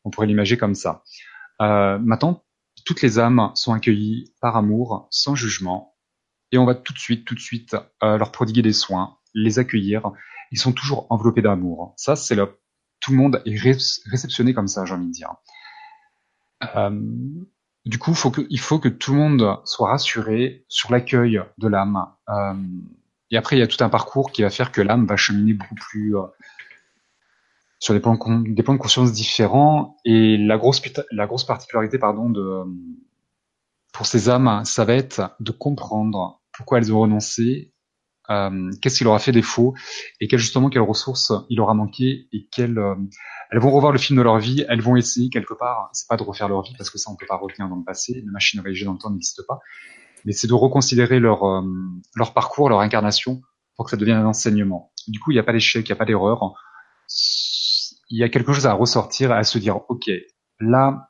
On 0.03 0.09
pourrait 0.09 0.25
l'imaginer 0.25 0.57
comme 0.57 0.73
ça. 0.73 1.03
Euh, 1.61 1.99
maintenant, 1.99 2.43
toutes 2.83 3.03
les 3.03 3.19
âmes 3.19 3.51
sont 3.53 3.73
accueillies 3.73 4.33
par 4.41 4.57
amour, 4.57 5.07
sans 5.11 5.35
jugement, 5.35 5.95
et 6.51 6.57
on 6.57 6.65
va 6.65 6.73
tout 6.73 6.93
de 6.93 6.99
suite, 6.99 7.25
tout 7.25 7.35
de 7.35 7.39
suite 7.39 7.75
euh, 8.01 8.17
leur 8.17 8.31
prodiguer 8.31 8.63
des 8.63 8.73
soins, 8.73 9.17
les 9.35 9.59
accueillir. 9.59 10.11
Ils 10.51 10.57
sont 10.57 10.73
toujours 10.73 11.05
enveloppés 11.11 11.43
d'amour. 11.43 11.93
Ça, 11.95 12.15
c'est 12.15 12.33
le 12.33 12.47
tout 13.01 13.11
le 13.11 13.17
monde 13.17 13.41
est 13.45 13.57
réceptionné 14.09 14.53
comme 14.53 14.67
ça, 14.67 14.85
j'ai 14.85 14.93
envie 14.93 15.07
de 15.07 15.11
dire. 15.11 15.33
Euh, 16.75 16.89
du 17.85 17.97
coup, 17.97 18.13
faut 18.13 18.31
il 18.49 18.59
faut 18.59 18.79
que 18.79 18.89
tout 18.89 19.13
le 19.13 19.19
monde 19.19 19.59
soit 19.65 19.89
rassuré 19.89 20.65
sur 20.67 20.91
l'accueil 20.91 21.41
de 21.57 21.67
l'âme. 21.67 22.05
Euh, 22.29 22.53
et 23.31 23.37
après, 23.37 23.55
il 23.55 23.59
y 23.59 23.63
a 23.63 23.67
tout 23.67 23.83
un 23.83 23.89
parcours 23.89 24.31
qui 24.31 24.43
va 24.43 24.49
faire 24.49 24.71
que 24.71 24.81
l'âme 24.81 25.05
va 25.05 25.15
cheminer 25.15 25.53
beaucoup 25.53 25.75
plus 25.75 26.15
euh, 26.17 26.23
sur 27.79 27.93
des 27.93 27.99
plans 27.99 28.15
de 28.15 28.77
conscience 28.77 29.11
différents. 29.13 29.97
Et 30.05 30.37
la 30.37 30.57
grosse, 30.57 30.81
la 31.11 31.25
grosse 31.25 31.45
particularité, 31.45 31.97
pardon, 31.97 32.29
de, 32.29 32.63
pour 33.93 34.05
ces 34.05 34.29
âmes, 34.29 34.63
ça 34.65 34.85
va 34.85 34.93
être 34.93 35.35
de 35.39 35.51
comprendre 35.51 36.41
pourquoi 36.51 36.77
elles 36.77 36.93
ont 36.93 36.99
renoncé, 36.99 37.73
qu'est-ce 38.81 38.97
qui 38.97 39.03
leur 39.03 39.13
a 39.13 39.19
fait 39.19 39.31
défaut, 39.31 39.73
et 40.19 40.27
quelles 40.27 40.39
justement 40.39 40.69
quelles 40.69 40.81
ressources 40.81 41.33
il 41.49 41.57
leur 41.57 41.69
a 41.69 41.73
manqué, 41.73 42.27
et 42.31 42.47
quelles 42.51 42.79
elles 43.51 43.59
vont 43.59 43.71
revoir 43.71 43.91
le 43.91 43.99
film 43.99 44.17
de 44.17 44.23
leur 44.23 44.39
vie, 44.39 44.65
elles 44.69 44.81
vont 44.81 44.95
essayer 44.95 45.29
quelque 45.29 45.53
part, 45.53 45.89
c'est 45.93 46.07
pas 46.07 46.17
de 46.17 46.23
refaire 46.23 46.47
leur 46.47 46.63
vie 46.63 46.73
parce 46.77 46.89
que 46.89 46.97
ça 46.97 47.11
on 47.11 47.15
peut 47.15 47.25
pas 47.27 47.37
retenir 47.37 47.67
dans 47.69 47.75
le 47.75 47.83
passé, 47.83 48.21
la 48.25 48.31
machine 48.31 48.61
voyager 48.61 48.85
dans 48.85 48.93
le 48.93 48.99
temps 48.99 49.09
n'existe 49.09 49.45
pas, 49.47 49.59
mais 50.25 50.31
c'est 50.31 50.47
de 50.47 50.53
reconsidérer 50.53 51.19
leur 51.19 51.43
euh, 51.43 51.61
leur 52.15 52.33
parcours, 52.33 52.69
leur 52.69 52.79
incarnation, 52.79 53.41
pour 53.75 53.85
que 53.85 53.91
ça 53.91 53.97
devienne 53.97 54.17
un 54.17 54.25
enseignement. 54.25 54.91
Du 55.07 55.19
coup, 55.19 55.31
il 55.31 55.35
n'y 55.35 55.39
a 55.39 55.43
pas 55.43 55.53
d'échec, 55.53 55.87
il 55.87 55.91
n'y 55.91 55.95
a 55.95 55.97
pas 55.97 56.05
d'erreur 56.05 56.53
il 58.11 58.19
y 58.19 58.23
a 58.23 58.29
quelque 58.29 58.53
chose 58.53 58.67
à 58.67 58.73
ressortir, 58.73 59.31
à 59.31 59.43
se 59.43 59.57
dire, 59.57 59.79
ok, 59.89 60.09
là, 60.59 61.09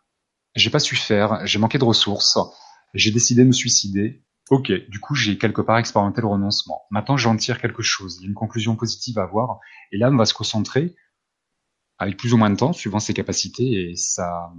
j'ai 0.55 0.69
pas 0.69 0.79
su 0.79 0.95
faire, 0.95 1.45
j'ai 1.45 1.59
manqué 1.59 1.77
de 1.77 1.83
ressources, 1.83 2.37
j'ai 2.93 3.11
décidé 3.11 3.41
de 3.41 3.47
me 3.47 3.53
suicider. 3.53 4.23
Ok, 4.49 4.71
du 4.89 4.99
coup, 4.99 5.15
j'ai 5.15 5.37
quelque 5.37 5.61
part 5.61 5.77
expérimenté 5.77 6.21
le 6.21 6.27
renoncement. 6.27 6.81
Maintenant, 6.91 7.15
j'en 7.15 7.37
tire 7.37 7.59
quelque 7.59 7.81
chose. 7.81 8.17
Il 8.17 8.23
y 8.23 8.25
a 8.25 8.27
une 8.27 8.35
conclusion 8.35 8.75
positive 8.75 9.17
à 9.17 9.23
avoir. 9.23 9.59
Et 9.93 9.97
là, 9.97 10.09
on 10.11 10.17
va 10.17 10.25
se 10.25 10.33
concentrer 10.33 10.93
avec 12.01 12.17
plus 12.17 12.33
ou 12.33 12.37
moins 12.37 12.49
de 12.49 12.55
temps, 12.55 12.73
suivant 12.73 12.99
ses 12.99 13.13
capacités 13.13 13.91
et 13.91 13.95
sa, 13.95 14.51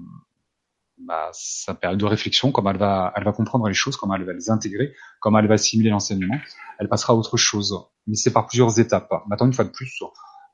bah, 0.97 1.33
période 1.81 1.99
de 1.99 2.05
réflexion, 2.05 2.53
comment 2.53 2.71
elle 2.71 2.79
va, 2.79 3.13
elle 3.17 3.25
va 3.25 3.33
comprendre 3.33 3.67
les 3.67 3.75
choses, 3.75 3.97
comment 3.97 4.15
elle 4.15 4.23
va 4.23 4.33
les 4.33 4.49
intégrer, 4.49 4.95
comment 5.19 5.41
elle 5.41 5.49
va 5.49 5.55
assimiler 5.55 5.91
l'enseignement. 5.91 6.37
Elle 6.79 6.89
passera 6.89 7.15
à 7.15 7.17
autre 7.17 7.37
chose. 7.37 7.77
Mais 8.07 8.15
c'est 8.15 8.33
par 8.33 8.47
plusieurs 8.47 8.79
étapes. 8.79 9.11
Maintenant, 9.27 9.47
une 9.47 9.53
fois 9.53 9.65
de 9.65 9.71
plus, 9.71 10.05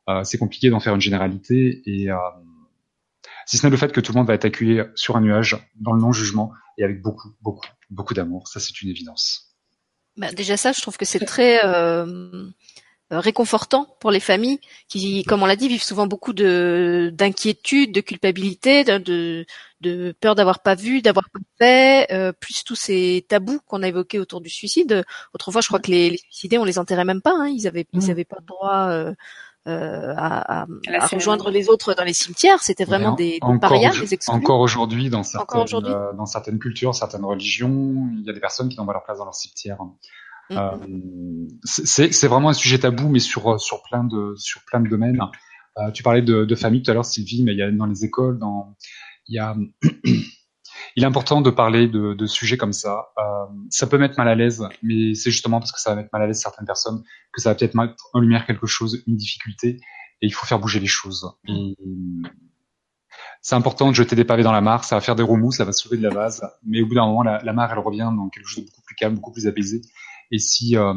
euh, 0.08 0.24
c'est 0.24 0.38
compliqué 0.38 0.70
d'en 0.70 0.80
faire 0.80 0.94
une 0.94 1.00
généralité 1.02 1.82
et 1.84 2.10
euh, 2.10 2.16
si 3.44 3.58
ce 3.58 3.66
n'est 3.66 3.70
le 3.70 3.76
fait 3.76 3.92
que 3.92 4.00
tout 4.00 4.12
le 4.12 4.18
monde 4.18 4.26
va 4.26 4.32
être 4.32 4.46
accueilli 4.46 4.80
sur 4.94 5.14
un 5.18 5.20
nuage 5.20 5.58
dans 5.78 5.92
le 5.92 6.00
non-jugement 6.00 6.52
et 6.78 6.84
avec 6.84 7.02
beaucoup, 7.02 7.34
beaucoup, 7.42 7.68
beaucoup 7.90 8.14
d'amour, 8.14 8.48
ça 8.48 8.60
c'est 8.60 8.80
une 8.80 8.88
évidence. 8.88 9.54
Bah, 10.16 10.32
déjà 10.32 10.56
ça, 10.56 10.72
je 10.72 10.80
trouve 10.80 10.96
que 10.96 11.04
c'est 11.04 11.20
très 11.20 11.62
euh, 11.66 12.48
réconfortant 13.10 13.96
pour 14.00 14.10
les 14.10 14.20
familles 14.20 14.60
qui, 14.88 15.24
comme 15.24 15.42
on 15.42 15.46
l'a 15.46 15.56
dit, 15.56 15.68
vivent 15.68 15.82
souvent 15.82 16.06
beaucoup 16.06 16.32
de 16.32 17.10
d'inquiétude, 17.14 17.92
de 17.92 18.00
culpabilité, 18.00 18.84
de, 18.84 19.46
de, 19.80 20.14
peur 20.20 20.34
d'avoir 20.34 20.60
pas 20.60 20.74
vu, 20.74 21.00
d'avoir 21.00 21.28
pas 21.30 21.40
fait, 21.58 22.12
euh, 22.12 22.32
plus 22.32 22.64
tous 22.64 22.74
ces 22.74 23.24
tabous 23.28 23.60
qu'on 23.66 23.82
a 23.82 23.88
évoqués 23.88 24.18
autour 24.18 24.40
du 24.40 24.50
suicide. 24.50 25.04
Autrefois, 25.34 25.60
je 25.60 25.68
crois 25.68 25.80
que 25.80 25.90
les, 25.90 26.10
les 26.10 26.18
suicidés, 26.18 26.58
on 26.58 26.64
les 26.64 26.78
enterrait 26.78 27.04
même 27.04 27.22
pas. 27.22 27.32
Hein, 27.34 27.48
ils 27.48 27.66
avaient, 27.66 27.86
ils 27.92 28.06
mmh. 28.06 28.10
avaient 28.10 28.24
pas 28.24 28.38
le 28.40 28.46
droit. 28.46 28.88
Euh, 28.90 29.14
euh, 29.68 30.14
à, 30.16 30.62
à, 30.62 30.66
rejoindre 31.12 31.50
les 31.50 31.68
autres 31.68 31.92
dans 31.92 32.04
les 32.04 32.14
cimetières. 32.14 32.62
C'était 32.62 32.86
vraiment 32.86 33.12
des, 33.12 33.38
des 33.38 33.58
parias, 33.60 33.92
des 34.00 34.14
exclus. 34.14 34.34
Encore 34.34 34.60
aujourd'hui, 34.60 35.10
dans 35.10 35.22
certaines, 35.22 35.66
euh, 35.84 36.12
dans 36.14 36.24
certaines 36.24 36.58
cultures, 36.58 36.94
certaines 36.94 37.24
religions, 37.24 38.08
il 38.14 38.24
y 38.24 38.30
a 38.30 38.32
des 38.32 38.40
personnes 38.40 38.70
qui 38.70 38.78
n'ont 38.78 38.86
pas 38.86 38.94
leur 38.94 39.04
place 39.04 39.18
dans 39.18 39.24
leur 39.24 39.34
cimetière. 39.34 39.76
Mm 40.50 40.56
euh, 40.56 40.76
c'est 41.64 42.26
vraiment 42.26 42.50
un 42.50 42.54
sujet 42.54 42.78
tabou, 42.78 43.08
mais 43.08 43.18
sur 43.18 43.60
sur 43.60 43.82
plein 43.82 44.04
de 44.04 44.34
sur 44.36 44.62
plein 44.64 44.80
de 44.80 44.88
domaines. 44.88 45.20
Euh, 45.78 45.90
tu 45.92 46.02
parlais 46.02 46.22
de, 46.22 46.44
de 46.44 46.54
famille 46.54 46.82
tout 46.82 46.90
à 46.90 46.94
l'heure, 46.94 47.04
Sylvie, 47.04 47.42
mais 47.44 47.52
il 47.52 47.58
y 47.58 47.62
a 47.62 47.70
dans 47.70 47.86
les 47.86 48.04
écoles, 48.04 48.38
dans 48.38 48.76
il 49.28 49.36
y 49.36 49.38
a 49.38 49.56
il 50.96 51.02
est 51.02 51.06
important 51.06 51.40
de 51.40 51.50
parler 51.50 51.88
de, 51.88 52.14
de 52.14 52.26
sujets 52.26 52.56
comme 52.56 52.72
ça. 52.72 53.08
Euh, 53.18 53.46
ça 53.70 53.86
peut 53.86 53.98
mettre 53.98 54.18
mal 54.18 54.28
à 54.28 54.34
l'aise, 54.34 54.66
mais 54.82 55.14
c'est 55.14 55.30
justement 55.30 55.60
parce 55.60 55.72
que 55.72 55.80
ça 55.80 55.90
va 55.90 55.96
mettre 55.96 56.10
mal 56.12 56.22
à 56.22 56.26
l'aise 56.26 56.40
certaines 56.40 56.66
personnes 56.66 57.02
que 57.32 57.40
ça 57.40 57.50
va 57.50 57.54
peut-être 57.54 57.74
mettre 57.74 57.94
en 58.12 58.20
lumière 58.20 58.46
quelque 58.46 58.66
chose, 58.66 59.02
une 59.06 59.16
difficulté, 59.16 59.80
et 60.20 60.26
il 60.26 60.32
faut 60.32 60.46
faire 60.46 60.58
bouger 60.58 60.80
les 60.80 60.86
choses. 60.86 61.30
c'est 63.40 63.54
important 63.54 63.88
de 63.88 63.94
jeter 63.94 64.16
des 64.16 64.24
pavés 64.24 64.42
dans 64.42 64.52
la 64.52 64.60
mare, 64.60 64.84
ça 64.84 64.96
va 64.96 65.00
faire 65.00 65.14
des 65.14 65.22
remous, 65.22 65.52
ça 65.52 65.64
va 65.64 65.72
soulever 65.72 65.98
de 65.98 66.08
la 66.08 66.14
vase, 66.14 66.42
mais 66.64 66.80
au 66.80 66.86
bout 66.86 66.94
d'un 66.94 67.06
moment, 67.06 67.22
la, 67.22 67.42
la, 67.42 67.52
mare, 67.52 67.72
elle 67.72 67.78
revient 67.78 68.10
dans 68.16 68.28
quelque 68.28 68.46
chose 68.46 68.64
de 68.64 68.68
beaucoup 68.68 68.82
plus 68.82 68.96
calme, 68.96 69.14
beaucoup 69.14 69.32
plus 69.32 69.46
apaisé. 69.46 69.82
Et 70.30 70.38
si 70.38 70.76
euh, 70.76 70.94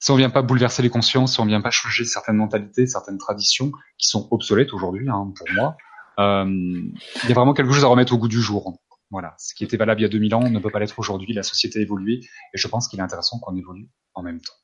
si 0.00 0.10
on 0.10 0.16
vient 0.16 0.30
pas 0.30 0.42
bouleverser 0.42 0.82
les 0.82 0.88
consciences, 0.88 1.34
si 1.34 1.40
on 1.40 1.46
vient 1.46 1.60
pas 1.60 1.70
changer 1.70 2.04
certaines 2.04 2.36
mentalités, 2.36 2.86
certaines 2.86 3.18
traditions 3.18 3.70
qui 3.98 4.08
sont 4.08 4.28
obsolètes 4.30 4.72
aujourd'hui, 4.72 5.08
hein, 5.10 5.32
pour 5.36 5.46
moi, 5.54 5.76
euh, 6.18 6.44
il 6.46 7.28
y 7.28 7.32
a 7.32 7.34
vraiment 7.34 7.52
quelque 7.52 7.72
chose 7.72 7.84
à 7.84 7.88
remettre 7.88 8.14
au 8.14 8.18
goût 8.18 8.28
du 8.28 8.40
jour. 8.40 8.78
Voilà, 9.10 9.34
ce 9.38 9.54
qui 9.54 9.64
était 9.64 9.76
valable 9.76 10.00
il 10.00 10.04
y 10.04 10.06
a 10.06 10.08
2000 10.08 10.34
ans 10.34 10.48
ne 10.48 10.58
peut 10.58 10.70
pas 10.70 10.78
l'être 10.78 10.98
aujourd'hui. 10.98 11.32
La 11.34 11.42
société 11.42 11.80
a 11.80 11.82
évolué 11.82 12.20
et 12.54 12.58
je 12.58 12.68
pense 12.68 12.88
qu'il 12.88 12.98
est 12.98 13.02
intéressant 13.02 13.38
qu'on 13.40 13.56
évolue 13.56 13.88
en 14.14 14.22
même 14.22 14.40
temps. 14.40 14.54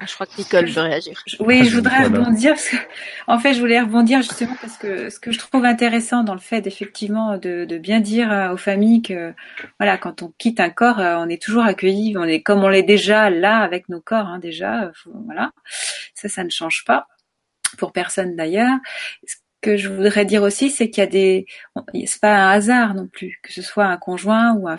Ah, 0.00 0.06
je 0.06 0.14
crois 0.14 0.26
que 0.26 0.36
Nicole 0.38 0.68
veut 0.68 0.82
réagir. 0.82 1.22
Oui, 1.38 1.64
je 1.64 1.76
voudrais 1.76 2.04
rebondir. 2.04 2.54
Parce 2.54 2.68
que, 2.68 2.76
en 3.28 3.38
fait, 3.38 3.54
je 3.54 3.60
voulais 3.60 3.80
rebondir 3.80 4.22
justement 4.22 4.56
parce 4.60 4.76
que 4.76 5.08
ce 5.08 5.20
que 5.20 5.30
je 5.30 5.38
trouve 5.38 5.64
intéressant 5.64 6.24
dans 6.24 6.34
le 6.34 6.40
fait 6.40 6.66
effectivement 6.66 7.36
de, 7.38 7.64
de 7.64 7.78
bien 7.78 8.00
dire 8.00 8.50
aux 8.52 8.56
familles 8.56 9.02
que 9.02 9.34
voilà, 9.78 9.96
quand 9.96 10.22
on 10.22 10.32
quitte 10.36 10.58
un 10.58 10.70
corps, 10.70 10.98
euh, 10.98 11.16
on 11.18 11.28
est 11.28 11.40
toujours 11.40 11.64
accueilli. 11.64 12.16
On 12.18 12.24
est 12.24 12.42
comme 12.42 12.64
on 12.64 12.68
l'est 12.68 12.82
déjà 12.82 13.30
là 13.30 13.58
avec 13.58 13.88
nos 13.88 14.00
corps, 14.00 14.26
hein, 14.26 14.40
déjà. 14.40 14.90
Voilà, 15.26 15.52
ça, 16.14 16.28
ça 16.28 16.42
ne 16.42 16.50
change 16.50 16.84
pas 16.84 17.06
pour 17.76 17.92
personne 17.92 18.34
d'ailleurs 18.34 18.78
que 19.60 19.76
je 19.76 19.88
voudrais 19.88 20.24
dire 20.24 20.42
aussi, 20.42 20.70
c'est 20.70 20.88
qu'il 20.88 21.02
y 21.02 21.06
a 21.06 21.10
des, 21.10 21.46
c'est 22.06 22.20
pas 22.20 22.34
un 22.36 22.50
hasard 22.50 22.94
non 22.94 23.08
plus, 23.08 23.40
que 23.42 23.52
ce 23.52 23.60
soit 23.60 23.86
un 23.86 23.96
conjoint 23.96 24.54
ou 24.54 24.68
un, 24.68 24.76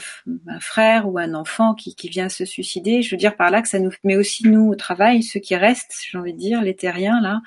frère 0.61 1.09
ou 1.09 1.17
un 1.17 1.34
enfant 1.34 1.73
qui, 1.73 1.95
vient 2.09 2.30
se 2.30 2.45
suicider. 2.45 3.01
Je 3.01 3.11
veux 3.11 3.17
dire 3.17 3.36
par 3.36 3.51
là 3.51 3.61
que 3.61 3.67
ça 3.67 3.80
nous 3.80 3.91
met 4.03 4.15
aussi 4.15 4.47
nous 4.47 4.69
au 4.69 4.75
travail, 4.75 5.21
ceux 5.21 5.41
qui 5.41 5.55
restent, 5.55 5.93
j'ai 6.09 6.17
envie 6.17 6.34
de 6.34 6.39
dire, 6.39 6.61
les 6.61 6.75
terriens 6.75 7.19
là, 7.21 7.41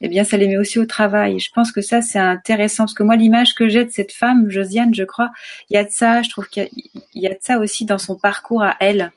eh 0.00 0.08
bien 0.08 0.24
ça 0.24 0.36
les 0.36 0.48
met 0.48 0.56
aussi 0.56 0.78
au 0.80 0.86
travail. 0.86 1.38
Je 1.38 1.50
pense 1.54 1.70
que 1.70 1.82
ça 1.82 2.02
c'est 2.02 2.18
intéressant 2.18 2.84
parce 2.84 2.94
que 2.94 3.04
moi 3.04 3.16
l'image 3.16 3.54
que 3.54 3.68
j'ai 3.68 3.84
de 3.84 3.90
cette 3.90 4.12
femme, 4.12 4.50
Josiane, 4.50 4.94
je 4.94 5.04
crois, 5.04 5.30
il 5.70 5.74
y 5.74 5.76
a 5.76 5.84
de 5.84 5.90
ça. 5.90 6.22
Je 6.22 6.30
trouve 6.30 6.48
qu'il 6.48 6.68
y, 7.14 7.26
a 7.26 7.30
de 7.30 7.38
ça 7.40 7.58
aussi 7.58 7.84
dans 7.84 7.98
son 7.98 8.16
parcours 8.16 8.62
à 8.62 8.76
elle, 8.80 9.12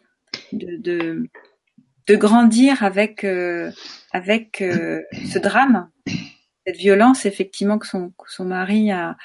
de, 0.52 0.78
de, 0.78 1.30
de 2.08 2.16
grandir 2.16 2.84
avec 2.84 3.24
euh, 3.24 3.72
avec 4.12 4.62
euh, 4.62 5.02
ce 5.32 5.40
drame 5.40 5.90
cette 6.66 6.78
violence 6.78 7.26
effectivement 7.26 7.78
que 7.78 7.88
son, 7.88 8.10
que 8.10 8.32
son 8.32 8.46
mari 8.46 8.92
a, 8.92 9.18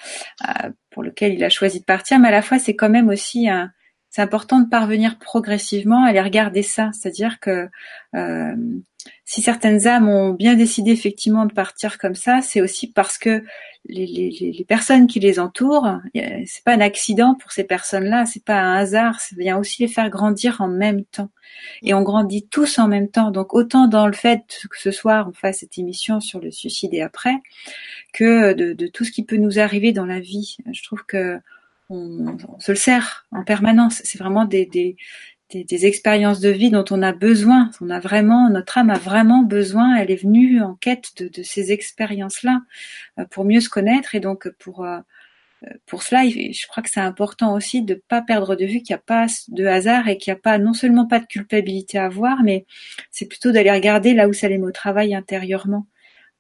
pour 0.91 1.03
lequel 1.03 1.35
il 1.35 1.45
a 1.45 1.51
choisi 1.51 1.81
de 1.81 1.85
partir, 1.85 2.19
mais 2.19 2.29
à 2.29 2.33
la 2.33 2.43
fois 2.43 2.59
c'est 2.59 2.77
quand 2.77 2.91
même 2.91 3.09
aussi 3.09 3.49
un, 3.49 3.71
c'est 4.11 4.23
important 4.23 4.61
de 4.61 4.69
parvenir 4.69 5.19
progressivement 5.19 6.05
à 6.05 6.13
les 6.13 6.21
regarder 6.21 6.63
ça, 6.63 6.91
c'est-à-dire 6.93 7.39
que 7.41 7.69
euh, 8.17 8.57
si 9.25 9.43
certaines 9.43 9.87
âmes 9.87 10.09
ont 10.09 10.31
bien 10.31 10.55
décidé 10.55 10.91
effectivement 10.91 11.47
de 11.47 11.53
partir 11.53 11.99
comme 11.99 12.15
ça, 12.15 12.41
c'est 12.43 12.61
aussi 12.61 12.91
parce 12.91 13.19
que 13.19 13.45
les, 13.87 14.65
personnes 14.69 15.07
qui 15.07 15.21
les 15.21 15.39
entourent, 15.39 15.99
c'est 16.15 16.65
pas 16.65 16.75
un 16.75 16.81
accident 16.81 17.35
pour 17.35 17.53
ces 17.53 17.65
personnes-là, 17.65 18.27
c'est 18.27 18.45
pas 18.45 18.61
un 18.61 18.77
hasard, 18.77 19.21
ça 19.21 19.35
vient 19.39 19.59
aussi 19.59 19.83
les 19.83 19.89
faire 19.89 20.11
grandir 20.11 20.61
en 20.61 20.69
même 20.69 21.05
temps. 21.05 21.31
Et 21.83 21.95
on 21.95 22.03
grandit 22.03 22.47
tous 22.47 22.79
en 22.79 22.89
même 22.89 23.09
temps. 23.09 23.31
Donc 23.31 23.55
autant 23.55 23.89
dans 23.89 24.07
le 24.07 24.13
fait 24.13 24.45
que 24.71 24.79
ce 24.79 24.91
soir 24.91 25.29
on 25.29 25.33
fasse 25.33 25.59
cette 25.59 25.79
émission 25.79 26.21
sur 26.21 26.41
le 26.41 26.51
suicide 26.51 26.95
et 26.95 27.03
après, 27.03 27.37
que 28.13 28.53
de, 28.53 28.87
tout 28.87 29.05
ce 29.05 29.13
qui 29.13 29.25
peut 29.25 29.37
nous 29.37 29.59
arriver 29.59 29.93
dans 29.93 30.07
la 30.07 30.21
vie. 30.21 30.57
Je 30.73 30.83
trouve 30.83 31.05
que 31.05 31.39
on, 31.89 32.37
se 32.59 32.73
le 32.73 32.77
sert 32.77 33.27
en 33.33 33.45
permanence. 33.45 34.01
C'est 34.05 34.19
vraiment 34.19 34.45
des, 34.45 34.97
des, 35.53 35.87
expériences 35.87 36.41
de 36.41 36.49
vie 36.49 36.71
dont 36.71 36.85
on 36.91 37.03
a 37.03 37.13
besoin. 37.13 37.71
On 37.81 37.91
a 37.91 38.01
vraiment, 38.01 38.51
notre 38.51 38.79
âme 38.79 38.91
a 38.91 38.99
vraiment 38.99 39.43
besoin. 39.43 39.97
Elle 39.97 40.11
est 40.11 40.23
venue 40.23 40.63
en 40.63 40.75
quête 40.75 41.23
de, 41.23 41.43
ces 41.43 41.73
expériences-là 41.73 42.61
euh, 43.19 43.25
pour 43.31 43.45
mieux 43.45 43.61
se 43.61 43.69
connaître 43.69 44.15
et 44.15 44.21
donc 44.21 44.49
pour 44.59 44.85
euh, 44.85 44.99
pour 45.85 46.03
cela, 46.03 46.27
je 46.27 46.67
crois 46.69 46.83
que 46.83 46.89
c'est 46.89 47.01
important 47.01 47.55
aussi 47.55 47.83
de 47.83 47.95
pas 47.95 48.23
perdre 48.23 48.57
de 48.57 48.65
vue 48.65 48.81
qu'il 48.81 48.95
n'y 48.95 48.99
a 48.99 49.03
pas 49.05 49.27
de 49.49 49.67
hasard 49.67 50.09
et 50.09 50.17
qu'il 50.17 50.33
n'y 50.33 50.39
a 50.39 50.41
pas 50.41 50.59
non 50.59 50.73
seulement 50.73 51.07
pas 51.07 51.21
de 51.21 51.27
culpabilité 51.27 51.99
à 51.99 52.07
avoir, 52.07 52.43
mais 52.43 52.65
c'est 53.11 53.27
plutôt 53.27 53.53
d'aller 53.53 53.71
regarder 53.71 54.15
là 54.15 54.27
où 54.27 54.33
ça 54.33 54.49
les 54.49 54.59
au 54.59 54.71
travail 54.71 55.15
intérieurement. 55.15 55.87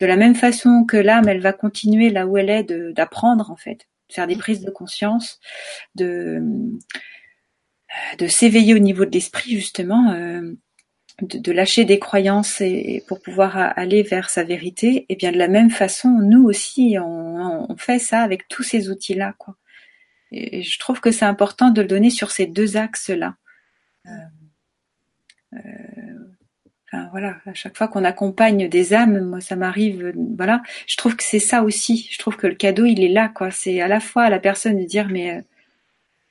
De 0.00 0.06
la 0.06 0.16
même 0.16 0.34
façon 0.34 0.84
que 0.88 0.96
l'âme, 0.96 1.28
elle 1.28 1.40
va 1.40 1.52
continuer 1.52 2.08
là 2.08 2.26
où 2.26 2.38
elle 2.38 2.48
est 2.48 2.64
d'apprendre 2.94 3.50
en 3.50 3.56
fait, 3.56 3.86
de 4.08 4.14
faire 4.14 4.26
des 4.26 4.36
prises 4.36 4.62
de 4.62 4.70
conscience, 4.70 5.38
de 5.96 6.42
de 8.18 8.26
s'éveiller 8.26 8.74
au 8.74 8.78
niveau 8.78 9.05
de 9.05 9.11
l'esprit 9.11 9.53
justement, 9.53 10.12
euh, 10.12 10.53
de, 11.22 11.53
lâcher 11.53 11.84
des 11.84 11.99
croyances 11.99 12.61
et, 12.61 13.05
pour 13.09 13.20
pouvoir 13.20 13.57
aller 13.76 14.03
vers 14.03 14.30
sa 14.30 14.45
vérité. 14.45 15.07
Et 15.09 15.16
bien 15.16 15.32
de 15.32 15.38
la 15.38 15.49
même 15.49 15.70
façon, 15.70 16.09
nous 16.09 16.45
aussi, 16.45 16.97
on, 17.01 17.76
fait 17.76 17.99
ça 17.99 18.20
avec 18.20 18.49
tous 18.49 18.62
ces 18.62 18.91
outils-là, 18.91 19.34
quoi. 19.38 19.57
Et 20.32 20.62
je 20.62 20.78
trouve 20.78 21.01
que 21.01 21.11
c'est 21.11 21.24
important 21.24 21.70
de 21.70 21.82
le 21.82 21.88
donner 21.88 22.11
sur 22.11 22.30
ces 22.30 22.47
deux 22.47 22.76
axes-là. 22.76 23.34
Euh, 24.07 24.11
euh, 25.55 25.59
enfin, 26.86 27.09
voilà, 27.11 27.38
à 27.47 27.55
chaque 27.55 27.76
fois 27.76 27.88
qu'on 27.88 28.05
accompagne 28.05 28.68
des 28.68 28.95
âmes, 28.95 29.20
moi 29.24 29.41
ça 29.41 29.57
m'arrive, 29.57 30.12
voilà, 30.36 30.62
je 30.86 30.97
trouve 30.97 31.16
que 31.16 31.24
c'est 31.24 31.41
ça 31.41 31.64
aussi. 31.64 32.09
Je 32.12 32.18
trouve 32.18 32.36
que 32.36 32.47
le 32.47 32.55
cadeau, 32.55 32.84
il 32.84 33.03
est 33.03 33.09
là, 33.09 33.28
quoi. 33.28 33.51
C'est 33.51 33.80
à 33.80 33.88
la 33.88 33.99
fois 33.99 34.22
à 34.24 34.30
la 34.30 34.38
personne 34.38 34.78
de 34.78 34.84
dire, 34.84 35.09
mais 35.09 35.43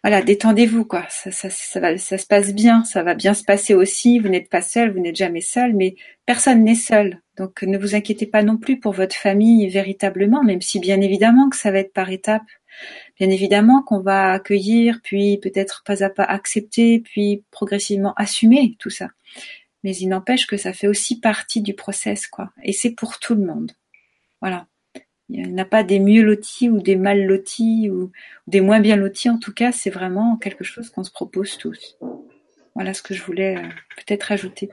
voilà, 0.03 0.21
détendez-vous 0.21 0.85
quoi. 0.85 1.05
Ça, 1.09 1.29
ça, 1.31 1.49
ça, 1.49 1.79
va, 1.81 1.97
ça 1.97 2.17
se 2.17 2.25
passe 2.25 2.53
bien, 2.53 2.85
ça 2.85 3.03
va 3.03 3.15
bien 3.15 3.33
se 3.33 3.43
passer 3.43 3.73
aussi. 3.73 4.19
Vous 4.19 4.29
n'êtes 4.29 4.49
pas 4.49 4.61
seul, 4.61 4.93
vous 4.93 5.01
n'êtes 5.01 5.17
jamais 5.17 5.41
seul, 5.41 5.75
mais 5.75 5.95
personne 6.25 6.63
n'est 6.63 6.75
seul. 6.75 7.21
Donc 7.37 7.63
ne 7.63 7.77
vous 7.77 7.95
inquiétez 7.95 8.25
pas 8.25 8.41
non 8.41 8.57
plus 8.57 8.79
pour 8.79 8.93
votre 8.93 9.15
famille 9.15 9.67
véritablement, 9.67 10.41
même 10.43 10.61
si 10.61 10.79
bien 10.79 11.01
évidemment 11.01 11.49
que 11.49 11.57
ça 11.57 11.71
va 11.71 11.79
être 11.79 11.93
par 11.93 12.09
étapes. 12.11 12.47
Bien 13.19 13.29
évidemment 13.29 13.83
qu'on 13.83 13.99
va 13.99 14.31
accueillir, 14.31 15.01
puis 15.03 15.37
peut-être 15.37 15.83
pas 15.85 16.03
à 16.03 16.09
pas 16.09 16.23
accepter, 16.23 16.99
puis 16.99 17.43
progressivement 17.51 18.13
assumer 18.15 18.77
tout 18.79 18.89
ça. 18.89 19.09
Mais 19.83 19.95
il 19.97 20.07
n'empêche 20.07 20.47
que 20.47 20.57
ça 20.57 20.71
fait 20.71 20.87
aussi 20.87 21.19
partie 21.19 21.61
du 21.61 21.73
process, 21.73 22.27
quoi. 22.27 22.51
Et 22.63 22.71
c'est 22.73 22.91
pour 22.91 23.19
tout 23.19 23.35
le 23.35 23.45
monde. 23.45 23.73
Voilà. 24.41 24.68
Il 25.29 25.53
n'y 25.53 25.61
a 25.61 25.65
pas 25.65 25.83
des 25.83 25.99
mieux 25.99 26.23
lotis 26.23 26.69
ou 26.69 26.81
des 26.81 26.95
mal 26.95 27.25
lotis 27.25 27.89
ou 27.89 28.11
des 28.47 28.61
moins 28.61 28.79
bien 28.79 28.95
lotis. 28.95 29.29
En 29.29 29.37
tout 29.37 29.53
cas, 29.53 29.71
c'est 29.71 29.91
vraiment 29.91 30.37
quelque 30.37 30.63
chose 30.63 30.89
qu'on 30.89 31.03
se 31.03 31.11
propose 31.11 31.57
tous. 31.57 31.97
Voilà 32.75 32.93
ce 32.93 33.01
que 33.01 33.13
je 33.13 33.23
voulais 33.23 33.57
euh, 33.57 33.67
peut-être 33.97 34.31
ajouter. 34.31 34.69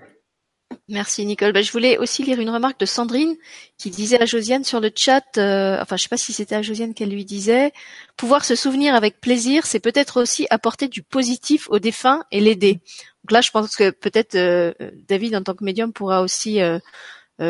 Merci 0.89 1.27
Nicole. 1.27 1.53
Bah, 1.53 1.63
je 1.63 1.73
voulais 1.73 1.99
aussi 1.99 2.23
lire 2.23 2.41
une 2.41 2.51
remarque 2.51 2.79
de 2.79 2.87
Sandrine 2.87 3.35
qui 3.77 3.91
disait 3.91 4.21
à 4.21 4.25
Josiane 4.25 4.63
sur 4.63 4.81
le 4.81 4.91
chat, 4.95 5.25
euh, 5.37 5.81
enfin 5.81 5.97
je 5.97 6.05
sais 6.05 6.09
pas 6.09 6.17
si 6.17 6.33
c'était 6.33 6.55
à 6.55 6.63
Josiane 6.63 6.95
qu'elle 6.95 7.11
lui 7.11 7.25
disait, 7.25 7.73
pouvoir 8.17 8.45
se 8.45 8.55
souvenir 8.55 8.95
avec 8.95 9.21
plaisir, 9.21 9.67
c'est 9.67 9.81
peut-être 9.81 10.23
aussi 10.23 10.47
apporter 10.49 10.87
du 10.87 11.03
positif 11.03 11.69
au 11.71 11.81
défunt 11.81 12.23
et 12.31 12.41
l'aider. 12.41 12.81
Donc 13.25 13.33
là, 13.33 13.41
je 13.41 13.51
pense 13.51 13.75
que 13.75 13.91
peut-être 13.91 14.37
euh, 14.37 14.73
David 15.09 15.35
en 15.35 15.43
tant 15.43 15.55
que 15.55 15.65
médium 15.65 15.93
pourra 15.93 16.23
aussi 16.23 16.61
euh, 16.61 16.79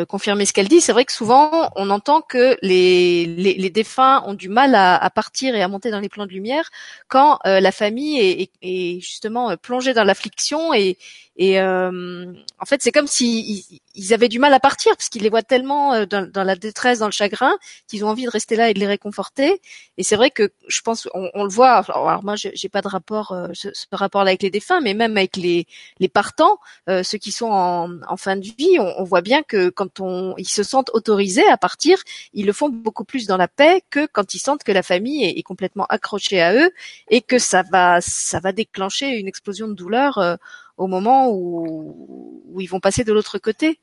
confirmer 0.07 0.45
ce 0.45 0.53
qu'elle 0.53 0.67
dit. 0.67 0.81
C'est 0.81 0.91
vrai 0.91 1.05
que 1.05 1.13
souvent, 1.13 1.71
on 1.75 1.89
entend 1.89 2.21
que 2.21 2.57
les, 2.61 3.25
les, 3.25 3.69
défunts 3.69 4.21
ont 4.25 4.33
du 4.33 4.49
mal 4.49 4.75
à, 4.75 5.09
partir 5.09 5.55
et 5.55 5.61
à 5.61 5.67
monter 5.67 5.91
dans 5.91 5.99
les 5.99 6.09
plans 6.09 6.25
de 6.25 6.31
lumière 6.31 6.69
quand 7.07 7.39
euh, 7.45 7.59
la 7.59 7.71
famille 7.71 8.19
est, 8.19 8.51
est, 8.61 8.99
justement 8.99 9.51
euh, 9.51 9.55
plongée 9.55 9.93
dans 9.93 10.03
l'affliction 10.03 10.73
et, 10.73 10.97
et 11.37 11.59
euh, 11.59 12.33
en 12.59 12.65
fait, 12.65 12.81
c'est 12.81 12.91
comme 12.91 13.07
s'ils 13.07 13.63
ils 13.97 14.13
avaient 14.13 14.29
du 14.29 14.39
mal 14.39 14.53
à 14.53 14.59
partir 14.59 14.95
parce 14.95 15.09
qu'ils 15.09 15.23
les 15.23 15.29
voient 15.29 15.41
tellement 15.41 15.93
euh, 15.93 16.05
dans, 16.05 16.43
la 16.43 16.55
détresse, 16.55 16.99
dans 16.99 17.07
le 17.07 17.11
chagrin, 17.11 17.57
qu'ils 17.87 18.05
ont 18.05 18.09
envie 18.09 18.25
de 18.25 18.29
rester 18.29 18.55
là 18.55 18.69
et 18.69 18.73
de 18.73 18.79
les 18.79 18.87
réconforter. 18.87 19.59
Et 19.97 20.03
c'est 20.03 20.15
vrai 20.15 20.29
que 20.29 20.51
je 20.67 20.81
pense, 20.81 21.09
on, 21.13 21.43
le 21.43 21.49
voit. 21.49 21.83
Alors, 21.89 22.23
moi, 22.23 22.35
j'ai 22.35 22.69
pas 22.69 22.81
de 22.81 22.87
rapport, 22.87 23.31
euh, 23.31 23.47
ce, 23.53 23.69
rapport-là 23.91 24.29
avec 24.29 24.43
les 24.43 24.51
défunts, 24.51 24.79
mais 24.81 24.93
même 24.93 25.17
avec 25.17 25.35
les, 25.35 25.65
partants, 26.13 26.59
euh, 26.89 27.03
ceux 27.03 27.17
qui 27.17 27.31
sont 27.31 27.51
en, 27.51 28.17
fin 28.17 28.37
de 28.37 28.45
vie, 28.57 28.77
on, 28.79 29.03
voit 29.03 29.21
bien 29.21 29.41
que 29.41 29.69
quand 29.69 29.99
ils 30.37 30.47
se 30.47 30.63
sentent 30.63 30.91
autorisés 30.93 31.47
à 31.47 31.57
partir, 31.57 31.97
ils 32.33 32.45
le 32.45 32.53
font 32.53 32.69
beaucoup 32.69 33.03
plus 33.03 33.25
dans 33.25 33.37
la 33.37 33.47
paix 33.47 33.81
que 33.89 34.05
quand 34.05 34.33
ils 34.33 34.39
sentent 34.39 34.63
que 34.63 34.71
la 34.71 34.83
famille 34.83 35.23
est, 35.23 35.39
est 35.39 35.43
complètement 35.43 35.85
accrochée 35.89 36.41
à 36.41 36.53
eux 36.53 36.71
et 37.09 37.21
que 37.21 37.39
ça 37.39 37.63
va, 37.71 37.99
ça 38.01 38.39
va 38.39 38.51
déclencher 38.51 39.17
une 39.17 39.27
explosion 39.27 39.67
de 39.67 39.73
douleur 39.73 40.37
au 40.77 40.87
moment 40.87 41.29
où, 41.29 42.43
où 42.47 42.61
ils 42.61 42.67
vont 42.67 42.79
passer 42.79 43.03
de 43.03 43.13
l'autre 43.13 43.37
côté. 43.39 43.79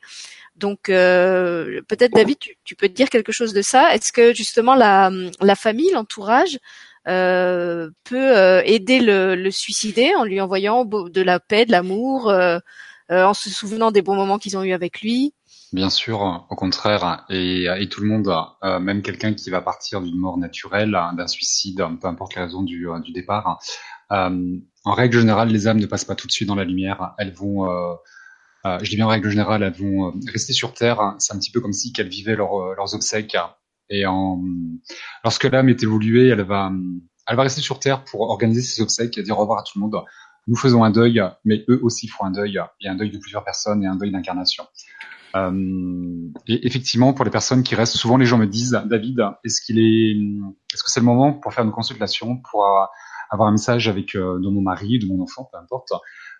Donc 0.56 0.88
euh, 0.88 1.80
peut-être 1.88 2.12
David, 2.12 2.38
tu, 2.38 2.56
tu, 2.64 2.76
peux 2.76 2.88
dire 2.88 3.10
quelque 3.10 3.32
chose 3.32 3.52
de 3.52 3.62
ça. 3.62 3.94
Est-ce 3.94 4.12
que 4.12 4.32
justement 4.32 4.74
la, 4.74 5.10
la 5.40 5.56
famille, 5.56 5.90
l'entourage 5.92 6.58
euh, 7.08 7.90
peut 8.04 8.36
euh, 8.36 8.62
aider 8.64 9.00
le, 9.00 9.34
le 9.34 9.50
suicidé 9.50 10.14
en 10.14 10.24
lui 10.24 10.40
envoyant 10.40 10.84
de 10.84 11.22
la 11.22 11.40
paix, 11.40 11.66
de 11.66 11.72
l'amour, 11.72 12.30
euh, 12.30 12.58
euh, 13.10 13.24
en 13.24 13.34
se 13.34 13.50
souvenant 13.50 13.90
des 13.90 14.00
bons 14.00 14.14
moments 14.14 14.38
qu'ils 14.38 14.56
ont 14.56 14.62
eu 14.62 14.72
avec 14.72 15.02
lui? 15.02 15.34
Bien 15.72 15.90
sûr, 15.90 16.46
au 16.48 16.54
contraire, 16.54 17.24
et, 17.28 17.64
et 17.64 17.88
tout 17.88 18.00
le 18.00 18.06
monde, 18.06 18.32
euh, 18.62 18.78
même 18.78 19.02
quelqu'un 19.02 19.34
qui 19.34 19.50
va 19.50 19.60
partir 19.60 20.00
d'une 20.02 20.16
mort 20.16 20.38
naturelle, 20.38 20.96
d'un 21.16 21.26
suicide, 21.26 21.84
peu 22.00 22.06
importe 22.06 22.36
les 22.36 22.42
raisons 22.42 22.62
du, 22.62 22.86
du 23.02 23.10
départ, 23.10 23.58
en 24.10 24.92
règle 24.92 25.18
générale, 25.18 25.48
les 25.48 25.66
âmes 25.66 25.80
ne 25.80 25.86
passent 25.86 26.04
pas 26.04 26.14
tout 26.14 26.26
de 26.26 26.32
suite 26.32 26.48
dans 26.48 26.54
la 26.54 26.64
lumière. 26.64 27.14
Elles 27.18 27.32
vont, 27.32 27.70
euh, 27.70 27.94
euh, 28.66 28.78
je 28.82 28.90
dis 28.90 28.96
bien 28.96 29.06
en 29.06 29.10
règle 29.10 29.30
générale, 29.30 29.62
elles 29.62 29.72
vont 29.72 30.14
rester 30.30 30.52
sur 30.52 30.74
Terre. 30.74 31.14
C'est 31.18 31.34
un 31.34 31.38
petit 31.38 31.50
peu 31.50 31.60
comme 31.60 31.72
si 31.72 31.92
qu'elles 31.92 32.08
vivaient 32.08 32.36
leurs 32.36 32.94
obsèques. 32.94 33.36
Et 33.90 34.06
en, 34.06 34.42
lorsque 35.22 35.44
l'âme 35.44 35.68
est 35.68 35.82
évoluée, 35.82 36.28
elle 36.28 36.42
va, 36.42 36.70
elle 37.28 37.36
va 37.36 37.42
rester 37.42 37.60
sur 37.60 37.78
Terre 37.78 38.04
pour 38.04 38.22
organiser 38.22 38.62
ses 38.62 38.82
obsèques 38.82 39.16
et 39.18 39.22
dire 39.22 39.38
au 39.38 39.42
revoir 39.42 39.60
à 39.60 39.62
tout 39.62 39.78
le 39.78 39.80
monde. 39.80 40.02
Nous 40.46 40.56
faisons 40.56 40.84
un 40.84 40.90
deuil, 40.90 41.22
mais 41.44 41.64
eux 41.68 41.80
aussi 41.82 42.06
font 42.06 42.24
un 42.24 42.30
deuil. 42.30 42.58
Il 42.80 42.84
y 42.84 42.88
a 42.88 42.92
un 42.92 42.96
deuil 42.96 43.10
de 43.10 43.18
plusieurs 43.18 43.44
personnes 43.44 43.82
et 43.82 43.86
un 43.86 43.96
deuil 43.96 44.12
d'incarnation. 44.12 44.64
Euh, 45.36 46.30
et 46.46 46.66
effectivement, 46.66 47.12
pour 47.12 47.24
les 47.24 47.30
personnes 47.30 47.62
qui 47.62 47.74
restent, 47.74 47.96
souvent 47.96 48.18
les 48.18 48.26
gens 48.26 48.38
me 48.38 48.46
disent, 48.46 48.78
David, 48.84 49.20
est-ce 49.42 49.62
qu'il 49.62 49.78
est, 49.78 50.12
est-ce 50.72 50.82
que 50.82 50.90
c'est 50.90 51.00
le 51.00 51.06
moment 51.06 51.32
pour 51.32 51.52
faire 51.54 51.64
une 51.64 51.72
consultation, 51.72 52.36
pour 52.50 52.66
avoir 53.34 53.48
un 53.48 53.52
message 53.52 53.88
avec 53.88 54.14
euh, 54.14 54.38
de 54.40 54.48
mon 54.48 54.62
mari, 54.62 54.98
de 54.98 55.06
mon 55.06 55.22
enfant, 55.22 55.48
peu 55.52 55.58
importe, 55.58 55.92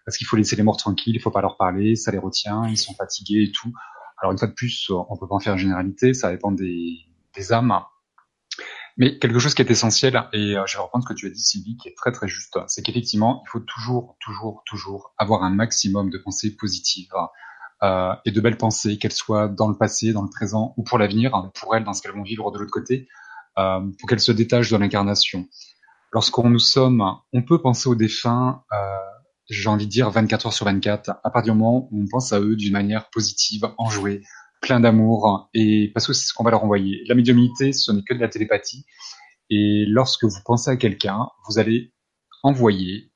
parce 0.05 0.17
qu'il 0.17 0.27
faut 0.27 0.37
laisser 0.37 0.57
les 0.57 0.63
morts 0.63 0.77
tranquilles, 0.77 1.17
il 1.17 1.21
faut 1.21 1.31
pas 1.31 1.43
leur 1.43 1.57
parler, 1.57 1.97
ça 1.97 2.11
les 2.11 2.19
retient, 2.19 2.67
ils 2.69 2.79
sont 2.79 2.95
fatigués 2.95 3.45
et 3.49 3.53
tout. 3.53 3.73
Alors 4.19 4.33
une 4.33 4.39
fois 4.39 4.49
de 4.49 4.55
plus, 4.55 4.91
on 4.91 5.17
peut 5.17 5.29
pas 5.29 5.35
en 5.35 5.41
faire 5.41 5.55
une 5.55 5.59
généralité, 5.59 6.15
ça 6.15 6.31
dépend 6.31 6.53
des, 6.53 6.99
des 7.35 7.53
âmes. 7.53 7.79
Mais 8.97 9.19
quelque 9.19 9.41
chose 9.41 9.55
qui 9.55 9.63
est 9.63 9.71
essentiel, 9.71 10.29
et 10.33 10.57
euh, 10.57 10.65
je 10.67 10.77
vais 10.77 10.83
reprendre 10.83 11.05
ce 11.05 11.13
que 11.13 11.19
tu 11.19 11.27
as 11.27 11.31
dit 11.31 11.41
Sylvie, 11.41 11.77
qui 11.77 11.89
est 11.89 11.97
très 11.97 12.13
très 12.13 12.29
juste, 12.29 12.57
c'est 12.69 12.83
qu'effectivement, 12.83 13.43
il 13.45 13.51
faut 13.51 13.61
toujours, 13.61 14.17
toujours, 14.21 14.63
toujours 14.67 15.15
avoir 15.19 15.43
un 15.43 15.51
maximum 15.51 16.11
de 16.11 16.19
pensées 16.19 16.55
positives 16.55 17.13
euh, 17.83 18.15
et 18.25 18.31
de 18.31 18.41
belles 18.41 18.57
pensées, 18.57 18.99
qu'elles 18.99 19.13
soient 19.13 19.49
dans 19.49 19.69
le 19.69 19.77
passé, 19.77 20.13
dans 20.13 20.23
le 20.23 20.31
présent 20.31 20.75
ou 20.77 20.85
pour 20.85 20.99
l'avenir, 20.99 21.33
pour 21.55 21.75
elles, 21.75 21.83
dans 21.83 21.93
ce 21.93 22.03
qu'elles 22.03 22.15
vont 22.15 22.23
vivre 22.23 22.53
de 22.53 22.59
l'autre 22.59 22.71
côté, 22.71 23.09
euh, 23.59 23.81
pour 23.99 24.09
qu'elles 24.09 24.21
se 24.21 24.33
détachent 24.33 24.71
de 24.71 24.77
l'incarnation 24.77 25.49
lorsqu'on 26.15 26.49
nous 26.49 26.61
sommes, 26.61 27.05
on 27.33 27.43
peut 27.43 27.61
penser 27.61 27.89
aux 27.89 27.97
défunts, 27.97 28.63
euh, 28.73 28.77
j'ai 29.51 29.69
envie 29.69 29.87
de 29.87 29.91
dire 29.91 30.09
24 30.11 30.47
heures 30.47 30.53
sur 30.53 30.65
24, 30.65 31.11
à 31.11 31.31
partir 31.31 31.53
du 31.53 31.59
moment 31.59 31.89
où 31.91 32.03
on 32.03 32.07
pense 32.09 32.33
à 32.33 32.41
eux 32.41 32.55
d'une 32.55 32.73
manière 32.73 33.11
positive, 33.11 33.69
enjouée, 33.79 34.23
plein 34.63 34.79
d'amour, 34.79 35.51
et 35.53 35.91
parce 35.93 36.07
que 36.07 36.13
c'est 36.13 36.27
ce 36.27 36.33
qu'on 36.33 36.45
va 36.45 36.53
leur 36.53 36.63
envoyer. 36.63 37.03
La 37.09 37.17
médiumnité, 37.17 37.73
ce 37.73 37.91
n'est 37.91 38.03
que 38.03 38.15
de 38.15 38.21
la 38.21 38.29
télépathie, 38.29 38.87
et 39.51 39.85
lorsque 39.89 40.25
vous 40.25 40.39
pensez 40.45 40.71
à 40.71 40.77
quelqu'un, 40.77 41.27
vous 41.49 41.59
allez 41.59 41.93
envoyer, 42.45 43.11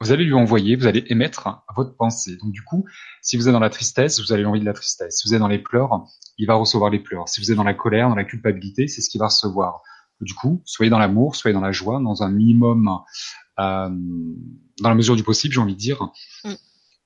vous 0.00 0.12
allez 0.12 0.24
lui 0.24 0.34
envoyer, 0.34 0.76
vous 0.76 0.86
allez 0.86 1.04
émettre 1.08 1.64
votre 1.76 1.96
pensée. 1.96 2.36
Donc 2.36 2.52
du 2.52 2.62
coup, 2.62 2.84
si 3.22 3.38
vous 3.38 3.48
êtes 3.48 3.54
dans 3.54 3.58
la 3.58 3.70
tristesse, 3.70 4.20
vous 4.20 4.32
allez 4.32 4.42
lui 4.42 4.46
envoyer 4.46 4.60
de 4.62 4.68
la 4.68 4.74
tristesse. 4.74 5.16
Si 5.16 5.26
vous 5.26 5.34
êtes 5.34 5.40
dans 5.40 5.48
les 5.48 5.58
pleurs, 5.58 6.04
il 6.36 6.46
va 6.46 6.54
recevoir 6.54 6.90
les 6.90 7.00
pleurs. 7.00 7.28
Si 7.28 7.40
vous 7.40 7.50
êtes 7.50 7.56
dans 7.56 7.64
la 7.64 7.74
colère, 7.74 8.10
dans 8.10 8.14
la 8.14 8.24
culpabilité, 8.24 8.86
c'est 8.86 9.00
ce 9.00 9.08
qu'il 9.08 9.18
va 9.18 9.26
recevoir. 9.26 9.82
Du 10.20 10.34
coup, 10.34 10.62
soyez 10.64 10.90
dans 10.90 10.98
l'amour, 10.98 11.36
soyez 11.36 11.54
dans 11.54 11.60
la 11.60 11.72
joie, 11.72 12.00
dans 12.00 12.22
un 12.22 12.30
minimum, 12.30 12.88
euh, 13.58 13.88
dans 14.80 14.88
la 14.88 14.94
mesure 14.94 15.16
du 15.16 15.22
possible, 15.22 15.54
j'ai 15.54 15.60
envie 15.60 15.74
de 15.74 15.78
dire. 15.78 16.02
Mm. 16.44 16.50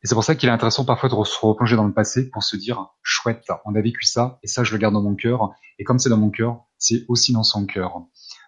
Et 0.05 0.09
c'est 0.09 0.15
pour 0.15 0.25
ça 0.25 0.35
qu'il 0.35 0.49
est 0.49 0.53
intéressant 0.53 0.85
parfois 0.85 1.09
de 1.09 1.15
se 1.25 1.39
replonger 1.47 1.77
dans 1.77 1.87
le 1.87 1.93
passé 1.93 2.29
pour 2.31 2.43
se 2.43 2.57
dire 2.57 2.89
chouette, 3.03 3.47
on 3.65 3.75
a 3.77 3.81
vécu 3.81 4.05
ça 4.05 4.41
et 4.43 4.49
ça 4.49 4.65
je 4.65 4.73
le 4.73 4.79
garde 4.79 4.95
dans 4.95 5.03
mon 5.03 5.15
cœur. 5.15 5.51
Et 5.79 5.85
comme 5.85 5.99
c'est 5.99 6.09
dans 6.09 6.17
mon 6.17 6.31
cœur, 6.31 6.65
c'est 6.79 7.05
aussi 7.09 7.33
dans 7.33 7.45
son 7.45 7.67
cœur. 7.67 8.03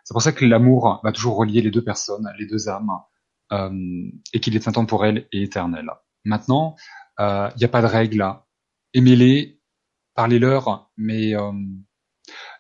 C'est 0.05 0.13
pour 0.13 0.23
ça 0.23 0.33
que 0.33 0.45
l'amour 0.45 1.01
va 1.05 1.13
toujours 1.13 1.37
relier 1.37 1.63
les 1.63 1.71
deux 1.71 1.85
personnes, 1.85 2.29
les 2.39 2.47
deux 2.47 2.69
âmes, 2.69 2.91
euh, 3.53 3.71
et 4.33 4.41
qu'il 4.41 4.57
est 4.57 4.67
intemporel 4.67 5.29
et 5.33 5.43
éternel. 5.43 5.87
Maintenant, 6.25 6.75
il 7.19 7.25
euh, 7.25 7.51
n'y 7.57 7.65
a 7.65 7.69
pas 7.69 7.83
de 7.83 7.87
règle. 7.87 8.27
Aimez-les, 8.93 9.61
parlez-leur, 10.15 10.91
mais 10.97 11.37
euh, 11.37 11.53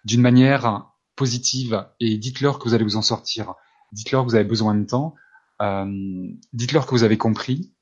d'une 0.04 0.20
manière 0.20 0.93
positive 1.16 1.86
et 2.00 2.18
dites-leur 2.18 2.58
que 2.58 2.68
vous 2.68 2.74
allez 2.74 2.84
vous 2.84 2.96
en 2.96 3.02
sortir. 3.02 3.54
dites-leur 3.92 4.24
que 4.24 4.30
vous 4.30 4.34
avez 4.34 4.44
besoin 4.44 4.74
de 4.74 4.84
temps, 4.84 5.14
euh, 5.62 6.28
dites-leur 6.52 6.86
que 6.86 6.90
vous 6.90 7.04
avez 7.04 7.18
compris, 7.18 7.72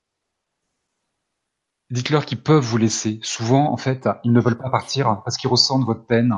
dites-leur 1.91 2.27
qu'ils 2.27 2.43
peuvent 2.43 2.63
vous 2.63 2.79
laisser. 2.79 3.21
Souvent, 3.23 3.73
en 3.73 3.77
fait, 3.77 4.09
ils 4.25 4.33
ne 4.33 4.41
veulent 4.41 4.59
pas 4.59 4.71
partir 4.71 5.23
parce 5.25 5.37
qu'ils 5.37 5.51
ressentent 5.51 5.85
votre 5.85 6.07
peine, 6.07 6.35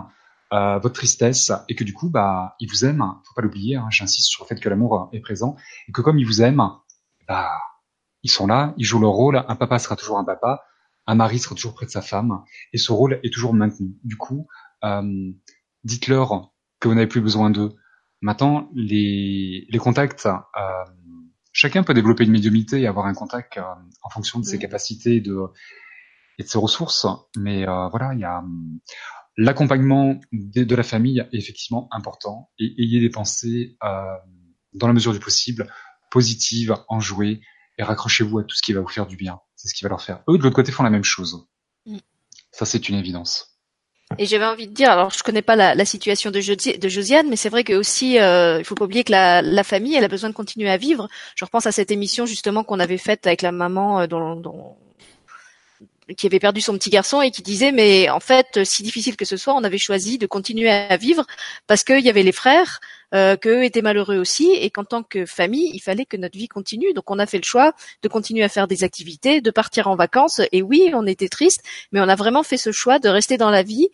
euh, 0.52 0.78
votre 0.78 0.94
tristesse, 0.94 1.52
et 1.68 1.74
que 1.74 1.84
du 1.84 1.92
coup, 1.92 2.10
bah, 2.10 2.56
ils 2.60 2.68
vous 2.68 2.84
aiment. 2.84 3.04
Faut 3.24 3.34
pas 3.34 3.42
l'oublier. 3.42 3.76
Hein, 3.76 3.88
J'insiste 3.90 4.28
sur 4.28 4.44
le 4.44 4.48
fait 4.48 4.60
que 4.60 4.68
l'amour 4.68 5.08
est 5.12 5.20
présent 5.20 5.56
et 5.88 5.92
que 5.92 6.02
comme 6.02 6.18
ils 6.18 6.26
vous 6.26 6.42
aiment, 6.42 6.70
bah, 7.26 7.50
ils 8.22 8.30
sont 8.30 8.46
là, 8.46 8.74
ils 8.76 8.84
jouent 8.84 9.00
leur 9.00 9.12
rôle. 9.12 9.44
Un 9.48 9.56
papa 9.56 9.78
sera 9.78 9.96
toujours 9.96 10.18
un 10.18 10.24
papa, 10.24 10.62
un 11.06 11.14
mari 11.14 11.38
sera 11.38 11.54
toujours 11.54 11.74
près 11.74 11.86
de 11.86 11.90
sa 11.90 12.02
femme, 12.02 12.42
et 12.72 12.78
ce 12.78 12.92
rôle 12.92 13.20
est 13.22 13.32
toujours 13.32 13.54
maintenu. 13.54 13.96
Du 14.02 14.16
coup, 14.16 14.46
euh, 14.82 15.32
dites-leur 15.84 16.53
que 16.84 16.88
vous 16.88 16.94
n'avez 16.94 17.06
plus 17.06 17.22
besoin 17.22 17.48
d'eux. 17.48 17.74
Maintenant, 18.20 18.70
les, 18.74 19.66
les 19.70 19.78
contacts, 19.78 20.26
euh, 20.26 20.32
chacun 21.52 21.82
peut 21.82 21.94
développer 21.94 22.24
une 22.24 22.30
médiumnité 22.30 22.78
et 22.80 22.86
avoir 22.86 23.06
un 23.06 23.14
contact 23.14 23.56
euh, 23.56 23.62
en 24.02 24.10
fonction 24.10 24.38
de 24.38 24.44
ses 24.44 24.58
capacités 24.58 25.22
de, 25.22 25.34
et 26.38 26.42
de 26.42 26.48
ses 26.48 26.58
ressources. 26.58 27.06
Mais 27.38 27.66
euh, 27.66 27.88
voilà, 27.88 28.12
il 28.12 28.20
y 28.20 28.24
a 28.24 28.44
l'accompagnement 29.38 30.20
de, 30.32 30.62
de, 30.62 30.74
la 30.76 30.82
famille 30.82 31.20
est 31.32 31.38
effectivement 31.38 31.88
important 31.90 32.50
et 32.58 32.74
ayez 32.78 33.00
des 33.00 33.10
pensées 33.10 33.76
dans 34.74 34.86
la 34.86 34.92
mesure 34.92 35.12
du 35.12 35.18
possible 35.18 35.66
positives, 36.10 36.76
enjouées 36.88 37.40
et 37.78 37.82
raccrochez-vous 37.82 38.40
à 38.40 38.44
tout 38.44 38.54
ce 38.54 38.62
qui 38.62 38.74
va 38.74 38.80
vous 38.80 38.88
faire 38.88 39.06
du 39.06 39.16
bien. 39.16 39.40
C'est 39.56 39.68
ce 39.68 39.74
qui 39.74 39.84
va 39.84 39.88
leur 39.88 40.02
faire. 40.02 40.22
Eux 40.28 40.36
de 40.38 40.42
l'autre 40.42 40.54
côté 40.54 40.70
font 40.70 40.84
la 40.84 40.90
même 40.90 41.02
chose. 41.02 41.48
Mm. 41.86 41.96
Ça 42.52 42.66
c'est 42.66 42.88
une 42.90 42.94
évidence. 42.94 43.53
Et 44.18 44.26
j'avais 44.26 44.44
envie 44.44 44.66
de 44.68 44.72
dire, 44.72 44.90
alors 44.90 45.10
je 45.10 45.22
connais 45.22 45.42
pas 45.42 45.56
la, 45.56 45.74
la 45.74 45.84
situation 45.84 46.30
de, 46.30 46.40
Josiane, 46.40 47.28
mais 47.28 47.36
c'est 47.36 47.48
vrai 47.48 47.64
que 47.64 47.72
aussi, 47.72 48.18
euh, 48.18 48.58
il 48.58 48.64
faut 48.64 48.74
pas 48.74 48.84
oublier 48.84 49.04
que 49.04 49.12
la, 49.12 49.42
la, 49.42 49.64
famille, 49.64 49.94
elle 49.94 50.04
a 50.04 50.08
besoin 50.08 50.30
de 50.30 50.34
continuer 50.34 50.70
à 50.70 50.76
vivre. 50.76 51.08
Je 51.34 51.44
repense 51.44 51.66
à 51.66 51.72
cette 51.72 51.90
émission 51.90 52.26
justement 52.26 52.64
qu'on 52.64 52.80
avait 52.80 52.98
faite 52.98 53.26
avec 53.26 53.42
la 53.42 53.52
maman 53.52 54.00
euh, 54.00 54.06
dont, 54.06 54.36
dont, 54.36 54.76
qui 56.16 56.26
avait 56.26 56.38
perdu 56.38 56.60
son 56.60 56.74
petit 56.74 56.90
garçon 56.90 57.22
et 57.22 57.30
qui 57.30 57.42
disait 57.42 57.72
mais 57.72 58.10
en 58.10 58.20
fait 58.20 58.62
si 58.64 58.82
difficile 58.82 59.16
que 59.16 59.24
ce 59.24 59.38
soit 59.38 59.54
on 59.54 59.64
avait 59.64 59.78
choisi 59.78 60.18
de 60.18 60.26
continuer 60.26 60.70
à 60.70 60.98
vivre 60.98 61.24
parce 61.66 61.82
qu'il 61.82 62.00
y 62.00 62.10
avait 62.10 62.22
les 62.22 62.32
frères 62.32 62.80
euh, 63.14 63.36
qu'eux 63.36 63.64
étaient 63.64 63.82
malheureux 63.82 64.16
aussi 64.16 64.50
et 64.52 64.70
qu'en 64.70 64.84
tant 64.84 65.02
que 65.02 65.26
famille 65.26 65.70
il 65.72 65.80
fallait 65.80 66.04
que 66.04 66.16
notre 66.16 66.36
vie 66.36 66.48
continue. 66.48 66.92
Donc 66.92 67.10
on 67.10 67.18
a 67.18 67.26
fait 67.26 67.38
le 67.38 67.44
choix 67.44 67.74
de 68.02 68.08
continuer 68.08 68.42
à 68.42 68.48
faire 68.48 68.66
des 68.66 68.84
activités 68.84 69.40
de 69.40 69.50
partir 69.50 69.88
en 69.88 69.96
vacances. 69.96 70.40
Et 70.52 70.62
oui 70.62 70.90
on 70.94 71.06
était 71.06 71.28
triste 71.28 71.62
mais 71.92 72.00
on 72.00 72.08
a 72.08 72.14
vraiment 72.16 72.42
fait 72.42 72.56
ce 72.56 72.72
choix 72.72 72.98
de 72.98 73.08
rester 73.08 73.36
dans 73.36 73.50
la 73.50 73.62
vie 73.62 73.88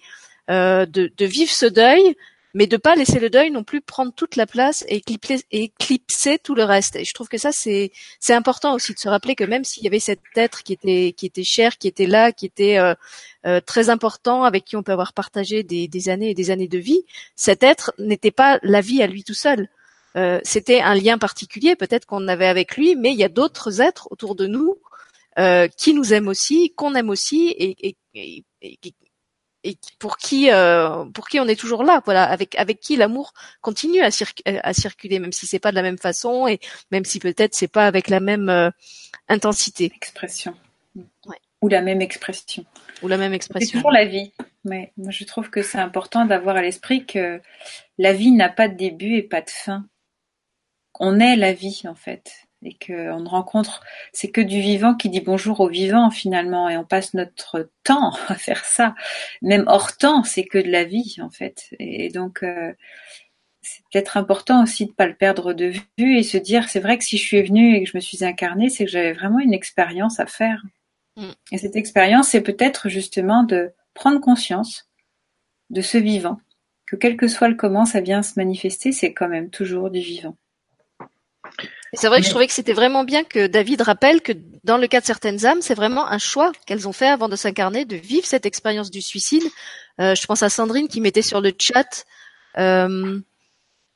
euh, 0.50 0.86
de, 0.86 1.12
de, 1.16 1.26
vivre 1.26 1.52
ce 1.52 1.66
deuil 1.66 2.16
mais 2.54 2.66
de 2.66 2.76
pas 2.76 2.96
laisser 2.96 3.20
le 3.20 3.30
deuil 3.30 3.50
non 3.50 3.64
plus 3.64 3.80
prendre 3.80 4.12
toute 4.12 4.36
la 4.36 4.46
place 4.46 4.84
et 4.88 4.96
éclipser, 4.96 5.44
éclipser 5.50 6.38
tout 6.38 6.54
le 6.54 6.64
reste. 6.64 6.96
Et 6.96 7.04
je 7.04 7.14
trouve 7.14 7.28
que 7.28 7.38
ça 7.38 7.52
c'est 7.52 7.92
c'est 8.18 8.34
important 8.34 8.74
aussi 8.74 8.94
de 8.94 8.98
se 8.98 9.08
rappeler 9.08 9.34
que 9.34 9.44
même 9.44 9.64
s'il 9.64 9.84
y 9.84 9.86
avait 9.86 10.00
cet 10.00 10.20
être 10.36 10.62
qui 10.62 10.72
était 10.72 11.14
qui 11.16 11.26
était 11.26 11.44
cher, 11.44 11.78
qui 11.78 11.88
était 11.88 12.06
là, 12.06 12.32
qui 12.32 12.46
était 12.46 12.78
euh, 12.78 12.94
euh, 13.46 13.60
très 13.60 13.88
important, 13.90 14.44
avec 14.44 14.64
qui 14.64 14.76
on 14.76 14.82
peut 14.82 14.92
avoir 14.92 15.12
partagé 15.12 15.62
des, 15.62 15.88
des, 15.88 16.08
années 16.08 16.30
et 16.30 16.34
des 16.34 16.50
années 16.50 16.68
de 16.68 16.78
vie, 16.78 17.02
cet 17.36 17.62
être 17.62 17.92
n'était 17.98 18.30
pas 18.30 18.58
la 18.62 18.80
vie 18.80 19.02
à 19.02 19.06
lui 19.06 19.24
tout 19.24 19.34
seul. 19.34 19.68
Euh, 20.16 20.40
c'était 20.42 20.80
un 20.80 20.94
lien 20.94 21.18
particulier 21.18 21.76
peut-être 21.76 22.04
qu'on 22.06 22.26
avait 22.28 22.46
avec 22.48 22.76
lui, 22.76 22.96
mais 22.96 23.12
il 23.12 23.18
y 23.18 23.24
a 23.24 23.28
d'autres 23.28 23.80
êtres 23.80 24.08
autour 24.10 24.34
de 24.34 24.46
nous 24.46 24.76
euh, 25.38 25.68
qui 25.68 25.94
nous 25.94 26.12
aiment 26.12 26.28
aussi, 26.28 26.72
qu'on 26.74 26.94
aime 26.94 27.10
aussi 27.10 27.48
et, 27.50 27.88
et, 27.88 27.96
et, 28.14 28.44
et 28.62 28.94
et 29.64 29.76
pour 29.98 30.16
qui 30.16 30.50
euh, 30.50 31.04
pour 31.06 31.28
qui 31.28 31.38
on 31.40 31.46
est 31.46 31.58
toujours 31.58 31.84
là 31.84 32.00
voilà 32.04 32.24
avec 32.24 32.54
avec 32.56 32.80
qui 32.80 32.96
l'amour 32.96 33.32
continue 33.60 34.00
à, 34.00 34.08
à, 34.62 34.72
circuler 34.72 35.18
même 35.18 35.32
si 35.32 35.46
c'est 35.46 35.58
pas 35.58 35.70
de 35.70 35.76
la 35.76 35.82
même 35.82 35.98
façon 35.98 36.46
et 36.46 36.60
même 36.90 37.04
si 37.04 37.18
peut-être 37.18 37.54
c'est 37.54 37.68
pas 37.68 37.86
avec 37.86 38.08
la 38.08 38.20
même 38.20 38.48
euh, 38.48 38.70
intensité. 39.28 39.92
Expression. 39.94 40.54
Ouais. 41.26 41.36
ou 41.60 41.68
la 41.68 41.82
même 41.82 42.00
expression. 42.00 42.64
Ou 43.02 43.08
la 43.08 43.16
même 43.16 43.34
expression. 43.34 43.66
C'est 43.66 43.76
toujours 43.76 43.92
la 43.92 44.06
vie. 44.06 44.32
Mais 44.64 44.92
moi 44.96 45.10
je 45.10 45.24
trouve 45.24 45.50
que 45.50 45.62
c'est 45.62 45.78
important 45.78 46.24
d'avoir 46.24 46.56
à 46.56 46.62
l'esprit 46.62 47.04
que 47.04 47.40
la 47.98 48.12
vie 48.12 48.32
n'a 48.32 48.48
pas 48.48 48.68
de 48.68 48.76
début 48.76 49.16
et 49.16 49.22
pas 49.22 49.42
de 49.42 49.50
fin. 49.50 49.84
On 50.98 51.20
est 51.20 51.36
la 51.36 51.52
vie 51.52 51.82
en 51.86 51.94
fait 51.94 52.48
et 52.62 52.76
qu'on 52.84 53.20
ne 53.20 53.28
rencontre, 53.28 53.82
c'est 54.12 54.30
que 54.30 54.40
du 54.40 54.60
vivant 54.60 54.94
qui 54.94 55.08
dit 55.08 55.20
bonjour 55.20 55.60
au 55.60 55.68
vivant 55.68 56.10
finalement, 56.10 56.68
et 56.68 56.76
on 56.76 56.84
passe 56.84 57.14
notre 57.14 57.70
temps 57.84 58.12
à 58.28 58.34
faire 58.34 58.64
ça. 58.64 58.94
Même 59.42 59.64
hors 59.66 59.96
temps, 59.96 60.24
c'est 60.24 60.44
que 60.44 60.58
de 60.58 60.70
la 60.70 60.84
vie 60.84 61.16
en 61.20 61.30
fait. 61.30 61.74
Et 61.78 62.10
donc, 62.10 62.42
euh, 62.42 62.72
c'est 63.62 63.82
peut-être 63.92 64.16
important 64.16 64.62
aussi 64.62 64.86
de 64.86 64.92
pas 64.92 65.06
le 65.06 65.14
perdre 65.14 65.52
de 65.52 65.72
vue 65.98 66.18
et 66.18 66.22
se 66.22 66.38
dire, 66.38 66.68
c'est 66.68 66.80
vrai 66.80 66.98
que 66.98 67.04
si 67.04 67.18
je 67.18 67.24
suis 67.24 67.42
venue 67.42 67.76
et 67.76 67.84
que 67.84 67.90
je 67.90 67.96
me 67.96 68.00
suis 68.00 68.24
incarnée, 68.24 68.70
c'est 68.70 68.84
que 68.84 68.90
j'avais 68.90 69.12
vraiment 69.12 69.38
une 69.38 69.54
expérience 69.54 70.20
à 70.20 70.26
faire. 70.26 70.62
Mm. 71.16 71.30
Et 71.52 71.58
cette 71.58 71.76
expérience, 71.76 72.28
c'est 72.28 72.40
peut-être 72.40 72.88
justement 72.88 73.42
de 73.42 73.72
prendre 73.94 74.20
conscience 74.20 74.88
de 75.70 75.82
ce 75.82 75.98
vivant, 75.98 76.40
que 76.86 76.96
quel 76.96 77.16
que 77.16 77.28
soit 77.28 77.48
le 77.48 77.54
comment 77.54 77.84
ça 77.84 78.00
vient 78.00 78.22
se 78.22 78.32
manifester, 78.36 78.92
c'est 78.92 79.12
quand 79.12 79.28
même 79.28 79.50
toujours 79.50 79.90
du 79.90 80.00
vivant. 80.00 80.36
C'est 81.92 82.06
vrai 82.06 82.20
que 82.20 82.24
je 82.24 82.30
trouvais 82.30 82.46
que 82.46 82.52
c'était 82.52 82.72
vraiment 82.72 83.04
bien 83.04 83.24
que 83.24 83.46
David 83.46 83.82
rappelle 83.82 84.20
que 84.20 84.32
dans 84.62 84.76
le 84.76 84.86
cas 84.86 85.00
de 85.00 85.06
certaines 85.06 85.44
âmes, 85.44 85.60
c'est 85.60 85.74
vraiment 85.74 86.06
un 86.06 86.18
choix 86.18 86.52
qu'elles 86.66 86.86
ont 86.86 86.92
fait 86.92 87.08
avant 87.08 87.28
de 87.28 87.36
s'incarner, 87.36 87.84
de 87.84 87.96
vivre 87.96 88.26
cette 88.26 88.46
expérience 88.46 88.90
du 88.90 89.02
suicide. 89.02 89.42
Euh, 90.00 90.14
je 90.14 90.26
pense 90.26 90.42
à 90.42 90.48
Sandrine 90.48 90.88
qui 90.88 91.00
mettait 91.00 91.22
sur 91.22 91.40
le 91.40 91.52
chat. 91.58 92.04
Euh, 92.58 93.18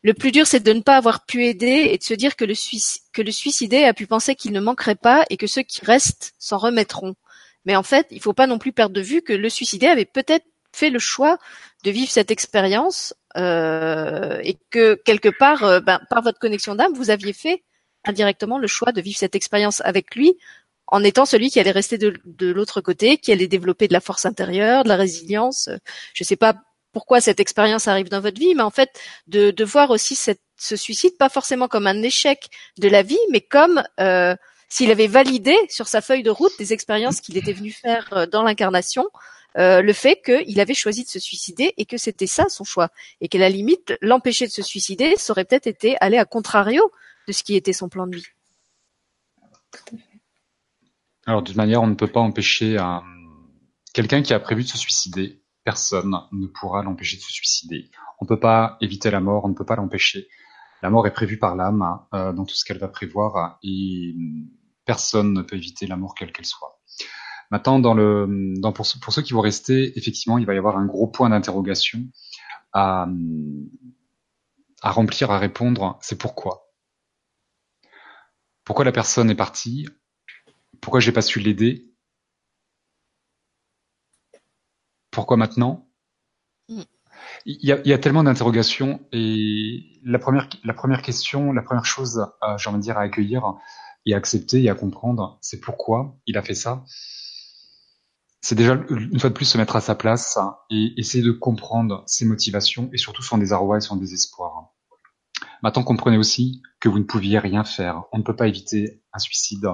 le 0.02 0.14
plus 0.14 0.32
dur, 0.32 0.46
c'est 0.46 0.60
de 0.60 0.72
ne 0.72 0.80
pas 0.80 0.96
avoir 0.96 1.24
pu 1.24 1.46
aider 1.46 1.88
et 1.90 1.98
de 1.98 2.02
se 2.02 2.14
dire 2.14 2.36
que 2.36 2.44
le, 2.44 2.54
que 3.12 3.22
le 3.22 3.30
suicidé 3.30 3.84
a 3.84 3.94
pu 3.94 4.06
penser 4.06 4.34
qu'il 4.34 4.52
ne 4.52 4.60
manquerait 4.60 4.96
pas 4.96 5.24
et 5.30 5.36
que 5.36 5.46
ceux 5.46 5.62
qui 5.62 5.84
restent 5.84 6.34
s'en 6.38 6.58
remettront. 6.58 7.14
Mais 7.64 7.76
en 7.76 7.82
fait, 7.82 8.06
il 8.10 8.16
ne 8.16 8.22
faut 8.22 8.34
pas 8.34 8.46
non 8.46 8.58
plus 8.58 8.72
perdre 8.72 8.94
de 8.94 9.00
vue 9.00 9.22
que 9.22 9.32
le 9.32 9.48
suicidé 9.48 9.86
avait 9.86 10.04
peut-être 10.04 10.44
fait 10.74 10.90
le 10.90 10.98
choix 10.98 11.38
de 11.84 11.90
vivre 11.90 12.10
cette 12.10 12.30
expérience 12.30 13.14
euh, 13.36 14.38
et 14.42 14.58
que 14.70 14.94
quelque 14.94 15.28
part, 15.28 15.64
euh, 15.64 15.80
ben, 15.80 16.00
par 16.10 16.22
votre 16.22 16.38
connexion 16.38 16.74
d'âme, 16.74 16.94
vous 16.94 17.10
aviez 17.10 17.32
fait 17.32 17.62
indirectement 18.04 18.58
le 18.58 18.66
choix 18.66 18.92
de 18.92 19.00
vivre 19.00 19.18
cette 19.18 19.34
expérience 19.34 19.80
avec 19.84 20.14
lui 20.14 20.36
en 20.86 21.02
étant 21.02 21.24
celui 21.24 21.50
qui 21.50 21.60
allait 21.60 21.70
rester 21.70 21.96
de, 21.96 22.12
l'autre 22.40 22.80
côté, 22.80 23.16
qui 23.16 23.32
allait 23.32 23.48
développer 23.48 23.88
de 23.88 23.94
la 23.94 24.00
force 24.00 24.26
intérieure, 24.26 24.84
de 24.84 24.88
la 24.88 24.96
résilience. 24.96 25.70
Je 26.12 26.22
ne 26.22 26.26
sais 26.26 26.36
pas 26.36 26.54
pourquoi 26.92 27.20
cette 27.20 27.40
expérience 27.40 27.88
arrive 27.88 28.08
dans 28.08 28.20
votre 28.20 28.38
vie, 28.38 28.54
mais 28.54 28.62
en 28.62 28.70
fait, 28.70 28.90
de, 29.26 29.50
de 29.50 29.64
voir 29.64 29.90
aussi 29.90 30.14
cette, 30.14 30.42
ce 30.56 30.76
suicide 30.76 31.16
pas 31.18 31.28
forcément 31.28 31.68
comme 31.68 31.86
un 31.86 32.02
échec 32.02 32.48
de 32.78 32.88
la 32.88 33.02
vie, 33.02 33.18
mais 33.30 33.40
comme 33.40 33.82
euh, 33.98 34.36
s'il 34.68 34.90
avait 34.90 35.06
validé 35.06 35.56
sur 35.68 35.88
sa 35.88 36.00
feuille 36.00 36.22
de 36.22 36.30
route 36.30 36.52
des 36.58 36.72
expériences 36.72 37.20
qu'il 37.20 37.36
était 37.36 37.52
venu 37.52 37.70
faire 37.70 38.08
euh, 38.12 38.26
dans 38.26 38.42
l'incarnation, 38.42 39.08
euh, 39.56 39.82
le 39.82 39.92
fait 39.92 40.20
qu'il 40.24 40.58
avait 40.60 40.74
choisi 40.74 41.04
de 41.04 41.08
se 41.08 41.18
suicider 41.18 41.74
et 41.76 41.84
que 41.84 41.96
c'était 41.96 42.26
ça 42.26 42.48
son 42.48 42.64
choix, 42.64 42.90
et 43.20 43.28
qu'à 43.28 43.38
la 43.38 43.48
limite, 43.48 43.94
l'empêcher 44.00 44.46
de 44.46 44.52
se 44.52 44.62
suicider, 44.62 45.14
ça 45.16 45.32
aurait 45.32 45.44
peut-être 45.44 45.66
été 45.66 45.96
aller 46.00 46.18
à 46.18 46.24
contrario 46.24 46.90
de 47.28 47.32
ce 47.32 47.42
qui 47.42 47.54
était 47.54 47.72
son 47.72 47.88
plan 47.88 48.06
de 48.06 48.16
vie. 48.16 48.26
Alors, 51.26 51.42
toute 51.42 51.56
manière, 51.56 51.82
on 51.82 51.86
ne 51.86 51.94
peut 51.94 52.10
pas 52.10 52.20
empêcher 52.20 52.76
un... 52.78 53.02
quelqu'un 53.92 54.22
qui 54.22 54.34
a 54.34 54.40
prévu 54.40 54.62
de 54.62 54.68
se 54.68 54.78
suicider. 54.78 55.40
Personne 55.64 56.14
ne 56.32 56.46
pourra 56.46 56.82
l'empêcher 56.82 57.16
de 57.16 57.22
se 57.22 57.32
suicider. 57.32 57.90
On 58.20 58.26
ne 58.26 58.28
peut 58.28 58.40
pas 58.40 58.76
éviter 58.80 59.10
la 59.10 59.20
mort, 59.20 59.44
on 59.44 59.48
ne 59.48 59.54
peut 59.54 59.64
pas 59.64 59.76
l'empêcher. 59.76 60.28
La 60.82 60.90
mort 60.90 61.06
est 61.06 61.14
prévue 61.14 61.38
par 61.38 61.56
l'âme 61.56 62.00
euh, 62.12 62.32
dans 62.34 62.44
tout 62.44 62.54
ce 62.54 62.64
qu'elle 62.64 62.78
va 62.78 62.88
prévoir 62.88 63.58
et 63.62 64.14
personne 64.84 65.32
ne 65.32 65.40
peut 65.40 65.56
éviter 65.56 65.86
la 65.86 65.96
mort 65.96 66.14
quelle 66.14 66.30
qu'elle 66.30 66.44
soit. 66.44 66.73
Maintenant, 67.50 67.78
dans 67.78 67.94
le, 67.94 68.54
dans, 68.58 68.72
pour, 68.72 68.86
pour, 69.00 69.12
ceux 69.12 69.22
qui 69.22 69.32
vont 69.32 69.40
rester, 69.40 69.96
effectivement, 69.98 70.38
il 70.38 70.46
va 70.46 70.54
y 70.54 70.58
avoir 70.58 70.76
un 70.76 70.86
gros 70.86 71.06
point 71.06 71.30
d'interrogation 71.30 72.00
à, 72.72 73.06
à 74.82 74.90
remplir, 74.90 75.30
à 75.30 75.38
répondre. 75.38 75.98
C'est 76.02 76.18
pourquoi? 76.18 76.72
Pourquoi 78.64 78.84
la 78.84 78.92
personne 78.92 79.30
est 79.30 79.34
partie? 79.34 79.86
Pourquoi 80.80 81.00
j'ai 81.00 81.12
pas 81.12 81.22
su 81.22 81.38
l'aider? 81.38 81.94
Pourquoi 85.10 85.36
maintenant? 85.36 85.88
Mm. 86.68 86.82
il 87.46 87.68
y, 87.68 87.72
a, 87.72 87.80
il 87.84 87.88
y, 87.88 87.92
a, 87.92 87.98
tellement 87.98 88.24
d'interrogations 88.24 89.06
et 89.12 90.00
la 90.02 90.18
première, 90.18 90.48
la 90.64 90.72
première 90.72 91.02
question, 91.02 91.52
la 91.52 91.62
première 91.62 91.84
chose, 91.84 92.26
j'ai 92.56 92.70
envie 92.70 92.78
de 92.78 92.82
dire, 92.82 92.98
à 92.98 93.02
accueillir 93.02 93.54
et 94.06 94.14
à 94.14 94.16
accepter 94.16 94.62
et 94.62 94.70
à 94.70 94.74
comprendre, 94.74 95.38
c'est 95.40 95.60
pourquoi 95.60 96.16
il 96.26 96.36
a 96.36 96.42
fait 96.42 96.54
ça? 96.54 96.84
C'est 98.44 98.56
déjà 98.56 98.74
une 98.90 99.18
fois 99.18 99.30
de 99.30 99.34
plus 99.34 99.46
se 99.46 99.56
mettre 99.56 99.74
à 99.74 99.80
sa 99.80 99.94
place 99.94 100.38
et 100.68 100.92
essayer 100.98 101.24
de 101.24 101.32
comprendre 101.32 102.02
ses 102.06 102.26
motivations 102.26 102.90
et 102.92 102.98
surtout 102.98 103.22
son 103.22 103.38
désarroi 103.38 103.78
et 103.78 103.80
son 103.80 103.96
désespoir. 103.96 104.74
Maintenant, 105.62 105.82
comprenez 105.82 106.18
aussi 106.18 106.60
que 106.78 106.90
vous 106.90 106.98
ne 106.98 107.04
pouviez 107.04 107.38
rien 107.38 107.64
faire. 107.64 108.02
On 108.12 108.18
ne 108.18 108.22
peut 108.22 108.36
pas 108.36 108.46
éviter 108.46 109.02
un 109.14 109.18
suicide. 109.18 109.64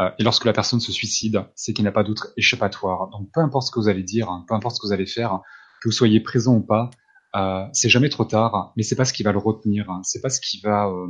Euh, 0.00 0.10
et 0.18 0.22
lorsque 0.22 0.46
la 0.46 0.54
personne 0.54 0.80
se 0.80 0.90
suicide, 0.90 1.44
c'est 1.54 1.74
qu'il 1.74 1.84
n'a 1.84 1.92
pas 1.92 2.02
d'autre 2.02 2.28
échappatoire. 2.38 3.10
Donc 3.10 3.28
peu 3.30 3.42
importe 3.42 3.66
ce 3.66 3.70
que 3.70 3.78
vous 3.78 3.88
allez 3.88 4.04
dire, 4.04 4.30
hein, 4.30 4.46
peu 4.48 4.54
importe 4.54 4.76
ce 4.76 4.80
que 4.80 4.86
vous 4.86 4.94
allez 4.94 5.04
faire, 5.04 5.40
que 5.82 5.88
vous 5.90 5.92
soyez 5.94 6.20
présent 6.20 6.54
ou 6.54 6.62
pas, 6.62 6.88
euh, 7.36 7.66
c'est 7.74 7.90
jamais 7.90 8.08
trop 8.08 8.24
tard, 8.24 8.72
mais 8.74 8.84
c'est 8.84 8.96
pas 8.96 9.04
ce 9.04 9.12
qui 9.12 9.22
va 9.22 9.32
le 9.32 9.38
retenir, 9.38 9.90
hein. 9.90 10.00
c'est 10.02 10.22
pas 10.22 10.30
ce 10.30 10.40
qui 10.40 10.62
va, 10.62 10.88
euh, 10.88 11.08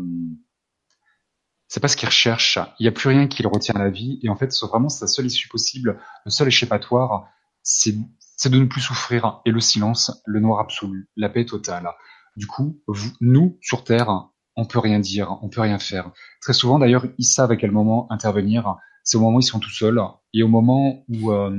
c'est 1.69 1.81
pas 1.81 1.89
ce 1.89 1.97
qu'il 1.97 2.09
recherche. 2.09 2.59
Il 2.79 2.85
n'y 2.85 2.89
a 2.89 2.93
plus 2.93 3.11
rien 3.11 3.29
qui 3.29 3.43
le 3.43 3.49
retient 3.49 3.75
à 3.77 3.79
la 3.79 3.91
vie, 3.91 4.19
et 4.23 4.29
en 4.29 4.37
fait, 4.37 4.53
c'est 4.53 4.67
vraiment 4.67 4.89
sa 4.89 5.07
seule 5.07 5.27
issue 5.27 5.49
possible, 5.49 6.01
le 6.25 6.31
seul 6.31 6.49
échappatoire, 6.49 7.29
c'est 7.63 7.93
de 7.93 8.59
ne 8.59 8.65
plus 8.65 8.81
souffrir, 8.81 9.41
et 9.45 9.51
le 9.51 9.61
silence, 9.61 10.23
le 10.27 10.41
noir 10.41 10.61
absolu, 10.61 11.09
la 11.17 11.29
paix 11.29 11.45
totale. 11.45 11.91
Du 12.37 12.47
coup, 12.47 12.81
vous, 12.87 13.11
nous, 13.21 13.59
sur 13.61 13.85
Terre, 13.85 14.31
on 14.57 14.65
peut 14.65 14.79
rien 14.79 14.99
dire, 14.99 15.39
on 15.43 15.49
peut 15.49 15.61
rien 15.61 15.79
faire. 15.79 16.11
Très 16.41 16.53
souvent, 16.53 16.79
d'ailleurs, 16.79 17.05
ils 17.19 17.25
savent 17.25 17.51
à 17.51 17.57
quel 17.57 17.71
moment 17.71 18.11
intervenir. 18.11 18.77
C'est 19.05 19.17
au 19.17 19.21
moment 19.21 19.37
où 19.37 19.41
ils 19.41 19.45
sont 19.45 19.61
tout 19.61 19.71
seuls, 19.71 20.01
et 20.33 20.43
au 20.43 20.49
moment 20.49 21.05
où 21.09 21.33
euh, 21.33 21.55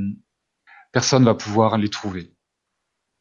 personne 0.91 1.23
va 1.23 1.35
pouvoir 1.35 1.77
les 1.77 1.89
trouver. 1.89 2.35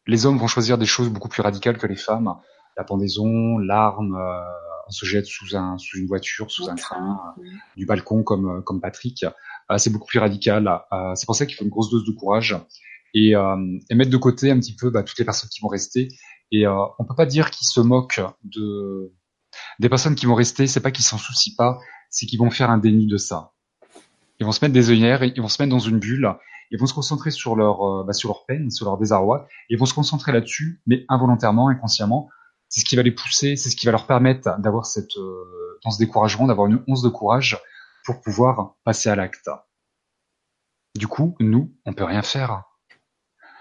Les 0.06 0.24
hommes 0.24 0.38
vont 0.38 0.46
choisir 0.46 0.78
des 0.78 0.86
choses 0.86 1.10
beaucoup 1.10 1.28
plus 1.28 1.42
radicales 1.42 1.76
que 1.76 1.86
les 1.86 1.96
femmes. 1.96 2.34
La 2.78 2.84
pendaison, 2.84 3.58
l'arme, 3.58 4.14
euh, 4.14 4.67
on 4.88 4.90
se 4.90 5.06
jette 5.06 5.26
sous, 5.26 5.56
un, 5.56 5.78
sous 5.78 5.98
une 5.98 6.06
voiture, 6.06 6.50
sous 6.50 6.68
un 6.68 6.74
train, 6.74 7.20
euh, 7.38 7.42
du 7.76 7.86
balcon 7.86 8.22
comme, 8.22 8.48
euh, 8.48 8.60
comme 8.62 8.80
Patrick. 8.80 9.24
c'est 9.76 9.90
beaucoup 9.90 10.06
plus 10.06 10.18
radical. 10.18 10.80
c'est 11.14 11.26
pour 11.26 11.36
ça 11.36 11.46
qu'il 11.46 11.56
faut 11.56 11.64
une 11.64 11.70
grosse 11.70 11.90
dose 11.90 12.04
de 12.04 12.12
courage 12.12 12.56
et, 13.14 13.32
et 13.32 13.94
mettre 13.94 14.10
de 14.10 14.16
côté 14.16 14.50
un 14.50 14.58
petit 14.58 14.74
peu 14.74 14.90
bah, 14.90 15.02
toutes 15.02 15.18
les 15.18 15.24
personnes 15.24 15.50
qui 15.50 15.60
vont 15.60 15.68
rester. 15.68 16.08
Et 16.50 16.66
on 16.66 17.04
peut 17.06 17.14
pas 17.14 17.26
dire 17.26 17.50
qu'ils 17.50 17.66
se 17.66 17.80
moquent 17.80 18.22
de 18.44 19.12
des 19.78 19.88
personnes 19.88 20.14
qui 20.14 20.24
vont 20.24 20.34
rester. 20.34 20.66
C'est 20.66 20.80
pas 20.80 20.90
qu'ils 20.90 21.04
s'en 21.04 21.18
soucient 21.18 21.54
pas, 21.58 21.78
c'est 22.08 22.24
qu'ils 22.24 22.38
vont 22.38 22.50
faire 22.50 22.70
un 22.70 22.78
déni 22.78 23.06
de 23.06 23.18
ça. 23.18 23.52
Ils 24.40 24.46
vont 24.46 24.52
se 24.52 24.64
mettre 24.64 24.72
des 24.72 24.90
œillères, 24.90 25.22
ils 25.22 25.42
vont 25.42 25.48
se 25.48 25.60
mettre 25.60 25.70
dans 25.70 25.78
une 25.78 25.98
bulle 25.98 26.34
ils 26.70 26.78
vont 26.78 26.86
se 26.86 26.94
concentrer 26.94 27.30
sur 27.30 27.56
leur, 27.56 27.82
euh, 27.82 28.04
bah, 28.04 28.12
sur 28.12 28.28
leur 28.28 28.44
peine, 28.46 28.70
sur 28.70 28.86
leur 28.86 28.98
désarroi, 28.98 29.46
et 29.70 29.74
ils 29.74 29.78
vont 29.78 29.86
se 29.86 29.94
concentrer 29.94 30.32
là-dessus, 30.32 30.80
mais 30.86 31.04
involontairement, 31.08 31.68
inconsciemment. 31.68 32.28
C'est 32.68 32.80
ce 32.80 32.84
qui 32.84 32.96
va 32.96 33.02
les 33.02 33.12
pousser, 33.12 33.56
c'est 33.56 33.70
ce 33.70 33.76
qui 33.76 33.86
va 33.86 33.92
leur 33.92 34.06
permettre 34.06 34.58
d'avoir 34.60 34.86
cette, 34.86 35.16
euh, 35.16 35.78
dans 35.84 35.90
ce 35.90 35.98
découragement, 35.98 36.46
d'avoir 36.46 36.66
une 36.66 36.82
once 36.86 37.02
de 37.02 37.08
courage 37.08 37.58
pour 38.04 38.20
pouvoir 38.20 38.76
passer 38.84 39.08
à 39.08 39.16
l'acte. 39.16 39.50
Du 40.94 41.06
coup, 41.06 41.36
nous, 41.40 41.74
on 41.86 41.92
peut 41.92 42.04
rien 42.04 42.22
faire. 42.22 42.64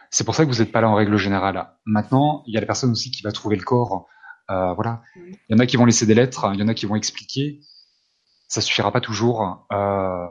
C'est 0.10 0.24
pour 0.24 0.36
ça 0.36 0.46
que 0.46 0.52
vous 0.52 0.60
n'êtes 0.60 0.72
pas 0.72 0.82
là 0.82 0.90
en 0.90 0.96
règle 0.96 1.18
générale. 1.18 1.74
Maintenant, 1.86 2.44
il 2.48 2.54
y 2.54 2.58
a 2.58 2.62
la 2.62 2.66
personne 2.66 2.92
aussi 2.92 3.12
qui 3.12 3.22
va 3.24 3.32
trouver 3.32 3.56
le 3.56 3.64
corps. 3.64 4.08
Euh, 4.50 4.74
voilà. 4.74 5.02
Il 5.16 5.38
y 5.50 5.56
en 5.56 5.60
a 5.60 5.66
qui 5.66 5.78
vont 5.78 5.86
laisser 5.86 6.06
des 6.06 6.16
lettres, 6.16 6.50
il 6.54 6.60
y 6.60 6.64
en 6.64 6.68
a 6.68 6.74
qui 6.74 6.86
vont 6.86 6.96
expliquer. 6.96 7.60
Ça 8.48 8.62
suffira 8.62 8.92
pas 8.92 9.02
toujours. 9.02 9.68
Euh, 9.72 10.28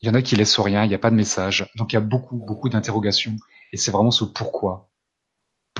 il 0.00 0.08
y 0.08 0.10
en 0.10 0.14
a 0.14 0.22
qui 0.22 0.34
laissent 0.36 0.58
rien, 0.58 0.84
il 0.84 0.88
n'y 0.88 0.94
a 0.94 0.98
pas 0.98 1.10
de 1.10 1.16
message. 1.16 1.70
Donc 1.76 1.92
il 1.92 1.96
y 1.96 1.98
a 1.98 2.02
beaucoup, 2.02 2.36
beaucoup 2.36 2.70
d'interrogations. 2.70 3.36
Et 3.72 3.76
c'est 3.76 3.90
vraiment 3.90 4.10
ce 4.10 4.24
pourquoi. 4.24 4.89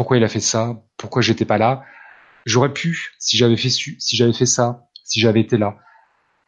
Pourquoi 0.01 0.17
il 0.17 0.25
a 0.25 0.29
fait 0.29 0.41
ça 0.41 0.83
Pourquoi 0.97 1.21
j'étais 1.21 1.45
pas 1.45 1.59
là 1.59 1.85
J'aurais 2.47 2.73
pu, 2.73 3.11
si 3.19 3.37
j'avais 3.37 3.59
fait 3.59 3.69
si 3.69 4.17
j'avais 4.17 4.33
fait 4.33 4.47
ça, 4.47 4.89
si 5.05 5.21
j'avais 5.21 5.43
été 5.43 5.59
là. 5.59 5.77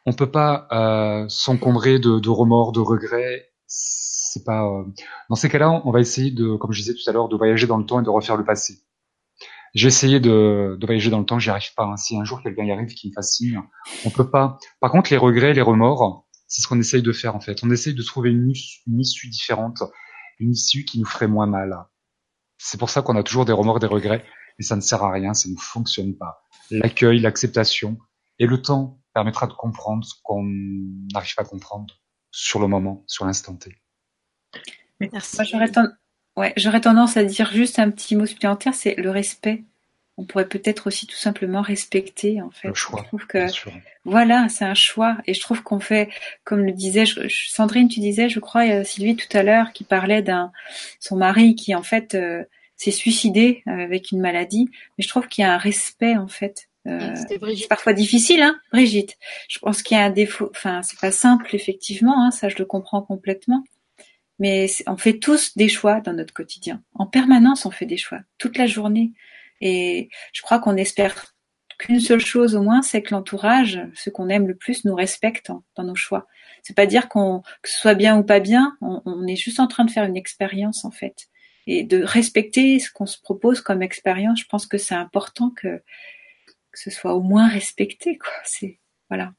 On 0.07 0.13
peut 0.13 0.31
pas 0.31 0.67
euh, 0.71 1.25
s'encombrer 1.29 1.99
de, 1.99 2.17
de, 2.17 2.29
remords, 2.29 2.71
de 2.71 2.79
regrets. 2.79 3.51
C'est 3.67 4.43
pas. 4.43 4.65
Euh, 4.65 4.85
Dans 5.29 5.35
ces 5.35 5.49
cas-là, 5.49 5.83
on 5.85 5.91
va 5.91 5.99
essayer 5.99 6.31
de, 6.31 6.55
comme 6.55 6.71
je 6.71 6.79
disais 6.79 6.95
tout 6.95 7.07
à 7.07 7.13
l'heure, 7.13 7.29
de 7.29 7.35
voyager 7.35 7.67
dans 7.67 7.77
le 7.77 7.85
temps 7.85 7.99
et 7.99 8.03
de 8.03 8.09
refaire 8.09 8.37
le 8.37 8.43
passé. 8.43 8.79
J'ai 9.75 9.89
essayé 9.89 10.19
de, 10.19 10.75
de, 10.79 10.85
voyager 10.87 11.11
dans 11.11 11.19
le 11.19 11.25
temps, 11.25 11.37
j'y 11.37 11.51
arrive 11.51 11.75
pas. 11.75 11.83
Hein. 11.85 11.97
Si 11.97 12.17
un 12.17 12.23
jour 12.23 12.41
quelqu'un 12.41 12.63
y 12.63 12.71
arrive, 12.71 12.87
qui 12.87 13.09
me 13.09 13.13
fascine, 13.13 13.61
on 14.03 14.09
peut 14.09 14.31
pas. 14.31 14.57
Par 14.79 14.89
contre, 14.89 15.11
les 15.11 15.17
regrets, 15.17 15.53
les 15.53 15.61
remords, 15.61 16.25
c'est 16.47 16.63
ce 16.63 16.67
qu'on 16.67 16.79
essaye 16.79 17.03
de 17.03 17.11
faire 17.11 17.35
en 17.35 17.39
fait. 17.39 17.59
On 17.61 17.69
essaye 17.69 17.93
de 17.93 18.01
trouver 18.01 18.31
une, 18.31 18.49
issue 18.49 19.29
différente, 19.29 19.83
une 20.39 20.53
issue 20.53 20.85
qui 20.85 20.99
nous 20.99 21.05
ferait 21.05 21.27
moins 21.27 21.45
mal. 21.45 21.85
C'est 22.65 22.79
pour 22.79 22.89
ça 22.89 23.01
qu'on 23.01 23.17
a 23.17 23.23
toujours 23.23 23.43
des 23.43 23.51
remords, 23.51 23.79
des 23.79 23.87
regrets, 23.87 24.23
mais 24.57 24.63
ça 24.63 24.77
ne 24.77 24.81
sert 24.81 25.03
à 25.03 25.11
rien, 25.11 25.33
ça 25.33 25.49
ne 25.49 25.55
fonctionne 25.57 26.15
pas. 26.15 26.43
L'accueil, 26.71 27.19
l'acceptation 27.19 27.97
et 28.39 28.45
le 28.45 28.61
temps 28.61 29.01
permettra 29.13 29.47
de 29.47 29.53
comprendre 29.53 30.05
ce 30.05 30.13
qu'on 30.23 30.43
n'arrive 31.13 31.35
pas 31.35 31.41
à 31.41 31.45
comprendre 31.45 31.93
sur 32.31 32.61
le 32.61 32.67
moment, 32.67 33.03
sur 33.05 33.25
l'instant 33.25 33.57
T. 33.57 33.75
Merci. 35.01 35.37
J'aurais 36.55 36.81
tendance 36.81 37.17
à 37.17 37.25
dire 37.25 37.51
juste 37.51 37.79
un 37.79 37.91
petit 37.91 38.15
mot 38.15 38.25
supplémentaire, 38.25 38.73
c'est 38.73 38.95
le 38.95 39.11
respect 39.11 39.65
on 40.17 40.25
pourrait 40.25 40.47
peut-être 40.47 40.87
aussi 40.87 41.07
tout 41.07 41.15
simplement 41.15 41.61
respecter 41.61 42.41
en 42.41 42.51
fait. 42.51 42.67
Le 42.67 42.73
choix, 42.73 43.01
je 43.01 43.07
trouve 43.07 43.25
que 43.25 43.47
voilà, 44.05 44.47
c'est 44.49 44.65
un 44.65 44.73
choix 44.73 45.17
et 45.25 45.33
je 45.33 45.41
trouve 45.41 45.63
qu'on 45.63 45.79
fait, 45.79 46.09
comme 46.43 46.65
le 46.65 46.71
disait 46.71 47.05
Sandrine, 47.29 47.87
tu 47.87 47.99
disais, 47.99 48.29
je 48.29 48.39
crois 48.39 48.65
euh, 48.65 48.83
Sylvie 48.83 49.15
tout 49.15 49.35
à 49.35 49.43
l'heure, 49.43 49.71
qui 49.73 49.83
parlait 49.83 50.21
d'un 50.21 50.51
son 50.99 51.15
mari 51.15 51.55
qui 51.55 51.73
en 51.73 51.83
fait 51.83 52.13
euh, 52.15 52.43
s'est 52.75 52.91
suicidé 52.91 53.63
euh, 53.67 53.71
avec 53.71 54.11
une 54.11 54.19
maladie, 54.19 54.69
mais 54.97 55.03
je 55.03 55.07
trouve 55.07 55.27
qu'il 55.27 55.43
y 55.43 55.45
a 55.45 55.53
un 55.53 55.57
respect 55.57 56.17
en 56.17 56.27
fait. 56.27 56.69
c'est 56.85 57.67
parfois 57.69 57.93
difficile, 57.93 58.41
hein, 58.41 58.59
Brigitte. 58.71 59.17
Je 59.47 59.57
pense 59.59 59.81
qu'il 59.81 59.97
y 59.97 59.99
a 59.99 60.03
un 60.03 60.11
défaut. 60.11 60.49
Enfin, 60.51 60.81
c'est 60.83 60.99
pas 60.99 61.11
simple 61.11 61.55
effectivement, 61.55 62.23
hein, 62.23 62.31
ça 62.31 62.49
je 62.49 62.57
le 62.57 62.65
comprends 62.65 63.01
complètement. 63.01 63.63
Mais 64.39 64.67
on 64.87 64.97
fait 64.97 65.19
tous 65.19 65.55
des 65.55 65.69
choix 65.69 66.01
dans 66.01 66.13
notre 66.13 66.33
quotidien. 66.33 66.81
En 66.95 67.05
permanence, 67.05 67.65
on 67.65 67.71
fait 67.71 67.85
des 67.85 67.97
choix 67.97 68.19
toute 68.37 68.57
la 68.57 68.65
journée. 68.65 69.11
Et 69.61 70.09
je 70.33 70.41
crois 70.41 70.59
qu'on 70.59 70.77
espère 70.77 71.33
qu'une 71.79 71.99
seule 71.99 72.19
chose 72.19 72.55
au 72.55 72.61
moins, 72.61 72.81
c'est 72.81 73.01
que 73.01 73.13
l'entourage, 73.13 73.81
ceux 73.95 74.11
qu'on 74.11 74.29
aime 74.29 74.47
le 74.47 74.55
plus, 74.55 74.85
nous 74.85 74.95
respectent 74.95 75.51
dans 75.75 75.83
nos 75.83 75.95
choix. 75.95 76.27
C'est 76.61 76.75
pas 76.75 76.85
dire 76.85 77.09
qu'on 77.09 77.41
que 77.61 77.69
ce 77.69 77.77
soit 77.77 77.95
bien 77.95 78.17
ou 78.17 78.23
pas 78.23 78.39
bien, 78.39 78.77
on, 78.81 79.27
est 79.27 79.35
juste 79.35 79.59
en 79.59 79.67
train 79.67 79.85
de 79.85 79.91
faire 79.91 80.05
une 80.05 80.17
expérience 80.17 80.85
en 80.85 80.91
fait 80.91 81.27
et 81.65 81.83
de 81.83 82.03
respecter 82.03 82.79
ce 82.79 82.91
qu'on 82.91 83.05
se 83.05 83.19
propose 83.19 83.61
comme 83.61 83.81
expérience. 83.81 84.39
Je 84.39 84.45
pense 84.45 84.65
que 84.65 84.77
c'est 84.77 84.95
important 84.95 85.49
que, 85.49 85.77
que 85.77 86.79
ce 86.79 86.89
soit 86.89 87.13
au 87.13 87.21
moins 87.21 87.47
respecté 87.47 88.17
quoi. 88.17 88.33
C'est 88.43 88.79
voilà. 89.09 89.33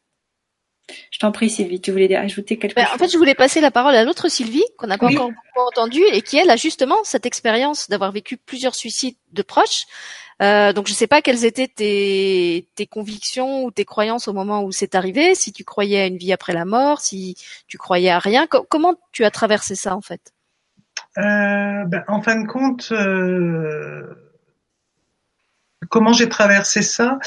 Je 1.11 1.19
t'en 1.19 1.33
prie, 1.33 1.49
Sylvie, 1.49 1.81
tu 1.81 1.91
voulais 1.91 2.15
ajouter 2.15 2.59
quelque 2.59 2.75
ben, 2.75 2.85
chose 2.85 2.95
En 2.95 2.99
fait, 2.99 3.09
je 3.09 3.17
voulais 3.17 3.35
passer 3.35 3.61
la 3.61 3.71
parole 3.71 3.95
à 3.95 4.05
l'autre 4.05 4.29
Sylvie, 4.29 4.65
qu'on 4.77 4.87
n'a 4.87 4.99
pas 4.99 5.07
encore 5.07 5.31
entendue, 5.57 6.05
et 6.13 6.21
qui, 6.23 6.37
elle, 6.37 6.51
a 6.51 6.57
justement 6.57 6.97
cette 7.05 7.27
expérience 7.27 7.89
d'avoir 7.89 8.13
vécu 8.13 8.37
plusieurs 8.37 8.75
suicides 8.75 9.17
de 9.33 9.43
proches. 9.43 9.87
Euh, 10.43 10.73
donc, 10.73 10.87
je 10.87 10.93
ne 10.93 10.97
sais 10.97 11.07
pas 11.07 11.23
quelles 11.23 11.45
étaient 11.45 11.69
tes, 11.69 12.69
tes 12.75 12.87
convictions 12.87 13.65
ou 13.65 13.71
tes 13.71 13.85
croyances 13.85 14.29
au 14.29 14.33
moment 14.33 14.63
où 14.63 14.73
c'est 14.73 14.95
arrivé, 14.95 15.35
si 15.35 15.53
tu 15.53 15.65
croyais 15.65 16.01
à 16.01 16.07
une 16.07 16.19
vie 16.19 16.33
après 16.33 16.53
la 16.53 16.65
mort, 16.65 17.01
si 17.01 17.37
tu 17.67 17.79
croyais 17.79 18.11
à 18.11 18.19
rien. 18.19 18.47
comment 18.47 18.95
tu 19.13 19.25
as 19.25 19.31
traversé 19.31 19.75
ça, 19.75 19.97
en 19.97 20.01
fait? 20.01 20.33
Euh, 21.19 21.85
ben, 21.87 22.05
En 22.09 22.21
fin 22.21 22.41
de 22.41 22.47
compte, 22.47 22.89
euh, 22.91 24.03
comment 25.89 26.13
j'ai 26.13 26.29
traversé 26.29 26.83
ça? 26.83 27.19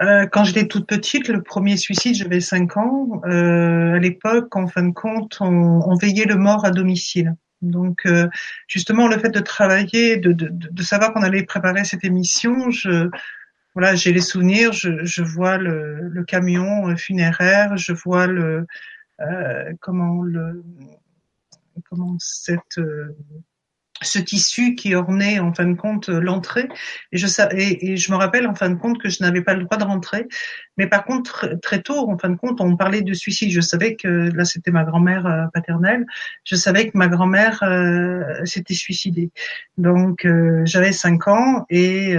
Euh, 0.00 0.26
quand 0.26 0.44
j'étais 0.44 0.66
toute 0.66 0.86
petite, 0.86 1.28
le 1.28 1.42
premier 1.42 1.76
suicide, 1.76 2.14
j'avais 2.14 2.40
5 2.40 2.76
ans. 2.78 3.20
Euh, 3.26 3.94
à 3.94 3.98
l'époque, 3.98 4.56
en 4.56 4.66
fin 4.66 4.82
de 4.82 4.92
compte, 4.92 5.38
on, 5.40 5.46
on, 5.46 5.94
veillait 5.96 6.24
le 6.24 6.36
mort 6.36 6.64
à 6.64 6.70
domicile. 6.70 7.36
Donc, 7.60 8.06
euh, 8.06 8.28
justement, 8.66 9.08
le 9.08 9.18
fait 9.18 9.28
de 9.28 9.40
travailler, 9.40 10.16
de, 10.16 10.32
de, 10.32 10.48
de 10.50 10.82
savoir 10.82 11.12
qu'on 11.12 11.22
allait 11.22 11.42
préparer 11.42 11.84
cette 11.84 12.04
émission, 12.04 12.70
je, 12.70 13.10
voilà, 13.74 13.94
j'ai 13.94 14.12
les 14.12 14.22
souvenirs. 14.22 14.72
Je, 14.72 15.04
je 15.04 15.22
vois 15.22 15.58
le, 15.58 16.08
le, 16.08 16.24
camion 16.24 16.96
funéraire, 16.96 17.76
je 17.76 17.92
vois 17.92 18.26
le 18.26 18.66
euh, 19.20 19.72
comment 19.80 20.22
le 20.22 20.62
comment 21.84 22.16
cette 22.18 22.80
ce 24.02 24.18
tissu 24.18 24.74
qui 24.74 24.94
ornait 24.94 25.38
en 25.38 25.52
fin 25.52 25.66
de 25.66 25.74
compte 25.74 26.08
l'entrée. 26.08 26.68
Et 27.12 27.18
je 27.18 27.26
et, 27.54 27.92
et, 27.92 27.96
je 27.96 28.10
me 28.12 28.16
rappelle 28.16 28.46
en 28.46 28.54
fin 28.54 28.70
de 28.70 28.76
compte 28.76 29.00
que 29.00 29.08
je 29.08 29.22
n'avais 29.22 29.42
pas 29.42 29.54
le 29.54 29.64
droit 29.64 29.76
de 29.76 29.84
rentrer. 29.84 30.26
Mais 30.76 30.86
par 30.86 31.04
contre 31.04 31.58
très 31.62 31.82
tôt 31.82 32.10
en 32.10 32.16
fin 32.18 32.30
de 32.30 32.36
compte 32.36 32.60
on 32.60 32.76
parlait 32.76 33.02
de 33.02 33.12
suicide. 33.12 33.50
Je 33.50 33.60
savais 33.60 33.96
que 33.96 34.08
là 34.08 34.44
c'était 34.44 34.70
ma 34.70 34.84
grand-mère 34.84 35.26
euh, 35.26 35.46
paternelle. 35.52 36.06
Je 36.44 36.56
savais 36.56 36.90
que 36.90 36.96
ma 36.96 37.08
grand-mère 37.08 37.62
euh, 37.62 38.44
s'était 38.44 38.74
suicidée. 38.74 39.30
Donc 39.76 40.24
euh, 40.24 40.62
j'avais 40.64 40.92
cinq 40.92 41.28
ans 41.28 41.66
et 41.68 42.16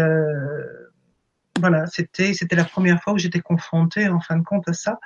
voilà 1.59 1.85
c'était 1.87 2.33
c'était 2.33 2.55
la 2.55 2.63
première 2.63 3.01
fois 3.01 3.13
où 3.13 3.17
j'étais 3.17 3.41
confrontée 3.41 4.07
en 4.07 4.19
fin 4.19 4.37
de 4.37 4.43
compte 4.43 4.67
à 4.67 4.73
ça. 4.73 4.99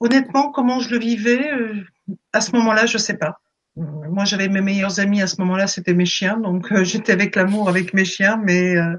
Honnêtement 0.00 0.52
comment 0.52 0.80
je 0.80 0.90
le 0.90 0.98
vivais 0.98 1.50
à 2.32 2.40
ce 2.40 2.52
moment-là 2.52 2.86
je 2.86 2.98
sais 2.98 3.16
pas 3.16 3.40
moi 4.10 4.24
j'avais 4.24 4.48
mes 4.48 4.60
meilleurs 4.60 5.00
amis 5.00 5.22
à 5.22 5.26
ce 5.26 5.40
moment-là, 5.40 5.66
c'était 5.66 5.94
mes 5.94 6.04
chiens, 6.04 6.38
donc 6.38 6.72
euh, 6.72 6.84
j'étais 6.84 7.12
avec 7.12 7.36
l'amour 7.36 7.68
avec 7.68 7.94
mes 7.94 8.04
chiens, 8.04 8.40
mais 8.42 8.76
euh, 8.76 8.96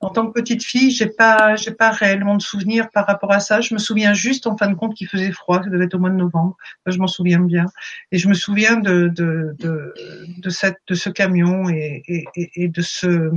en 0.00 0.10
tant 0.10 0.26
que 0.26 0.32
petite 0.32 0.64
fille, 0.64 0.90
j'ai 0.90 1.08
pas 1.08 1.56
j'ai 1.56 1.72
pas 1.72 1.90
réellement 1.90 2.36
de 2.36 2.42
souvenirs 2.42 2.88
par 2.90 3.06
rapport 3.06 3.32
à 3.32 3.40
ça. 3.40 3.60
Je 3.60 3.74
me 3.74 3.78
souviens 3.78 4.14
juste 4.14 4.46
en 4.46 4.56
fin 4.56 4.68
de 4.68 4.74
compte 4.74 4.94
qu'il 4.94 5.08
faisait 5.08 5.32
froid, 5.32 5.62
ça 5.62 5.70
devait 5.70 5.84
être 5.84 5.94
au 5.94 5.98
mois 5.98 6.10
de 6.10 6.16
novembre, 6.16 6.56
je 6.86 6.98
m'en 6.98 7.06
souviens 7.06 7.40
bien, 7.40 7.66
et 8.12 8.18
je 8.18 8.28
me 8.28 8.34
souviens 8.34 8.76
de 8.76 9.08
de 9.08 9.54
de, 9.58 9.94
de 10.38 10.50
cette 10.50 10.78
de 10.86 10.94
ce 10.94 11.10
camion 11.10 11.68
et, 11.68 12.02
et, 12.06 12.24
et 12.34 12.68
de 12.68 12.82
ce 12.82 13.30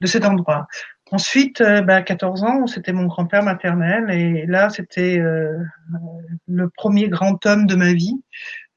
de 0.00 0.06
cet 0.06 0.24
endroit. 0.24 0.66
Ensuite, 1.10 1.60
euh, 1.60 1.82
bah, 1.82 1.96
à 1.96 2.02
14 2.02 2.42
ans, 2.44 2.66
c'était 2.66 2.92
mon 2.92 3.06
grand-père 3.06 3.42
maternel 3.42 4.10
et 4.10 4.46
là, 4.46 4.70
c'était 4.70 5.18
le 5.18 6.68
premier 6.70 7.08
grand 7.08 7.44
homme 7.46 7.66
de 7.66 7.74
ma 7.74 7.92
vie. 7.92 8.20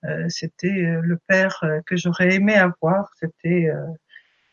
Euh, 0.08 0.26
c'était 0.30 0.68
euh, 0.68 1.02
le 1.02 1.18
père 1.28 1.60
euh, 1.64 1.82
que 1.86 1.98
j'aurais 1.98 2.36
aimé 2.36 2.56
avoir. 2.56 3.12
C'était 3.20 3.70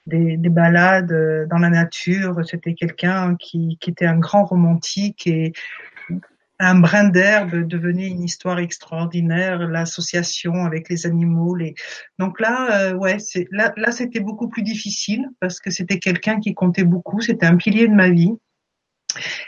des, 0.07 0.37
des 0.37 0.49
balades 0.49 1.49
dans 1.49 1.59
la 1.59 1.71
nature. 1.71 2.41
C'était 2.45 2.75
quelqu'un 2.75 3.37
qui, 3.37 3.79
qui 3.81 3.91
était 3.91 4.07
un 4.07 4.19
grand 4.19 4.45
romantique 4.45 5.27
et 5.27 5.53
un 6.61 6.79
brin 6.79 7.09
d'herbe 7.09 7.67
devenait 7.67 8.09
une 8.09 8.23
histoire 8.23 8.59
extraordinaire, 8.59 9.59
l'association 9.67 10.65
avec 10.67 10.89
les 10.89 11.07
animaux. 11.07 11.55
Les... 11.55 11.75
Donc 12.19 12.39
là, 12.39 12.95
ouais, 12.95 13.17
là, 13.51 13.73
là 13.77 13.91
c'était 13.91 14.21
beaucoup 14.21 14.49
plus 14.49 14.63
difficile 14.63 15.29
parce 15.41 15.59
que 15.59 15.71
c'était 15.71 15.99
quelqu'un 15.99 16.39
qui 16.39 16.55
comptait 16.55 16.85
beaucoup, 16.85 17.21
c'était 17.21 17.47
un 17.47 17.57
pilier 17.57 17.89
de 17.89 17.95
ma 17.95 18.11
vie. 18.11 18.33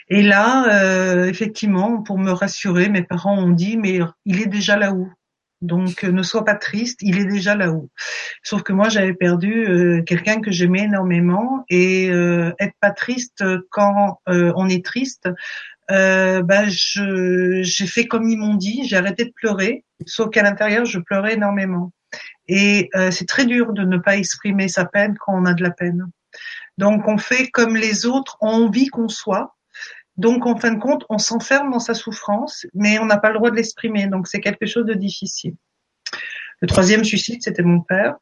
Et 0.09 0.23
là, 0.23 1.27
effectivement, 1.27 2.03
pour 2.03 2.19
me 2.19 2.33
rassurer, 2.33 2.89
mes 2.89 3.03
parents 3.03 3.39
ont 3.39 3.51
dit 3.51 3.77
mais 3.77 4.01
il 4.25 4.41
est 4.41 4.47
déjà 4.47 4.77
là-haut. 4.77 5.09
Donc 5.63 6.03
ne 6.03 6.23
sois 6.23 6.45
pas 6.45 6.55
triste, 6.55 6.99
il 7.01 7.19
est 7.19 7.25
déjà 7.25 7.55
là-haut. 7.55 7.89
Sauf 8.43 8.63
que 8.63 8.73
moi 8.73 8.89
j'avais 8.89 9.15
perdu 9.15 9.67
euh, 9.67 10.03
quelqu'un 10.03 10.41
que 10.41 10.51
j'aimais 10.51 10.83
énormément 10.83 11.65
et 11.71 12.07
être 12.07 12.75
pas 12.81 12.91
triste 12.91 13.43
quand 13.71 14.21
on 14.27 14.69
est 14.69 14.85
triste, 14.85 15.29
euh, 15.91 16.43
ben 16.43 16.69
je 16.69 17.61
j'ai 17.63 17.87
fait 17.87 18.07
comme 18.07 18.29
ils 18.29 18.39
m'ont 18.39 18.55
dit, 18.55 18.85
j'ai 18.87 18.97
arrêté 18.97 19.25
de 19.25 19.33
pleurer, 19.33 19.85
sauf 20.05 20.31
qu'à 20.31 20.43
l'intérieur 20.43 20.85
je 20.85 20.99
pleurais 20.99 21.35
énormément. 21.35 21.93
Et 22.49 22.89
euh, 22.97 23.11
c'est 23.11 23.27
très 23.27 23.47
dur 23.47 23.73
de 23.73 23.83
ne 23.83 23.99
pas 23.99 24.17
exprimer 24.17 24.69
sa 24.69 24.85
peine 24.85 25.17
quand 25.19 25.35
on 25.35 25.45
a 25.45 25.55
de 25.55 25.63
la 25.63 25.71
peine. 25.71 26.07
Donc 26.79 27.07
on 27.07 27.19
fait 27.19 27.49
comme 27.49 27.77
les 27.77 28.07
autres 28.07 28.37
ont 28.41 28.65
envie 28.67 28.89
qu'on 28.89 29.09
soit. 29.09 29.57
Donc 30.17 30.47
en 30.47 30.57
fin 30.57 30.73
de 30.73 30.79
compte, 30.79 31.05
on 31.09 31.19
s'enferme 31.19 31.71
dans 31.71 31.79
sa 31.79 31.95
souffrance, 31.95 32.67
mais 32.75 32.99
on 32.99 33.07
n'a 33.07 33.19
pas 33.19 33.29
le 33.31 33.37
droit 33.37 33.51
de 33.51 33.57
l'exprimer. 33.57 34.07
Donc 34.07 34.29
c'est 34.29 34.41
quelque 34.41 34.67
chose 34.67 34.87
de 34.87 34.95
difficile. 34.95 35.55
Le 36.61 36.69
troisième 36.69 37.05
suicide, 37.05 37.43
c'était 37.43 37.63
mon 37.63 37.81
père. 37.81 38.17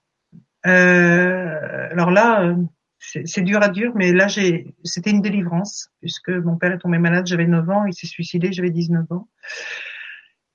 Euh, 0.66 1.88
alors 1.90 2.10
là, 2.10 2.42
euh, 2.42 2.56
c'est 2.98 3.42
dur 3.42 3.62
à 3.62 3.68
dur, 3.68 3.92
mais 3.94 4.12
là, 4.12 4.28
j'ai, 4.28 4.74
c'était 4.82 5.10
une 5.10 5.20
délivrance, 5.20 5.90
puisque 6.00 6.30
mon 6.30 6.56
père 6.56 6.72
est 6.72 6.78
tombé 6.78 6.98
malade, 6.98 7.26
j'avais 7.26 7.46
9 7.46 7.70
ans, 7.70 7.84
il 7.84 7.92
s'est 7.92 8.06
suicidé, 8.06 8.50
j'avais 8.52 8.70
19 8.70 9.10
ans. 9.12 9.28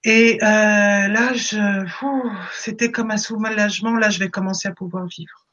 Et 0.03 0.39
euh, 0.41 0.45
là, 0.45 1.33
je, 1.33 1.85
c'était 2.53 2.91
comme 2.91 3.11
un 3.11 3.17
soulagement. 3.17 3.95
Là, 3.95 4.09
je 4.09 4.19
vais 4.19 4.29
commencer 4.29 4.67
à 4.67 4.71
pouvoir 4.71 5.05
vivre. 5.05 5.45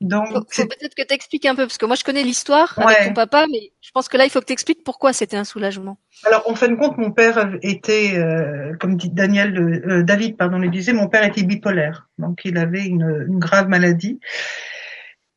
Donc, 0.00 0.28
faut, 0.50 0.66
peut-être 0.66 0.94
que 0.94 1.02
tu 1.02 1.14
expliques 1.14 1.46
un 1.46 1.54
peu, 1.54 1.64
parce 1.64 1.78
que 1.78 1.86
moi, 1.86 1.96
je 1.96 2.04
connais 2.04 2.22
l'histoire 2.22 2.78
avec 2.78 3.08
ton 3.08 3.14
papa, 3.14 3.46
mais 3.50 3.72
je 3.80 3.90
pense 3.90 4.08
que 4.08 4.16
là, 4.16 4.24
il 4.24 4.30
faut 4.30 4.40
que 4.40 4.46
tu 4.46 4.52
expliques 4.52 4.84
pourquoi 4.84 5.12
c'était 5.12 5.36
un 5.36 5.44
soulagement. 5.44 5.98
Alors, 6.24 6.48
en 6.48 6.54
fin 6.54 6.68
de 6.68 6.76
compte, 6.76 6.98
mon 6.98 7.10
père 7.10 7.56
était, 7.62 8.18
euh, 8.18 8.74
comme 8.78 8.96
dit 8.96 9.10
Daniel, 9.10 9.58
euh, 9.58 10.02
David, 10.02 10.36
pardon, 10.36 10.58
le 10.58 10.68
disait, 10.68 10.92
mon 10.92 11.08
père 11.08 11.24
était 11.24 11.42
bipolaire, 11.42 12.08
donc 12.18 12.42
il 12.44 12.58
avait 12.58 12.84
une, 12.84 13.26
une 13.28 13.38
grave 13.38 13.68
maladie. 13.68 14.20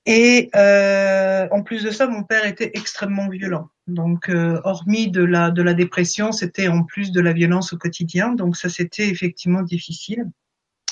Et 0.06 0.50
euh, 0.56 1.48
en 1.52 1.64
plus 1.64 1.84
de 1.84 1.90
ça, 1.90 2.08
mon 2.08 2.24
père 2.24 2.46
était 2.46 2.72
extrêmement 2.74 3.30
violent. 3.30 3.70
Donc, 3.88 4.30
euh, 4.30 4.60
hormis 4.66 5.10
de 5.10 5.24
la 5.24 5.50
de 5.50 5.62
la 5.62 5.74
dépression, 5.74 6.32
c'était 6.34 6.68
en 6.68 6.84
plus 6.84 7.12
de 7.12 7.22
la 7.22 7.32
violence 7.32 7.72
au 7.74 7.78
quotidien. 7.78 8.34
Donc, 8.34 8.58
ça 8.58 8.68
c'était 8.68 9.08
effectivement 9.08 9.62
difficile. 9.62 10.26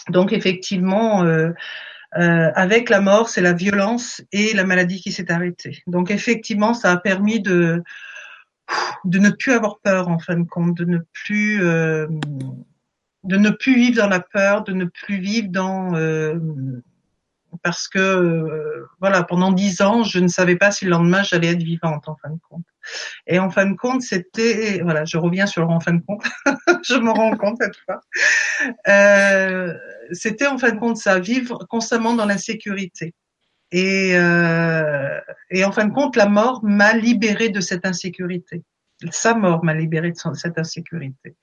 Donc, 0.10 0.32
effectivement, 0.32 1.24
euh, 1.24 1.52
euh 2.18 2.52
avec 2.56 2.90
la 2.90 3.02
mort, 3.02 3.30
c'est 3.30 3.42
la 3.42 3.54
violence 3.54 4.22
et 4.32 4.54
la 4.54 4.64
maladie 4.64 5.02
qui 5.02 5.12
s'est 5.12 5.32
arrêtée. 5.32 5.82
Donc, 5.88 6.12
effectivement, 6.12 6.74
ça 6.74 6.92
a 6.92 6.98
permis 6.98 7.42
de 7.42 7.84
de 9.06 9.20
ne 9.20 9.30
plus 9.30 9.52
avoir 9.52 9.80
peur 9.80 10.08
en 10.08 10.20
fin 10.20 10.38
de 10.38 10.48
compte, 10.48 10.76
de 10.78 10.86
ne 10.86 11.00
plus 11.14 11.64
euh, 11.64 12.08
de 13.24 13.38
ne 13.38 13.50
plus 13.50 13.76
vivre 13.76 13.98
dans 13.98 14.10
la 14.10 14.20
peur, 14.20 14.64
de 14.64 14.74
ne 14.74 14.86
plus 14.86 15.20
vivre 15.20 15.50
dans 15.50 15.96
euh, 15.96 16.38
parce 17.64 17.88
que 17.88 18.00
euh, 18.00 18.88
voilà, 19.00 19.24
pendant 19.24 19.52
dix 19.52 19.82
ans, 19.82 20.04
je 20.04 20.20
ne 20.20 20.28
savais 20.28 20.56
pas 20.56 20.72
si 20.72 20.86
le 20.86 20.92
lendemain 20.92 21.24
j'allais 21.24 21.50
être 21.50 21.64
vivante 21.64 22.08
en 22.08 22.16
fin 22.16 22.30
de 22.30 22.40
compte. 22.50 22.66
Et 23.28 23.40
en 23.40 23.50
fin 23.50 23.66
de 23.66 23.76
compte, 23.76 24.02
c'était 24.02 24.82
voilà, 24.84 25.06
je 25.06 25.18
reviens 25.18 25.46
sur 25.46 25.70
en 25.70 25.80
fin 25.80 25.94
de 25.94 26.02
compte, 26.06 26.24
je 26.88 26.96
me 26.96 27.12
rends 27.12 27.36
compte 27.36 27.58
cette 27.62 27.76
fois. 27.86 28.02
Euh, 28.88 29.74
c'était 30.12 30.48
en 30.48 30.58
fin 30.58 30.72
de 30.72 30.80
compte 30.80 30.98
ça, 30.98 31.20
vivre 31.20 31.66
constamment 31.70 32.14
dans 32.14 32.26
l'insécurité. 32.26 33.14
Et, 33.72 34.16
euh, 34.16 35.20
et 35.50 35.64
en 35.64 35.72
fin 35.72 35.86
de 35.86 35.94
compte, 35.94 36.16
la 36.16 36.26
mort 36.26 36.60
m'a 36.64 36.94
libérée 36.94 37.50
de 37.50 37.62
cette 37.62 37.86
insécurité. 37.86 38.64
Sa 39.10 39.34
mort 39.34 39.64
m'a 39.64 39.74
libérée 39.74 40.12
de 40.12 40.36
cette 40.36 40.60
insécurité. 40.60 41.36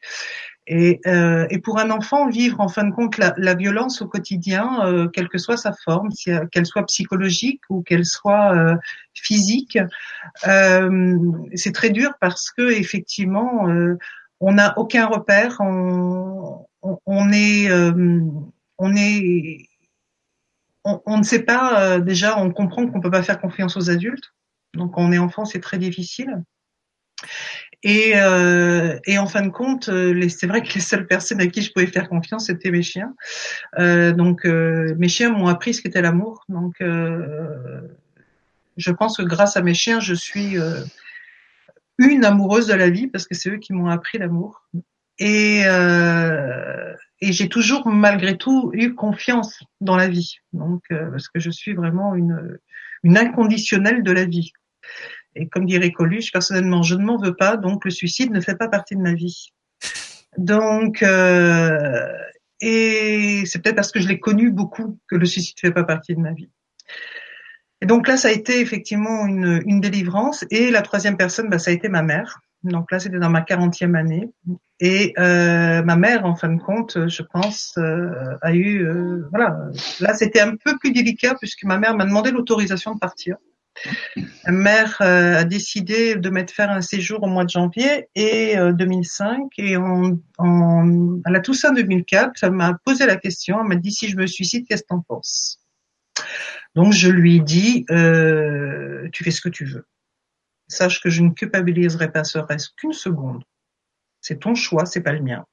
Et, 0.71 1.01
euh, 1.07 1.47
et, 1.49 1.61
pour 1.61 1.79
un 1.79 1.91
enfant, 1.91 2.29
vivre 2.29 2.61
en 2.61 2.69
fin 2.69 2.85
de 2.85 2.93
compte 2.93 3.17
la, 3.17 3.33
la 3.39 3.55
violence 3.55 4.03
au 4.03 4.07
quotidien, 4.07 4.85
euh, 4.85 5.09
quelle 5.09 5.29
que 5.29 5.39
soit 5.39 5.57
sa 5.57 5.73
forme, 5.73 6.11
qu'elle 6.53 6.67
soit 6.67 6.85
psychologique 6.85 7.63
ou 7.71 7.83
qu'elle 7.83 8.05
soit 8.05 8.55
euh, 8.55 8.77
physique, 9.15 9.79
euh, 10.47 11.17
c'est 11.55 11.73
très 11.73 11.89
dur 11.89 12.13
parce 12.21 12.51
que 12.51 12.71
effectivement, 12.71 13.67
euh, 13.69 13.97
on 14.41 14.53
n'a 14.53 14.79
aucun 14.79 15.07
repère, 15.07 15.57
on, 15.61 16.67
on, 16.83 16.99
on 17.07 17.33
est, 17.33 17.65
est, 17.65 19.69
on, 20.85 21.01
on, 21.07 21.19
ne 21.19 21.23
sait 21.23 21.43
pas 21.43 21.99
déjà, 21.99 22.39
on 22.39 22.53
comprend 22.53 22.87
qu'on 22.87 23.01
peut 23.01 23.11
pas 23.11 23.23
faire 23.23 23.41
confiance 23.41 23.77
aux 23.79 23.89
adultes. 23.89 24.35
Donc, 24.75 24.99
on 24.99 25.13
est 25.13 25.19
enfant, 25.19 25.47
c'est 25.47 25.61
très 25.61 25.79
difficile. 25.79 26.43
Et, 27.85 28.13
euh, 28.17 28.99
et, 29.07 29.19
en 29.19 29.27
fin 29.27 29.43
de 29.43 29.51
compte, 29.51 29.89
euh, 29.89 30.29
c'est 30.29 30.49
vrai 30.49 30.63
que 30.63 30.75
les 30.75 30.81
seules 30.81 31.07
personnes 31.07 31.41
à 31.41 31.47
qui 31.47 31.63
je 31.63 31.73
pouvais 31.73 31.87
faire 31.87 32.09
confiance, 32.09 32.47
c'était 32.47 32.73
mes 32.73 32.83
chiens. 32.83 33.15
Euh, 33.79 34.13
donc, 34.13 34.45
euh, 34.45 34.95
mes 34.99 35.09
chiens 35.09 35.31
m'ont 35.31 35.47
appris 35.47 35.75
ce 35.75 35.83
qu'était 35.83 36.03
l'amour. 36.03 36.45
Donc, 36.49 36.81
euh, 36.81 37.81
je 38.77 38.91
pense 38.91 39.19
que 39.19 39.23
grâce 39.23 39.57
à 39.57 39.63
mes 39.63 39.75
chiens, 39.75 40.01
je 40.01 40.15
suis 40.15 40.57
une 41.99 42.25
amoureuse 42.25 42.67
de 42.67 42.75
la 42.75 42.91
vie 42.91 43.07
parce 43.07 43.27
que 43.27 43.35
c'est 43.35 43.51
eux 43.51 43.59
qui 43.59 43.73
m'ont 43.73 43.89
appris 43.89 44.19
l'amour. 44.19 44.67
Et, 45.21 45.63
et 47.21 47.33
j'ai 47.33 47.49
toujours, 47.49 47.87
malgré 47.89 48.37
tout, 48.37 48.71
eu 48.73 48.95
confiance 48.95 49.61
dans 49.81 49.97
la 49.97 50.09
vie. 50.09 50.37
Donc, 50.53 50.83
parce 50.91 51.29
que 51.29 51.41
je 51.41 51.51
suis 51.51 51.75
vraiment 51.75 52.15
une, 52.15 52.59
une 53.03 53.19
inconditionnelle 53.19 54.03
de 54.03 54.13
la 54.13 54.25
vie. 54.25 54.53
Et 55.35 55.49
comme 55.49 55.67
dirait 55.67 55.93
Coluche, 55.93 56.33
personnellement, 56.33 56.83
je 56.83 56.95
ne 56.95 57.05
m'en 57.05 57.19
veux 57.19 57.35
pas, 57.35 57.57
donc 57.57 57.85
le 57.85 57.91
suicide 57.91 58.33
ne 58.33 58.41
fait 58.41 58.57
pas 58.57 58.69
partie 58.69 58.97
de 58.97 59.01
ma 59.01 59.15
vie. 59.15 59.53
Donc, 60.37 61.03
euh, 61.03 62.07
et 62.61 63.43
c'est 63.47 63.61
peut-être 63.63 63.77
parce 63.77 63.93
que 63.93 64.01
je 64.01 64.09
l'ai 64.09 64.19
connu 64.19 64.51
beaucoup 64.51 64.99
que 65.09 65.17
le 65.17 65.27
suicide 65.27 65.57
ne 65.63 65.69
fait 65.69 65.75
pas 65.75 65.85
partie 65.85 66.15
de 66.15 66.21
ma 66.21 66.33
vie. 66.33 66.51
Et 67.81 67.87
donc 67.87 68.09
là, 68.09 68.17
ça 68.17 68.29
a 68.29 68.33
été 68.33 68.61
effectivement 68.61 69.27
une, 69.27 69.63
une 69.67 69.81
délivrance. 69.81 70.45
Et 70.51 70.71
la 70.71 70.83
troisième 70.83 71.17
personne, 71.17 71.49
bah, 71.49 71.59
ça 71.59 71.71
a 71.71 71.75
été 71.75 71.89
ma 71.89 72.03
mère. 72.03 72.41
Donc 72.65 72.91
là, 72.91 72.99
c'était 72.99 73.19
dans 73.19 73.31
ma 73.31 73.43
quarantième 73.43 73.95
année. 73.95 74.29
Et 74.81 75.15
euh, 75.19 75.83
ma 75.83 75.97
mère, 75.97 76.25
en 76.25 76.35
fin 76.35 76.49
de 76.49 76.61
compte, 76.61 77.09
je 77.09 77.23
pense, 77.23 77.75
euh, 77.79 78.37
a 78.43 78.53
eu... 78.53 78.85
Euh, 78.85 79.29
voilà, 79.31 79.59
là, 80.01 80.15
c'était 80.15 80.41
un 80.41 80.57
peu 80.57 80.77
plus 80.79 80.93
délicat 80.93 81.37
puisque 81.37 81.65
ma 81.65 81.79
mère 81.79 81.97
m'a 81.97 82.05
demandé 82.05 82.33
l'autorisation 82.33 82.95
de 82.95 82.99
partir. 82.99 83.37
Ma 84.47 84.53
mère 84.53 84.97
euh, 85.01 85.39
a 85.39 85.45
décidé 85.45 86.17
de 86.17 86.31
mettre 86.31 86.53
faire 86.53 86.71
un 86.71 86.81
séjour 86.81 87.23
au 87.23 87.27
mois 87.27 87.45
de 87.45 87.51
janvier 87.51 88.09
et 88.15 88.57
2005 88.57 89.37
euh, 89.37 89.63
et 89.63 89.77
en, 89.77 90.19
en, 90.39 91.21
à 91.25 91.31
la 91.31 91.41
Toussaint 91.41 91.73
2004, 91.73 92.45
elle 92.45 92.53
m'a 92.53 92.79
posé 92.85 93.07
la 93.07 93.17
question, 93.17 93.61
elle 93.61 93.69
m'a 93.69 93.77
dit 93.77 93.93
si 93.93 94.09
je 94.09 94.17
me 94.17 94.27
suicide, 94.27 94.67
qu'est-ce 94.67 94.83
que 94.83 94.89
t'en 94.89 95.01
penses? 95.01 95.61
Donc 96.75 96.93
je 96.93 97.09
lui 97.09 97.37
ai 97.37 97.41
dit 97.41 97.85
euh, 97.91 99.09
tu 99.13 99.25
fais 99.25 99.31
ce 99.31 99.41
que 99.41 99.49
tu 99.49 99.65
veux. 99.65 99.87
Sache 100.69 101.01
que 101.01 101.11
je 101.11 101.23
ne 101.23 101.31
culpabiliserai 101.31 102.13
pas 102.13 102.25
ce 102.25 102.39
reste 102.39 102.75
qu'une 102.77 102.93
seconde. 102.93 103.43
C'est 104.21 104.41
ton 104.41 104.55
choix, 104.55 104.85
c'est 104.85 105.01
pas 105.01 105.13
le 105.13 105.23
mien. 105.23 105.45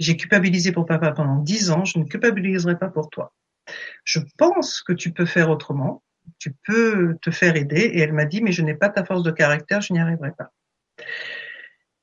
J'ai 0.00 0.16
culpabilisé 0.16 0.72
pour 0.72 0.86
papa 0.86 1.12
pendant 1.12 1.36
dix 1.36 1.70
ans, 1.70 1.84
je 1.84 1.98
ne 1.98 2.04
culpabiliserai 2.04 2.78
pas 2.78 2.88
pour 2.88 3.10
toi. 3.10 3.34
Je 4.04 4.20
pense 4.38 4.82
que 4.82 4.92
tu 4.92 5.12
peux 5.12 5.26
faire 5.26 5.50
autrement 5.50 6.02
tu 6.38 6.54
peux 6.66 7.16
te 7.22 7.30
faire 7.30 7.56
aider. 7.56 7.80
Et 7.80 8.00
elle 8.00 8.12
m'a 8.12 8.24
dit, 8.24 8.42
mais 8.42 8.52
je 8.52 8.62
n'ai 8.62 8.74
pas 8.74 8.88
ta 8.88 9.04
force 9.04 9.22
de 9.22 9.30
caractère, 9.30 9.80
je 9.80 9.92
n'y 9.92 10.00
arriverai 10.00 10.32
pas. 10.32 10.52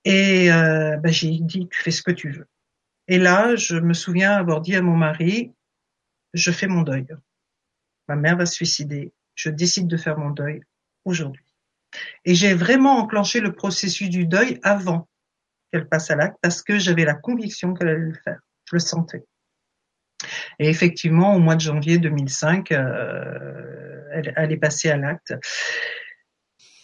Et 0.05 0.51
euh, 0.51 0.97
ben, 0.97 1.11
j'ai 1.11 1.37
dit, 1.41 1.67
tu 1.69 1.81
fais 1.81 1.91
ce 1.91 2.01
que 2.01 2.11
tu 2.11 2.31
veux. 2.31 2.47
Et 3.07 3.17
là, 3.17 3.55
je 3.55 3.75
me 3.75 3.93
souviens 3.93 4.33
avoir 4.33 4.61
dit 4.61 4.75
à 4.75 4.81
mon 4.81 4.95
mari, 4.95 5.53
je 6.33 6.51
fais 6.51 6.67
mon 6.67 6.83
deuil. 6.83 7.07
Ma 8.07 8.15
mère 8.15 8.37
va 8.37 8.45
se 8.45 8.55
suicider. 8.55 9.13
Je 9.35 9.49
décide 9.49 9.87
de 9.87 9.97
faire 9.97 10.17
mon 10.17 10.29
deuil 10.29 10.61
aujourd'hui. 11.05 11.43
Et 12.25 12.35
j'ai 12.35 12.53
vraiment 12.53 12.97
enclenché 12.99 13.39
le 13.39 13.53
processus 13.53 14.09
du 14.09 14.25
deuil 14.25 14.59
avant 14.63 15.07
qu'elle 15.71 15.87
passe 15.87 16.11
à 16.11 16.15
l'acte 16.15 16.37
parce 16.41 16.61
que 16.61 16.77
j'avais 16.77 17.05
la 17.05 17.15
conviction 17.15 17.73
qu'elle 17.73 17.89
allait 17.89 17.99
le 17.99 18.19
faire. 18.23 18.39
Je 18.65 18.75
le 18.75 18.79
sentais. 18.79 19.25
Et 20.59 20.69
effectivement, 20.69 21.35
au 21.35 21.39
mois 21.39 21.55
de 21.55 21.61
janvier 21.61 21.97
2005, 21.97 22.71
euh, 22.71 23.88
elle, 24.11 24.51
est 24.51 24.57
passée 24.57 24.89
à 24.89 24.97
l'acte 24.97 25.33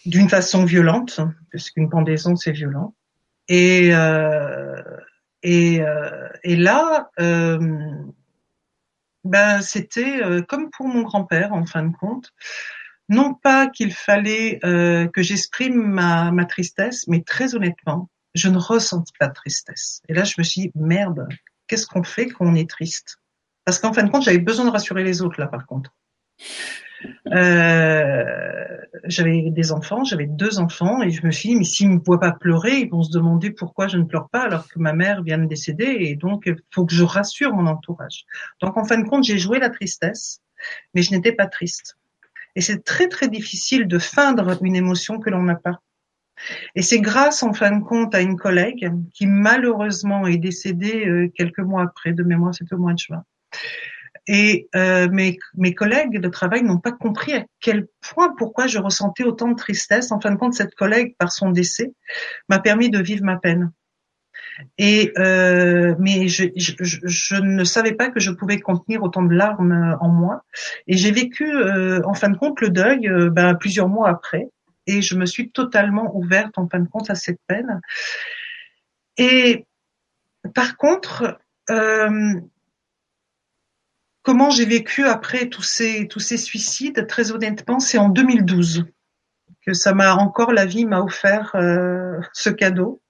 d'une 0.05 0.29
façon 0.29 0.65
violente, 0.65 1.19
puisqu'une 1.49 1.89
pendaison 1.89 2.35
c'est 2.35 2.51
violent. 2.51 2.95
Et 3.47 3.93
euh, 3.93 4.81
euh, 5.45 6.29
là, 6.43 7.09
euh, 7.19 7.59
ben 9.23 9.61
c'était 9.61 10.21
comme 10.47 10.69
pour 10.71 10.87
mon 10.87 11.01
grand-père 11.01 11.53
en 11.53 11.65
fin 11.65 11.83
de 11.83 11.95
compte. 11.95 12.31
Non 13.09 13.35
pas 13.35 13.67
qu'il 13.67 13.93
fallait 13.93 14.59
que 14.61 15.21
j'exprime 15.21 15.75
ma, 15.75 16.31
ma 16.31 16.45
tristesse, 16.45 17.07
mais 17.07 17.21
très 17.21 17.55
honnêtement, 17.55 18.09
je 18.33 18.49
ne 18.49 18.57
ressens 18.57 19.03
pas 19.19 19.27
de 19.27 19.33
tristesse. 19.33 20.01
Et 20.09 20.13
là, 20.13 20.23
je 20.23 20.35
me 20.37 20.43
suis 20.43 20.61
dit, 20.61 20.71
merde, 20.75 21.27
qu'est-ce 21.67 21.87
qu'on 21.87 22.03
fait 22.03 22.27
quand 22.27 22.45
on 22.45 22.55
est 22.55 22.69
triste? 22.69 23.19
Parce 23.63 23.79
qu'en 23.79 23.93
fin 23.93 24.03
de 24.03 24.11
compte, 24.11 24.23
j'avais 24.23 24.39
besoin 24.39 24.65
de 24.65 24.71
rassurer 24.71 25.03
les 25.03 25.21
autres 25.21 25.39
là, 25.39 25.47
par 25.47 25.65
contre. 25.65 25.95
Euh, 27.33 28.65
j'avais 29.05 29.49
des 29.49 29.71
enfants, 29.71 30.03
j'avais 30.03 30.27
deux 30.27 30.59
enfants, 30.59 31.01
et 31.01 31.11
je 31.11 31.25
me 31.25 31.31
suis 31.31 31.49
dit, 31.49 31.55
mais 31.55 31.63
s'ils 31.63 31.89
me 31.89 31.99
voient 31.99 32.19
pas 32.19 32.31
pleurer, 32.31 32.79
ils 32.79 32.89
vont 32.89 33.03
se 33.03 33.11
demander 33.11 33.51
pourquoi 33.51 33.87
je 33.87 33.97
ne 33.97 34.03
pleure 34.03 34.29
pas 34.29 34.41
alors 34.41 34.67
que 34.67 34.79
ma 34.79 34.93
mère 34.93 35.23
vient 35.23 35.37
de 35.37 35.45
décéder, 35.45 35.97
et 35.99 36.15
donc 36.15 36.43
il 36.45 36.55
faut 36.73 36.85
que 36.85 36.93
je 36.93 37.03
rassure 37.03 37.53
mon 37.53 37.67
entourage. 37.67 38.25
Donc 38.61 38.77
en 38.77 38.83
fin 38.83 38.97
de 38.97 39.07
compte, 39.07 39.23
j'ai 39.23 39.37
joué 39.37 39.59
la 39.59 39.69
tristesse, 39.69 40.41
mais 40.93 41.01
je 41.01 41.11
n'étais 41.11 41.31
pas 41.31 41.47
triste. 41.47 41.97
Et 42.55 42.61
c'est 42.61 42.83
très 42.83 43.07
très 43.07 43.27
difficile 43.27 43.87
de 43.87 43.99
feindre 43.99 44.57
une 44.63 44.75
émotion 44.75 45.19
que 45.19 45.29
l'on 45.29 45.43
n'a 45.43 45.55
pas. 45.55 45.81
Et 46.75 46.81
c'est 46.81 46.99
grâce 46.99 47.43
en 47.43 47.53
fin 47.53 47.71
de 47.77 47.83
compte 47.83 48.13
à 48.13 48.21
une 48.21 48.37
collègue 48.37 48.91
qui 49.13 49.25
malheureusement 49.25 50.27
est 50.27 50.37
décédée 50.37 51.05
euh, 51.07 51.31
quelques 51.33 51.59
mois 51.59 51.83
après, 51.83 52.13
de 52.13 52.23
mémoire 52.23 52.53
c'était 52.53 52.75
au 52.75 52.77
mois 52.77 52.93
de 52.93 52.99
juin, 52.99 53.23
et 54.27 54.69
euh, 54.75 55.07
mes, 55.09 55.37
mes 55.55 55.73
collègues 55.73 56.19
de 56.19 56.29
travail 56.29 56.63
n'ont 56.63 56.79
pas 56.79 56.91
compris 56.91 57.33
à 57.33 57.45
quel 57.59 57.87
point, 58.01 58.33
pourquoi 58.37 58.67
je 58.67 58.79
ressentais 58.79 59.23
autant 59.23 59.49
de 59.49 59.55
tristesse. 59.55 60.11
En 60.11 60.19
fin 60.19 60.31
de 60.31 60.37
compte, 60.37 60.53
cette 60.53 60.75
collègue, 60.75 61.15
par 61.17 61.31
son 61.31 61.51
décès, 61.51 61.93
m'a 62.49 62.59
permis 62.59 62.89
de 62.89 62.99
vivre 62.99 63.23
ma 63.23 63.37
peine. 63.37 63.71
Et 64.77 65.11
euh, 65.17 65.95
mais 65.99 66.27
je, 66.27 66.45
je, 66.55 66.73
je, 66.79 67.35
ne 67.35 67.63
savais 67.63 67.93
pas 67.93 68.09
que 68.09 68.19
je 68.19 68.31
pouvais 68.31 68.59
contenir 68.59 69.03
autant 69.03 69.23
de 69.23 69.33
larmes 69.33 69.97
en 69.99 70.09
moi. 70.09 70.43
Et 70.87 70.97
j'ai 70.97 71.11
vécu, 71.11 71.45
euh, 71.45 72.01
en 72.05 72.13
fin 72.13 72.29
de 72.29 72.37
compte, 72.37 72.61
le 72.61 72.69
deuil 72.69 73.07
euh, 73.07 73.29
ben, 73.29 73.55
plusieurs 73.55 73.89
mois 73.89 74.09
après. 74.09 74.47
Et 74.87 75.01
je 75.01 75.15
me 75.15 75.25
suis 75.25 75.51
totalement 75.51 76.15
ouverte, 76.15 76.57
en 76.57 76.67
fin 76.69 76.79
de 76.79 76.87
compte, 76.87 77.09
à 77.09 77.15
cette 77.15 77.39
peine. 77.47 77.81
Et 79.17 79.65
par 80.53 80.77
contre, 80.77 81.39
euh, 81.69 82.33
Comment 84.25 84.49
j'ai 84.49 84.65
vécu 84.65 85.03
après 85.05 85.49
tous 85.49 85.61
ces 85.61 86.07
tous 86.07 86.19
ces 86.19 86.37
suicides 86.37 87.05
Très 87.05 87.31
honnêtement, 87.31 87.79
c'est 87.79 87.99
en 87.99 88.09
2012 88.09 88.85
que 89.63 89.73
ça 89.73 89.93
m'a 89.93 90.15
encore 90.15 90.51
la 90.51 90.65
vie 90.65 90.85
m'a 90.85 90.99
offert 90.99 91.51
euh, 91.53 92.19
ce 92.33 92.49
cadeau. 92.49 93.03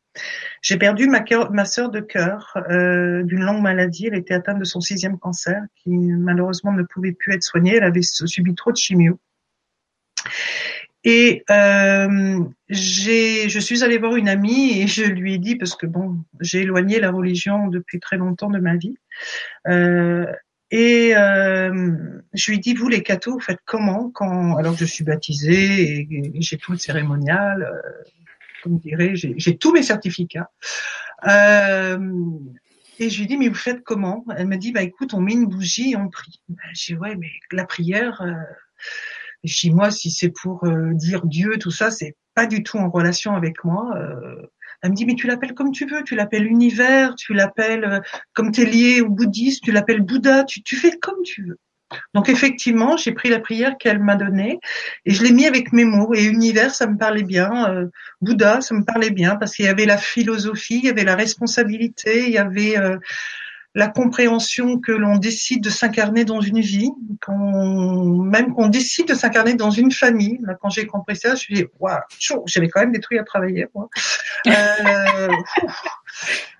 J'ai 0.62 0.78
perdu 0.78 1.08
ma, 1.08 1.24
ma 1.52 1.64
sœur 1.64 1.90
de 1.90 2.02
cœur 2.02 2.58
euh, 2.70 3.24
d'une 3.24 3.46
longue 3.46 3.62
maladie. 3.62 4.08
Elle 4.08 4.16
était 4.16 4.34
atteinte 4.34 4.60
de 4.60 4.66
son 4.66 4.82
sixième 4.82 5.18
cancer, 5.18 5.62
qui 5.78 5.92
malheureusement 5.92 6.74
ne 6.74 6.84
pouvait 6.84 7.14
plus 7.14 7.34
être 7.34 7.44
soignée. 7.44 7.76
Elle 7.76 7.84
avait 7.84 8.02
subi 8.02 8.54
trop 8.54 8.74
de 8.74 8.78
chimio. 8.78 9.18
Et 11.06 11.44
euh, 11.50 12.40
je 12.68 13.60
suis 13.60 13.84
allée 13.84 14.00
voir 14.00 14.16
une 14.18 14.28
amie 14.28 14.82
et 14.82 14.88
je 14.88 15.04
lui 15.04 15.36
ai 15.36 15.38
dit 15.38 15.56
parce 15.56 15.76
que 15.76 15.86
bon, 15.86 16.18
j'ai 16.42 16.62
éloigné 16.62 17.00
la 17.00 17.12
religion 17.12 17.68
depuis 17.68 18.00
très 18.00 18.18
longtemps 18.18 18.50
de 18.50 18.60
ma 18.60 18.76
vie. 18.76 18.98
Euh, 19.68 20.26
et 20.78 21.16
euh, 21.16 21.94
je 22.34 22.52
lui 22.52 22.60
dis, 22.60 22.74
vous 22.74 22.90
les 22.90 23.02
cathos, 23.02 23.32
vous 23.32 23.40
faites 23.40 23.62
comment 23.64 24.10
quand 24.10 24.58
alors 24.58 24.74
que 24.74 24.80
je 24.80 24.84
suis 24.84 25.06
baptisée 25.06 26.02
et, 26.02 26.42
j'ai 26.42 26.58
tout 26.58 26.74
le 26.74 26.78
cérémonial, 26.78 27.64
euh, 27.64 28.04
comme 28.62 28.78
dirait, 28.80 29.14
j'ai 29.16 29.58
tous 29.58 29.72
mes 29.72 29.84
certificats. 29.84 30.52
Euh, 31.26 31.98
et 33.00 33.10
je 33.10 33.20
lui 33.22 33.26
dis, 33.26 33.38
mais 33.38 33.48
vous 33.48 33.56
faites 33.56 33.86
comment? 33.86 34.26
Elle 34.36 34.48
me 34.48 34.58
dit, 34.58 34.74
bah 34.74 34.82
écoute, 34.82 35.14
on 35.14 35.22
met 35.22 35.32
une 35.32 35.46
bougie 35.46 35.92
et 35.92 35.96
on 35.96 36.10
prie. 36.10 36.42
Ben, 36.50 36.58
je 36.74 36.88
dis, 36.88 36.96
ouais, 36.96 37.16
mais 37.16 37.32
la 37.54 37.64
prière. 37.64 38.22
Euh, 38.22 38.34
je 39.46 39.58
dis, 39.58 39.72
moi, 39.72 39.92
si 39.92 40.12
c'est 40.12 40.34
pour 40.42 40.66
euh, 40.66 40.92
dire 40.94 41.26
Dieu, 41.26 41.58
tout 41.58 41.72
ça, 41.72 41.90
c'est 41.90 42.18
pas 42.34 42.48
du 42.48 42.64
tout 42.64 42.80
en 42.80 42.90
relation 42.90 43.34
avec 43.34 43.64
moi. 43.64 43.96
Euh, 43.96 44.46
elle 44.82 44.92
me 44.92 44.96
dit, 44.96 45.06
mais 45.06 45.16
tu 45.16 45.28
l'appelles 45.28 45.54
comme 45.54 45.72
tu 45.72 45.86
veux, 45.86 46.04
tu 46.04 46.16
l'appelles 46.16 46.46
univers, 46.46 47.16
tu 47.16 47.34
l'appelles 47.34 47.86
euh, 47.86 48.00
comme 48.34 48.52
tu 48.52 48.62
es 48.62 48.66
lié 48.66 49.02
au 49.02 49.10
bouddhisme, 49.10 49.60
tu 49.64 49.72
l'appelles 49.72 50.02
Bouddha, 50.02 50.44
tu, 50.44 50.62
tu 50.64 50.76
fais 50.76 50.98
comme 50.98 51.22
tu 51.24 51.44
veux. 51.44 51.58
Donc 52.14 52.30
effectivement, 52.30 52.98
j'ai 52.98 53.12
pris 53.12 53.30
la 53.30 53.40
prière 53.40 53.78
qu'elle 53.78 54.00
m'a 54.00 54.16
donnée 54.16 54.60
et 55.06 55.14
je 55.14 55.24
l'ai 55.24 55.32
mis 55.32 55.46
avec 55.46 55.72
mes 55.72 55.86
mots. 55.86 56.14
Et 56.14 56.26
univers, 56.26 56.74
ça 56.74 56.88
me 56.88 56.98
parlait 56.98 57.24
bien. 57.24 57.70
Euh, 57.70 57.86
Bouddha, 58.22 58.62
ça 58.62 58.74
me 58.76 58.84
parlait 58.84 59.12
bien 59.12 59.36
parce 59.36 59.56
qu'il 59.56 59.66
y 59.66 59.70
avait 59.70 59.86
la 59.86 59.98
philosophie, 59.98 60.80
il 60.80 60.86
y 60.86 60.90
avait 60.90 61.04
la 61.04 61.16
responsabilité, 61.16 62.26
il 62.26 62.32
y 62.32 62.38
avait 62.38 62.78
euh, 62.78 62.98
la 63.76 63.90
compréhension 63.90 64.80
que 64.80 64.94
l'on 64.94 65.18
décide 65.18 65.62
de 65.62 65.70
s'incarner 65.70 66.24
dans 66.24 66.40
une 66.40 66.62
vie, 66.62 66.92
même 67.28 68.54
qu'on 68.54 68.70
décide 68.70 69.10
de 69.10 69.14
s'incarner 69.14 69.54
dans 69.54 69.70
une 69.70 69.92
famille. 69.92 70.40
Là, 70.44 70.56
quand 70.60 70.70
j'ai 70.70 70.88
compris 70.88 71.18
ça, 71.18 71.32
je 71.36 71.42
suis 71.42 71.54
dit, 71.54 71.66
waouh, 71.82 72.00
j'avais 72.46 72.70
quand 72.70 72.80
même 72.80 72.94
des 72.94 73.02
trucs 73.02 73.20
à 73.20 73.26
travailler, 73.26 73.68
moi. 73.76 73.90
Euh, 74.48 74.52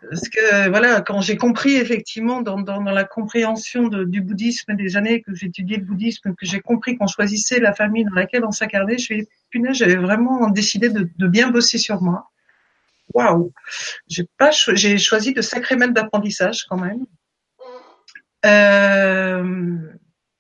parce 0.10 0.28
que 0.28 0.70
voilà, 0.70 1.00
quand 1.00 1.22
j'ai 1.22 1.38
compris 1.38 1.78
effectivement 1.78 2.42
dans, 2.42 2.60
dans, 2.60 2.82
dans 2.82 2.92
la 2.92 3.06
compréhension 3.06 3.88
du 3.88 4.20
bouddhisme 4.20 4.76
des 4.76 4.98
années 4.98 5.22
que 5.22 5.34
j'étudiais 5.34 5.78
le 5.78 5.86
bouddhisme, 5.86 6.36
que 6.36 6.46
j'ai 6.46 6.60
compris 6.60 6.98
qu'on 6.98 7.08
choisissait 7.08 7.62
la 7.62 7.74
famille 7.74 8.04
dans 8.04 8.16
laquelle 8.16 8.44
on 8.44 8.52
s'incarnait, 8.52 8.98
je 8.98 9.04
suis 9.04 9.28
punaise, 9.50 9.78
j'avais 9.78 9.96
vraiment 9.96 10.50
décidé 10.50 10.90
de, 10.90 11.08
de 11.18 11.28
bien 11.28 11.50
bosser 11.50 11.78
sur 11.78 12.02
moi 12.02 12.30
waouh, 13.14 13.52
j'ai 14.08 14.28
pas, 14.38 14.52
j'ai 14.52 14.98
choisi 14.98 15.34
de 15.34 15.42
sacrés 15.42 15.76
mètres 15.76 15.94
d'apprentissage 15.94 16.66
quand 16.70 16.78
même. 16.78 17.06
Euh, 18.46 19.78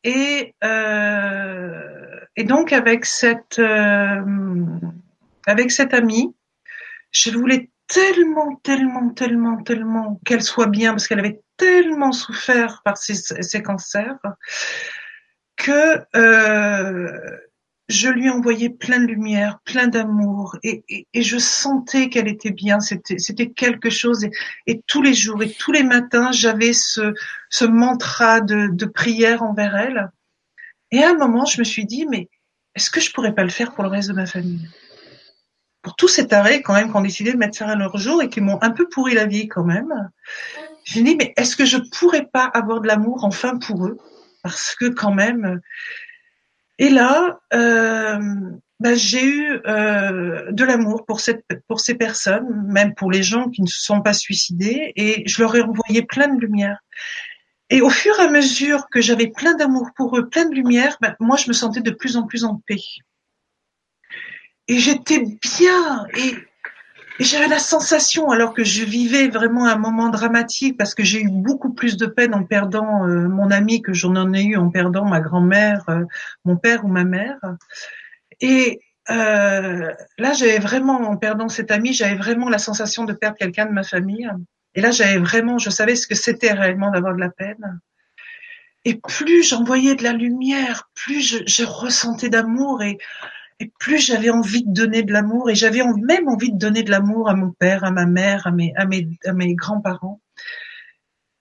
et 0.04 0.54
euh, 0.64 2.20
et 2.36 2.44
donc 2.44 2.74
avec 2.74 3.06
cette 3.06 3.60
euh, 3.60 4.22
avec 5.48 5.72
cette 5.72 5.94
amie, 5.94 6.36
je 7.12 7.32
voulais 7.32 7.70
tellement, 7.88 8.56
tellement, 8.64 9.10
tellement, 9.12 9.64
tellement 9.64 10.20
qu'elle 10.26 10.42
soit 10.42 10.68
bien 10.68 10.92
parce 10.92 11.08
qu'elle 11.08 11.20
avait 11.20 11.42
tellement 11.58 12.12
souffert 12.12 12.82
par 12.84 12.98
ses, 12.98 13.16
ses 13.16 13.62
cancers 13.62 14.20
que 15.56 16.02
euh, 16.16 17.38
je 17.88 18.10
lui 18.10 18.30
envoyais 18.30 18.70
plein 18.70 18.99
de 18.99 19.06
lumière, 19.06 19.60
plein 19.64 19.88
d'amour, 19.88 20.57
et, 20.64 20.84
et, 20.90 21.22
je 21.22 21.38
sentais 21.38 22.10
qu'elle 22.10 22.28
était 22.28 22.52
bien. 22.52 22.80
C'était, 22.80 23.52
quelque 23.52 23.90
chose. 23.90 24.24
Et, 24.24 24.32
et, 24.66 24.82
tous 24.88 25.02
les 25.02 25.14
jours 25.14 25.44
et 25.44 25.52
tous 25.52 25.72
les 25.72 25.84
matins, 25.84 26.32
j'avais 26.32 26.74
ce, 26.74 27.14
ce 27.49 27.66
mantra 27.66 28.41
de, 28.41 28.70
de 28.72 28.86
prière 28.86 29.44
envers 29.44 29.76
elle. 29.76 30.12
Et 30.91 31.03
à 31.03 31.12
un 31.12 31.16
moment, 31.16 31.45
je 31.45 31.60
me 31.60 31.64
suis 31.64 31.86
dit, 31.86 32.06
mais 32.07 32.30
est-ce 32.74 32.90
que 32.90 32.99
je 32.99 33.12
pourrais 33.12 33.34
pas 33.34 33.44
le 33.44 33.49
faire 33.49 33.74
pour 33.74 33.84
le 33.84 33.90
reste 33.90 34.10
de 34.10 34.14
ma 34.14 34.26
famille? 34.26 34.68
Pour 35.82 35.95
tous 35.95 36.07
ces 36.07 36.32
arrêts 36.34 36.62
quand 36.62 36.74
même, 36.74 36.90
qui 36.90 36.98
ont 36.98 37.02
décidé 37.02 37.32
de 37.32 37.38
mettre 37.38 37.57
ça 37.57 37.68
à 37.68 37.76
leur 37.76 37.98
jour 37.98 38.22
et 38.22 38.30
qui 38.30 38.41
m'ont 38.41 38.62
un 38.62 38.72
peu 38.72 38.90
pourri 38.90 39.14
la 39.14 39.28
vie 39.28 39.48
quand 39.48 39.64
même. 39.64 40.10
Me 40.95 41.02
dis, 41.03 41.16
mais 41.16 41.34
est-ce 41.38 41.56
que 41.56 41.66
je 41.66 41.78
pourrais 41.78 42.26
pas 42.26 42.45
avoir 42.45 42.82
de 42.82 42.88
l'amour 42.88 43.24
enfin 43.24 43.57
pour 43.57 43.86
eux? 43.86 43.98
Parce 44.41 44.76
que 44.76 44.86
quand 44.86 45.14
même, 45.14 45.62
et 46.77 46.89
là, 46.89 47.39
euh, 47.53 48.19
bah, 48.80 48.95
j'ai 48.95 49.26
eu 49.26 49.60
euh, 49.65 50.52
de 50.52 50.64
l'amour 50.64 51.06
pour 51.06 51.19
cette 51.19 51.45
pour 51.68 51.80
ces 51.80 51.95
personnes, 51.95 52.65
même 52.68 52.93
pour 52.95 53.11
les 53.11 53.23
gens 53.23 53.49
qui 53.49 53.61
ne 53.61 53.68
se 53.68 53.81
sont 53.81 54.02
pas 54.02 54.14
suicidés, 54.14 54.91
et 54.95 55.23
je 55.27 55.41
leur 55.41 55.56
ai 55.56 55.61
envoyé 55.61 56.03
plein 56.03 56.27
de 56.27 56.39
lumière. 56.39 56.80
Et 57.69 57.81
au 57.81 57.89
fur 57.89 58.19
et 58.19 58.23
à 58.23 58.30
mesure 58.30 58.88
que 58.91 59.02
j'avais 59.02 59.27
plein 59.27 59.56
d'amour 59.56 59.89
pour 59.95 60.18
eux, 60.18 60.30
plein 60.30 60.45
de 60.45 60.56
lumière, 60.56 60.97
bah, 61.02 61.15
moi 61.19 61.38
je 61.38 61.47
me 61.47 61.53
sentais 61.53 61.81
de 61.81 61.91
plus 61.91 62.18
en 62.18 62.23
plus 62.27 62.43
en 62.43 62.61
paix. 62.68 62.81
Et 64.68 64.80
j'étais 64.80 65.19
bien. 65.19 66.06
Et 66.18 66.35
et 66.35 66.35
j'avais 67.20 67.48
la 67.48 67.60
sensation, 67.60 68.32
alors 68.32 68.54
que 68.54 68.64
je 68.64 68.84
vivais 68.84 69.28
vraiment 69.28 69.66
un 69.66 69.78
moment 69.78 70.10
dramatique, 70.10 70.78
parce 70.78 70.94
que 70.94 71.04
j'ai 71.04 71.22
eu 71.22 71.30
beaucoup 71.30 71.74
plus 71.74 71.98
de 71.98 72.06
peine 72.06 72.34
en 72.34 72.44
perdant 72.44 73.08
euh, 73.08 73.28
mon 73.28 73.52
ami 73.52 73.82
que 73.82 73.94
j'en 73.94 74.16
en 74.16 74.34
ai 74.34 74.44
eu 74.44 74.58
en 74.58 74.70
perdant 74.70 75.06
ma 75.06 75.22
grand-mère, 75.22 75.84
euh, 75.90 76.04
mon 76.44 76.58
père 76.58 76.84
ou 76.84 76.88
ma 76.88 77.04
mère. 77.04 77.40
Et 78.42 78.80
euh, 79.10 79.94
là, 80.18 80.34
j'avais 80.34 80.60
vraiment, 80.60 80.98
en 81.10 81.16
perdant 81.16 81.48
cet 81.48 81.72
ami, 81.72 81.94
j'avais 81.94 82.16
vraiment 82.16 82.50
la 82.50 82.58
sensation 82.58 83.06
de 83.06 83.14
perdre 83.14 83.38
quelqu'un 83.38 83.66
de 83.66 83.72
ma 83.72 83.84
famille. 83.84 84.30
Et 84.74 84.82
là, 84.82 84.92
j'avais 84.92 85.18
vraiment, 85.18 85.58
je 85.58 85.70
savais 85.70 85.96
ce 85.96 86.08
que 86.08 86.16
c'était 86.16 86.52
réellement 86.52 86.92
d'avoir 86.92 87.16
de 87.16 87.22
la 87.22 87.30
peine. 87.30 87.80
Et 88.84 88.96
plus 88.96 89.42
j'envoyais 89.42 89.96
de 89.96 90.04
la 90.04 90.14
lumière, 90.14 90.90
plus 90.94 91.22
je, 91.22 91.38
je 91.48 91.64
ressentais 91.64 92.30
d'amour 92.30 92.84
et 92.84 93.00
et 93.60 93.72
plus 93.80 93.99
j'avais 93.99 94.30
envie 94.30 94.64
de 94.64 94.73
donner 94.73 95.03
de 95.03 95.14
l'amour, 95.14 95.49
et 95.49 95.56
j'avais 95.56 95.82
même 96.02 96.27
envie 96.27 96.52
de 96.52 96.57
donner 96.57 96.84
de 96.84 96.91
l'amour 96.91 97.30
à 97.30 97.36
mon 97.36 97.52
père, 97.52 97.84
à 97.84 97.91
ma 97.91 98.06
mère, 98.06 98.48
à 98.48 98.52
mes, 98.52 99.56
grands-parents. 99.56 100.22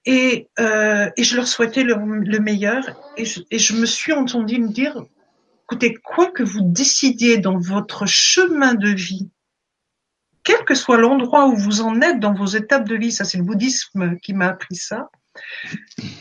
Et, 0.06 0.48
euh, 0.60 1.10
et 1.16 1.24
je 1.24 1.36
leur 1.36 1.48
souhaitais 1.48 1.82
le, 1.82 1.96
meilleur, 2.38 2.84
et 3.16 3.24
je, 3.24 3.40
et 3.50 3.58
je 3.58 3.74
me 3.74 3.86
suis 3.86 4.12
entendue 4.12 4.60
me 4.60 4.68
dire, 4.68 5.02
écoutez, 5.64 5.94
quoi 5.94 6.30
que 6.30 6.42
vous 6.42 6.60
décidiez 6.62 7.38
dans 7.38 7.58
votre 7.58 8.06
chemin 8.06 8.74
de 8.74 8.90
vie, 8.90 9.30
quel 10.44 10.62
que 10.64 10.74
soit 10.74 10.98
l'endroit 10.98 11.46
où 11.46 11.56
vous 11.56 11.80
en 11.80 12.00
êtes 12.00 12.20
dans 12.20 12.34
vos 12.34 12.46
étapes 12.46 12.86
de 12.86 12.96
vie, 12.96 13.12
ça 13.12 13.24
c'est 13.24 13.38
le 13.38 13.44
bouddhisme 13.44 14.18
qui 14.18 14.34
m'a 14.34 14.48
appris 14.48 14.76
ça, 14.76 15.08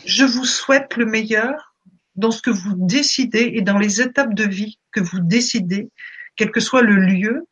Je 0.06 0.24
vous 0.24 0.46
souhaite 0.46 0.96
le 0.96 1.06
meilleur 1.06 1.73
dans 2.16 2.32
ce 2.32 2.42
que 2.42 2.52
vous 2.52 2.76
décidez 2.76 3.52
et 3.56 3.62
dans 3.62 3.78
les 3.78 4.02
étapes 4.02 4.34
de 4.34 4.44
vie 4.44 4.80
que 4.92 5.00
vous 5.00 5.20
décidez, 5.20 5.90
quel 6.36 6.52
que 6.52 6.60
soit 6.60 6.82
le 6.82 6.96
lieu 6.96 7.48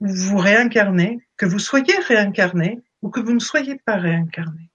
où 0.00 0.08
vous 0.08 0.38
réincarnez, 0.38 1.18
que 1.36 1.46
vous 1.46 1.58
soyez 1.58 1.96
réincarné 2.08 2.80
ou 3.02 3.10
que 3.10 3.20
vous 3.20 3.32
ne 3.32 3.40
soyez 3.40 3.76
pas 3.76 3.96
réincarné. 3.96 4.70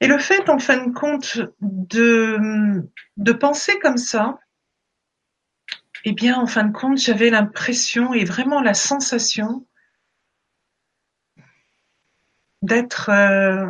Et 0.00 0.08
le 0.08 0.18
fait, 0.18 0.48
en 0.48 0.58
fin 0.58 0.86
de 0.86 0.92
compte, 0.92 1.40
de, 1.60 2.82
de 3.16 3.32
penser 3.32 3.78
comme 3.78 3.96
ça, 3.96 4.38
eh 6.04 6.12
bien, 6.12 6.38
en 6.38 6.46
fin 6.46 6.64
de 6.64 6.72
compte, 6.72 6.98
j'avais 6.98 7.30
l'impression 7.30 8.12
et 8.14 8.24
vraiment 8.24 8.60
la 8.60 8.74
sensation 8.74 9.66
d'être 12.62 13.10
euh, 13.10 13.66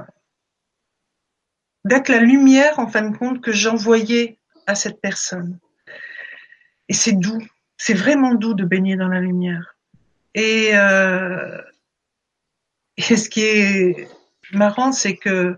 d'être 1.86 2.08
la 2.08 2.18
lumière, 2.18 2.78
en 2.78 2.88
fin 2.88 3.02
de 3.02 3.16
compte, 3.16 3.40
que 3.40 3.52
j'envoyais 3.52 4.38
à 4.66 4.74
cette 4.74 5.00
personne. 5.00 5.58
Et 6.88 6.92
c'est 6.92 7.12
doux, 7.12 7.42
c'est 7.76 7.94
vraiment 7.94 8.34
doux 8.34 8.54
de 8.54 8.64
baigner 8.64 8.96
dans 8.96 9.08
la 9.08 9.20
lumière. 9.20 9.76
Et, 10.34 10.70
euh, 10.74 11.60
ce 12.98 13.28
qui 13.28 13.42
est 13.42 14.08
marrant, 14.52 14.92
c'est 14.92 15.16
que 15.16 15.56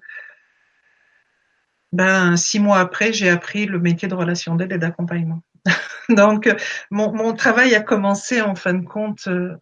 ben 1.93 2.37
six 2.37 2.61
mois 2.61 2.81
après, 2.81 3.13
j'ai 3.15 3.31
appris 3.31 3.65
le 3.65 3.79
métier 3.79 4.09
de 4.09 4.15
relation 4.15 4.55
d'aide 4.55 4.73
et 4.73 4.79
d'accompagnement. 4.79 5.43
Donc, 6.11 6.55
mon, 6.91 7.33
travail 7.33 7.75
a 7.75 7.81
commencé 7.81 8.43
en 8.43 8.55
fin 8.55 8.75
de 8.75 8.85
compte 8.85 9.27
euh, 9.29 9.57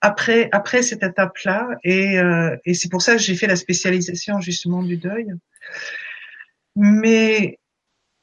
après 0.00 0.48
après 0.52 0.82
cette 0.82 1.02
étape-là, 1.02 1.68
euh, 1.86 2.56
et 2.64 2.74
c'est 2.74 2.88
pour 2.88 3.02
ça 3.02 3.12
que 3.12 3.22
j'ai 3.22 3.36
fait 3.36 3.46
la 3.46 3.56
spécialisation 3.56 4.40
justement 4.40 4.82
du 4.82 4.96
deuil. 4.96 5.28
Mais 6.78 7.58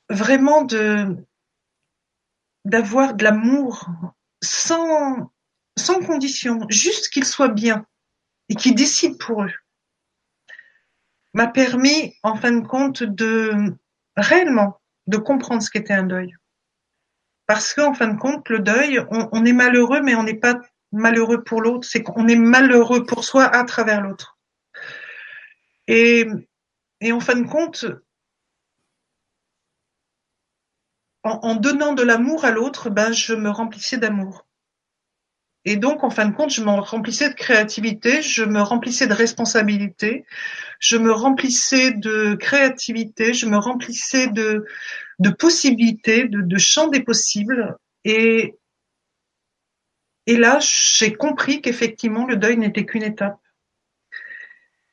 vraiment 0.09 0.63
de 0.63 1.15
d'avoir 2.63 3.13
de 3.13 3.23
l'amour 3.23 3.87
sans 4.41 5.31
sans 5.77 5.99
condition, 5.99 6.61
juste 6.69 7.09
qu'ils 7.09 7.25
soient 7.25 7.49
bien 7.49 7.85
et 8.49 8.55
qu'ils 8.55 8.75
décident 8.75 9.17
pour 9.19 9.43
eux, 9.43 9.53
m'a 11.33 11.47
permis 11.47 12.15
en 12.23 12.35
fin 12.35 12.53
de 12.53 12.65
compte 12.65 13.03
de 13.03 13.75
réellement 14.15 14.81
de 15.07 15.17
comprendre 15.17 15.61
ce 15.61 15.69
qu'était 15.69 15.93
un 15.93 16.03
deuil 16.05 16.33
parce 17.47 17.73
qu'en 17.73 17.93
fin 17.93 18.07
de 18.07 18.17
compte, 18.17 18.49
le 18.49 18.59
deuil, 18.59 18.99
on, 19.09 19.45
est 19.45 19.53
malheureux, 19.53 20.01
mais 20.01 20.15
on 20.15 20.23
n'est 20.23 20.39
pas 20.39 20.59
malheureux 20.91 21.43
pour 21.43 21.61
l'autre, 21.61 21.87
c'est 21.87 22.01
qu'on 22.01 22.27
est 22.27 22.35
malheureux 22.35 23.05
pour 23.05 23.23
soi 23.23 23.43
à 23.43 23.63
travers 23.65 24.01
l'autre. 24.01 24.37
Et, 25.87 26.25
et 27.01 27.11
en 27.11 27.19
fin 27.19 27.35
de 27.35 27.47
compte, 27.47 27.85
en, 31.25 31.55
donnant 31.55 31.93
de 31.93 32.03
l'amour 32.03 32.45
à 32.45 32.51
l'autre, 32.51 32.89
ben 32.89 33.11
je 33.11 33.33
me 33.33 33.49
remplissais 33.49 33.97
d'amour. 33.97 34.45
Et 35.67 35.77
donc, 35.77 36.03
en 36.03 36.11
fin 36.11 36.27
de 36.27 36.35
compte, 36.35 36.51
je 36.51 36.61
me 36.61 36.69
remplissais 36.69 37.29
de 37.29 37.33
créativité, 37.33 38.21
je 38.21 38.43
me 38.43 38.61
remplissais 38.61 39.07
de 39.07 39.13
responsabilité, 39.13 40.23
je 40.79 40.97
me 40.97 41.11
remplissais 41.11 41.91
de 41.91 42.35
créativité, 42.35 43.33
je 43.33 43.47
me 43.47 43.57
remplissais 43.57 44.27
de, 44.27 44.63
possibilités, 45.39 46.27
de, 46.27 46.41
de 46.41 46.57
champs 46.59 46.89
des 46.89 47.01
possibles. 47.01 47.75
Et, 48.03 48.53
et 50.27 50.37
là, 50.37 50.59
j'ai 50.61 51.13
compris 51.13 51.61
qu'effectivement, 51.61 52.27
le 52.27 52.37
deuil 52.37 52.57
n'était 52.57 52.85
qu'une 52.85 53.03
étape. 53.03 53.39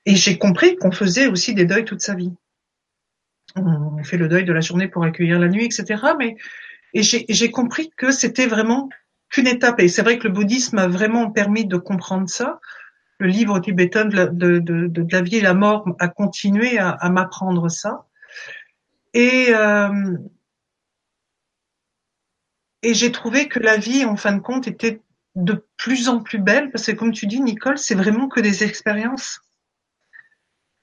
Et 0.07 0.17
j'ai 0.17 0.39
compris 0.39 0.77
qu'on 0.77 0.91
faisait 0.91 1.27
aussi 1.27 1.55
des 1.55 1.67
deuils 1.67 1.85
toute 1.85 2.01
sa 2.01 2.15
vie. 2.15 2.33
On 3.57 4.03
fait 4.05 4.17
le 4.17 4.29
deuil 4.29 4.45
de 4.45 4.53
la 4.53 4.61
journée 4.61 4.89
pour 4.89 5.05
accueillir 5.05 5.39
la 5.39 5.49
nuit, 5.49 5.65
etc. 5.65 6.03
Mais 6.19 6.37
et 6.95 7.03
j'ai 7.03 7.51
compris 7.51 7.91
que 7.97 8.11
c'était 8.11 8.47
vraiment 8.47 8.89
qu'une 9.31 9.47
étape. 9.47 9.81
Et 9.81 9.89
c'est 9.89 10.03
vrai 10.03 10.19
que 10.19 10.25
le 10.25 10.33
bouddhisme 10.33 10.77
m'a 10.77 10.89
vraiment 10.89 11.31
permis 11.31 11.65
de 11.65 11.77
comprendre 11.77 12.29
ça. 12.29 12.61
Le 13.19 13.29
livre 13.29 13.59
tibétain 13.61 14.05
de 14.05 14.17
la, 14.17 14.27
de, 14.27 14.59
de, 14.59 15.07
la 15.11 15.23
vie 15.23 15.37
et 15.37 15.41
la 15.41 15.55
mort 15.55 15.87
a 15.99 16.09
continué 16.09 16.79
à, 16.79 16.91
à 16.91 17.09
m'apprendre 17.09 17.69
ça. 17.71 18.07
Et, 19.15 19.49
euh, 19.55 20.17
et 22.83 22.95
j'ai 22.95 23.13
trouvé 23.13 23.49
que 23.49 23.61
la 23.61 23.77
vie, 23.77 24.05
en 24.05 24.17
fin 24.17 24.33
de 24.33 24.41
compte, 24.41 24.67
était 24.69 25.01
de 25.35 25.67
plus 25.79 26.09
en 26.09 26.21
plus 26.21 26.39
belle, 26.39 26.71
parce 26.71 26.87
que 26.87 26.93
comme 26.93 27.13
tu 27.13 27.27
dis, 27.27 27.41
Nicole, 27.41 27.79
c'est 27.79 27.95
vraiment 27.95 28.29
que 28.29 28.41
des 28.41 28.65
expériences. 28.65 29.41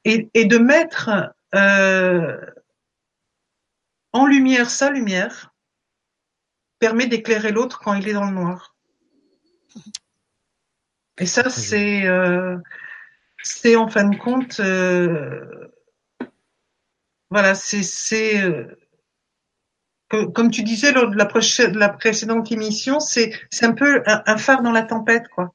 Et, 0.05 0.29
et 0.33 0.45
de 0.45 0.57
mettre 0.57 1.33
euh, 1.53 2.37
en 4.13 4.25
lumière 4.25 4.69
sa 4.69 4.89
lumière 4.89 5.53
permet 6.79 7.07
d'éclairer 7.07 7.51
l'autre 7.51 7.79
quand 7.79 7.93
il 7.93 8.07
est 8.07 8.13
dans 8.13 8.25
le 8.25 8.35
noir. 8.35 8.75
Et 11.17 11.25
ça, 11.25 11.49
c'est 11.49 12.05
euh, 12.05 12.57
c'est 13.43 13.75
en 13.75 13.87
fin 13.87 14.05
de 14.05 14.15
compte 14.15 14.59
euh, 14.61 15.69
voilà, 17.29 17.53
c'est 17.53 18.41
euh, 18.41 18.75
comme 20.09 20.49
tu 20.49 20.63
disais 20.63 20.91
lors 20.91 21.09
de 21.09 21.15
la, 21.15 21.29
la 21.73 21.89
précédente 21.89 22.51
émission, 22.51 22.99
c'est 22.99 23.31
un 23.61 23.73
peu 23.73 24.01
un, 24.05 24.37
phare 24.37 24.63
dans 24.63 24.71
la 24.71 24.81
tempête, 24.81 25.27
quoi. 25.27 25.53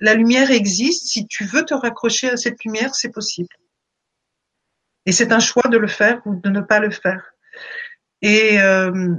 La 0.00 0.14
lumière 0.14 0.50
existe. 0.50 1.06
Si 1.06 1.26
tu 1.26 1.44
veux 1.44 1.64
te 1.64 1.74
raccrocher 1.74 2.30
à 2.30 2.36
cette 2.36 2.64
lumière, 2.64 2.94
c'est 2.94 3.10
possible. 3.10 3.54
Et 5.06 5.12
c'est 5.12 5.32
un 5.32 5.40
choix 5.40 5.68
de 5.68 5.78
le 5.78 5.88
faire 5.88 6.20
ou 6.26 6.34
de 6.34 6.48
ne 6.48 6.60
pas 6.60 6.80
le 6.80 6.90
faire. 6.90 7.34
Et 8.22 8.60
euh, 8.60 9.14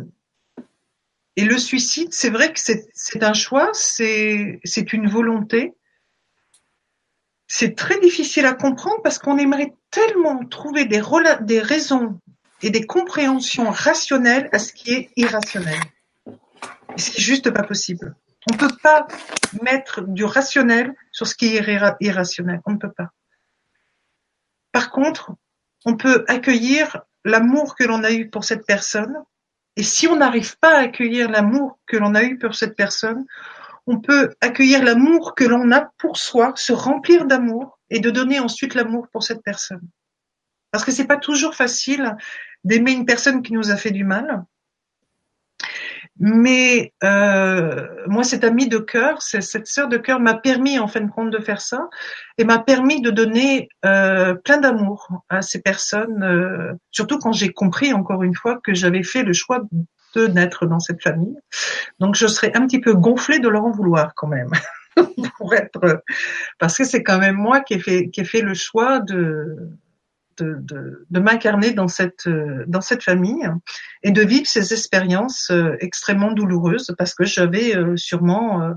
et 1.39 1.45
le 1.45 1.57
suicide, 1.57 2.09
c'est 2.11 2.29
vrai 2.29 2.51
que 2.51 2.59
c'est 2.59 3.23
un 3.23 3.31
choix, 3.31 3.69
c'est 3.73 4.59
une 4.91 5.07
volonté, 5.07 5.73
c'est 7.47 7.75
très 7.75 7.97
difficile 8.01 8.45
à 8.45 8.53
comprendre 8.53 9.01
parce 9.03 9.19
qu'on 9.19 9.37
aimerait 9.37 9.73
tellement 9.89 10.45
trouver 10.45 10.83
des, 10.83 10.99
raisons 11.61 12.19
et 12.61 12.69
des 12.71 12.85
compréhensions 12.85 13.69
rationnelles 13.69 14.49
à 14.51 14.59
ce 14.59 14.73
qui 14.73 14.91
est 14.91 15.11
irrationnel. 15.15 15.79
Et 16.27 17.21
juste 17.21 17.49
pas 17.51 17.63
possible. 17.63 18.17
On 18.51 18.55
ne 18.55 18.59
peut 18.59 18.75
pas 18.83 19.07
mettre 19.61 20.01
du 20.01 20.25
rationnel 20.25 20.93
sur 21.13 21.25
ce 21.25 21.35
qui 21.35 21.55
est 21.55 21.95
irrationnel. 22.01 22.59
On 22.65 22.73
ne 22.73 22.77
peut 22.77 22.91
pas. 22.91 23.11
Par 24.73 24.91
contre, 24.91 25.31
on 25.85 25.95
peut 25.95 26.25
accueillir 26.27 27.01
l'amour 27.25 27.75
que 27.75 27.83
l'on 27.83 28.03
a 28.03 28.11
eu 28.11 28.29
pour 28.29 28.43
cette 28.43 28.65
personne. 28.65 29.15
Et 29.75 29.83
si 29.83 30.07
on 30.07 30.17
n'arrive 30.17 30.57
pas 30.59 30.77
à 30.77 30.81
accueillir 30.81 31.29
l'amour 31.29 31.79
que 31.85 31.97
l'on 31.97 32.15
a 32.15 32.23
eu 32.23 32.37
pour 32.37 32.55
cette 32.55 32.75
personne, 32.75 33.25
on 33.87 33.99
peut 33.99 34.29
accueillir 34.41 34.83
l'amour 34.83 35.35
que 35.35 35.45
l'on 35.45 35.71
a 35.71 35.91
pour 35.97 36.17
soi, 36.17 36.53
se 36.55 36.73
remplir 36.73 37.25
d'amour 37.25 37.79
et 37.89 37.99
de 37.99 38.09
donner 38.09 38.39
ensuite 38.39 38.75
l'amour 38.75 39.07
pour 39.11 39.23
cette 39.23 39.41
personne. 39.43 39.81
Parce 40.71 40.85
que 40.85 40.91
c'est 40.91 41.07
pas 41.07 41.17
toujours 41.17 41.55
facile 41.55 42.15
d'aimer 42.63 42.91
une 42.91 43.05
personne 43.05 43.41
qui 43.41 43.53
nous 43.53 43.71
a 43.71 43.77
fait 43.77 43.91
du 43.91 44.03
mal. 44.03 44.43
Mais 46.19 46.93
euh, 47.03 47.87
moi, 48.07 48.23
cette 48.23 48.43
amie 48.43 48.67
de 48.67 48.77
cœur, 48.77 49.21
cette 49.21 49.67
sœur 49.67 49.87
de 49.87 49.95
cœur 49.95 50.19
m'a 50.19 50.33
permis 50.33 50.77
en 50.77 50.87
fin 50.87 50.99
de 50.99 51.09
compte 51.09 51.31
de 51.31 51.39
faire 51.39 51.61
ça 51.61 51.87
et 52.37 52.43
m'a 52.43 52.59
permis 52.59 53.01
de 53.01 53.09
donner 53.09 53.69
euh, 53.85 54.35
plein 54.35 54.57
d'amour 54.57 55.23
à 55.29 55.41
ces 55.41 55.61
personnes, 55.61 56.23
euh, 56.23 56.73
surtout 56.91 57.19
quand 57.19 57.31
j'ai 57.31 57.53
compris 57.53 57.93
encore 57.93 58.23
une 58.23 58.35
fois 58.35 58.59
que 58.61 58.73
j'avais 58.73 59.03
fait 59.03 59.23
le 59.23 59.31
choix 59.31 59.61
de 60.15 60.27
naître 60.27 60.65
dans 60.65 60.79
cette 60.79 61.01
famille. 61.01 61.37
Donc 61.99 62.15
je 62.15 62.27
serais 62.27 62.51
un 62.53 62.67
petit 62.67 62.81
peu 62.81 62.93
gonflée 62.93 63.39
de 63.39 63.47
leur 63.47 63.63
en 63.63 63.71
vouloir 63.71 64.13
quand 64.15 64.27
même. 64.27 64.51
pour 65.37 65.53
être 65.53 66.03
parce 66.57 66.77
que 66.77 66.83
c'est 66.83 67.03
quand 67.03 67.19
même 67.19 67.35
moi 67.35 67.61
qui 67.61 67.75
ai 67.75 67.79
fait 67.79 68.09
qui 68.09 68.21
ai 68.21 68.25
fait 68.25 68.41
le 68.41 68.53
choix 68.53 68.99
de 68.99 69.69
de, 70.41 70.57
de, 70.59 71.05
de 71.09 71.19
m'incarner 71.19 71.71
dans 71.71 71.87
cette 71.87 72.27
dans 72.67 72.81
cette 72.81 73.03
famille 73.03 73.47
et 74.03 74.11
de 74.11 74.21
vivre 74.21 74.47
ces 74.47 74.73
expériences 74.73 75.51
euh, 75.51 75.75
extrêmement 75.79 76.31
douloureuses 76.31 76.93
parce 76.97 77.13
que 77.13 77.25
j'avais 77.25 77.75
euh, 77.75 77.95
sûrement 77.97 78.61
euh, 78.61 78.73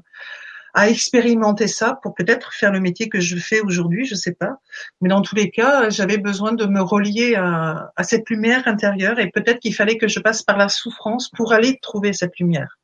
à 0.74 0.88
expérimenter 0.88 1.68
ça 1.68 1.98
pour 2.02 2.14
peut-être 2.14 2.52
faire 2.54 2.72
le 2.72 2.80
métier 2.80 3.08
que 3.08 3.20
je 3.20 3.36
fais 3.36 3.60
aujourd'hui, 3.60 4.06
je 4.06 4.14
sais 4.14 4.32
pas. 4.32 4.56
Mais 5.00 5.08
dans 5.10 5.20
tous 5.20 5.34
les 5.34 5.50
cas, 5.50 5.90
j'avais 5.90 6.16
besoin 6.16 6.52
de 6.52 6.64
me 6.64 6.80
relier 6.80 7.34
à, 7.34 7.92
à 7.94 8.02
cette 8.04 8.30
lumière 8.30 8.66
intérieure 8.66 9.18
et 9.18 9.30
peut-être 9.30 9.60
qu'il 9.60 9.74
fallait 9.74 9.98
que 9.98 10.08
je 10.08 10.18
passe 10.20 10.42
par 10.42 10.56
la 10.56 10.68
souffrance 10.68 11.30
pour 11.30 11.52
aller 11.52 11.78
trouver 11.82 12.14
cette 12.14 12.38
lumière. 12.38 12.78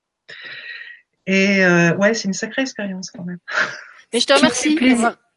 Et 1.26 1.64
euh, 1.64 1.94
ouais, 1.96 2.14
c'est 2.14 2.28
une 2.28 2.34
sacrée 2.34 2.62
expérience 2.62 3.10
quand 3.10 3.24
même. 3.24 3.38
Mais 4.12 4.20
je 4.20 4.26
te 4.26 4.32
remercie. 4.32 4.78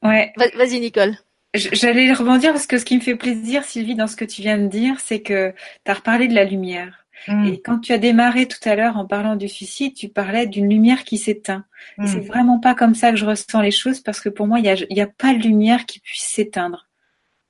Ouais. 0.03 0.34
Vas-y 0.55 0.80
Nicole. 0.80 1.15
J'allais 1.53 2.14
rebondir 2.14 2.53
parce 2.53 2.68
que 2.68 2.78
ce 2.78 2.86
qui 2.86 2.95
me 2.95 3.02
fait 3.02 3.15
plaisir, 3.15 3.64
Sylvie, 3.65 3.95
dans 3.95 4.07
ce 4.07 4.15
que 4.15 4.26
tu 4.26 4.41
viens 4.41 4.57
de 4.57 4.68
dire, 4.68 4.99
c'est 4.99 5.22
que 5.22 5.53
tu 5.84 5.91
as 5.91 5.95
reparlé 5.95 6.28
de 6.28 6.34
la 6.34 6.45
lumière. 6.45 7.06
Mm. 7.28 7.45
Et 7.48 7.61
quand 7.61 7.80
tu 7.80 7.91
as 7.91 7.98
démarré 7.98 8.48
tout 8.48 8.69
à 8.69 8.76
l'heure 8.76 8.98
en 8.98 9.06
parlant 9.06 9.36
du 9.36 9.49
suicide, 9.49 9.94
tu 9.94 10.07
parlais 10.07 10.48
d'une 10.48 10.69
lumière 10.69 11.03
qui 11.03 11.18
s'éteint. 11.18 11.65
Et 12.02 12.07
c'est 12.07 12.22
mm. 12.22 12.28
vraiment 12.28 12.60
pas 12.60 12.73
comme 12.73 12.95
ça 12.95 13.11
que 13.11 13.18
je 13.18 13.26
ressens 13.26 13.61
les 13.61 13.72
choses 13.72 13.99
parce 13.99 14.22
que 14.22 14.30
pour 14.30 14.48
moi, 14.48 14.60
il 14.60 14.64
n'y 14.64 14.69
a, 14.69 14.76
y 14.90 15.02
a 15.02 15.07
pas 15.07 15.34
de 15.34 15.40
lumière 15.40 15.86
qui 15.86 15.99
puisse 15.99 16.23
s'éteindre. 16.23 16.88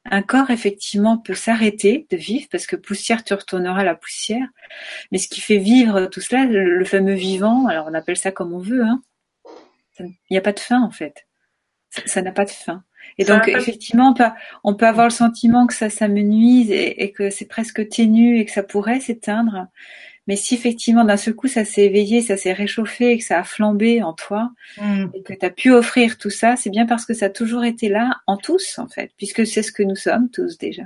Un 0.05 0.23
corps, 0.23 0.49
effectivement, 0.49 1.19
peut 1.19 1.35
s'arrêter 1.35 2.07
de 2.09 2.17
vivre 2.17 2.47
parce 2.51 2.65
que 2.65 2.75
poussière, 2.75 3.23
tu 3.23 3.35
retourneras 3.35 3.83
la 3.83 3.93
poussière. 3.93 4.47
Mais 5.11 5.19
ce 5.19 5.27
qui 5.27 5.41
fait 5.41 5.59
vivre 5.59 6.07
tout 6.07 6.21
cela, 6.21 6.45
le, 6.45 6.83
fameux 6.85 7.13
vivant, 7.13 7.67
alors 7.67 7.85
on 7.87 7.93
appelle 7.93 8.17
ça 8.17 8.31
comme 8.31 8.51
on 8.51 8.59
veut, 8.59 8.83
hein, 8.83 9.03
il 9.99 10.15
n'y 10.31 10.37
a 10.37 10.41
pas 10.41 10.53
de 10.53 10.59
fin 10.59 10.81
en 10.81 10.89
fait. 10.89 11.27
Ça 12.05 12.23
n'a 12.23 12.31
pas 12.31 12.45
de 12.45 12.49
fin. 12.49 12.83
Et 13.17 13.25
donc 13.25 13.47
effectivement, 13.47 14.11
on 14.11 14.13
peut, 14.13 14.23
on 14.63 14.73
peut 14.75 14.87
avoir 14.87 15.05
le 15.05 15.11
sentiment 15.11 15.67
que 15.67 15.73
ça, 15.73 15.89
ça 15.89 16.07
me 16.07 16.21
nuise 16.21 16.71
et, 16.71 17.03
et 17.03 17.11
que 17.11 17.29
c'est 17.29 17.45
presque 17.45 17.87
ténu 17.89 18.39
et 18.39 18.45
que 18.45 18.51
ça 18.51 18.63
pourrait 18.63 18.99
s'éteindre. 18.99 19.67
Mais 20.27 20.35
si 20.35 20.53
effectivement 20.53 21.03
d'un 21.03 21.17
seul 21.17 21.33
coup 21.33 21.47
ça 21.47 21.65
s'est 21.65 21.85
éveillé, 21.85 22.21
ça 22.21 22.37
s'est 22.37 22.53
réchauffé, 22.53 23.11
et 23.11 23.17
que 23.17 23.23
ça 23.23 23.39
a 23.39 23.43
flambé 23.43 24.03
en 24.03 24.13
toi, 24.13 24.51
mm. 24.79 25.07
et 25.13 25.23
que 25.23 25.33
tu 25.33 25.45
as 25.45 25.49
pu 25.49 25.71
offrir 25.71 26.17
tout 26.17 26.29
ça, 26.29 26.55
c'est 26.55 26.69
bien 26.69 26.85
parce 26.85 27.05
que 27.05 27.13
ça 27.13 27.25
a 27.25 27.29
toujours 27.29 27.63
été 27.63 27.89
là 27.89 28.21
en 28.27 28.37
tous 28.37 28.77
en 28.77 28.87
fait, 28.87 29.11
puisque 29.17 29.45
c'est 29.45 29.63
ce 29.63 29.71
que 29.71 29.83
nous 29.83 29.95
sommes 29.95 30.29
tous 30.29 30.57
déjà. 30.57 30.83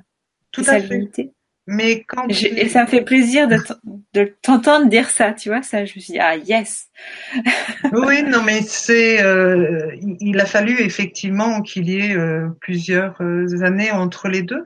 Tout 0.52 0.64
à 0.68 0.80
fait. 0.80 1.34
Mais 1.68 2.04
quand 2.04 2.28
et 2.30 2.70
ça 2.70 2.84
me 2.84 2.88
fait 2.88 3.02
plaisir 3.02 3.48
de, 3.48 4.36
t'entendre 4.44 4.88
dire 4.88 5.10
ça, 5.10 5.34
tu 5.34 5.50
vois, 5.50 5.64
ça, 5.64 5.86
je 5.86 5.96
me 5.96 6.00
suis 6.00 6.14
dit, 6.14 6.20
ah 6.20 6.36
yes. 6.36 6.90
oui, 7.92 8.22
non, 8.24 8.44
mais 8.44 8.62
c'est, 8.62 9.22
euh, 9.24 9.96
il 10.20 10.40
a 10.40 10.46
fallu 10.46 10.80
effectivement 10.80 11.64
qu'il 11.64 11.90
y 11.90 11.98
ait 11.98 12.16
euh, 12.16 12.50
plusieurs 12.62 13.20
euh, 13.22 13.64
années 13.64 13.92
entre 13.92 14.28
les 14.28 14.44
deux, 14.44 14.64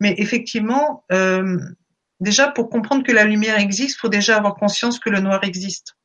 mais 0.00 0.14
effectivement, 0.16 1.04
déjà 2.20 2.48
pour 2.48 2.70
comprendre 2.70 3.04
que 3.04 3.12
la 3.12 3.24
lumière 3.24 3.58
existe, 3.58 3.96
il 3.96 4.00
faut 4.00 4.08
déjà 4.08 4.38
avoir 4.38 4.54
conscience 4.54 4.98
que 4.98 5.10
le 5.10 5.20
noir 5.20 5.44
existe. 5.44 5.96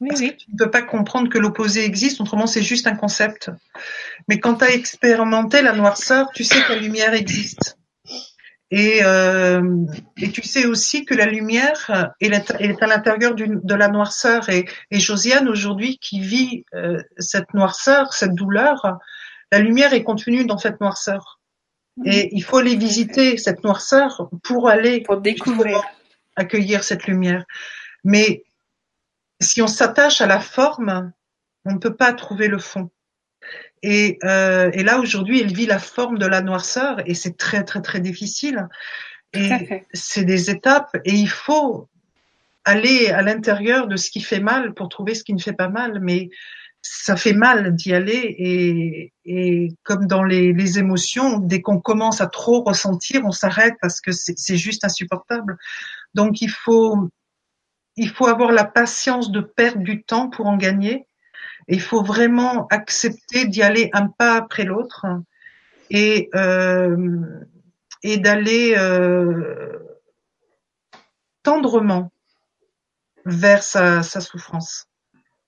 Oui, 0.00 0.08
Parce 0.08 0.20
oui. 0.20 0.32
Que 0.32 0.36
tu 0.36 0.50
ne 0.52 0.56
peux 0.58 0.70
pas 0.70 0.82
comprendre 0.82 1.30
que 1.30 1.38
l'opposé 1.38 1.84
existe, 1.84 2.20
autrement 2.20 2.46
c'est 2.46 2.62
juste 2.62 2.86
un 2.86 2.96
concept. 2.96 3.50
Mais 4.28 4.38
quand 4.38 4.56
tu 4.56 4.64
as 4.64 4.74
expérimenté 4.74 5.62
la 5.62 5.72
noirceur, 5.72 6.28
tu 6.34 6.44
sais 6.44 6.60
que 6.62 6.72
la 6.72 6.78
lumière 6.78 7.14
existe. 7.14 7.78
Et, 8.74 9.00
euh, 9.04 9.84
et 10.16 10.30
tu 10.30 10.42
sais 10.42 10.64
aussi 10.64 11.04
que 11.04 11.14
la 11.14 11.26
lumière 11.26 12.14
est, 12.20 12.32
est 12.58 12.82
à 12.82 12.86
l'intérieur 12.86 13.34
de 13.34 13.74
la 13.74 13.88
noirceur. 13.88 14.48
Et, 14.48 14.64
et 14.90 14.98
Josiane, 14.98 15.46
aujourd'hui, 15.46 15.98
qui 15.98 16.20
vit 16.20 16.64
euh, 16.74 17.02
cette 17.18 17.52
noirceur, 17.52 18.14
cette 18.14 18.34
douleur, 18.34 18.98
la 19.52 19.58
lumière 19.58 19.92
est 19.92 20.02
contenue 20.02 20.46
dans 20.46 20.56
cette 20.56 20.80
noirceur. 20.80 21.38
Et 22.06 22.34
il 22.34 22.42
faut 22.42 22.56
aller 22.56 22.74
visiter 22.74 23.36
cette 23.36 23.62
noirceur 23.62 24.30
pour 24.42 24.70
aller 24.70 25.02
pour 25.02 25.20
découvrir, 25.20 25.82
accueillir 26.36 26.82
cette 26.82 27.06
lumière. 27.06 27.44
Mais 28.04 28.42
si 29.38 29.60
on 29.60 29.66
s'attache 29.66 30.22
à 30.22 30.26
la 30.26 30.40
forme, 30.40 31.12
on 31.66 31.74
ne 31.74 31.78
peut 31.78 31.94
pas 31.94 32.14
trouver 32.14 32.48
le 32.48 32.58
fond. 32.58 32.90
Et, 33.82 34.18
euh, 34.24 34.70
et 34.72 34.82
là 34.82 34.98
aujourd'hui, 35.00 35.40
elle 35.40 35.52
vit 35.52 35.66
la 35.66 35.78
forme 35.78 36.18
de 36.18 36.26
la 36.26 36.40
noirceur 36.40 37.02
et 37.06 37.14
c'est 37.14 37.36
très 37.36 37.64
très 37.64 37.82
très 37.82 38.00
difficile. 38.00 38.68
Et 39.32 39.82
c'est 39.94 40.24
des 40.24 40.50
étapes 40.50 40.96
et 41.04 41.12
il 41.12 41.28
faut 41.28 41.88
aller 42.64 43.08
à 43.08 43.22
l'intérieur 43.22 43.88
de 43.88 43.96
ce 43.96 44.10
qui 44.10 44.20
fait 44.20 44.40
mal 44.40 44.74
pour 44.74 44.88
trouver 44.88 45.14
ce 45.14 45.24
qui 45.24 45.32
ne 45.32 45.40
fait 45.40 45.54
pas 45.54 45.68
mal. 45.68 46.00
Mais 46.00 46.28
ça 46.82 47.16
fait 47.16 47.32
mal 47.32 47.74
d'y 47.74 47.94
aller 47.94 48.34
et, 48.38 49.12
et, 49.24 49.68
comme 49.84 50.06
dans 50.06 50.24
les, 50.24 50.52
les 50.52 50.78
émotions, 50.78 51.38
dès 51.38 51.62
qu'on 51.62 51.80
commence 51.80 52.20
à 52.20 52.26
trop 52.26 52.62
ressentir, 52.62 53.22
on 53.24 53.30
s'arrête 53.30 53.74
parce 53.80 54.00
que 54.00 54.10
c'est 54.12 54.56
juste 54.56 54.84
insupportable. 54.84 55.56
Donc 56.14 56.42
il 56.42 56.50
faut 56.50 57.08
il 57.96 58.08
faut 58.08 58.26
avoir 58.26 58.52
la 58.52 58.64
patience 58.64 59.30
de 59.30 59.40
perdre 59.40 59.82
du 59.82 60.02
temps 60.02 60.28
pour 60.28 60.46
en 60.46 60.56
gagner. 60.56 61.06
Il 61.68 61.80
faut 61.80 62.02
vraiment 62.02 62.66
accepter 62.68 63.46
d'y 63.46 63.62
aller 63.62 63.90
un 63.92 64.08
pas 64.08 64.36
après 64.36 64.64
l'autre 64.64 65.06
et 65.90 66.28
euh, 66.34 67.20
et 68.02 68.16
d'aller 68.16 68.74
euh, 68.76 69.78
tendrement 71.42 72.12
vers 73.24 73.62
sa, 73.62 74.02
souffrance 74.02 74.88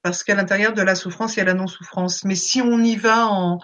parce 0.03 0.23
qu'à 0.23 0.35
l'intérieur 0.35 0.75
de 0.75 0.83
la 0.83 0.95
souffrance, 0.95 1.35
il 1.35 1.39
y 1.39 1.43
a 1.43 1.47
la 1.47 1.55
non-souffrance. 1.55 2.25
Mais 2.25 2.35
si 2.35 2.61
on 2.61 2.79
y 2.79 2.95
va 2.95 3.27
en, 3.27 3.59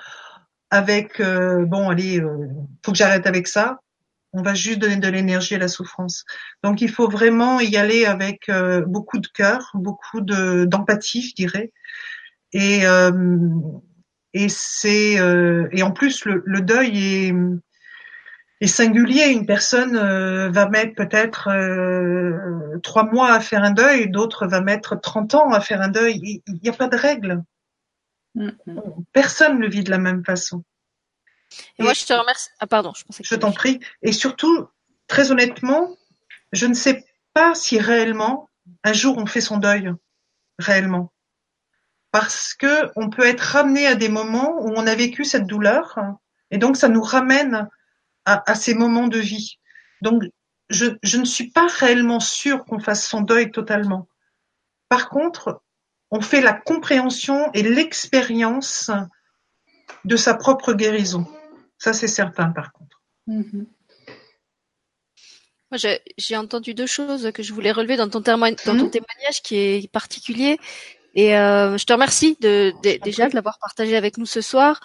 avec, 0.71 1.21
euh, 1.21 1.67
bon, 1.67 1.91
allez, 1.91 2.19
euh, 2.19 2.49
faut 2.85 2.93
que 2.93 2.99
j'arrête 2.99 3.27
avec 3.27 3.47
ça, 3.47 3.81
on 4.33 4.43
va 4.43 4.55
juste 4.55 4.79
donner 4.79 4.97
de 4.97 5.09
l'énergie 5.09 5.57
à 5.57 5.59
la 5.59 5.69
souffrance. 5.69 6.25
Donc 6.63 6.81
il 6.81 6.91
faut 6.91 7.09
vraiment 7.09 7.61
y 7.61 7.77
aller 7.77 8.07
avec 8.07 8.49
euh, 8.49 8.83
beaucoup 8.87 9.19
de 9.19 9.27
cœur, 9.27 9.71
beaucoup 9.75 10.23
de 10.23 10.65
d'empathie, 10.65 11.23
je 11.23 11.35
dirais. 11.35 11.73
Et 12.53 12.87
euh, 12.87 13.13
et 14.33 14.49
c'est 14.49 15.15
et 15.73 15.83
en 15.83 15.91
plus 15.93 16.25
le, 16.25 16.43
le 16.45 16.61
deuil 16.61 17.27
est 17.27 17.33
et 18.61 18.67
singulier. 18.67 19.29
Une 19.29 19.47
personne 19.47 19.97
euh, 19.97 20.51
va 20.51 20.69
mettre 20.69 20.95
peut-être 20.95 21.49
euh, 21.49 22.79
trois 22.83 23.05
mois 23.05 23.33
à 23.33 23.41
faire 23.41 23.65
un 23.65 23.73
deuil, 23.73 24.11
d'autres 24.11 24.47
va 24.47 24.61
mettre 24.61 25.01
30 25.01 25.35
ans 25.35 25.51
à 25.51 25.61
faire 25.61 25.81
un 25.81 25.89
deuil. 25.89 26.43
Il 26.47 26.61
n'y 26.63 26.69
a 26.69 26.73
pas 26.73 26.89
de 26.89 26.97
règle. 26.97 27.43
Mm-hmm. 28.37 29.05
Personne 29.13 29.59
ne 29.59 29.67
vit 29.67 29.85
de 29.85 29.91
la 29.91 29.99
même 29.99 30.25
façon. 30.25 30.63
Et, 31.79 31.83
moi, 31.83 31.95
je 31.95 32.05
te 32.05 32.13
remercie. 32.13 32.49
Ah, 32.61 32.67
pardon, 32.67 32.93
je 32.97 33.05
pensais 33.05 33.25
Je 33.25 33.35
t'en 33.35 33.51
prie. 33.51 33.81
Et 34.03 34.13
surtout, 34.13 34.69
très 35.09 35.33
honnêtement, 35.33 35.97
je 36.53 36.67
ne 36.67 36.75
sais 36.75 37.05
pas 37.33 37.55
si 37.55 37.81
réellement 37.81 38.49
un 38.85 38.93
jour 38.93 39.19
on 39.19 39.27
fait 39.27 39.41
son 39.41 39.57
deuil 39.57 39.93
réellement, 40.59 41.13
parce 42.13 42.55
que 42.55 42.91
on 42.97 43.11
peut 43.11 43.27
être 43.27 43.41
ramené 43.41 43.87
à 43.87 43.95
des 43.95 44.09
moments 44.09 44.61
où 44.61 44.73
on 44.77 44.87
a 44.87 44.95
vécu 44.95 45.25
cette 45.25 45.47
douleur, 45.47 45.99
et 46.51 46.59
donc 46.59 46.77
ça 46.77 46.89
nous 46.89 47.03
ramène 47.03 47.69
à, 48.25 48.55
ces 48.55 48.75
moments 48.75 49.09
de 49.09 49.19
vie. 49.19 49.59
Donc, 50.03 50.23
je, 50.69 50.87
je 51.03 51.17
ne 51.19 51.25
suis 51.25 51.51
pas 51.51 51.67
réellement 51.67 52.21
sûre 52.21 52.65
qu'on 52.65 52.79
fasse 52.79 53.07
son 53.07 53.23
deuil 53.23 53.51
totalement. 53.51 54.09
Par 54.89 55.09
contre, 55.09 55.63
on 56.11 56.21
fait 56.21 56.41
la 56.41 56.53
compréhension 56.53 57.51
et 57.55 57.63
l'expérience 57.63 58.91
de 60.05 60.17
sa 60.17 60.35
propre 60.35 60.73
guérison. 60.73 61.27
Ça, 61.79 61.93
c'est 61.93 62.09
certain, 62.09 62.51
par 62.51 62.73
contre. 62.73 63.03
Moi, 65.71 65.79
j'ai 66.19 66.37
entendu 66.37 66.75
deux 66.75 66.87
choses 66.87 67.31
que 67.33 67.43
je 67.43 67.53
voulais 67.53 67.73
relever 67.73 67.97
dans 67.97 68.09
ton, 68.09 68.21
dans 68.21 68.37
ton 68.39 68.47
mm-hmm. 68.47 68.91
témoignage 68.91 69.43
qui 69.43 69.57
est 69.57 69.93
particulier. 69.93 70.59
Et 71.15 71.37
euh, 71.37 71.77
je 71.77 71.85
te 71.85 71.93
remercie 71.93 72.37
de, 72.41 72.73
déjà 73.03 73.29
de 73.29 73.35
l'avoir 73.35 73.59
partagé 73.59 73.97
avec 73.97 74.17
nous 74.19 74.27
ce 74.27 74.41
soir, 74.41 74.81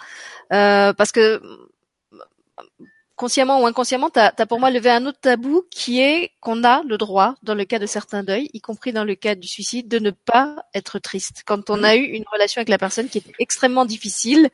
euh, 0.52 0.92
parce 0.92 1.12
que 1.12 1.40
consciemment 3.16 3.62
ou 3.62 3.66
inconsciemment, 3.66 4.10
tu 4.10 4.20
as, 4.20 4.32
pour 4.46 4.60
moi 4.60 4.70
levé 4.70 4.90
un 4.90 5.06
autre 5.06 5.18
tabou 5.20 5.62
qui 5.70 6.00
est 6.00 6.32
qu'on 6.40 6.64
a 6.64 6.82
le 6.82 6.98
droit, 6.98 7.34
dans 7.42 7.54
le 7.54 7.64
cas 7.64 7.78
de 7.78 7.86
certains 7.86 8.22
deuils, 8.22 8.50
y 8.52 8.60
compris 8.60 8.92
dans 8.92 9.04
le 9.04 9.14
cas 9.14 9.34
du 9.34 9.48
suicide, 9.48 9.88
de 9.88 9.98
ne 9.98 10.10
pas 10.10 10.56
être 10.74 10.98
triste. 10.98 11.42
Quand 11.46 11.70
on 11.70 11.82
a 11.82 11.96
eu 11.96 12.02
une 12.02 12.24
relation 12.30 12.60
avec 12.60 12.68
la 12.68 12.78
personne 12.78 13.08
qui 13.08 13.18
était 13.18 13.32
extrêmement 13.38 13.86
difficile, 13.86 14.50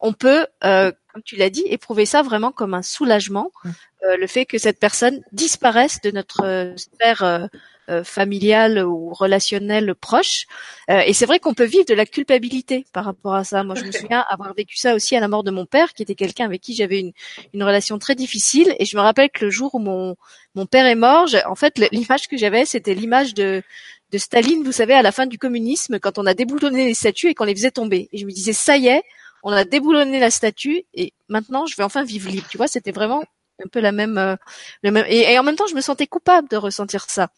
on 0.00 0.12
peut, 0.12 0.46
euh, 0.64 0.92
comme 1.12 1.22
tu 1.22 1.36
l'as 1.36 1.50
dit, 1.50 1.62
éprouver 1.66 2.06
ça 2.06 2.22
vraiment 2.22 2.52
comme 2.52 2.74
un 2.74 2.82
soulagement, 2.82 3.52
euh, 3.64 3.70
le 4.02 4.26
fait 4.26 4.46
que 4.46 4.58
cette 4.58 4.78
personne 4.78 5.20
disparaisse 5.32 6.00
de 6.02 6.10
notre 6.10 6.44
euh, 6.44 6.76
sphère 6.76 7.48
euh, 7.90 8.04
familiale 8.04 8.84
ou 8.84 9.12
relationnelle 9.12 9.94
proche. 9.94 10.46
Euh, 10.90 11.00
et 11.06 11.12
c'est 11.12 11.26
vrai 11.26 11.40
qu'on 11.40 11.54
peut 11.54 11.64
vivre 11.64 11.84
de 11.86 11.94
la 11.94 12.06
culpabilité 12.06 12.86
par 12.92 13.04
rapport 13.04 13.34
à 13.34 13.42
ça. 13.42 13.64
Moi, 13.64 13.74
je 13.74 13.84
me 13.84 13.92
souviens 13.92 14.24
avoir 14.28 14.54
vécu 14.54 14.76
ça 14.76 14.94
aussi 14.94 15.16
à 15.16 15.20
la 15.20 15.28
mort 15.28 15.42
de 15.42 15.50
mon 15.50 15.66
père, 15.66 15.92
qui 15.92 16.02
était 16.02 16.14
quelqu'un 16.14 16.44
avec 16.44 16.60
qui 16.60 16.74
j'avais 16.74 17.00
une, 17.00 17.12
une 17.52 17.64
relation 17.64 17.98
très 17.98 18.14
difficile. 18.14 18.74
Et 18.78 18.84
je 18.84 18.96
me 18.96 19.02
rappelle 19.02 19.30
que 19.30 19.44
le 19.44 19.50
jour 19.50 19.74
où 19.74 19.80
mon, 19.80 20.16
mon 20.54 20.66
père 20.66 20.86
est 20.86 20.94
mort, 20.94 21.28
en 21.46 21.54
fait, 21.56 21.78
l'image 21.90 22.28
que 22.28 22.36
j'avais, 22.36 22.64
c'était 22.64 22.94
l'image 22.94 23.34
de, 23.34 23.62
de 24.12 24.18
Staline, 24.18 24.62
vous 24.62 24.72
savez, 24.72 24.94
à 24.94 25.02
la 25.02 25.12
fin 25.12 25.26
du 25.26 25.38
communisme, 25.38 25.98
quand 25.98 26.16
on 26.18 26.26
a 26.26 26.34
déboulonné 26.34 26.86
les 26.86 26.94
statues 26.94 27.28
et 27.28 27.34
qu'on 27.34 27.44
les 27.44 27.54
faisait 27.54 27.72
tomber. 27.72 28.08
Et 28.12 28.18
je 28.18 28.26
me 28.26 28.30
disais, 28.30 28.52
ça 28.52 28.76
y 28.76 28.86
est, 28.86 29.02
on 29.42 29.52
a 29.52 29.64
déboulonné 29.64 30.20
la 30.20 30.30
statue 30.30 30.84
et 30.94 31.12
maintenant 31.28 31.66
je 31.66 31.76
vais 31.76 31.82
enfin 31.82 32.04
vivre 32.04 32.30
libre. 32.30 32.46
Tu 32.50 32.56
vois, 32.56 32.68
c'était 32.68 32.92
vraiment 32.92 33.24
un 33.64 33.68
peu 33.68 33.80
la 33.80 33.92
même, 33.92 34.18
euh, 34.18 34.36
le 34.82 34.90
même 34.90 35.04
et, 35.08 35.38
en 35.38 35.42
même 35.42 35.56
temps 35.56 35.66
je 35.66 35.74
me 35.74 35.80
sentais 35.80 36.06
coupable 36.06 36.48
de 36.48 36.56
ressentir 36.56 37.04
ça. 37.08 37.28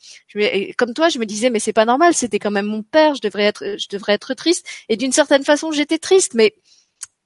Comme 0.76 0.94
toi, 0.94 1.08
je 1.08 1.18
me 1.18 1.26
disais 1.26 1.50
mais 1.50 1.58
c'est 1.58 1.72
pas 1.72 1.84
normal, 1.84 2.14
c'était 2.14 2.38
quand 2.38 2.50
même 2.50 2.66
mon 2.66 2.82
père, 2.82 3.14
je 3.14 3.20
devrais 3.20 3.44
être, 3.44 3.76
je 3.78 3.88
devrais 3.88 4.14
être 4.14 4.34
triste. 4.34 4.66
Et 4.88 4.96
d'une 4.96 5.12
certaine 5.12 5.44
façon, 5.44 5.72
j'étais 5.72 5.98
triste, 5.98 6.34
mais 6.34 6.54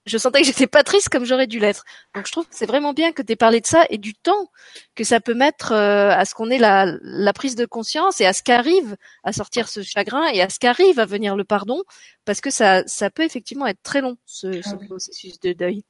je 0.07 0.19
sentais 0.19 0.41
que 0.41 0.47
j'étais 0.47 0.67
pas 0.67 0.85
triste 0.85 1.09
comme 1.09 1.25
j'aurais 1.25 1.47
dû 1.47 1.59
l'être. 1.59 1.85
Donc 2.15 2.27
je 2.27 2.33
trouve 2.33 2.47
que 2.47 2.55
c'est 2.55 2.67
vraiment 2.67 2.93
bien 2.93 3.13
que 3.13 3.23
tu 3.23 3.33
aies 3.33 3.37
parlé 3.37 3.61
de 3.61 3.67
ça 3.67 3.85
et 3.91 3.99
du 3.99 4.15
temps 4.15 4.51
que 4.95 5.05
ça 5.05 5.21
peut 5.21 5.35
mettre 5.35 5.73
euh, 5.73 6.11
à 6.11 6.25
ce 6.25 6.35
qu'on 6.35 6.49
ait 6.49 6.59
la, 6.59 6.87
la, 7.03 7.33
prise 7.33 7.57
de 7.57 7.67
conscience 7.67 8.21
et 8.21 8.27
à 8.27 8.33
ce 8.33 8.43
qu'arrive 8.43 8.97
à 9.25 9.33
sortir 9.33 9.69
ce 9.69 9.83
chagrin 9.83 10.27
et 10.29 10.41
à 10.41 10.49
ce 10.49 10.59
qu'arrive 10.59 11.01
à 11.01 11.07
venir 11.07 11.37
le 11.37 11.45
pardon 11.45 11.83
parce 12.25 12.41
que 12.41 12.51
ça, 12.51 12.83
ça 12.87 13.11
peut 13.11 13.25
effectivement 13.25 13.67
être 13.67 13.83
très 13.83 14.01
long 14.01 14.17
ce, 14.27 14.63
ce 14.63 14.71
ah 14.73 14.87
processus 14.87 15.41
de 15.41 15.53
deuil. 15.53 15.85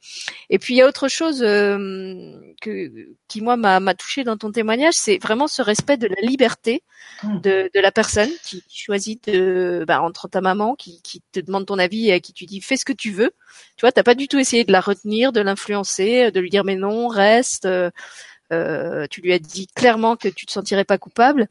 Et 0.51 0.59
puis 0.59 0.75
il 0.75 0.77
y 0.79 0.83
a 0.83 0.87
autre 0.87 1.09
chose 1.09 1.43
euh, 1.43 2.33
que 2.61 2.91
qui 3.29 3.41
moi 3.41 3.57
m'a 3.57 3.95
touché 3.95 4.25
dans 4.25 4.37
ton 4.37 4.51
témoignage, 4.51 4.95
c'est 4.95 5.19
vraiment 5.19 5.47
ce 5.47 5.63
respect 5.63 5.97
de 5.97 6.07
la 6.07 6.21
liberté 6.23 6.83
mmh. 7.23 7.41
de, 7.41 7.71
de 7.75 7.81
la 7.81 7.93
personne 7.93 8.31
qui 8.43 8.63
choisit 8.69 9.29
de 9.29 9.85
bah, 9.87 10.03
entre 10.03 10.29
ta 10.29 10.41
maman 10.41 10.75
qui, 10.75 11.01
qui 11.03 11.23
te 11.33 11.41
demande 11.41 11.67
ton 11.67 11.79
avis 11.79 12.09
et 12.09 12.13
à 12.13 12.21
qui 12.21 12.33
tu 12.33 12.47
dis 12.47 12.61
fais 12.61 12.77
ce 12.77 12.85
que 12.85 12.93
tu 12.93 13.11
veux. 13.11 13.33
Tu 13.77 13.83
vois, 13.83 13.93
t'as 13.93 14.03
pas 14.07 14.15
du 14.15 14.29
tout 14.29 14.39
essayé 14.39 14.63
de 14.63 14.71
la 14.71 14.81
retenir, 14.81 15.33
de 15.33 15.41
l'influencer, 15.41 16.31
de 16.31 16.39
lui 16.39 16.49
dire 16.49 16.63
mais 16.63 16.77
non, 16.77 17.09
reste. 17.09 17.67
Euh, 18.53 19.07
tu 19.11 19.21
lui 19.21 19.33
as 19.33 19.41
dit 19.41 19.67
clairement 19.67 20.15
que 20.15 20.29
tu 20.29 20.47
te 20.47 20.53
sentirais 20.53 20.85
pas 20.85 20.97
coupable. 20.97 21.49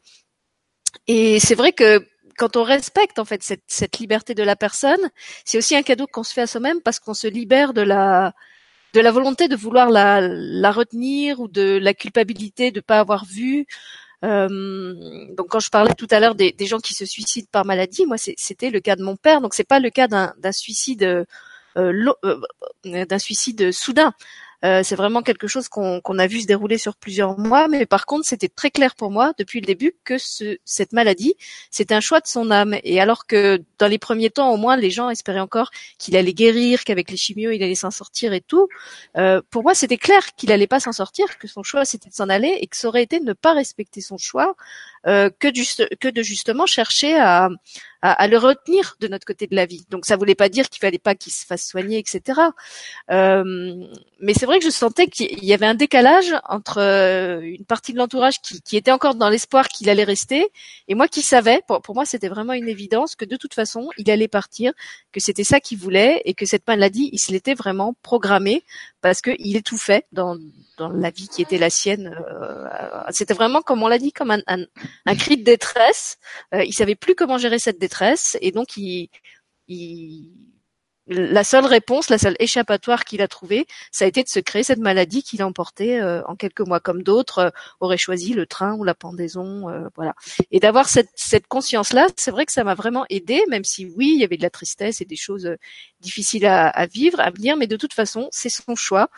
Et 1.08 1.38
c'est 1.42 1.56
vrai 1.56 1.74
que 1.74 2.08
quand 2.38 2.56
on 2.56 2.64
respecte 2.64 3.20
en 3.20 3.26
fait 3.26 3.44
cette, 3.68 4.00
liberté 4.00 4.34
de 4.36 4.44
la 4.44 4.56
personne, 4.56 5.10
c'est 5.44 5.58
aussi 5.58 5.76
un 5.76 5.84
cadeau 5.84 6.08
qu'on 6.08 6.24
se 6.24 6.32
fait 6.34 6.44
à 6.44 6.48
soi-même 6.48 6.82
parce 6.82 7.00
qu'on 7.00 7.14
se 7.14 7.28
libère 7.28 7.74
de 7.74 7.82
la 7.82 8.32
volonté 8.94 9.50
de 9.50 9.58
vouloir 9.58 9.90
la, 9.90 10.72
retenir 10.72 11.42
ou 11.42 11.50
de 11.50 11.78
la 11.78 11.94
culpabilité 11.94 12.72
de 12.72 12.80
pas 12.80 13.00
avoir 13.00 13.26
vu. 13.26 13.66
Euh, 14.24 15.28
donc 15.36 15.50
quand 15.50 15.60
je 15.60 15.70
parlais 15.70 15.94
tout 15.94 16.08
à 16.10 16.22
l'heure 16.22 16.36
des, 16.36 16.54
des, 16.54 16.66
gens 16.68 16.80
qui 16.80 16.94
se 16.94 17.06
suicident 17.06 17.48
par 17.52 17.66
maladie, 17.66 18.06
moi 18.06 18.16
c'était 18.18 18.70
le 18.70 18.80
cas 18.80 18.96
de 18.96 19.04
mon 19.04 19.18
père. 19.18 19.42
Donc 19.42 19.54
c'est 19.54 19.68
pas 19.68 19.82
le 19.82 19.90
cas 19.90 20.08
d'un 20.08 20.52
suicide 20.54 21.04
euh, 21.04 21.20
euh, 21.20 21.26
d'un 21.76 23.20
suicide 23.20 23.72
soudain. 23.72 24.14
Euh, 24.66 24.82
c'est 24.84 24.96
vraiment 24.96 25.22
quelque 25.22 25.48
chose 25.48 25.68
qu'on 25.70 26.20
a 26.20 26.28
vu 26.28 26.42
se 26.42 26.48
dérouler 26.48 26.78
sur 26.78 26.96
plusieurs 26.96 27.38
mois, 27.38 27.68
mais 27.68 27.86
par 27.86 28.06
contre, 28.06 28.26
c'était 28.26 28.48
très 28.48 28.72
clair 28.72 28.96
pour 28.96 29.12
moi 29.12 29.34
depuis 29.38 29.60
le 29.60 29.66
début 29.66 29.94
que 30.04 30.18
ce, 30.18 30.58
cette 30.66 30.92
maladie, 30.92 31.36
c'est 31.70 31.92
un 31.92 32.00
choix 32.00 32.20
de 32.20 32.28
son 32.28 32.50
âme. 32.50 32.76
Et 32.84 33.00
alors 33.00 33.28
que 33.28 33.62
dans 33.78 33.88
les 33.88 34.00
premiers 34.00 34.32
temps, 34.32 34.52
au 34.52 34.58
moins, 34.58 34.76
les 34.76 34.90
gens 34.90 35.10
espéraient 35.10 35.40
encore 35.40 35.70
qu'il 36.00 36.16
allait 36.18 36.34
guérir, 36.34 36.84
qu'avec 36.84 37.12
les 37.12 37.18
chimios, 37.18 37.52
il 37.52 37.62
allait 37.62 37.76
s'en 37.76 37.92
sortir 37.92 38.34
et 38.34 38.42
tout. 38.42 38.68
Euh, 39.18 39.42
pour 39.52 39.62
moi, 39.62 39.76
c'était 39.76 39.98
clair 39.98 40.24
qu'il 40.36 40.52
allait 40.52 40.68
pas 40.68 40.80
s'en 40.80 40.94
sortir, 40.94 41.38
que 41.38 41.48
son 41.48 41.62
choix 41.62 41.86
c'était 41.86 42.10
de 42.10 42.16
s'en 42.16 42.30
aller, 42.30 42.58
et 42.62 42.68
que 42.68 42.78
ça 42.78 42.88
aurait 42.88 43.04
été 43.04 43.20
de 43.20 43.26
ne 43.26 43.34
pas 43.34 43.54
respecter 43.54 44.02
son 44.02 44.18
choix, 44.18 44.56
euh, 45.06 45.30
que, 45.40 45.48
que 45.96 46.08
de 46.08 46.24
justement 46.24 46.66
chercher 46.66 47.16
à, 47.16 47.50
à, 48.14 48.28
le 48.28 48.38
retenir 48.38 48.96
de 49.00 49.08
notre 49.08 49.26
côté 49.26 49.48
de 49.48 49.56
la 49.56 49.66
vie. 49.66 49.86
Donc 49.90 50.06
ça 50.06 50.16
voulait 50.16 50.36
pas 50.36 50.50
dire 50.50 50.70
qu'il 50.70 50.80
fallait 50.80 51.00
pas 51.00 51.16
qu'il 51.16 51.34
se 51.34 51.46
fasse 51.46 51.66
soigner, 51.66 51.98
etc. 51.98 52.40
Euh, 53.10 53.74
mais 54.20 54.34
c'est 54.34 54.46
vrai 54.46 54.60
que 54.60 54.66
je 54.66 54.70
sentais 54.70 55.08
qu'il 55.08 55.44
y 55.44 55.54
avait 55.54 55.66
un 55.66 55.74
décalage 55.74 56.34
entre 56.48 56.80
euh, 56.80 57.42
une 57.42 57.66
partie 57.66 57.94
de 57.94 57.98
l'entourage 57.98 58.42
qui, 58.42 58.62
qui, 58.62 58.78
était 58.78 58.92
encore 58.92 59.16
dans 59.16 59.30
l'espoir 59.30 59.68
qu'il 59.70 59.90
allait 59.90 60.04
rester, 60.04 60.48
et 60.88 60.96
moi 60.96 61.08
qui 61.08 61.22
savais, 61.22 61.62
pour, 61.68 61.82
pour 61.82 61.96
moi 61.96 62.06
c'était 62.06 62.30
vraiment 62.30 62.54
une 62.54 62.70
évidence 62.70 63.16
que 63.16 63.26
de 63.26 63.36
toute 63.38 63.54
façon 63.54 63.90
il 63.98 64.10
allait 64.12 64.28
partir, 64.28 64.74
que 65.12 65.20
c'était 65.20 65.44
ça 65.44 65.60
qu'il 65.60 65.78
voulait, 65.80 66.22
et 66.26 66.34
que 66.34 66.46
cette 66.46 66.68
maladie, 66.68 67.10
il 67.12 67.20
se 67.20 67.32
l'était 67.32 67.56
vraiment 67.56 67.96
programmé 68.04 68.64
parce 69.02 69.22
qu'il 69.22 69.56
étouffait 69.56 70.06
dans, 70.12 70.36
dans 70.78 70.90
la 70.90 71.12
vie 71.12 71.28
qui 71.28 71.42
était 71.42 71.60
la 71.60 71.70
sienne. 71.70 72.16
Euh, 72.28 72.68
c'était 73.12 73.36
vraiment, 73.36 73.62
comme 73.62 73.84
on 73.84 73.88
l'a 73.88 74.00
dit, 74.00 74.12
comme 74.12 74.32
un, 74.32 74.42
un, 74.48 74.64
un, 75.06 75.16
cri 75.16 75.38
de 75.38 75.44
détresse. 75.44 76.18
Euh, 76.56 76.64
il 76.64 76.74
savait 76.74 76.96
plus 76.96 77.14
comment 77.14 77.38
gérer 77.38 77.60
cette 77.60 77.80
détresse 77.80 77.95
et 78.42 78.52
donc 78.52 78.78
la 81.08 81.44
seule 81.44 81.66
réponse, 81.66 82.10
la 82.10 82.18
seule 82.18 82.36
échappatoire 82.40 83.06
qu'il 83.06 83.22
a 83.22 83.28
trouvée, 83.28 83.68
ça 83.92 84.06
a 84.06 84.08
été 84.08 84.24
de 84.24 84.28
se 84.28 84.40
créer 84.40 84.64
cette 84.64 84.80
maladie 84.80 85.22
qu'il 85.22 85.42
a 85.42 85.48
emportée 85.48 86.02
euh, 86.02 86.24
en 86.26 86.36
quelques 86.36 86.62
mois, 86.62 86.80
comme 86.80 87.04
d'autres 87.04 87.38
euh, 87.40 87.50
auraient 87.80 87.98
choisi 87.98 88.34
le 88.34 88.48
train 88.48 88.74
ou 88.74 88.84
la 88.84 88.96
pendaison, 88.96 89.70
euh, 89.70 89.88
voilà. 89.96 90.16
Et 90.50 90.60
d'avoir 90.60 90.90
cette, 90.90 91.10
cette 91.16 91.48
conscience-là, 91.48 92.08
c'est 92.18 92.32
vrai 92.32 92.46
que 92.46 92.52
ça 92.52 92.64
m'a 92.64 92.74
vraiment 92.74 93.06
aidé, 93.10 93.44
même 93.50 93.64
si 93.64 93.86
oui, 93.86 94.14
il 94.16 94.22
y 94.22 94.24
avait 94.24 94.38
de 94.38 94.42
la 94.42 94.50
tristesse 94.50 95.00
et 95.02 95.06
des 95.06 95.16
choses 95.16 95.56
difficiles 96.00 96.46
à, 96.48 96.70
à 96.70 96.88
vivre, 96.88 97.20
à 97.20 97.30
venir, 97.30 97.56
mais 97.56 97.68
de 97.68 97.78
toute 97.78 97.94
façon, 97.94 98.28
c'est 98.32 98.50
son 98.50 98.76
choix. 98.76 99.10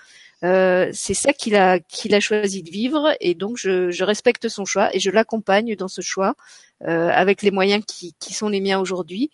Euh, 0.44 0.90
c'est 0.94 1.16
ça 1.16 1.34
qu'il 1.34 1.56
a 1.56 1.80
qu'il 1.80 2.14
a 2.14 2.20
choisi 2.20 2.62
de 2.62 2.70
vivre 2.70 3.16
et 3.20 3.34
donc 3.34 3.58
je, 3.58 4.04
respecte 4.04 4.50
son 4.50 4.66
choix 4.66 4.96
et 4.96 5.00
je 5.00 5.10
l'accompagne 5.10 5.76
dans 5.76 5.88
ce 5.88 6.02
choix 6.02 6.36
euh, 6.84 7.10
avec 7.10 7.42
les 7.42 7.50
moyens 7.50 7.84
qui, 7.88 8.14
sont 8.34 8.48
les 8.48 8.62
miens 8.62 8.80
aujourd'hui 8.80 9.32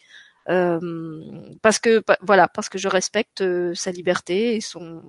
euh, 0.49 1.21
parce 1.61 1.79
que 1.79 2.01
voilà 2.21 2.47
parce 2.47 2.69
que 2.69 2.77
je 2.77 2.87
respecte 2.87 3.43
sa 3.73 3.91
liberté 3.91 4.55
et 4.55 4.61
son 4.61 5.03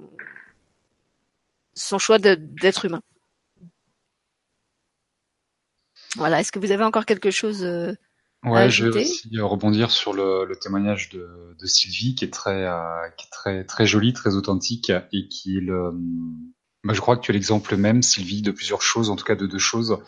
son 1.74 1.98
choix 1.98 2.18
d'être 2.18 2.84
humain. 2.86 3.02
Voilà, 6.16 6.40
est-ce 6.40 6.52
que 6.52 6.58
vous 6.58 6.72
avez 6.72 6.84
encore 6.84 7.06
quelque 7.06 7.30
chose 7.30 7.64
Ouais, 8.44 8.68
je 8.68 8.86
vais 8.86 9.00
aussi 9.00 9.28
euh, 9.36 9.44
rebondir 9.44 9.90
sur 9.90 10.12
le, 10.12 10.44
le 10.44 10.56
témoignage 10.56 11.08
de, 11.08 11.56
de, 11.58 11.66
Sylvie, 11.66 12.14
qui 12.14 12.26
est 12.26 12.32
très, 12.32 12.66
euh, 12.66 13.08
qui 13.16 13.26
est 13.26 13.30
très, 13.30 13.64
très 13.64 13.86
joli, 13.86 14.12
très 14.12 14.34
authentique, 14.36 14.92
et 15.12 15.28
qui 15.28 15.60
le. 15.60 15.92
Bah, 16.84 16.92
je 16.92 17.00
crois 17.00 17.16
que 17.16 17.22
tu 17.22 17.30
es 17.30 17.34
l'exemple 17.34 17.76
même, 17.76 18.02
Sylvie, 18.02 18.42
de 18.42 18.50
plusieurs 18.50 18.82
choses, 18.82 19.08
en 19.08 19.16
tout 19.16 19.24
cas 19.24 19.34
de 19.34 19.46
deux 19.46 19.58
choses. 19.58 19.98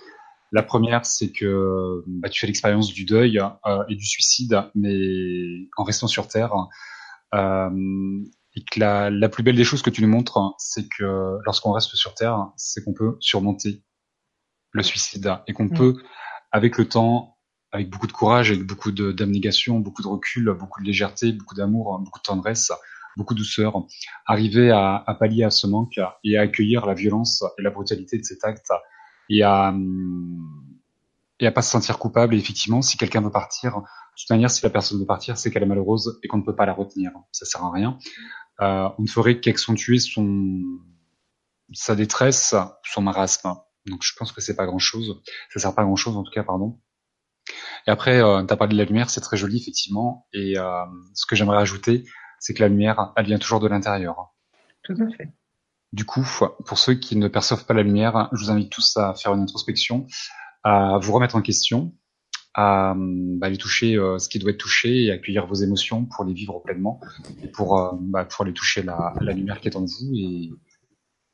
La 0.52 0.62
première, 0.62 1.06
c'est 1.06 1.32
que 1.32 2.02
bah, 2.06 2.28
tu 2.28 2.40
fais 2.40 2.46
l'expérience 2.46 2.92
du 2.92 3.04
deuil 3.06 3.38
euh, 3.38 3.84
et 3.88 3.96
du 3.96 4.04
suicide, 4.04 4.62
mais 4.74 5.68
en 5.76 5.84
restant 5.84 6.06
sur 6.06 6.28
Terre. 6.28 6.52
Euh, 7.34 7.70
et 8.54 8.64
que 8.64 8.80
la, 8.80 9.10
la, 9.10 9.28
plus 9.28 9.42
belle 9.42 9.56
des 9.56 9.64
choses 9.64 9.82
que 9.82 9.90
tu 9.90 10.02
nous 10.02 10.08
montres, 10.08 10.54
c'est 10.58 10.86
que 10.88 11.38
lorsqu'on 11.44 11.72
reste 11.72 11.94
sur 11.94 12.14
Terre, 12.14 12.48
c'est 12.56 12.84
qu'on 12.84 12.94
peut 12.94 13.16
surmonter 13.20 13.82
le 14.72 14.82
suicide 14.82 15.38
et 15.46 15.52
qu'on 15.52 15.64
mmh. 15.64 15.76
peut, 15.76 15.96
avec 16.52 16.78
le 16.78 16.88
temps, 16.88 17.35
avec 17.76 17.90
beaucoup 17.90 18.06
de 18.06 18.12
courage, 18.12 18.50
avec 18.50 18.64
beaucoup 18.64 18.90
d'abnégation, 18.90 19.78
beaucoup 19.78 20.02
de 20.02 20.08
recul, 20.08 20.52
beaucoup 20.58 20.80
de 20.80 20.86
légèreté, 20.86 21.32
beaucoup 21.32 21.54
d'amour, 21.54 21.98
beaucoup 22.00 22.18
de 22.18 22.24
tendresse, 22.24 22.72
beaucoup 23.16 23.34
de 23.34 23.38
douceur, 23.38 23.86
arriver 24.26 24.70
à, 24.70 25.02
à, 25.06 25.14
pallier 25.14 25.44
à 25.44 25.50
ce 25.50 25.66
manque 25.66 25.98
et 26.24 26.36
à 26.36 26.40
accueillir 26.42 26.86
la 26.86 26.94
violence 26.94 27.44
et 27.58 27.62
la 27.62 27.70
brutalité 27.70 28.18
de 28.18 28.24
cet 28.24 28.44
acte 28.44 28.70
et 29.28 29.42
à 29.42 29.74
et 31.38 31.46
à 31.46 31.52
pas 31.52 31.62
se 31.62 31.70
sentir 31.70 31.98
coupable. 31.98 32.34
Et 32.34 32.38
effectivement, 32.38 32.82
si 32.82 32.96
quelqu'un 32.96 33.20
veut 33.20 33.30
partir, 33.30 33.76
de 33.76 33.82
toute 34.18 34.30
manière, 34.30 34.50
si 34.50 34.62
la 34.62 34.70
personne 34.70 34.98
veut 34.98 35.06
partir, 35.06 35.36
c'est 35.36 35.50
qu'elle 35.50 35.62
est 35.62 35.66
malheureuse 35.66 36.18
et 36.22 36.28
qu'on 36.28 36.38
ne 36.38 36.42
peut 36.42 36.56
pas 36.56 36.66
la 36.66 36.72
retenir. 36.72 37.12
Ça 37.32 37.44
sert 37.44 37.62
à 37.62 37.70
rien. 37.70 37.98
Euh, 38.60 38.88
on 38.98 39.02
ne 39.02 39.08
ferait 39.08 39.38
qu'accentuer 39.40 39.98
son 39.98 40.62
sa 41.72 41.94
détresse, 41.94 42.54
son 42.84 43.02
marasme. 43.02 43.54
Donc 43.86 44.02
je 44.02 44.12
pense 44.16 44.32
que 44.32 44.40
c'est 44.40 44.56
pas 44.56 44.66
grand 44.66 44.78
chose. 44.78 45.20
Ça 45.52 45.60
sert 45.60 45.74
pas 45.74 45.84
grand 45.84 45.96
chose 45.96 46.16
en 46.16 46.22
tout 46.22 46.32
cas, 46.32 46.42
pardon. 46.42 46.80
Et 47.86 47.90
après, 47.90 48.20
euh, 48.20 48.44
tu 48.44 48.52
as 48.52 48.56
parlé 48.56 48.74
de 48.74 48.78
la 48.78 48.84
lumière, 48.84 49.10
c'est 49.10 49.20
très 49.20 49.36
joli 49.36 49.58
effectivement. 49.58 50.26
Et 50.32 50.58
euh, 50.58 50.84
ce 51.14 51.26
que 51.26 51.36
j'aimerais 51.36 51.58
ajouter, 51.58 52.04
c'est 52.40 52.54
que 52.54 52.62
la 52.62 52.68
lumière, 52.68 53.12
elle 53.16 53.26
vient 53.26 53.38
toujours 53.38 53.60
de 53.60 53.68
l'intérieur. 53.68 54.34
Tout 54.82 54.94
à 54.94 55.16
fait. 55.16 55.32
Du 55.92 56.04
coup, 56.04 56.26
pour 56.66 56.78
ceux 56.78 56.94
qui 56.94 57.16
ne 57.16 57.28
perçoivent 57.28 57.64
pas 57.64 57.74
la 57.74 57.82
lumière, 57.82 58.28
je 58.32 58.44
vous 58.44 58.50
invite 58.50 58.70
tous 58.70 58.96
à 58.96 59.14
faire 59.14 59.32
une 59.34 59.40
introspection, 59.40 60.06
à 60.64 60.98
vous 61.00 61.12
remettre 61.12 61.36
en 61.36 61.42
question, 61.42 61.94
à 62.54 62.94
bah, 62.96 63.46
aller 63.46 63.56
toucher 63.56 63.96
euh, 63.96 64.18
ce 64.18 64.28
qui 64.28 64.38
doit 64.38 64.50
être 64.50 64.58
touché 64.58 65.04
et 65.04 65.12
accueillir 65.12 65.46
vos 65.46 65.54
émotions 65.54 66.06
pour 66.06 66.24
les 66.24 66.32
vivre 66.32 66.60
pleinement 66.60 67.00
et 67.42 67.48
pour, 67.48 67.78
euh, 67.78 67.92
bah, 68.00 68.24
pour 68.24 68.44
aller 68.44 68.54
toucher 68.54 68.82
la, 68.82 69.14
la, 69.20 69.32
lumière 69.32 69.60
qui 69.60 69.68
est 69.68 69.76
en 69.76 69.84
vous. 69.84 70.14
Et 70.14 70.50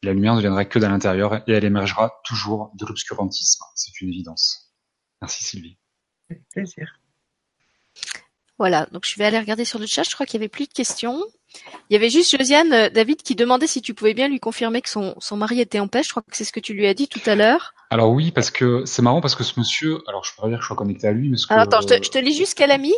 la 0.02 0.12
lumière 0.12 0.34
ne 0.34 0.40
viendra 0.40 0.64
que 0.64 0.78
de 0.78 0.86
l'intérieur 0.86 1.48
et 1.48 1.52
elle 1.52 1.64
émergera 1.64 2.20
toujours 2.24 2.72
de 2.74 2.84
l'obscurantisme. 2.84 3.64
C'est 3.74 4.00
une 4.00 4.08
évidence. 4.08 4.74
Merci 5.22 5.44
Sylvie 5.44 5.78
plaisir. 6.52 6.98
Voilà, 8.58 8.86
donc 8.92 9.04
je 9.06 9.16
vais 9.18 9.24
aller 9.24 9.38
regarder 9.38 9.64
sur 9.64 9.78
le 9.78 9.86
chat. 9.86 10.04
Je 10.04 10.14
crois 10.14 10.26
qu'il 10.26 10.38
y 10.38 10.42
avait 10.42 10.48
plus 10.48 10.68
de 10.68 10.72
questions. 10.72 11.20
Il 11.90 11.94
y 11.94 11.96
avait 11.96 12.10
juste 12.10 12.36
Josiane 12.36 12.72
euh, 12.72 12.88
David 12.88 13.22
qui 13.22 13.34
demandait 13.34 13.66
si 13.66 13.82
tu 13.82 13.92
pouvais 13.92 14.14
bien 14.14 14.28
lui 14.28 14.40
confirmer 14.40 14.80
que 14.80 14.88
son, 14.88 15.14
son 15.18 15.36
mari 15.36 15.60
était 15.60 15.80
en 15.80 15.88
paix. 15.88 16.02
Je 16.02 16.10
crois 16.10 16.22
que 16.22 16.36
c'est 16.36 16.44
ce 16.44 16.52
que 16.52 16.60
tu 16.60 16.72
lui 16.72 16.86
as 16.86 16.94
dit 16.94 17.08
tout 17.08 17.20
à 17.26 17.34
l'heure. 17.34 17.74
Alors 17.90 18.10
oui, 18.10 18.30
parce 18.30 18.50
que 18.50 18.84
c'est 18.86 19.02
marrant 19.02 19.20
parce 19.20 19.34
que 19.34 19.44
ce 19.44 19.58
monsieur, 19.58 19.98
alors 20.06 20.24
je 20.24 20.32
peux 20.34 20.42
pas 20.42 20.48
dire 20.48 20.58
que 20.58 20.62
je 20.62 20.68
sois 20.68 20.76
connecté 20.76 21.08
à 21.08 21.12
lui, 21.12 21.28
mais 21.28 21.36
ce 21.36 21.46
alors, 21.50 21.64
attends, 21.64 21.80
je 21.82 21.88
te, 21.88 22.02
je 22.02 22.10
te, 22.10 22.18
lis 22.18 22.36
juste 22.36 22.54
qu'elle 22.54 22.70
a 22.70 22.78
mis. 22.78 22.94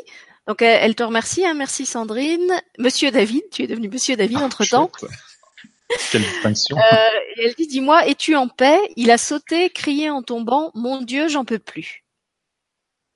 Donc 0.46 0.60
elle, 0.60 0.94
te 0.94 1.02
remercie, 1.02 1.44
hein, 1.44 1.54
merci 1.54 1.86
Sandrine. 1.86 2.52
Monsieur 2.78 3.10
David, 3.10 3.42
tu 3.50 3.62
es 3.62 3.66
devenu 3.66 3.88
Monsieur 3.88 4.16
David 4.16 4.38
ah, 4.40 4.44
entre 4.44 4.64
temps. 4.64 4.90
Quelle 6.10 6.22
distinction. 6.22 6.76
Euh, 6.76 6.96
et 7.36 7.46
elle 7.46 7.54
dit, 7.54 7.66
dis-moi, 7.66 8.06
es-tu 8.06 8.36
en 8.36 8.48
paix? 8.48 8.78
Il 8.96 9.10
a 9.10 9.18
sauté, 9.18 9.70
crié 9.70 10.10
en 10.10 10.22
tombant, 10.22 10.70
mon 10.74 11.00
Dieu, 11.00 11.28
j'en 11.28 11.44
peux 11.44 11.58
plus. 11.58 12.03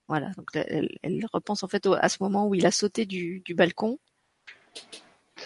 Voilà, 0.09 0.31
donc 0.37 0.49
elle, 0.55 0.89
elle, 1.03 1.27
repense 1.33 1.63
en 1.63 1.69
fait 1.69 1.87
à 2.01 2.09
ce 2.09 2.17
moment 2.21 2.47
où 2.47 2.55
il 2.55 2.65
a 2.67 2.71
sauté 2.71 3.05
du, 3.05 3.41
du 3.45 3.55
balcon. 3.55 3.99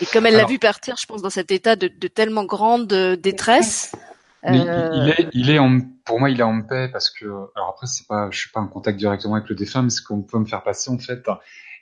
Et 0.00 0.06
comme 0.06 0.24
elle 0.26 0.36
l'a 0.36 0.46
vu 0.46 0.58
partir, 0.58 0.96
je 0.96 1.06
pense 1.06 1.20
dans 1.20 1.30
cet 1.30 1.50
état 1.50 1.76
de, 1.76 1.88
de 1.88 2.08
tellement 2.08 2.44
grande 2.44 2.86
détresse. 2.86 3.92
Mais 4.44 4.68
euh... 4.68 4.90
il 4.94 5.08
est, 5.10 5.28
il 5.32 5.50
est 5.50 5.58
en, 5.58 5.80
pour 6.04 6.18
moi, 6.18 6.30
il 6.30 6.40
est 6.40 6.44
en 6.44 6.62
paix 6.62 6.88
parce 6.92 7.10
que, 7.10 7.26
alors 7.26 7.70
après, 7.70 7.86
c'est 7.86 8.06
pas, 8.06 8.28
je 8.30 8.38
suis 8.38 8.50
pas 8.50 8.60
en 8.60 8.68
contact 8.68 8.98
directement 8.98 9.34
avec 9.34 9.48
le 9.48 9.54
défunt, 9.54 9.82
mais 9.82 9.90
ce 9.90 10.02
qu'on 10.02 10.22
peut 10.22 10.38
me 10.38 10.46
faire 10.46 10.62
passer, 10.62 10.90
en 10.90 10.98
fait, 10.98 11.22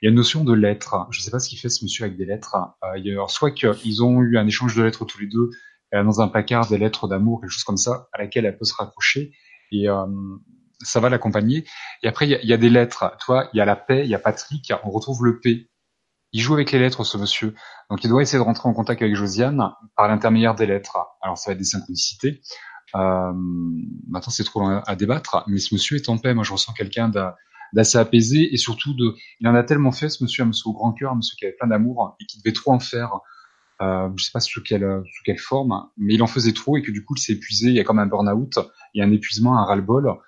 il 0.02 0.06
y 0.06 0.08
a 0.08 0.10
une 0.10 0.16
notion 0.16 0.44
de 0.44 0.52
lettres. 0.52 1.06
Je 1.10 1.20
sais 1.20 1.30
pas 1.30 1.38
ce 1.38 1.48
qu'il 1.48 1.58
fait 1.58 1.68
ce 1.68 1.84
monsieur 1.84 2.04
avec 2.04 2.16
des 2.16 2.26
lettres. 2.26 2.56
Euh, 2.84 2.98
il 2.98 3.06
y 3.06 3.10
a, 3.10 3.14
alors, 3.14 3.30
soit 3.30 3.50
qu'ils 3.50 4.02
ont 4.02 4.20
eu 4.20 4.36
un 4.38 4.46
échange 4.46 4.76
de 4.76 4.82
lettres 4.82 5.04
tous 5.04 5.20
les 5.20 5.26
deux, 5.26 5.50
euh, 5.94 6.04
dans 6.04 6.20
un 6.20 6.28
placard 6.28 6.68
des 6.68 6.78
lettres 6.78 7.08
d'amour, 7.08 7.40
quelque 7.40 7.50
chose 7.50 7.64
comme 7.64 7.76
ça, 7.76 8.08
à 8.12 8.18
laquelle 8.18 8.44
elle 8.44 8.56
peut 8.56 8.64
se 8.64 8.74
raccrocher. 8.74 9.32
Et 9.72 9.88
euh, 9.88 10.06
ça 10.82 11.00
va 11.00 11.08
l'accompagner. 11.08 11.64
Et 12.02 12.08
après, 12.08 12.28
il 12.28 12.38
y 12.42 12.46
y 12.46 12.52
a, 12.52 12.56
des 12.56 12.70
lettres. 12.70 13.16
Toi, 13.20 13.48
il 13.52 13.58
y 13.58 13.60
a 13.60 13.64
la 13.64 13.76
paix, 13.76 14.04
il 14.04 14.10
y 14.10 14.14
a 14.14 14.18
Patrick, 14.18 14.72
on 14.84 14.90
retrouve 14.90 15.24
le 15.24 15.40
P. 15.40 15.70
Il 16.32 16.40
joue 16.40 16.54
avec 16.54 16.70
les 16.70 16.78
lettres, 16.78 17.04
ce 17.04 17.18
monsieur. 17.18 17.54
Donc, 17.90 18.04
il 18.04 18.08
doit 18.08 18.22
essayer 18.22 18.38
de 18.38 18.44
rentrer 18.44 18.68
en 18.68 18.72
contact 18.72 19.02
avec 19.02 19.16
Josiane 19.16 19.72
par 19.96 20.08
l'intermédiaire 20.08 20.54
des 20.54 20.66
lettres. 20.66 20.96
Alors, 21.22 21.36
ça 21.36 21.50
va 21.50 21.52
être 21.52 21.58
des 21.58 21.64
synchronicités. 21.64 22.40
Euh, 22.94 23.32
maintenant, 24.08 24.30
c'est 24.30 24.44
trop 24.44 24.60
loin 24.60 24.82
à 24.86 24.94
débattre. 24.94 25.44
Mais 25.48 25.58
ce 25.58 25.74
monsieur 25.74 25.96
est 25.96 26.08
en 26.08 26.18
paix. 26.18 26.34
Moi, 26.34 26.44
je 26.44 26.52
ressens 26.52 26.72
quelqu'un 26.72 27.10
d'assez 27.72 27.98
apaisé 27.98 28.52
et 28.54 28.56
surtout 28.56 28.94
de, 28.94 29.14
il 29.40 29.48
en 29.48 29.54
a 29.54 29.64
tellement 29.64 29.92
fait, 29.92 30.08
ce 30.08 30.22
monsieur, 30.22 30.44
un 30.44 30.46
monsieur 30.46 30.68
au 30.68 30.72
grand 30.72 30.92
cœur, 30.92 31.12
un 31.12 31.16
monsieur 31.16 31.34
qui 31.36 31.46
avait 31.46 31.56
plein 31.58 31.68
d'amour 31.68 32.16
et 32.20 32.26
qui 32.26 32.38
devait 32.38 32.52
trop 32.52 32.72
en 32.72 32.80
faire 32.80 33.20
euh, 33.82 34.10
je 34.16 34.24
sais 34.24 34.30
pas 34.32 34.40
sous 34.40 34.62
quelle 34.62 35.02
sous 35.06 35.22
quelle 35.24 35.38
forme, 35.38 35.88
mais 35.96 36.14
il 36.14 36.22
en 36.22 36.26
faisait 36.26 36.52
trop 36.52 36.76
et 36.76 36.82
que 36.82 36.90
du 36.90 37.02
coup 37.02 37.14
il 37.16 37.20
s'est 37.20 37.32
épuisé. 37.32 37.68
Il 37.68 37.74
y 37.74 37.80
a 37.80 37.84
comme 37.84 37.98
un 37.98 38.06
burn-out, 38.06 38.58
il 38.94 38.98
y 38.98 39.02
a 39.02 39.06
un 39.06 39.12
épuisement, 39.12 39.56
un 39.56 39.64
ras-le-bol. 39.64 40.18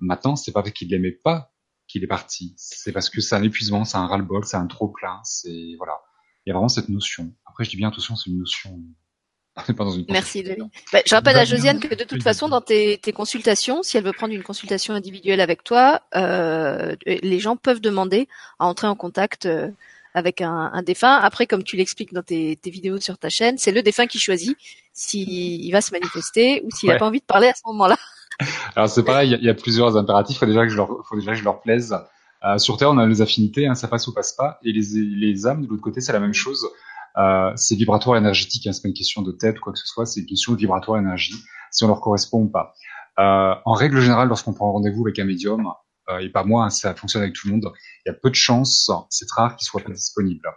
Maintenant, 0.00 0.36
c'est 0.36 0.52
pas 0.52 0.62
parce 0.62 0.72
qu'il 0.72 0.88
l'aimait 0.88 1.10
pas 1.12 1.52
qu'il 1.86 2.04
est 2.04 2.08
parti. 2.08 2.54
C'est 2.56 2.92
parce 2.92 3.10
que 3.10 3.20
c'est 3.20 3.34
un 3.34 3.42
épuisement, 3.42 3.84
c'est 3.84 3.96
un 3.96 4.06
ras-le-bol, 4.06 4.44
c'est 4.44 4.56
un 4.56 4.66
trop 4.66 4.88
plein. 4.88 5.20
C'est 5.24 5.74
voilà. 5.76 6.00
Il 6.46 6.50
y 6.50 6.52
a 6.52 6.54
vraiment 6.54 6.68
cette 6.68 6.88
notion. 6.88 7.34
Après, 7.46 7.64
je 7.64 7.70
dis 7.70 7.76
bien 7.76 7.88
attention, 7.88 8.16
c'est 8.16 8.30
une 8.30 8.38
notion 8.38 8.80
Merci 10.08 10.44
bah, 10.92 11.00
je 11.04 11.14
rappelle 11.14 11.36
à 11.36 11.44
Josiane 11.44 11.80
que 11.80 11.94
de 11.94 12.04
toute 12.04 12.22
façon, 12.22 12.48
dans 12.48 12.60
tes, 12.60 12.98
tes, 12.98 13.12
consultations, 13.12 13.82
si 13.82 13.96
elle 13.96 14.04
veut 14.04 14.12
prendre 14.12 14.32
une 14.32 14.42
consultation 14.42 14.94
individuelle 14.94 15.40
avec 15.40 15.64
toi, 15.64 16.00
euh, 16.14 16.94
les 17.04 17.38
gens 17.40 17.56
peuvent 17.56 17.80
demander 17.80 18.28
à 18.58 18.66
entrer 18.66 18.86
en 18.86 18.94
contact 18.94 19.46
euh, 19.46 19.68
avec 20.14 20.40
un, 20.40 20.70
un, 20.72 20.82
défunt. 20.82 21.16
Après, 21.16 21.46
comme 21.46 21.64
tu 21.64 21.76
l'expliques 21.76 22.12
dans 22.12 22.22
tes, 22.22 22.56
tes, 22.56 22.70
vidéos 22.70 23.00
sur 23.00 23.18
ta 23.18 23.28
chaîne, 23.28 23.58
c'est 23.58 23.72
le 23.72 23.82
défunt 23.82 24.06
qui 24.06 24.18
choisit 24.18 24.56
s'il 24.92 25.70
va 25.72 25.80
se 25.80 25.92
manifester 25.92 26.62
ou 26.64 26.70
s'il 26.70 26.88
n'a 26.88 26.96
pas 26.96 27.06
envie 27.06 27.20
de 27.20 27.24
parler 27.24 27.48
à 27.48 27.54
ce 27.54 27.62
moment-là. 27.66 27.98
Alors 28.76 28.88
c'est 28.88 29.04
pareil, 29.04 29.36
il 29.40 29.44
y, 29.44 29.50
a 29.50 29.54
plusieurs 29.54 29.96
impératifs. 29.96 30.36
Il 30.36 30.38
faut 30.40 30.46
déjà 30.46 30.64
que 30.64 30.70
je 30.70 30.76
leur, 30.76 30.88
faut 31.06 31.16
déjà 31.16 31.32
que 31.32 31.38
je 31.38 31.44
leur 31.44 31.60
plaise. 31.60 31.96
Euh, 32.44 32.58
sur 32.58 32.76
Terre, 32.76 32.90
on 32.90 32.98
a 32.98 33.06
les 33.06 33.20
affinités, 33.20 33.66
hein, 33.66 33.74
ça 33.74 33.88
passe 33.88 34.06
ou 34.06 34.14
passe 34.14 34.32
pas, 34.32 34.58
et 34.64 34.72
les, 34.72 34.82
les 34.94 35.46
âmes 35.46 35.62
de 35.62 35.68
l'autre 35.68 35.82
côté, 35.82 36.00
c'est 36.00 36.12
la 36.12 36.20
même 36.20 36.32
chose. 36.32 36.66
Euh, 37.18 37.52
c'est 37.56 37.74
vibratoire 37.74 38.16
énergétique, 38.16 38.66
hein, 38.66 38.72
c'est 38.72 38.82
pas 38.82 38.88
une 38.88 38.94
question 38.94 39.22
de 39.22 39.32
tête 39.32 39.58
ou 39.58 39.60
quoi 39.60 39.72
que 39.72 39.78
ce 39.78 39.86
soit, 39.86 40.06
c'est 40.06 40.20
une 40.20 40.26
question 40.26 40.52
de 40.52 40.58
vibratoire 40.58 40.98
énergie, 40.98 41.34
si 41.70 41.84
on 41.84 41.88
leur 41.88 42.00
correspond 42.00 42.42
ou 42.42 42.48
pas. 42.48 42.74
Euh, 43.18 43.54
en 43.64 43.72
règle 43.72 44.00
générale, 44.00 44.28
lorsqu'on 44.28 44.52
prend 44.52 44.72
rendez-vous 44.72 45.06
avec 45.06 45.18
un 45.18 45.24
médium, 45.24 45.72
euh, 46.08 46.18
et 46.18 46.28
pas 46.28 46.44
moi, 46.44 46.64
hein, 46.64 46.70
ça 46.70 46.94
fonctionne 46.94 47.22
avec 47.22 47.34
tout 47.34 47.48
le 47.48 47.54
monde, 47.54 47.72
il 48.06 48.10
y 48.10 48.12
a 48.12 48.14
peu 48.14 48.30
de 48.30 48.34
chances, 48.34 48.90
c'est 49.10 49.30
rare 49.32 49.56
qu'il 49.56 49.66
soit 49.66 49.82
pas 49.82 49.92
disponible. 49.92 50.48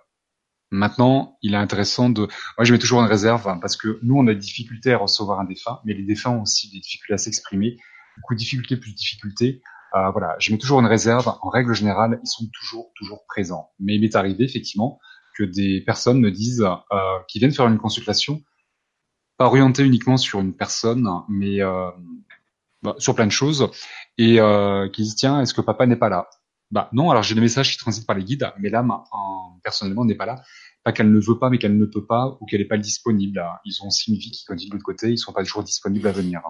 Maintenant, 0.74 1.38
il 1.44 1.54
est 1.54 1.58
intéressant 1.58 2.10
de. 2.10 2.22
Moi, 2.22 2.64
je 2.64 2.74
mets 2.74 2.80
toujours 2.80 3.00
une 3.00 3.08
réserve 3.08 3.48
hein, 3.48 3.60
parce 3.62 3.78
que 3.78 4.00
nous, 4.02 4.18
on 4.18 4.26
a 4.26 4.34
des 4.34 4.40
difficultés 4.40 4.91
à 4.91 4.98
recevoir 4.98 5.40
un 5.40 5.44
défunt, 5.44 5.80
mais 5.86 5.94
les 5.94 6.04
défunts 6.04 6.32
ont 6.32 6.41
aussi 6.41 6.72
des 6.72 6.80
difficultés 6.80 7.14
à 7.14 7.20
s'exprimer. 7.20 7.78
Du 8.18 8.22
coup, 8.24 8.34
difficulté 8.34 8.78
plus 8.78 8.94
difficulté. 8.94 9.62
Euh, 9.95 10.10
voilà, 10.10 10.36
je 10.40 10.52
mets 10.52 10.58
toujours 10.58 10.80
une 10.80 10.88
réserve. 10.88 11.32
En 11.41 11.50
règle 11.50 11.76
générale, 11.76 12.20
ils 12.24 12.28
sont 12.28 12.45
toujours 12.52 12.91
toujours 12.95 13.24
présents. 13.28 13.70
Mais 13.80 13.95
il 13.95 14.02
m'est 14.02 14.16
arrivé 14.16 14.45
effectivement 14.45 15.00
que 15.38 15.44
des 15.44 15.82
personnes 15.82 16.20
me 16.20 16.32
disent 16.32 16.66
euh, 16.91 17.20
qui 17.28 17.38
viennent 17.38 17.54
faire 17.54 17.68
une 17.68 17.78
consultation, 17.78 18.41
pas 19.38 19.45
orientée 19.45 19.84
uniquement 19.84 20.18
sur 20.18 20.40
une 20.40 20.56
personne, 20.56 21.08
mais 21.30 21.62
euh, 21.62 21.91
bah, 22.82 22.95
sur 22.98 23.14
plein 23.14 23.28
de 23.28 23.32
choses, 23.32 23.70
et 24.18 24.40
euh, 24.40 24.90
qui 24.90 25.04
disent 25.04 25.16
tiens, 25.16 25.40
est-ce 25.41 25.54
que 25.54 25.62
papa 25.62 25.86
n'est 25.86 25.95
pas 25.95 26.10
là? 26.10 26.30
Bah 26.72 26.90
non, 26.91 27.12
alors 27.12 27.22
j'ai 27.22 27.36
des 27.36 27.41
messages 27.41 27.72
qui 27.72 27.78
transitent 27.78 28.08
par 28.08 28.16
les 28.16 28.24
guides, 28.24 28.52
mais 28.58 28.70
l'âme 28.70 28.90
en, 28.90 29.60
personnellement 29.64 30.06
n'est 30.06 30.16
pas 30.16 30.26
là. 30.26 30.41
Pas 30.84 30.91
qu'elle 30.91 31.11
ne 31.11 31.19
veut 31.19 31.39
pas, 31.39 31.49
mais 31.49 31.57
qu'elle 31.57 31.77
ne 31.77 31.85
peut 31.85 32.05
pas, 32.05 32.38
ou 32.41 32.45
qu'elle 32.45 32.60
n'est 32.60 32.68
pas 32.68 32.77
disponible. 32.77 33.43
Ils 33.65 33.81
ont 33.84 33.88
aussi 33.88 34.11
une 34.11 34.18
vie 34.18 34.31
qui 34.31 34.43
continue 34.45 34.69
de 34.69 34.76
l'autre 34.76 34.85
côté, 34.85 35.11
ils 35.11 35.18
sont 35.18 35.34
pas 35.34 35.43
toujours 35.43 35.64
disponibles 35.64 36.07
à 36.07 36.11
venir. 36.11 36.41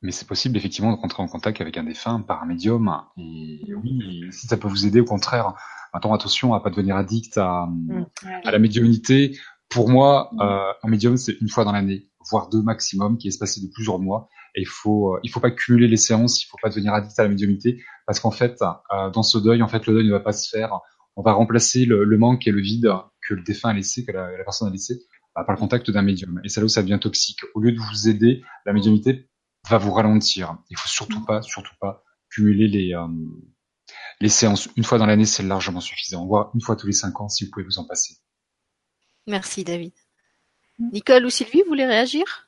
Mais 0.00 0.12
c'est 0.12 0.28
possible 0.28 0.56
effectivement 0.56 0.94
de 0.94 1.00
rentrer 1.00 1.22
en 1.22 1.26
contact 1.26 1.60
avec 1.60 1.76
un 1.76 1.82
défunt 1.82 2.20
par 2.20 2.42
un 2.42 2.46
médium. 2.46 3.02
Et 3.16 3.74
oui, 3.74 4.26
si 4.30 4.46
ça 4.46 4.56
peut 4.56 4.68
vous 4.68 4.86
aider, 4.86 5.00
au 5.00 5.04
contraire, 5.04 5.54
maintenant 5.92 6.14
attention 6.14 6.54
à 6.54 6.60
pas 6.60 6.70
devenir 6.70 6.96
addict 6.96 7.36
à, 7.36 7.66
mm. 7.66 8.06
à 8.44 8.50
la 8.52 8.58
médiumnité. 8.60 9.36
Pour 9.68 9.88
moi, 9.88 10.30
mm. 10.32 10.40
euh, 10.40 10.72
un 10.84 10.88
médium 10.88 11.16
c'est 11.16 11.36
une 11.40 11.48
fois 11.48 11.64
dans 11.64 11.72
l'année, 11.72 12.08
voire 12.30 12.48
deux 12.48 12.62
maximum, 12.62 13.18
qui 13.18 13.26
est 13.26 13.30
espacé 13.30 13.60
de 13.60 13.66
plusieurs 13.72 13.98
mois. 13.98 14.28
Et 14.54 14.60
il 14.60 14.68
faut, 14.68 15.14
euh, 15.14 15.20
il 15.24 15.30
faut 15.30 15.40
pas 15.40 15.50
cumuler 15.50 15.88
les 15.88 15.96
séances, 15.96 16.42
il 16.42 16.46
faut 16.46 16.58
pas 16.62 16.68
devenir 16.68 16.94
addict 16.94 17.18
à 17.18 17.24
la 17.24 17.28
médiumité, 17.28 17.82
parce 18.06 18.20
qu'en 18.20 18.30
fait, 18.30 18.62
euh, 18.62 19.10
dans 19.10 19.22
ce 19.22 19.38
deuil, 19.38 19.62
en 19.62 19.68
fait, 19.68 19.84
le 19.86 19.94
deuil 19.94 20.06
ne 20.06 20.12
va 20.12 20.20
pas 20.20 20.32
se 20.32 20.48
faire. 20.48 20.80
On 21.18 21.22
va 21.22 21.32
remplacer 21.32 21.84
le, 21.84 22.04
le 22.04 22.16
manque 22.16 22.46
et 22.46 22.52
le 22.52 22.60
vide 22.60 22.88
que 23.26 23.34
le 23.34 23.42
défunt 23.42 23.70
a 23.70 23.74
laissé, 23.74 24.04
que 24.06 24.12
la, 24.12 24.30
la 24.30 24.44
personne 24.44 24.68
a 24.68 24.70
laissé, 24.70 24.94
par 25.34 25.50
le 25.50 25.56
contact 25.56 25.90
d'un 25.90 26.02
médium. 26.02 26.40
Et 26.44 26.48
c'est 26.48 26.60
là 26.60 26.66
où 26.66 26.68
ça 26.68 26.80
devient 26.80 27.00
toxique. 27.00 27.40
Au 27.54 27.60
lieu 27.60 27.72
de 27.72 27.78
vous 27.80 28.08
aider, 28.08 28.42
la 28.64 28.72
médiumité 28.72 29.28
va 29.68 29.78
vous 29.78 29.92
ralentir. 29.92 30.56
Il 30.70 30.78
faut 30.78 30.88
surtout 30.88 31.24
pas, 31.24 31.42
surtout 31.42 31.74
pas 31.80 32.04
cumuler 32.30 32.68
les 32.68 32.94
euh, 32.94 33.06
les 34.20 34.28
séances. 34.28 34.68
Une 34.76 34.84
fois 34.84 34.98
dans 34.98 35.06
l'année, 35.06 35.24
c'est 35.24 35.42
largement 35.42 35.80
suffisant. 35.80 36.24
Voire 36.24 36.52
une 36.54 36.60
fois 36.60 36.76
tous 36.76 36.86
les 36.86 36.92
cinq 36.92 37.20
ans, 37.20 37.28
si 37.28 37.44
vous 37.44 37.50
pouvez 37.50 37.64
vous 37.64 37.78
en 37.78 37.84
passer. 37.84 38.14
Merci 39.26 39.64
David. 39.64 39.92
Nicole 40.78 41.26
ou 41.26 41.30
Sylvie, 41.30 41.62
vous 41.62 41.68
voulez 41.68 41.86
réagir? 41.86 42.47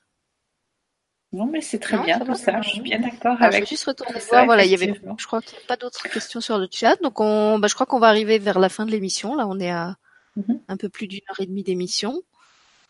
Non, 1.32 1.47
mais 1.47 1.61
c'est 1.61 1.78
très 1.78 1.98
bien 1.98 2.19
tout 2.19 2.35
ça. 2.35 2.61
Je 2.61 2.70
suis 2.70 2.81
bien 2.81 2.98
d'accord 2.98 3.36
avec. 3.40 3.52
Je 3.52 3.61
vais 3.61 3.66
juste 3.66 3.85
retourner 3.85 4.19
voir. 4.28 4.47
Voilà, 4.47 4.65
il 4.65 4.70
y 4.70 4.74
avait. 4.74 4.93
Je 5.16 5.27
crois 5.27 5.40
qu'il 5.40 5.57
n'y 5.59 5.65
a 5.65 5.66
pas 5.69 5.77
d'autres 5.77 6.09
questions 6.09 6.40
sur 6.40 6.59
le 6.59 6.66
chat, 6.70 6.97
donc 7.02 7.20
on. 7.20 7.59
Bah, 7.59 7.69
je 7.69 7.74
crois 7.74 7.86
qu'on 7.86 8.01
va 8.01 8.09
arriver 8.09 8.39
vers 8.39 8.59
la 8.59 8.69
fin 8.69 8.85
de 8.85 8.90
l'émission. 8.90 9.36
Là, 9.36 9.47
on 9.47 9.61
est 9.61 9.70
à 9.70 9.97
mhm. 10.36 10.61
un 10.66 10.77
peu 10.77 10.89
plus 10.89 11.07
d'une 11.07 11.20
heure 11.31 11.40
et 11.40 11.47
demie 11.47 11.62
d'émission. 11.62 12.23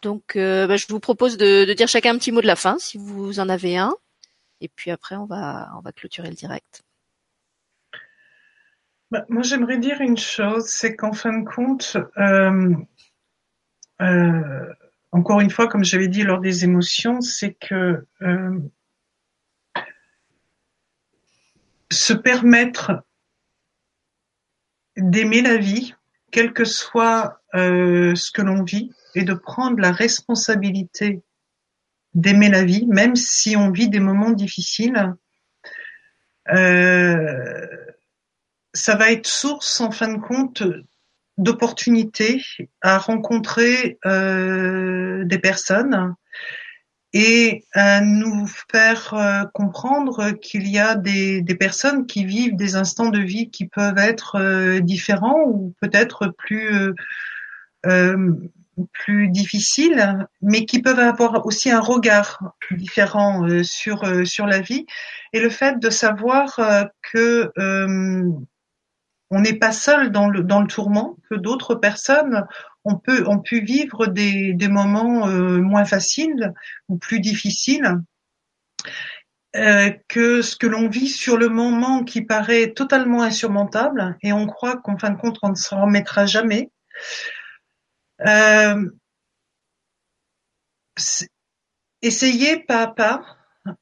Donc, 0.02 0.36
euh, 0.36 0.66
bah, 0.66 0.76
je 0.76 0.86
vous 0.88 1.00
propose 1.00 1.36
de, 1.36 1.66
de, 1.66 1.72
dire 1.74 1.86
chacun 1.86 2.14
un 2.14 2.18
petit 2.18 2.32
mot 2.32 2.40
de 2.40 2.46
la 2.46 2.56
fin, 2.56 2.78
si 2.78 2.96
vous 2.96 3.40
en 3.40 3.48
avez 3.50 3.76
un. 3.76 3.94
Et 4.62 4.68
puis 4.68 4.90
après, 4.90 5.16
on 5.16 5.26
va, 5.26 5.70
on 5.76 5.80
va 5.80 5.92
clôturer 5.92 6.28
le 6.28 6.34
direct. 6.34 6.82
Bah, 9.10 9.24
moi, 9.28 9.42
j'aimerais 9.42 9.78
dire 9.78 10.00
une 10.00 10.16
chose, 10.16 10.66
c'est 10.66 10.94
qu'en 10.94 11.12
fin 11.12 11.38
de 11.38 11.44
compte, 11.44 11.96
euh, 12.16 12.74
euh, 14.00 14.74
encore 15.12 15.40
une 15.40 15.50
fois, 15.50 15.68
comme 15.68 15.84
j'avais 15.84 16.08
dit 16.08 16.22
lors 16.22 16.40
des 16.40 16.64
émotions, 16.64 17.20
c'est 17.20 17.54
que 17.54 18.06
euh, 18.22 18.58
se 21.90 22.12
permettre 22.12 23.04
d'aimer 24.96 25.42
la 25.42 25.56
vie, 25.56 25.94
quel 26.30 26.52
que 26.52 26.64
soit 26.64 27.42
ce 27.52 28.30
que 28.30 28.42
l'on 28.42 28.62
vit, 28.62 28.92
et 29.14 29.24
de 29.24 29.34
prendre 29.34 29.80
la 29.80 29.90
responsabilité 29.90 31.22
d'aimer 32.14 32.48
la 32.48 32.64
vie, 32.64 32.86
même 32.86 33.16
si 33.16 33.56
on 33.56 33.70
vit 33.70 33.88
des 33.88 34.00
moments 34.00 34.30
difficiles. 34.30 35.14
Euh, 36.48 37.66
ça 38.72 38.96
va 38.96 39.12
être 39.12 39.26
source, 39.26 39.80
en 39.80 39.90
fin 39.90 40.12
de 40.12 40.20
compte, 40.20 40.62
d'opportunités 41.40 42.42
à 42.80 42.98
rencontrer 42.98 43.98
euh, 44.06 45.24
des 45.24 45.38
personnes 45.38 46.14
et 47.12 47.64
à 47.74 48.00
nous 48.00 48.46
faire 48.70 49.14
euh, 49.14 49.44
comprendre 49.52 50.30
qu'il 50.30 50.68
y 50.68 50.78
a 50.78 50.94
des, 50.94 51.42
des, 51.42 51.54
personnes 51.56 52.06
qui 52.06 52.24
vivent 52.24 52.54
des 52.54 52.76
instants 52.76 53.10
de 53.10 53.18
vie 53.18 53.50
qui 53.50 53.66
peuvent 53.66 53.98
être 53.98 54.78
différents 54.80 55.42
ou 55.46 55.74
peut-être 55.80 56.32
plus 56.38 56.94
plus 58.92 59.28
difficiles, 59.28 60.26
mais 60.42 60.64
qui 60.64 60.80
peuvent 60.80 60.98
avoir 60.98 61.44
aussi 61.46 61.70
un 61.70 61.80
regard 61.80 62.54
différent 62.70 63.46
euh, 63.46 63.62
sur 63.62 64.04
euh, 64.04 64.24
sur 64.24 64.46
la 64.46 64.60
vie. 64.60 64.86
Et 65.32 65.40
le 65.40 65.50
fait 65.50 65.78
de 65.78 65.90
savoir 65.90 66.58
euh, 66.58 66.84
que 67.12 67.52
on 69.30 69.40
n'est 69.40 69.58
pas 69.58 69.72
seul 69.72 70.10
dans 70.10 70.28
le 70.28 70.42
dans 70.42 70.60
le 70.60 70.66
tourment, 70.66 71.16
que 71.30 71.36
d'autres 71.36 71.74
personnes 71.74 72.46
on 72.84 72.96
peut 72.96 73.26
ont 73.28 73.38
pu 73.38 73.60
vivre 73.60 74.06
des 74.06 74.54
des 74.54 74.68
moments 74.68 75.26
moins 75.26 75.84
faciles 75.84 76.52
ou 76.88 76.96
plus 76.98 77.20
difficiles. 77.20 77.96
que 80.08 80.42
ce 80.42 80.56
que 80.56 80.66
l'on 80.66 80.88
vit 80.88 81.08
sur 81.08 81.36
le 81.36 81.48
moment 81.48 82.04
qui 82.04 82.22
paraît 82.22 82.72
totalement 82.72 83.22
insurmontable 83.22 84.16
et 84.22 84.32
on 84.32 84.46
croit 84.46 84.76
qu'en 84.78 84.96
fin 84.98 85.10
de 85.10 85.18
compte 85.18 85.38
on 85.42 85.50
ne 85.50 85.54
s'en 85.56 85.82
remettra 85.82 86.26
jamais, 86.26 86.70
euh, 88.26 88.90
essayer 92.02 92.58
pas 92.64 92.82
à 92.82 92.86
pas, 92.88 93.22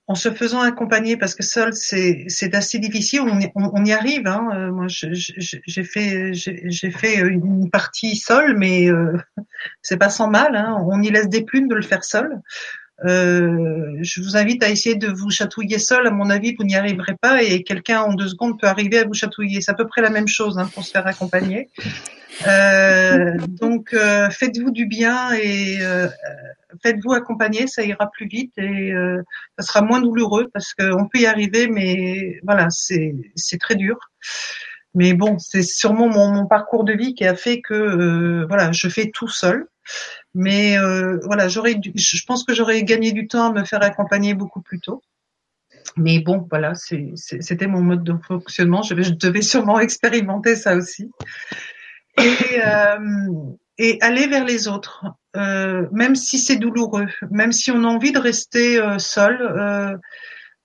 en 0.06 0.14
se 0.14 0.30
faisant 0.30 0.60
accompagner, 0.60 1.16
parce 1.16 1.34
que 1.34 1.42
seul 1.42 1.72
c'est 1.72 2.54
assez 2.54 2.78
difficile. 2.78 3.22
On, 3.54 3.84
y 3.84 3.92
arrive. 3.92 4.26
Hein. 4.26 4.48
Euh, 4.54 4.72
moi, 4.72 4.86
j'ai 4.88 5.84
fait 5.84 6.34
j'ai 6.34 6.90
fait 6.90 7.16
une 7.18 7.70
partie 7.70 8.16
seule, 8.16 8.56
mais 8.56 8.90
euh, 8.90 9.16
c'est 9.82 9.96
pas 9.96 10.10
sans 10.10 10.28
mal. 10.28 10.56
Hein. 10.56 10.76
On 10.86 11.02
y 11.02 11.10
laisse 11.10 11.28
des 11.28 11.44
plumes 11.44 11.68
de 11.68 11.74
le 11.74 11.82
faire 11.82 12.04
seul. 12.04 12.40
Euh, 13.04 13.96
je 14.00 14.20
vous 14.20 14.36
invite 14.36 14.62
à 14.64 14.70
essayer 14.70 14.96
de 14.96 15.08
vous 15.08 15.30
chatouiller 15.30 15.78
seul. 15.78 16.06
À 16.06 16.10
mon 16.10 16.30
avis, 16.30 16.54
vous 16.54 16.64
n'y 16.64 16.76
arriverez 16.76 17.14
pas 17.20 17.42
et 17.42 17.62
quelqu'un 17.62 18.02
en 18.02 18.14
deux 18.14 18.28
secondes 18.28 18.58
peut 18.58 18.66
arriver 18.66 18.98
à 18.98 19.04
vous 19.04 19.14
chatouiller. 19.14 19.60
C'est 19.60 19.70
à 19.70 19.74
peu 19.74 19.86
près 19.86 20.02
la 20.02 20.10
même 20.10 20.28
chose 20.28 20.58
hein, 20.58 20.68
pour 20.74 20.84
se 20.84 20.90
faire 20.90 21.06
accompagner. 21.06 21.68
Euh, 22.46 23.36
donc, 23.48 23.94
euh, 23.94 24.30
faites-vous 24.30 24.70
du 24.70 24.86
bien 24.86 25.32
et 25.32 25.78
euh, 25.80 26.08
faites-vous 26.82 27.12
accompagner, 27.12 27.66
ça 27.66 27.82
ira 27.82 28.10
plus 28.10 28.28
vite 28.28 28.52
et 28.58 28.92
euh, 28.92 29.22
ça 29.58 29.66
sera 29.66 29.82
moins 29.82 30.00
douloureux 30.00 30.48
parce 30.52 30.74
qu'on 30.74 31.08
peut 31.08 31.20
y 31.20 31.26
arriver, 31.26 31.68
mais 31.68 32.40
voilà, 32.44 32.68
c'est 32.70 33.14
c'est 33.34 33.58
très 33.58 33.74
dur. 33.74 33.98
Mais 34.94 35.12
bon, 35.12 35.38
c'est 35.38 35.62
sûrement 35.62 36.08
mon, 36.08 36.46
parcours 36.46 36.84
de 36.84 36.92
vie 36.92 37.14
qui 37.14 37.24
a 37.24 37.34
fait 37.34 37.60
que 37.60 38.44
voilà, 38.48 38.72
je 38.72 38.88
fais 38.88 39.10
tout 39.10 39.28
seul. 39.28 39.66
Mais 40.34 40.76
voilà, 41.24 41.48
j'aurais, 41.48 41.76
je 41.94 42.24
pense 42.26 42.44
que 42.44 42.54
j'aurais 42.54 42.82
gagné 42.82 43.12
du 43.12 43.26
temps 43.26 43.46
à 43.46 43.52
me 43.52 43.64
faire 43.64 43.82
accompagner 43.82 44.34
beaucoup 44.34 44.60
plus 44.60 44.80
tôt. 44.80 45.02
Mais 45.96 46.20
bon, 46.20 46.46
voilà, 46.50 46.72
c'était 46.74 47.66
mon 47.66 47.82
mode 47.82 48.02
de 48.02 48.14
fonctionnement. 48.26 48.82
Je, 48.82 48.94
devais 48.94 49.42
sûrement 49.42 49.78
expérimenter 49.78 50.56
ça 50.56 50.74
aussi. 50.76 51.10
et, 52.18 52.60
euh, 52.64 52.98
et 53.78 53.98
aller 54.00 54.26
vers 54.26 54.44
les 54.44 54.68
autres, 54.68 55.04
euh, 55.36 55.86
même 55.92 56.16
si 56.16 56.38
c'est 56.38 56.56
douloureux, 56.56 57.06
même 57.30 57.52
si 57.52 57.70
on 57.70 57.84
a 57.84 57.86
envie 57.86 58.12
de 58.12 58.18
rester 58.18 58.80
euh, 58.80 58.98
seul, 58.98 59.40
euh, 59.40 59.96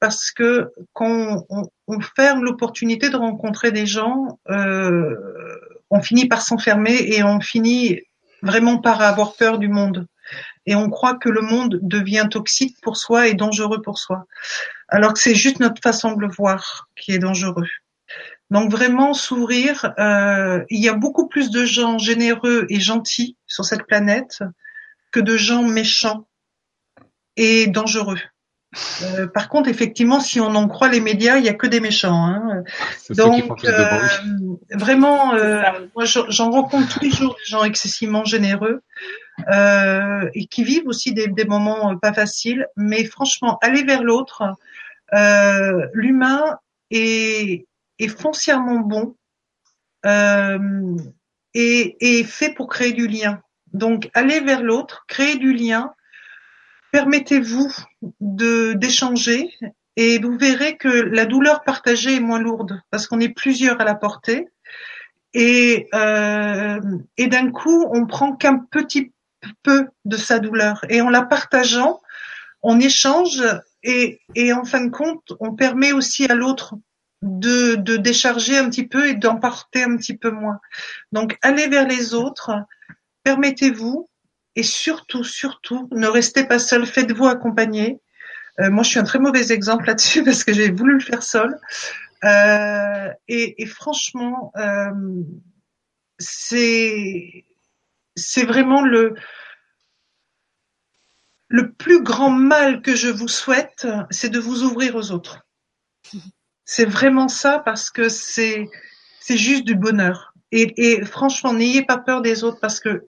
parce 0.04 0.32
que 0.32 0.70
quand 0.92 1.46
on, 1.88 2.02
ferme 2.18 2.44
l'opportunité 2.44 3.10
de 3.10 3.16
rencontrer 3.16 3.72
des 3.72 3.86
gens, 3.86 4.38
euh, 4.50 5.16
on 5.90 6.02
finit 6.02 6.28
par 6.28 6.42
s'enfermer 6.42 6.98
et 7.14 7.24
on 7.24 7.40
finit 7.40 8.02
vraiment 8.42 8.80
par 8.80 9.00
avoir 9.00 9.38
peur 9.38 9.60
du 9.60 9.70
monde. 9.70 10.06
Et 10.66 10.76
on 10.76 10.90
croit 10.90 11.16
que 11.16 11.30
le 11.30 11.40
monde 11.40 11.80
devient 11.82 12.28
toxique 12.30 12.76
pour 12.82 12.98
soi 12.98 13.30
et 13.30 13.34
dangereux 13.34 13.82
pour 13.82 13.98
soi, 13.98 14.26
alors 14.90 15.14
que 15.14 15.20
c'est 15.20 15.36
juste 15.36 15.62
notre 15.62 15.82
façon 15.82 16.12
de 16.12 16.20
le 16.20 16.28
voir 16.28 16.90
qui 16.98 17.14
est 17.14 17.20
dangereux. 17.20 17.70
Donc 18.50 18.70
vraiment 18.70 19.14
s'ouvrir. 19.14 19.94
Euh, 20.00 20.66
il 20.70 20.84
y 20.84 20.90
a 20.90 20.96
beaucoup 20.96 21.30
plus 21.30 21.50
de 21.50 21.64
gens 21.64 21.98
généreux 21.98 22.66
et 22.68 22.82
gentils 22.82 23.38
sur 23.48 23.64
cette 23.64 23.88
planète 23.88 24.44
que 25.14 25.22
de 25.22 25.38
gens 25.38 25.64
méchants 25.64 26.28
et 27.38 27.68
dangereux. 27.68 28.20
Euh, 29.04 29.28
par 29.28 29.50
contre, 29.50 29.70
effectivement, 29.70 30.20
si 30.20 30.40
on 30.40 30.56
en 30.56 30.68
croit 30.68 30.90
les 30.90 31.00
médias, 31.00 31.38
il 31.38 31.46
y 31.46 31.50
a 31.50 31.54
que 31.54 31.68
des 31.68 31.80
méchants. 31.80 32.26
Hein. 32.26 32.64
Donc, 33.12 33.66
euh, 33.66 34.00
vraiment, 34.72 35.34
euh, 35.34 35.62
moi, 35.96 36.06
j'en 36.06 36.52
rencontre 36.52 36.94
tous 36.94 37.04
les 37.04 37.12
jours 37.12 37.36
des 37.36 37.46
gens 37.46 37.64
excessivement 37.64 38.26
généreux 38.26 38.82
euh, 39.52 40.30
et 40.34 40.46
qui 40.46 40.64
vivent 40.64 40.88
aussi 40.88 41.14
des, 41.14 41.28
des, 41.28 41.46
moments 41.46 41.98
pas 41.98 42.14
faciles. 42.14 42.68
Mais 42.76 43.06
franchement, 43.06 43.58
aller 43.62 43.84
vers 43.84 44.04
l'autre, 44.04 44.44
l'humain 45.94 46.58
est, 46.92 47.68
est 48.00 48.08
foncièrement 48.08 48.80
bon 48.80 49.16
euh, 50.06 50.98
et, 51.54 52.20
et 52.20 52.24
fait 52.24 52.54
pour 52.54 52.68
créer 52.68 52.94
du 52.94 53.08
lien. 53.08 53.42
Donc, 53.74 54.10
aller 54.14 54.40
vers 54.40 54.62
l'autre, 54.62 55.06
créer 55.08 55.38
du 55.38 55.54
lien, 55.54 55.94
permettez-vous 56.94 57.74
d'échanger 58.22 59.50
et 59.96 60.20
vous 60.20 60.38
verrez 60.38 60.78
que 60.78 60.88
la 60.88 61.26
douleur 61.26 61.64
partagée 61.64 62.18
est 62.18 62.20
moins 62.20 62.40
lourde 62.40 62.80
parce 62.92 63.08
qu'on 63.08 63.20
est 63.20 63.34
plusieurs 63.34 63.82
à 63.82 63.84
la 63.84 63.96
porter. 63.96 64.48
Et 65.34 65.90
euh, 65.96 66.80
et 67.18 67.26
d'un 67.26 67.52
coup 67.52 67.88
on 67.92 68.06
prend 68.06 68.36
qu'un 68.36 68.60
petit 68.60 69.12
peu 69.64 69.88
de 70.06 70.18
sa 70.18 70.38
douleur. 70.38 70.86
Et 70.90 71.02
en 71.02 71.10
la 71.10 71.24
partageant 71.24 72.00
on 72.62 72.80
échange 72.80 73.44
et 73.82 74.20
en 74.54 74.64
fin 74.64 74.86
de 74.86 74.92
compte 74.92 75.34
on 75.40 75.56
permet 75.56 75.94
aussi 75.94 76.26
à 76.28 76.36
l'autre 76.36 76.76
de, 77.24 77.74
de 77.76 77.98
décharger 77.98 78.56
un 78.58 78.70
petit 78.70 78.86
peu 78.86 79.08
et 79.08 79.16
d'emporter 79.16 79.82
un 79.82 79.98
petit 79.98 80.16
peu 80.16 80.30
moins. 80.30 80.60
Donc 81.12 81.40
allez 81.42 81.68
vers 81.68 81.88
les 81.88 82.14
autres, 82.14 82.52
permettez-vous 83.24 84.10
et 84.56 84.64
surtout, 84.64 85.24
surtout, 85.24 85.88
ne 85.92 86.08
restez 86.08 86.46
pas 86.46 86.60
seul, 86.60 86.86
faites-vous 86.86 87.28
accompagner. 87.28 88.00
Euh, 88.60 88.70
moi, 88.70 88.84
je 88.84 88.90
suis 88.90 89.00
un 89.00 89.04
très 89.04 89.20
mauvais 89.20 89.52
exemple 89.52 89.86
là-dessus 89.86 90.24
parce 90.26 90.44
que 90.44 90.54
j'ai 90.54 90.72
voulu 90.72 90.94
le 90.94 91.00
faire 91.00 91.24
seul. 91.24 91.58
Euh, 92.24 93.10
et, 93.28 93.62
et, 93.62 93.66
franchement, 93.66 94.52
euh, 94.58 94.92
c'est 96.20 97.46
c'est 98.16 98.46
vraiment 98.46 98.82
le 98.82 99.16
le 101.50 101.72
plus 101.72 102.02
grand 102.02 102.30
mal 102.30 102.82
que 102.82 102.96
je 102.96 103.10
vous 103.10 103.28
souhaite, 103.28 103.88
c'est 104.10 104.30
de 104.30 104.40
vous 104.40 104.64
ouvrir 104.64 104.96
aux 104.96 105.12
autres. 105.12 105.46
C'est 106.66 106.86
vraiment 106.86 107.28
ça 107.28 107.60
parce 107.60 107.90
que 107.90 108.08
c'est 108.08 108.70
c'est 109.20 109.38
juste 109.38 109.66
du 109.66 109.76
bonheur. 109.76 110.34
Et, 110.52 110.94
et 110.94 111.04
franchement, 111.04 111.54
n'ayez 111.54 111.84
pas 111.84 111.98
peur 111.98 112.22
des 112.22 112.44
autres 112.44 112.60
parce 112.60 112.80
que 112.80 113.08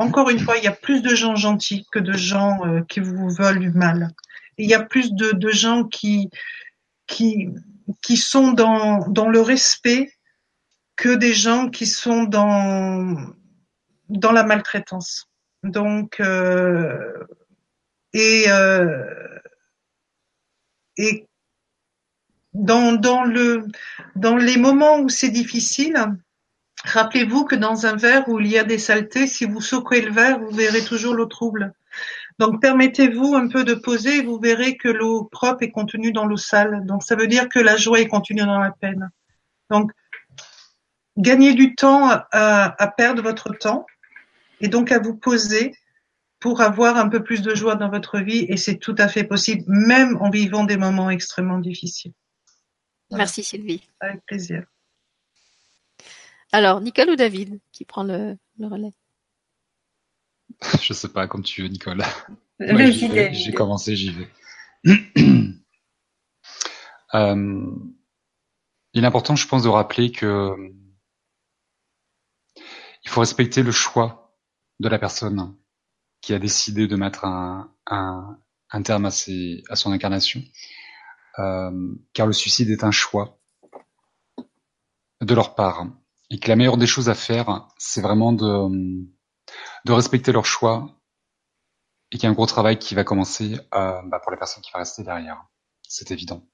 encore 0.00 0.30
une 0.30 0.40
fois, 0.40 0.56
il 0.56 0.64
y 0.64 0.66
a 0.66 0.72
plus 0.72 1.02
de 1.02 1.14
gens 1.14 1.36
gentils 1.36 1.86
que 1.92 1.98
de 1.98 2.14
gens 2.14 2.64
euh, 2.64 2.80
qui 2.88 3.00
vous 3.00 3.28
veulent 3.28 3.60
du 3.60 3.70
mal. 3.70 4.08
il 4.56 4.66
y 4.68 4.72
a 4.72 4.82
plus 4.82 5.12
de, 5.12 5.50
gens 5.50 5.84
qui 5.84 6.30
qui 7.06 7.50
qui 8.02 8.16
sont 8.16 8.52
dans 8.52 9.06
dans 9.08 9.28
le 9.28 9.42
respect 9.42 10.10
que 10.96 11.10
des 11.14 11.34
gens 11.34 11.68
qui 11.68 11.86
sont 11.86 12.24
dans 12.24 13.14
dans 14.08 14.32
la 14.32 14.42
maltraitance. 14.42 15.28
Donc 15.64 16.18
euh, 16.20 17.26
et 18.14 18.44
euh, 18.48 19.04
et 20.96 21.26
dans 22.54 22.92
dans 22.92 23.22
le 23.22 23.66
dans 24.16 24.36
les 24.36 24.56
moments 24.56 24.98
où 25.00 25.10
c'est 25.10 25.34
difficile, 25.42 25.96
Rappelez-vous 26.84 27.44
que 27.44 27.56
dans 27.56 27.86
un 27.86 27.96
verre 27.96 28.28
où 28.28 28.40
il 28.40 28.46
y 28.46 28.58
a 28.58 28.64
des 28.64 28.78
saletés, 28.78 29.26
si 29.26 29.44
vous 29.44 29.60
secouez 29.60 30.00
le 30.00 30.12
verre, 30.12 30.38
vous 30.38 30.50
verrez 30.50 30.82
toujours 30.82 31.14
l'eau 31.14 31.26
trouble. 31.26 31.74
Donc 32.38 32.60
permettez-vous 32.62 33.34
un 33.34 33.48
peu 33.48 33.64
de 33.64 33.74
poser 33.74 34.18
et 34.18 34.22
vous 34.22 34.38
verrez 34.38 34.76
que 34.76 34.88
l'eau 34.88 35.24
propre 35.24 35.62
est 35.62 35.70
contenue 35.70 36.12
dans 36.12 36.24
l'eau 36.24 36.38
sale. 36.38 36.86
Donc 36.86 37.02
ça 37.02 37.16
veut 37.16 37.26
dire 37.26 37.48
que 37.48 37.58
la 37.58 37.76
joie 37.76 38.00
est 38.00 38.08
contenue 38.08 38.40
dans 38.40 38.58
la 38.58 38.70
peine. 38.70 39.10
Donc 39.68 39.92
gagnez 41.18 41.52
du 41.52 41.74
temps 41.74 42.08
à, 42.08 42.24
à 42.82 42.86
perdre 42.88 43.22
votre 43.22 43.52
temps 43.52 43.84
et 44.60 44.68
donc 44.68 44.90
à 44.90 44.98
vous 44.98 45.14
poser 45.14 45.74
pour 46.38 46.62
avoir 46.62 46.96
un 46.96 47.10
peu 47.10 47.22
plus 47.22 47.42
de 47.42 47.54
joie 47.54 47.74
dans 47.74 47.90
votre 47.90 48.18
vie 48.18 48.46
et 48.48 48.56
c'est 48.56 48.78
tout 48.78 48.94
à 48.96 49.08
fait 49.08 49.24
possible, 49.24 49.62
même 49.66 50.16
en 50.22 50.30
vivant 50.30 50.64
des 50.64 50.78
moments 50.78 51.10
extrêmement 51.10 51.58
difficiles. 51.58 52.14
Voilà. 53.10 53.24
Merci 53.24 53.42
Sylvie. 53.42 53.86
Avec 54.00 54.24
plaisir. 54.24 54.64
Alors, 56.52 56.80
Nicole 56.80 57.10
ou 57.10 57.16
David 57.16 57.60
qui 57.72 57.84
prend 57.84 58.04
le, 58.04 58.36
le 58.58 58.66
relais? 58.68 58.92
Je 60.82 60.92
sais 60.92 61.08
pas, 61.08 61.26
comme 61.26 61.42
tu 61.42 61.62
veux, 61.62 61.68
Nicole. 61.68 62.02
Ouais, 62.60 62.92
J'ai 62.92 63.52
commencé, 63.52 63.96
j'y 63.96 64.10
vais. 64.12 64.28
euh, 67.14 67.66
il 68.92 69.04
est 69.04 69.06
important, 69.06 69.36
je 69.36 69.46
pense, 69.46 69.62
de 69.62 69.68
rappeler 69.68 70.12
que 70.12 70.54
il 73.04 73.10
faut 73.10 73.20
respecter 73.20 73.62
le 73.62 73.72
choix 73.72 74.36
de 74.78 74.88
la 74.88 74.98
personne 74.98 75.56
qui 76.20 76.34
a 76.34 76.38
décidé 76.38 76.86
de 76.86 76.96
mettre 76.96 77.24
un, 77.24 77.72
un, 77.86 78.38
un 78.70 78.82
terme 78.82 79.06
à, 79.06 79.10
ses, 79.10 79.62
à 79.68 79.76
son 79.76 79.92
incarnation, 79.92 80.42
euh, 81.38 81.94
car 82.12 82.26
le 82.26 82.32
suicide 82.32 82.70
est 82.70 82.84
un 82.84 82.90
choix 82.90 83.38
de 85.22 85.34
leur 85.34 85.54
part 85.54 85.86
et 86.30 86.38
que 86.38 86.48
la 86.48 86.56
meilleure 86.56 86.76
des 86.76 86.86
choses 86.86 87.08
à 87.08 87.14
faire, 87.14 87.68
c'est 87.78 88.00
vraiment 88.00 88.32
de, 88.32 88.68
de 89.84 89.92
respecter 89.92 90.32
leur 90.32 90.46
choix 90.46 90.88
et 92.12 92.16
qu'il 92.16 92.24
y 92.24 92.26
a 92.26 92.30
un 92.30 92.34
gros 92.34 92.46
travail 92.46 92.78
qui 92.78 92.94
va 92.94 93.04
commencer 93.04 93.58
euh, 93.74 94.02
bah, 94.06 94.20
pour 94.20 94.32
la 94.32 94.38
personne 94.38 94.62
qui 94.62 94.70
va 94.72 94.80
rester 94.80 95.02
derrière. 95.02 95.44
C'est 95.88 96.10
évident. 96.10 96.46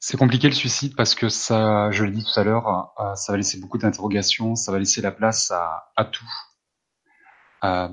C'est 0.00 0.16
compliqué 0.16 0.48
le 0.48 0.54
suicide 0.54 0.94
parce 0.96 1.14
que 1.14 1.28
ça, 1.28 1.90
je 1.90 2.04
l'ai 2.04 2.12
dit 2.12 2.24
tout 2.24 2.38
à 2.38 2.44
l'heure, 2.44 2.92
euh, 3.00 3.14
ça 3.14 3.32
va 3.32 3.36
laisser 3.36 3.58
beaucoup 3.60 3.78
d'interrogations, 3.78 4.54
ça 4.54 4.72
va 4.72 4.78
laisser 4.78 5.00
la 5.02 5.12
place 5.12 5.50
à, 5.50 6.04
tout. 6.04 6.24
Euh, 7.64 7.88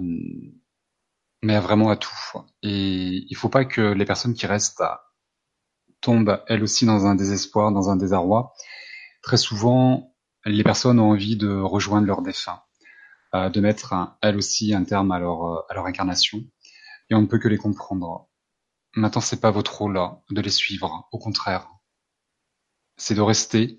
mais 1.41 1.59
vraiment 1.59 1.89
à 1.89 1.97
tout. 1.97 2.15
Et 2.61 3.25
il 3.29 3.35
faut 3.35 3.49
pas 3.49 3.65
que 3.65 3.81
les 3.81 4.05
personnes 4.05 4.33
qui 4.33 4.45
restent 4.45 4.83
tombent 6.05 6.43
elles 6.47 6.63
aussi 6.63 6.85
dans 6.85 7.07
un 7.07 7.15
désespoir, 7.15 7.71
dans 7.71 7.89
un 7.89 7.95
désarroi. 7.95 8.53
Très 9.23 9.37
souvent, 9.37 10.13
les 10.45 10.63
personnes 10.63 10.99
ont 10.99 11.11
envie 11.11 11.35
de 11.35 11.49
rejoindre 11.49 12.05
leur 12.05 12.21
défunt, 12.21 12.61
euh, 13.33 13.49
de 13.49 13.59
mettre 13.59 14.15
elles 14.21 14.37
aussi 14.37 14.73
un 14.73 14.83
terme 14.83 15.11
à 15.11 15.19
leur, 15.19 15.45
euh, 15.45 15.61
à 15.69 15.73
leur 15.73 15.87
incarnation, 15.87 16.39
et 17.09 17.15
on 17.15 17.21
ne 17.21 17.27
peut 17.27 17.39
que 17.39 17.47
les 17.47 17.57
comprendre. 17.57 18.29
Maintenant, 18.95 19.21
c'est 19.21 19.41
pas 19.41 19.51
votre 19.51 19.75
rôle 19.79 19.99
de 20.29 20.41
les 20.41 20.51
suivre, 20.51 21.09
au 21.11 21.17
contraire. 21.17 21.69
C'est 22.97 23.15
de 23.15 23.21
rester, 23.21 23.77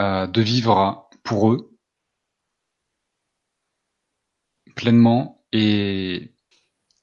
euh, 0.00 0.26
de 0.28 0.42
vivre 0.42 1.10
pour 1.24 1.52
eux 1.52 1.76
pleinement 4.76 5.44
et 5.52 6.32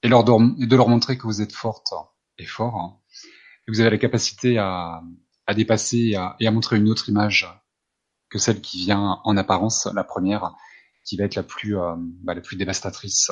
et 0.03 0.09
de, 0.09 0.65
de 0.65 0.75
leur 0.75 0.89
montrer 0.89 1.17
que 1.17 1.23
vous 1.23 1.41
êtes 1.41 1.51
forte 1.51 1.93
et 2.37 2.45
fort, 2.45 2.75
hein, 2.75 2.97
et 3.67 3.71
vous 3.71 3.79
avez 3.81 3.89
la 3.89 3.97
capacité 3.97 4.57
à, 4.57 5.01
à 5.45 5.53
dépasser 5.53 5.97
et 5.97 6.15
à, 6.15 6.35
et 6.39 6.47
à, 6.47 6.51
montrer 6.51 6.77
une 6.77 6.89
autre 6.89 7.09
image 7.09 7.47
que 8.29 8.39
celle 8.39 8.61
qui 8.61 8.77
vient 8.77 9.21
en 9.23 9.37
apparence, 9.37 9.87
la 9.93 10.03
première, 10.03 10.53
qui 11.03 11.17
va 11.17 11.25
être 11.25 11.35
la 11.35 11.43
plus, 11.43 11.77
euh, 11.77 11.95
bah, 11.97 12.33
la 12.33 12.41
plus 12.41 12.57
dévastatrice. 12.57 13.31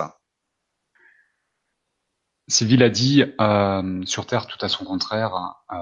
Sylvie 2.48 2.78
l'a 2.78 2.90
dit, 2.90 3.24
euh, 3.41 4.06
sur 4.06 4.28
Terre, 4.28 4.45
tout 4.45 4.64
à 4.64 4.70
son 4.70 4.86
contraire, 4.86 5.56
euh, 5.72 5.76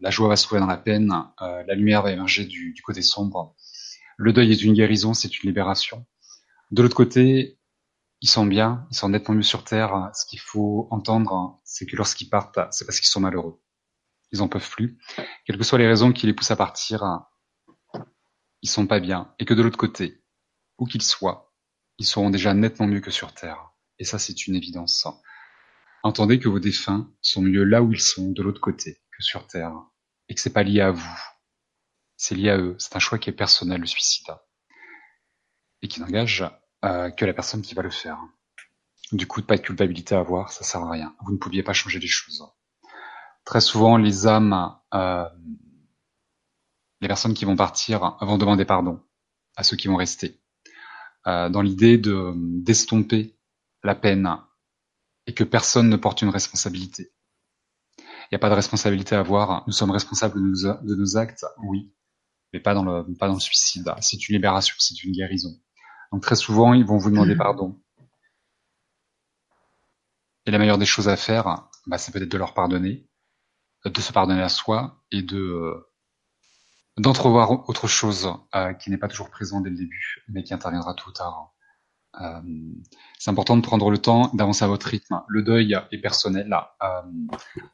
la 0.00 0.10
joie 0.10 0.28
va 0.28 0.36
se 0.36 0.44
trouver 0.44 0.60
dans 0.60 0.66
la 0.66 0.78
peine, 0.78 1.12
euh, 1.42 1.62
la 1.66 1.74
lumière 1.74 2.02
va 2.02 2.10
émerger 2.10 2.46
du, 2.46 2.72
du 2.72 2.82
côté 2.82 3.02
sombre. 3.02 3.54
Le 4.16 4.32
deuil 4.32 4.50
est 4.50 4.62
une 4.62 4.72
guérison, 4.72 5.12
c'est 5.12 5.42
une 5.42 5.48
libération. 5.48 6.06
De 6.70 6.82
l'autre 6.82 6.96
côté, 6.96 7.58
ils 8.22 8.30
sont 8.30 8.46
bien, 8.46 8.86
ils 8.90 8.96
sont 8.96 9.10
nettement 9.10 9.34
mieux 9.34 9.42
sur 9.42 9.62
Terre. 9.62 10.10
Ce 10.14 10.24
qu'il 10.24 10.40
faut 10.40 10.88
entendre, 10.90 11.60
c'est 11.64 11.84
que 11.84 11.96
lorsqu'ils 11.96 12.30
partent, 12.30 12.58
c'est 12.70 12.86
parce 12.86 12.98
qu'ils 12.98 13.10
sont 13.10 13.20
malheureux. 13.20 13.60
Ils 14.32 14.42
en 14.42 14.48
peuvent 14.48 14.70
plus. 14.70 14.98
Quelles 15.44 15.58
que 15.58 15.64
soient 15.64 15.78
les 15.78 15.86
raisons 15.86 16.12
qui 16.12 16.26
les 16.26 16.34
poussent 16.34 16.50
à 16.50 16.56
partir, 16.56 17.26
ils 18.62 18.68
sont 18.68 18.86
pas 18.86 19.00
bien. 19.00 19.34
Et 19.38 19.44
que 19.44 19.54
de 19.54 19.62
l'autre 19.62 19.78
côté, 19.78 20.22
où 20.78 20.86
qu'ils 20.86 21.02
soient, 21.02 21.54
ils 21.98 22.06
seront 22.06 22.30
déjà 22.30 22.54
nettement 22.54 22.86
mieux 22.86 23.00
que 23.00 23.10
sur 23.10 23.32
Terre. 23.34 23.70
Et 23.98 24.04
ça, 24.04 24.18
c'est 24.18 24.46
une 24.46 24.54
évidence. 24.54 25.06
Entendez 26.02 26.38
que 26.38 26.48
vos 26.48 26.58
défunts 26.58 27.10
sont 27.20 27.42
mieux 27.42 27.64
là 27.64 27.82
où 27.82 27.92
ils 27.92 28.00
sont, 28.00 28.30
de 28.30 28.42
l'autre 28.42 28.60
côté, 28.60 29.00
que 29.16 29.22
sur 29.22 29.46
Terre. 29.46 29.72
Et 30.28 30.34
que 30.34 30.40
c'est 30.40 30.52
pas 30.52 30.62
lié 30.62 30.80
à 30.80 30.90
vous. 30.90 31.18
C'est 32.16 32.34
lié 32.34 32.50
à 32.50 32.58
eux. 32.58 32.76
C'est 32.78 32.96
un 32.96 33.00
choix 33.00 33.18
qui 33.18 33.30
est 33.30 33.34
personnel, 33.34 33.80
le 33.80 33.86
suicide. 33.86 34.26
Et 35.82 35.88
qui 35.88 36.00
n'engage 36.00 36.44
euh, 36.84 37.10
que 37.10 37.24
la 37.24 37.32
personne 37.32 37.62
qui 37.62 37.74
va 37.74 37.82
le 37.82 37.90
faire. 37.90 38.18
Du 39.12 39.26
coup, 39.26 39.40
pas 39.42 39.56
de 39.56 39.62
culpabilité 39.62 40.14
à 40.14 40.20
avoir, 40.20 40.50
ça 40.50 40.64
sert 40.64 40.82
à 40.82 40.90
rien. 40.90 41.14
Vous 41.24 41.32
ne 41.32 41.38
pouviez 41.38 41.62
pas 41.62 41.72
changer 41.72 42.00
les 42.00 42.08
choses. 42.08 42.44
Très 43.46 43.60
souvent, 43.60 43.96
les 43.96 44.26
âmes, 44.26 44.76
euh, 44.92 45.24
les 47.00 47.08
personnes 47.08 47.32
qui 47.32 47.44
vont 47.44 47.56
partir 47.56 48.16
vont 48.20 48.38
demander 48.38 48.64
pardon 48.64 49.00
à 49.56 49.62
ceux 49.62 49.76
qui 49.76 49.86
vont 49.86 49.96
rester, 49.96 50.40
euh, 51.28 51.48
dans 51.48 51.62
l'idée 51.62 51.96
de 51.96 52.32
d'estomper 52.36 53.38
la 53.84 53.94
peine 53.94 54.28
et 55.28 55.32
que 55.32 55.44
personne 55.44 55.88
ne 55.88 55.96
porte 55.96 56.22
une 56.22 56.28
responsabilité. 56.28 57.12
Il 57.98 58.28
n'y 58.32 58.36
a 58.36 58.40
pas 58.40 58.50
de 58.50 58.54
responsabilité 58.54 59.14
à 59.14 59.20
avoir. 59.20 59.62
Nous 59.68 59.72
sommes 59.72 59.92
responsables 59.92 60.34
de 60.34 60.40
nos, 60.40 60.82
de 60.82 60.94
nos 60.96 61.16
actes, 61.16 61.46
oui, 61.62 61.94
mais 62.52 62.58
pas 62.58 62.74
dans 62.74 62.84
le 62.84 63.14
pas 63.14 63.28
dans 63.28 63.34
le 63.34 63.40
suicide. 63.40 63.94
C'est 64.00 64.28
une 64.28 64.34
libération, 64.34 64.74
c'est 64.78 65.04
une 65.04 65.12
guérison. 65.12 65.56
Donc 66.12 66.22
très 66.22 66.36
souvent, 66.36 66.74
ils 66.74 66.84
vont 66.84 66.98
vous 66.98 67.10
demander 67.10 67.36
mmh. 67.36 67.38
pardon. 67.38 67.80
Et 70.46 70.50
la 70.50 70.58
meilleure 70.58 70.78
des 70.78 70.86
choses 70.86 71.08
à 71.08 71.16
faire, 71.16 71.68
bah, 71.86 71.98
c'est 71.98 72.12
peut-être 72.12 72.30
de 72.30 72.38
leur 72.38 72.54
pardonner, 72.54 73.05
de 73.90 74.00
se 74.00 74.12
pardonner 74.12 74.42
à 74.42 74.48
soi 74.48 75.02
et 75.10 75.22
de 75.22 75.38
euh, 75.38 75.86
d'entrevoir 76.98 77.68
autre 77.68 77.86
chose 77.86 78.32
euh, 78.54 78.72
qui 78.72 78.90
n'est 78.90 78.96
pas 78.96 79.08
toujours 79.08 79.30
présent 79.30 79.60
dès 79.60 79.70
le 79.70 79.76
début, 79.76 80.24
mais 80.28 80.42
qui 80.42 80.54
interviendra 80.54 80.94
tout 80.94 81.12
tard. 81.12 81.52
Euh, 82.20 82.40
c'est 83.18 83.30
important 83.30 83.56
de 83.56 83.62
prendre 83.62 83.90
le 83.90 83.98
temps 83.98 84.30
d'avancer 84.32 84.64
à 84.64 84.68
votre 84.68 84.86
rythme. 84.86 85.22
Le 85.28 85.42
deuil 85.42 85.78
est 85.92 85.98
personnel. 85.98 86.56
Euh, 86.82 87.02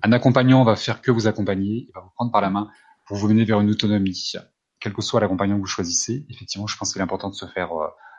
un 0.02 0.12
accompagnant 0.12 0.64
va 0.64 0.74
faire 0.74 1.00
que 1.00 1.12
vous 1.12 1.28
accompagner, 1.28 1.86
il 1.88 1.92
va 1.94 2.00
vous 2.00 2.10
prendre 2.10 2.32
par 2.32 2.40
la 2.40 2.50
main 2.50 2.68
pour 3.06 3.16
vous 3.16 3.28
mener 3.28 3.44
vers 3.44 3.60
une 3.60 3.70
autonomie. 3.70 4.32
Quel 4.80 4.92
que 4.92 5.02
soit 5.02 5.20
l'accompagnant 5.20 5.56
que 5.56 5.60
vous 5.60 5.66
choisissez, 5.66 6.26
effectivement, 6.28 6.66
je 6.66 6.76
pense 6.76 6.92
qu'il 6.92 7.00
est 7.00 7.04
important 7.04 7.30
de 7.30 7.34
se 7.34 7.46
faire 7.46 7.70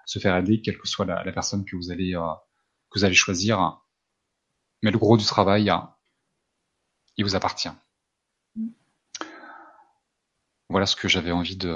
se 0.05 0.19
faire 0.19 0.35
aider, 0.37 0.61
quelle 0.61 0.77
que 0.77 0.87
soit 0.87 1.05
la, 1.05 1.23
la 1.23 1.31
personne 1.33 1.65
que 1.65 1.75
vous 1.75 1.91
allez 1.91 2.13
que 2.13 2.99
vous 2.99 3.03
allez 3.03 3.15
choisir. 3.15 3.81
Mais 4.81 4.91
le 4.91 4.97
gros 4.97 5.17
du 5.17 5.25
travail, 5.25 5.71
il 7.17 7.25
vous 7.25 7.35
appartient. 7.35 7.69
Voilà 10.73 10.87
ce 10.87 10.95
que 10.95 11.07
j'avais 11.07 11.31
envie 11.31 11.55
de, 11.55 11.71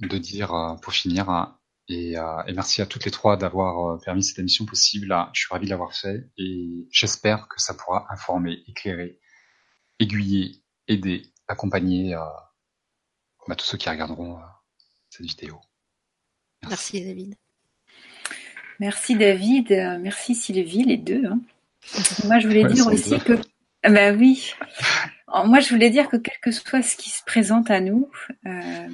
de 0.00 0.16
dire 0.16 0.54
euh, 0.54 0.74
pour 0.76 0.94
finir. 0.94 1.54
Et, 1.86 2.16
euh, 2.16 2.42
et, 2.46 2.54
merci 2.54 2.80
à 2.80 2.86
toutes 2.86 3.04
les 3.04 3.10
trois 3.10 3.36
d'avoir 3.36 3.92
euh, 3.92 3.98
permis 4.02 4.24
cette 4.24 4.38
émission 4.38 4.64
possible. 4.64 5.14
Je 5.34 5.40
suis 5.40 5.48
ravi 5.50 5.66
de 5.66 5.70
l'avoir 5.70 5.92
fait 5.92 6.26
et 6.38 6.88
j'espère 6.90 7.46
que 7.46 7.60
ça 7.60 7.74
pourra 7.74 8.06
informer, 8.08 8.64
éclairer, 8.68 9.20
aiguiller, 9.98 10.62
aider, 10.88 11.30
accompagner 11.46 12.14
euh, 12.14 12.20
bah, 13.46 13.54
tous 13.54 13.66
ceux 13.66 13.76
qui 13.76 13.90
regarderont 13.90 14.38
cette 15.10 15.26
vidéo. 15.26 15.60
Merci, 16.62 16.94
merci 16.94 17.04
David. 17.04 17.34
Merci 18.80 19.16
David, 19.16 19.98
merci 20.00 20.34
Sylvie, 20.34 20.84
les 20.84 20.96
deux. 20.96 21.26
Hein. 21.26 21.40
Moi, 22.24 22.38
je 22.38 22.48
voulais 22.48 22.64
dire 22.64 22.86
aussi 22.86 23.18
que, 23.20 23.34
bah 23.88 24.12
oui, 24.12 24.54
moi, 25.44 25.60
je 25.60 25.68
voulais 25.68 25.90
dire 25.90 26.08
que 26.08 26.16
quel 26.16 26.38
que 26.40 26.50
soit 26.50 26.82
ce 26.82 26.96
qui 26.96 27.10
se 27.10 27.22
présente 27.24 27.70
à 27.70 27.80
nous, 27.80 28.10
euh, 28.46 28.88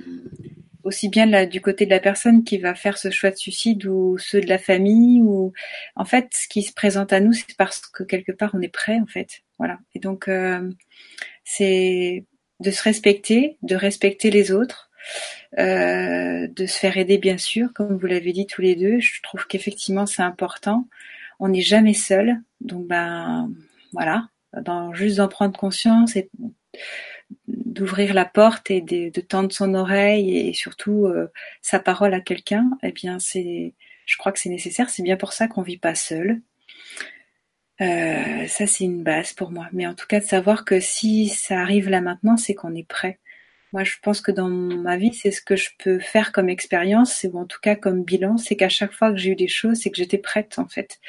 aussi 0.83 1.09
bien 1.09 1.47
du 1.47 1.61
côté 1.61 1.85
de 1.85 1.91
la 1.91 2.01
personne 2.01 2.43
qui 2.43 2.59
va 2.59 2.75
faire 2.75 2.99
ce 2.99 3.11
choix 3.11 3.31
de 3.31 3.37
suicide 3.37 3.87
ou 3.87 4.19
ceux 4.19 4.41
de 4.41 4.49
la 4.49 4.59
famille, 4.59 5.23
ou 5.23 5.53
en 5.95 6.05
fait, 6.05 6.29
ce 6.33 6.49
qui 6.49 6.63
se 6.63 6.73
présente 6.73 7.13
à 7.13 7.21
nous, 7.21 7.33
c'est 7.33 7.57
parce 7.57 7.81
que 7.81 8.03
quelque 8.03 8.33
part 8.33 8.51
on 8.55 8.61
est 8.61 8.69
prêt, 8.69 8.99
en 9.01 9.07
fait. 9.07 9.43
Voilà. 9.59 9.79
Et 9.95 10.01
donc, 10.01 10.29
euh, 10.29 10.71
c'est 11.45 12.25
de 12.61 12.71
se 12.71 12.83
respecter, 12.83 13.59
de 13.63 13.77
respecter 13.77 14.31
les 14.31 14.53
autres, 14.53 14.91
euh, 15.59 16.49
de 16.49 16.67
se 16.67 16.79
faire 16.79 16.97
aider, 16.97 17.19
bien 17.19 17.39
sûr, 17.39 17.73
comme 17.75 17.97
vous 17.97 18.07
l'avez 18.07 18.33
dit 18.33 18.47
tous 18.47 18.63
les 18.63 18.75
deux. 18.75 19.01
Je 19.01 19.21
trouve 19.23 19.47
qu'effectivement, 19.47 20.07
c'est 20.07 20.23
important. 20.23 20.89
On 21.41 21.49
n'est 21.49 21.63
jamais 21.63 21.95
seul, 21.95 22.41
donc 22.61 22.87
ben 22.87 23.51
voilà, 23.93 24.29
dans, 24.61 24.93
juste 24.95 25.17
d'en 25.17 25.29
prendre 25.29 25.59
conscience 25.59 26.17
et 26.17 26.31
d'ouvrir 27.49 28.15
la 28.15 28.25
porte 28.25 28.71
et 28.71 28.81
de, 28.81 29.11
de, 29.11 29.21
tendre 29.21 29.53
son 29.53 29.75
oreille 29.75 30.37
et 30.37 30.53
surtout 30.53 31.07
euh, 31.07 31.31
sa 31.63 31.79
parole 31.81 32.15
à 32.15 32.21
quelqu'un, 32.21 32.71
eh 32.83 32.93
bien 32.93 33.19
c'est, 33.19 33.75
je 34.07 34.17
crois 34.17 34.33
que 34.33 34.39
c'est 34.39 34.51
nécessaire. 34.51 34.91
C'est 34.91 35.03
bien 35.03 35.17
pour 35.17 35.33
ça 35.33 35.49
qu'on 35.49 35.63
vit 35.63 35.79
pas 35.79 35.95
seul. 35.95 36.41
Euh, 37.81 38.47
ça 38.47 38.67
c'est 38.67 38.85
une 38.85 39.03
base 39.03 39.33
pour 39.33 39.51
moi. 39.51 39.69
Mais 39.73 39.87
en 39.87 39.95
tout 39.95 40.07
cas 40.07 40.21
de 40.21 40.25
savoir 40.25 40.65
que 40.65 40.81
si 40.81 41.29
ça 41.29 41.61
arrive 41.61 41.89
là 41.89 42.01
maintenant, 42.01 42.37
c'est 42.37 42.55
qu'on 42.55 42.75
est 42.75 42.87
prêt. 42.87 43.19
Moi, 43.73 43.85
je 43.85 43.95
pense 44.03 44.21
que 44.21 44.31
dans 44.31 44.51
ma 44.51 44.99
vie, 44.99 45.15
c'est 45.15 45.31
ce 45.31 45.41
que 45.41 45.57
je 45.57 45.71
peux 45.79 45.99
faire 45.99 46.31
comme 46.33 46.51
expérience, 46.51 47.27
ou 47.33 47.39
en 47.39 47.47
tout 47.47 47.59
cas 47.63 47.75
comme 47.75 48.05
bilan, 48.05 48.37
c'est 48.37 48.55
qu'à 48.55 48.69
chaque 48.69 48.93
fois 48.93 49.11
que 49.11 49.17
j'ai 49.17 49.31
eu 49.31 49.37
des 49.37 49.49
choses, 49.49 49.79
c'est 49.79 49.91
que 49.91 49.97
j'étais 49.97 50.19
prête 50.19 50.59
en 50.59 50.69
fait. 50.69 51.01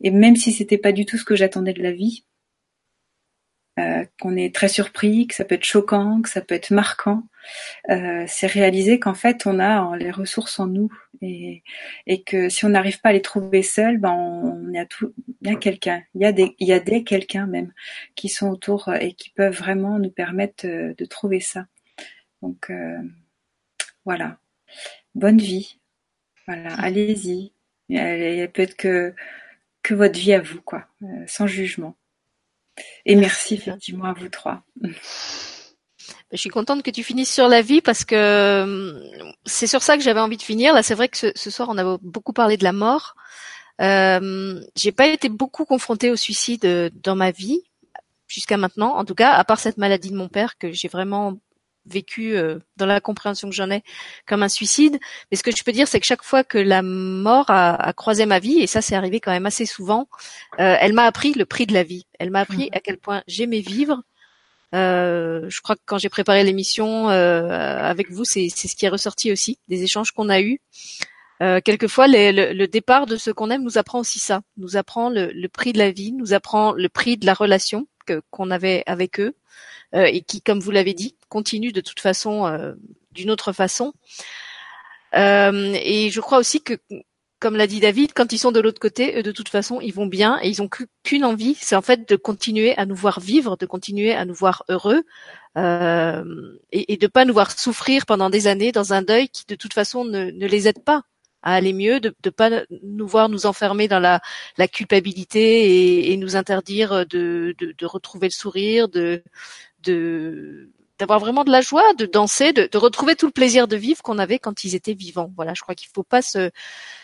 Et 0.00 0.10
même 0.10 0.34
si 0.34 0.50
c'était 0.50 0.78
pas 0.78 0.90
du 0.90 1.06
tout 1.06 1.16
ce 1.16 1.24
que 1.24 1.36
j'attendais 1.36 1.74
de 1.74 1.82
la 1.82 1.92
vie, 1.92 2.24
euh, 3.78 4.04
qu'on 4.20 4.36
est 4.36 4.54
très 4.54 4.68
surpris, 4.68 5.26
que 5.26 5.34
ça 5.34 5.44
peut 5.44 5.54
être 5.54 5.64
choquant, 5.64 6.20
que 6.22 6.28
ça 6.28 6.40
peut 6.40 6.54
être 6.54 6.70
marquant. 6.70 7.22
Euh, 7.90 8.24
c'est 8.26 8.46
réaliser 8.46 8.98
qu'en 8.98 9.14
fait 9.14 9.46
on 9.46 9.58
a 9.60 9.96
les 9.96 10.10
ressources 10.10 10.58
en 10.60 10.66
nous 10.66 10.92
et, 11.22 11.62
et 12.06 12.22
que 12.22 12.48
si 12.48 12.64
on 12.64 12.70
n'arrive 12.70 13.00
pas 13.00 13.10
à 13.10 13.12
les 13.12 13.22
trouver 13.22 13.62
seuls, 13.62 13.98
ben 13.98 14.12
on, 14.12 14.74
a 14.74 14.84
tout, 14.84 15.14
il 15.42 15.50
y 15.50 15.52
a 15.52 15.56
quelqu'un, 15.56 16.02
il 16.14 16.22
y 16.22 16.26
a 16.26 16.32
des, 16.32 16.54
il 16.58 16.68
y 16.68 16.72
a 16.72 16.80
des 16.80 17.04
quelqu'un 17.04 17.46
même 17.46 17.72
qui 18.14 18.28
sont 18.28 18.48
autour 18.50 18.92
et 18.94 19.14
qui 19.14 19.30
peuvent 19.30 19.56
vraiment 19.56 19.98
nous 19.98 20.10
permettre 20.10 20.66
de, 20.66 20.94
de 20.96 21.04
trouver 21.04 21.40
ça. 21.40 21.66
Donc 22.42 22.70
euh, 22.70 22.98
voilà, 24.04 24.38
bonne 25.14 25.38
vie, 25.38 25.78
voilà, 26.46 26.74
allez-y. 26.74 27.52
Il 27.88 28.50
peut 28.52 28.62
être 28.62 28.76
que 28.76 29.14
que 29.82 29.94
votre 29.94 30.18
vie 30.18 30.34
à 30.34 30.40
vous 30.40 30.60
quoi, 30.62 30.86
euh, 31.02 31.24
sans 31.26 31.46
jugement. 31.46 31.96
Et 33.06 33.16
merci 33.16 33.54
effectivement 33.54 34.04
à 34.06 34.12
vous 34.12 34.28
trois. 34.28 34.62
Je 36.30 36.36
suis 36.36 36.50
contente 36.50 36.82
que 36.82 36.90
tu 36.90 37.02
finisses 37.02 37.32
sur 37.32 37.48
la 37.48 37.62
vie 37.62 37.80
parce 37.80 38.04
que 38.04 38.14
euh, 38.14 39.24
c'est 39.46 39.66
sur 39.66 39.82
ça 39.82 39.96
que 39.96 40.02
j'avais 40.02 40.20
envie 40.20 40.36
de 40.36 40.42
finir. 40.42 40.74
Là, 40.74 40.82
c'est 40.82 40.94
vrai 40.94 41.08
que 41.08 41.16
ce, 41.16 41.50
soir, 41.50 41.68
on 41.70 41.78
a 41.78 41.98
beaucoup 42.02 42.32
parlé 42.32 42.56
de 42.56 42.64
la 42.64 42.72
mort. 42.72 43.14
Euh, 43.80 44.60
j'ai 44.76 44.92
pas 44.92 45.06
été 45.06 45.28
beaucoup 45.28 45.64
confrontée 45.64 46.10
au 46.10 46.16
suicide 46.16 46.64
euh, 46.64 46.90
dans 47.02 47.14
ma 47.14 47.30
vie 47.30 47.62
jusqu'à 48.26 48.58
maintenant, 48.58 48.94
en 48.94 49.04
tout 49.04 49.14
cas, 49.14 49.32
à 49.32 49.44
part 49.44 49.58
cette 49.58 49.78
maladie 49.78 50.10
de 50.10 50.16
mon 50.16 50.28
père 50.28 50.58
que 50.58 50.70
j'ai 50.70 50.88
vraiment 50.88 51.38
vécu 51.88 52.36
euh, 52.36 52.58
dans 52.76 52.86
la 52.86 53.00
compréhension 53.00 53.48
que 53.48 53.54
j'en 53.54 53.70
ai 53.70 53.82
comme 54.26 54.42
un 54.42 54.48
suicide. 54.48 54.98
Mais 55.30 55.36
ce 55.36 55.42
que 55.42 55.50
je 55.50 55.62
peux 55.64 55.72
dire, 55.72 55.88
c'est 55.88 56.00
que 56.00 56.06
chaque 56.06 56.22
fois 56.22 56.44
que 56.44 56.58
la 56.58 56.82
mort 56.82 57.46
a, 57.48 57.92
croisé 57.94 58.26
ma 58.26 58.38
vie, 58.38 58.60
et 58.60 58.66
ça 58.66 58.80
c'est 58.80 58.94
arrivé 58.94 59.20
quand 59.20 59.32
même 59.32 59.46
assez 59.46 59.66
souvent, 59.66 60.08
euh, 60.60 60.76
elle 60.80 60.92
m'a 60.92 61.04
appris 61.04 61.32
le 61.32 61.46
prix 61.46 61.66
de 61.66 61.74
la 61.74 61.82
vie. 61.82 62.06
Elle 62.18 62.30
m'a 62.30 62.40
appris 62.40 62.66
mmh. 62.66 62.76
à 62.76 62.80
quel 62.80 62.98
point 62.98 63.22
j'aimais 63.26 63.60
vivre. 63.60 64.02
Euh, 64.74 65.46
je 65.48 65.60
crois 65.62 65.76
que 65.76 65.80
quand 65.86 65.98
j'ai 65.98 66.10
préparé 66.10 66.44
l'émission 66.44 67.08
avec 67.08 68.10
vous, 68.10 68.24
c'est 68.24 68.48
ce 68.48 68.76
qui 68.76 68.86
est 68.86 68.90
ressorti 68.90 69.32
aussi 69.32 69.58
des 69.68 69.82
échanges 69.82 70.12
qu'on 70.12 70.28
a 70.28 70.40
eus. 70.40 70.60
quelquefois, 71.40 72.06
le, 72.08 72.66
départ 72.66 73.06
de 73.06 73.16
ce 73.16 73.30
qu'on 73.30 73.50
aime 73.50 73.62
nous 73.62 73.78
apprend 73.78 74.00
aussi 74.00 74.18
ça, 74.18 74.42
nous 74.56 74.76
apprend 74.76 75.08
le, 75.08 75.30
le, 75.32 75.48
prix 75.48 75.72
de 75.72 75.78
la 75.78 75.90
vie, 75.90 76.12
nous 76.12 76.34
apprend 76.34 76.72
le 76.72 76.88
prix 76.88 77.16
de 77.16 77.26
la 77.26 77.34
relation 77.34 77.86
que 78.06 78.22
qu'on 78.30 78.50
avait 78.50 78.82
avec 78.86 79.20
eux, 79.20 79.34
euh, 79.94 80.04
et 80.04 80.20
qui, 80.22 80.42
comme 80.42 80.60
vous 80.60 80.70
l'avez 80.70 80.94
dit, 80.94 81.16
continue 81.28 81.72
de 81.72 81.80
toute 81.80 82.00
façon 82.00 82.46
euh, 82.46 82.74
d'une 83.12 83.30
autre 83.30 83.52
façon. 83.52 83.94
Euh, 85.14 85.74
et 85.82 86.10
je 86.10 86.20
crois 86.20 86.38
aussi 86.38 86.62
que 86.62 86.74
comme 87.40 87.56
l'a 87.56 87.68
dit 87.68 87.78
David, 87.78 88.12
quand 88.14 88.32
ils 88.32 88.38
sont 88.38 88.50
de 88.50 88.58
l'autre 88.58 88.80
côté, 88.80 89.16
eux 89.16 89.22
de 89.22 89.30
toute 89.30 89.48
façon, 89.48 89.80
ils 89.80 89.94
vont 89.94 90.06
bien 90.06 90.40
et 90.42 90.48
ils 90.48 90.60
ont 90.60 90.68
qu'une 91.04 91.24
envie, 91.24 91.54
c'est 91.54 91.76
en 91.76 91.82
fait 91.82 92.08
de 92.08 92.16
continuer 92.16 92.76
à 92.76 92.84
nous 92.84 92.96
voir 92.96 93.20
vivre, 93.20 93.56
de 93.56 93.64
continuer 93.64 94.12
à 94.12 94.24
nous 94.24 94.34
voir 94.34 94.64
heureux 94.68 95.04
et, 95.56 96.92
et 96.92 96.96
de 96.96 97.06
pas 97.06 97.24
nous 97.24 97.32
voir 97.32 97.52
souffrir 97.52 98.06
pendant 98.06 98.28
des 98.28 98.48
années 98.48 98.72
dans 98.72 98.92
un 98.92 99.02
deuil 99.02 99.28
qui 99.28 99.44
de 99.46 99.54
toute 99.54 99.72
façon 99.72 100.04
ne 100.04 100.46
les 100.46 100.66
aide 100.66 100.82
pas 100.82 101.04
à 101.42 101.54
aller 101.54 101.72
mieux, 101.72 102.00
de 102.00 102.14
ne 102.24 102.30
pas 102.30 102.50
nous 102.82 103.06
voir 103.06 103.28
nous 103.28 103.46
enfermer 103.46 103.88
dans 103.88 104.00
la, 104.00 104.20
la 104.56 104.68
culpabilité 104.68 105.40
et, 105.40 106.12
et, 106.12 106.16
nous 106.16 106.36
interdire 106.36 107.06
de, 107.06 107.54
de, 107.58 107.74
de 107.76 107.86
retrouver 107.86 108.28
le 108.28 108.32
sourire, 108.32 108.88
de, 108.88 109.22
de 109.82 110.70
d'avoir 110.98 111.20
vraiment 111.20 111.44
de 111.44 111.50
la 111.52 111.60
joie, 111.60 111.94
de 111.94 112.06
danser, 112.06 112.52
de, 112.52 112.68
de, 112.70 112.78
retrouver 112.78 113.14
tout 113.14 113.26
le 113.26 113.32
plaisir 113.32 113.68
de 113.68 113.76
vivre 113.76 114.02
qu'on 114.02 114.18
avait 114.18 114.40
quand 114.40 114.64
ils 114.64 114.74
étaient 114.74 114.94
vivants. 114.94 115.32
Voilà, 115.36 115.54
je 115.54 115.62
crois 115.62 115.76
qu'il 115.76 115.88
faut 115.94 116.02
pas 116.02 116.22
se, 116.22 116.50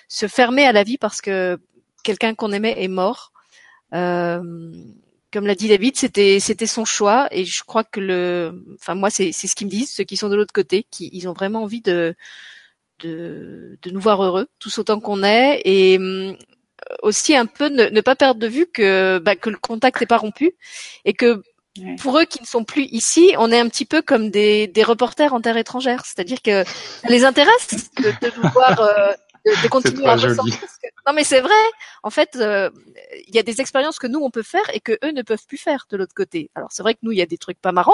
se 0.08 0.26
fermer 0.26 0.66
à 0.66 0.72
la 0.72 0.82
vie 0.82 0.98
parce 0.98 1.20
que 1.20 1.58
quelqu'un 2.02 2.34
qu'on 2.34 2.52
aimait 2.52 2.74
est 2.82 2.88
mort. 2.88 3.32
Euh, 3.94 4.72
comme 5.32 5.46
l'a 5.46 5.54
dit 5.54 5.68
David, 5.68 5.96
c'était 5.96 6.38
c'était 6.40 6.66
son 6.66 6.84
choix 6.84 7.28
et 7.32 7.44
je 7.44 7.64
crois 7.64 7.84
que 7.84 8.00
le, 8.00 8.64
enfin 8.74 8.94
moi 8.94 9.10
c'est 9.10 9.32
c'est 9.32 9.48
ce 9.48 9.56
qu'ils 9.56 9.66
me 9.66 9.72
disent, 9.72 9.90
ceux 9.92 10.04
qui 10.04 10.16
sont 10.16 10.28
de 10.28 10.36
l'autre 10.36 10.52
côté, 10.52 10.86
qui 10.90 11.10
ils 11.12 11.28
ont 11.28 11.32
vraiment 11.32 11.62
envie 11.62 11.80
de 11.80 12.14
de, 13.00 13.78
de 13.82 13.90
nous 13.90 14.00
voir 14.00 14.22
heureux, 14.22 14.46
tous 14.58 14.78
autant 14.78 15.00
qu'on 15.00 15.22
est, 15.22 15.62
et 15.64 15.98
hum, 15.98 16.36
aussi 17.02 17.34
un 17.36 17.46
peu 17.46 17.68
ne, 17.68 17.86
ne, 17.86 18.00
pas 18.00 18.16
perdre 18.16 18.40
de 18.40 18.46
vue 18.46 18.66
que 18.66 19.18
bah, 19.18 19.36
que 19.36 19.50
le 19.50 19.56
contact 19.56 20.00
n'est 20.00 20.06
pas 20.06 20.18
rompu 20.18 20.54
et 21.04 21.14
que 21.14 21.42
pour 22.00 22.18
eux 22.18 22.24
qui 22.24 22.40
ne 22.40 22.46
sont 22.46 22.64
plus 22.64 22.84
ici, 22.84 23.34
on 23.36 23.50
est 23.50 23.58
un 23.58 23.68
petit 23.68 23.84
peu 23.84 24.00
comme 24.00 24.30
des, 24.30 24.68
des 24.68 24.84
reporters 24.84 25.34
en 25.34 25.40
terre 25.40 25.56
étrangère, 25.56 26.04
c'est-à-dire 26.04 26.40
que 26.40 26.62
ça 26.64 27.08
les 27.08 27.24
intéresse 27.24 27.90
de, 27.96 28.10
de 28.10 28.32
nous 28.36 28.48
voir. 28.50 28.80
Euh, 28.80 29.12
de, 29.44 29.62
de 29.62 29.68
continuer 29.68 30.06
à 30.06 30.16
ressentir. 30.16 30.58
Non, 31.06 31.12
mais 31.12 31.24
c'est 31.24 31.42
vrai. 31.42 31.52
En 32.02 32.08
fait, 32.08 32.36
euh, 32.36 32.70
il 33.28 33.34
y 33.34 33.38
a 33.38 33.42
des 33.42 33.60
expériences 33.60 33.98
que 33.98 34.06
nous 34.06 34.20
on 34.20 34.30
peut 34.30 34.42
faire 34.42 34.64
et 34.72 34.80
que 34.80 34.92
eux 35.04 35.10
ne 35.12 35.20
peuvent 35.20 35.44
plus 35.46 35.58
faire 35.58 35.86
de 35.90 35.98
l'autre 35.98 36.14
côté. 36.14 36.50
Alors 36.54 36.70
c'est 36.72 36.82
vrai 36.82 36.94
que 36.94 37.00
nous 37.02 37.12
il 37.12 37.18
y 37.18 37.22
a 37.22 37.26
des 37.26 37.36
trucs 37.36 37.60
pas 37.60 37.72
marrants 37.72 37.92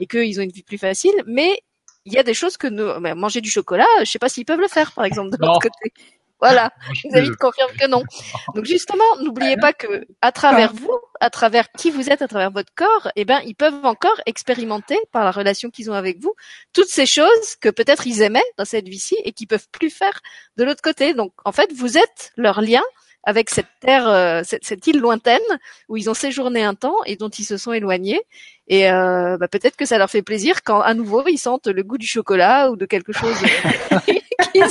et 0.00 0.06
qu'ils 0.06 0.40
ont 0.40 0.42
une 0.42 0.50
vie 0.50 0.64
plus 0.64 0.78
facile, 0.78 1.14
mais 1.26 1.62
il 2.08 2.14
y 2.14 2.18
a 2.18 2.22
des 2.22 2.34
choses 2.34 2.56
que 2.56 2.66
nous, 2.66 2.88
manger 3.14 3.40
du 3.40 3.50
chocolat, 3.50 3.86
je 4.00 4.06
sais 4.06 4.18
pas 4.18 4.28
s'ils 4.28 4.44
peuvent 4.44 4.60
le 4.60 4.68
faire, 4.68 4.92
par 4.92 5.04
exemple, 5.04 5.30
de 5.30 5.36
l'autre 5.38 5.60
côté. 5.60 5.92
Voilà, 6.40 6.72
David 7.12 7.36
confirme 7.36 7.72
que 7.78 7.86
non. 7.86 8.02
Donc 8.54 8.64
justement, 8.64 9.16
n'oubliez 9.20 9.56
pas 9.56 9.72
que 9.72 10.06
à 10.22 10.32
travers 10.32 10.72
vous, 10.72 10.96
à 11.20 11.30
travers 11.30 11.70
qui 11.72 11.90
vous 11.90 12.10
êtes, 12.10 12.22
à 12.22 12.28
travers 12.28 12.50
votre 12.50 12.72
corps, 12.74 13.10
eh 13.16 13.24
ben 13.24 13.40
ils 13.44 13.56
peuvent 13.56 13.84
encore 13.84 14.20
expérimenter 14.24 14.98
par 15.12 15.24
la 15.24 15.32
relation 15.32 15.70
qu'ils 15.70 15.90
ont 15.90 15.94
avec 15.94 16.20
vous 16.20 16.34
toutes 16.72 16.88
ces 16.88 17.06
choses 17.06 17.56
que 17.60 17.68
peut-être 17.68 18.06
ils 18.06 18.22
aimaient 18.22 18.50
dans 18.56 18.64
cette 18.64 18.88
vie-ci 18.88 19.16
et 19.24 19.32
qu'ils 19.32 19.48
peuvent 19.48 19.68
plus 19.72 19.90
faire 19.90 20.20
de 20.56 20.64
l'autre 20.64 20.82
côté. 20.82 21.12
Donc 21.12 21.32
en 21.44 21.52
fait, 21.52 21.72
vous 21.72 21.98
êtes 21.98 22.32
leur 22.36 22.60
lien 22.60 22.84
avec 23.24 23.50
cette 23.50 23.68
terre, 23.80 24.08
euh, 24.08 24.42
cette, 24.44 24.86
île 24.86 25.00
lointaine 25.00 25.40
où 25.88 25.96
ils 25.96 26.08
ont 26.08 26.14
séjourné 26.14 26.62
un 26.62 26.74
temps 26.74 26.96
et 27.06 27.16
dont 27.16 27.28
ils 27.28 27.44
se 27.44 27.56
sont 27.56 27.72
éloignés. 27.72 28.20
Et 28.68 28.90
euh, 28.90 29.36
bah, 29.38 29.48
peut-être 29.48 29.76
que 29.76 29.84
ça 29.84 29.98
leur 29.98 30.10
fait 30.10 30.22
plaisir 30.22 30.62
quand 30.62 30.80
à 30.80 30.94
nouveau 30.94 31.26
ils 31.26 31.38
sentent 31.38 31.66
le 31.66 31.82
goût 31.82 31.98
du 31.98 32.06
chocolat 32.06 32.70
ou 32.70 32.76
de 32.76 32.86
quelque 32.86 33.12
chose 33.12 33.36
qu'ils 34.52 34.64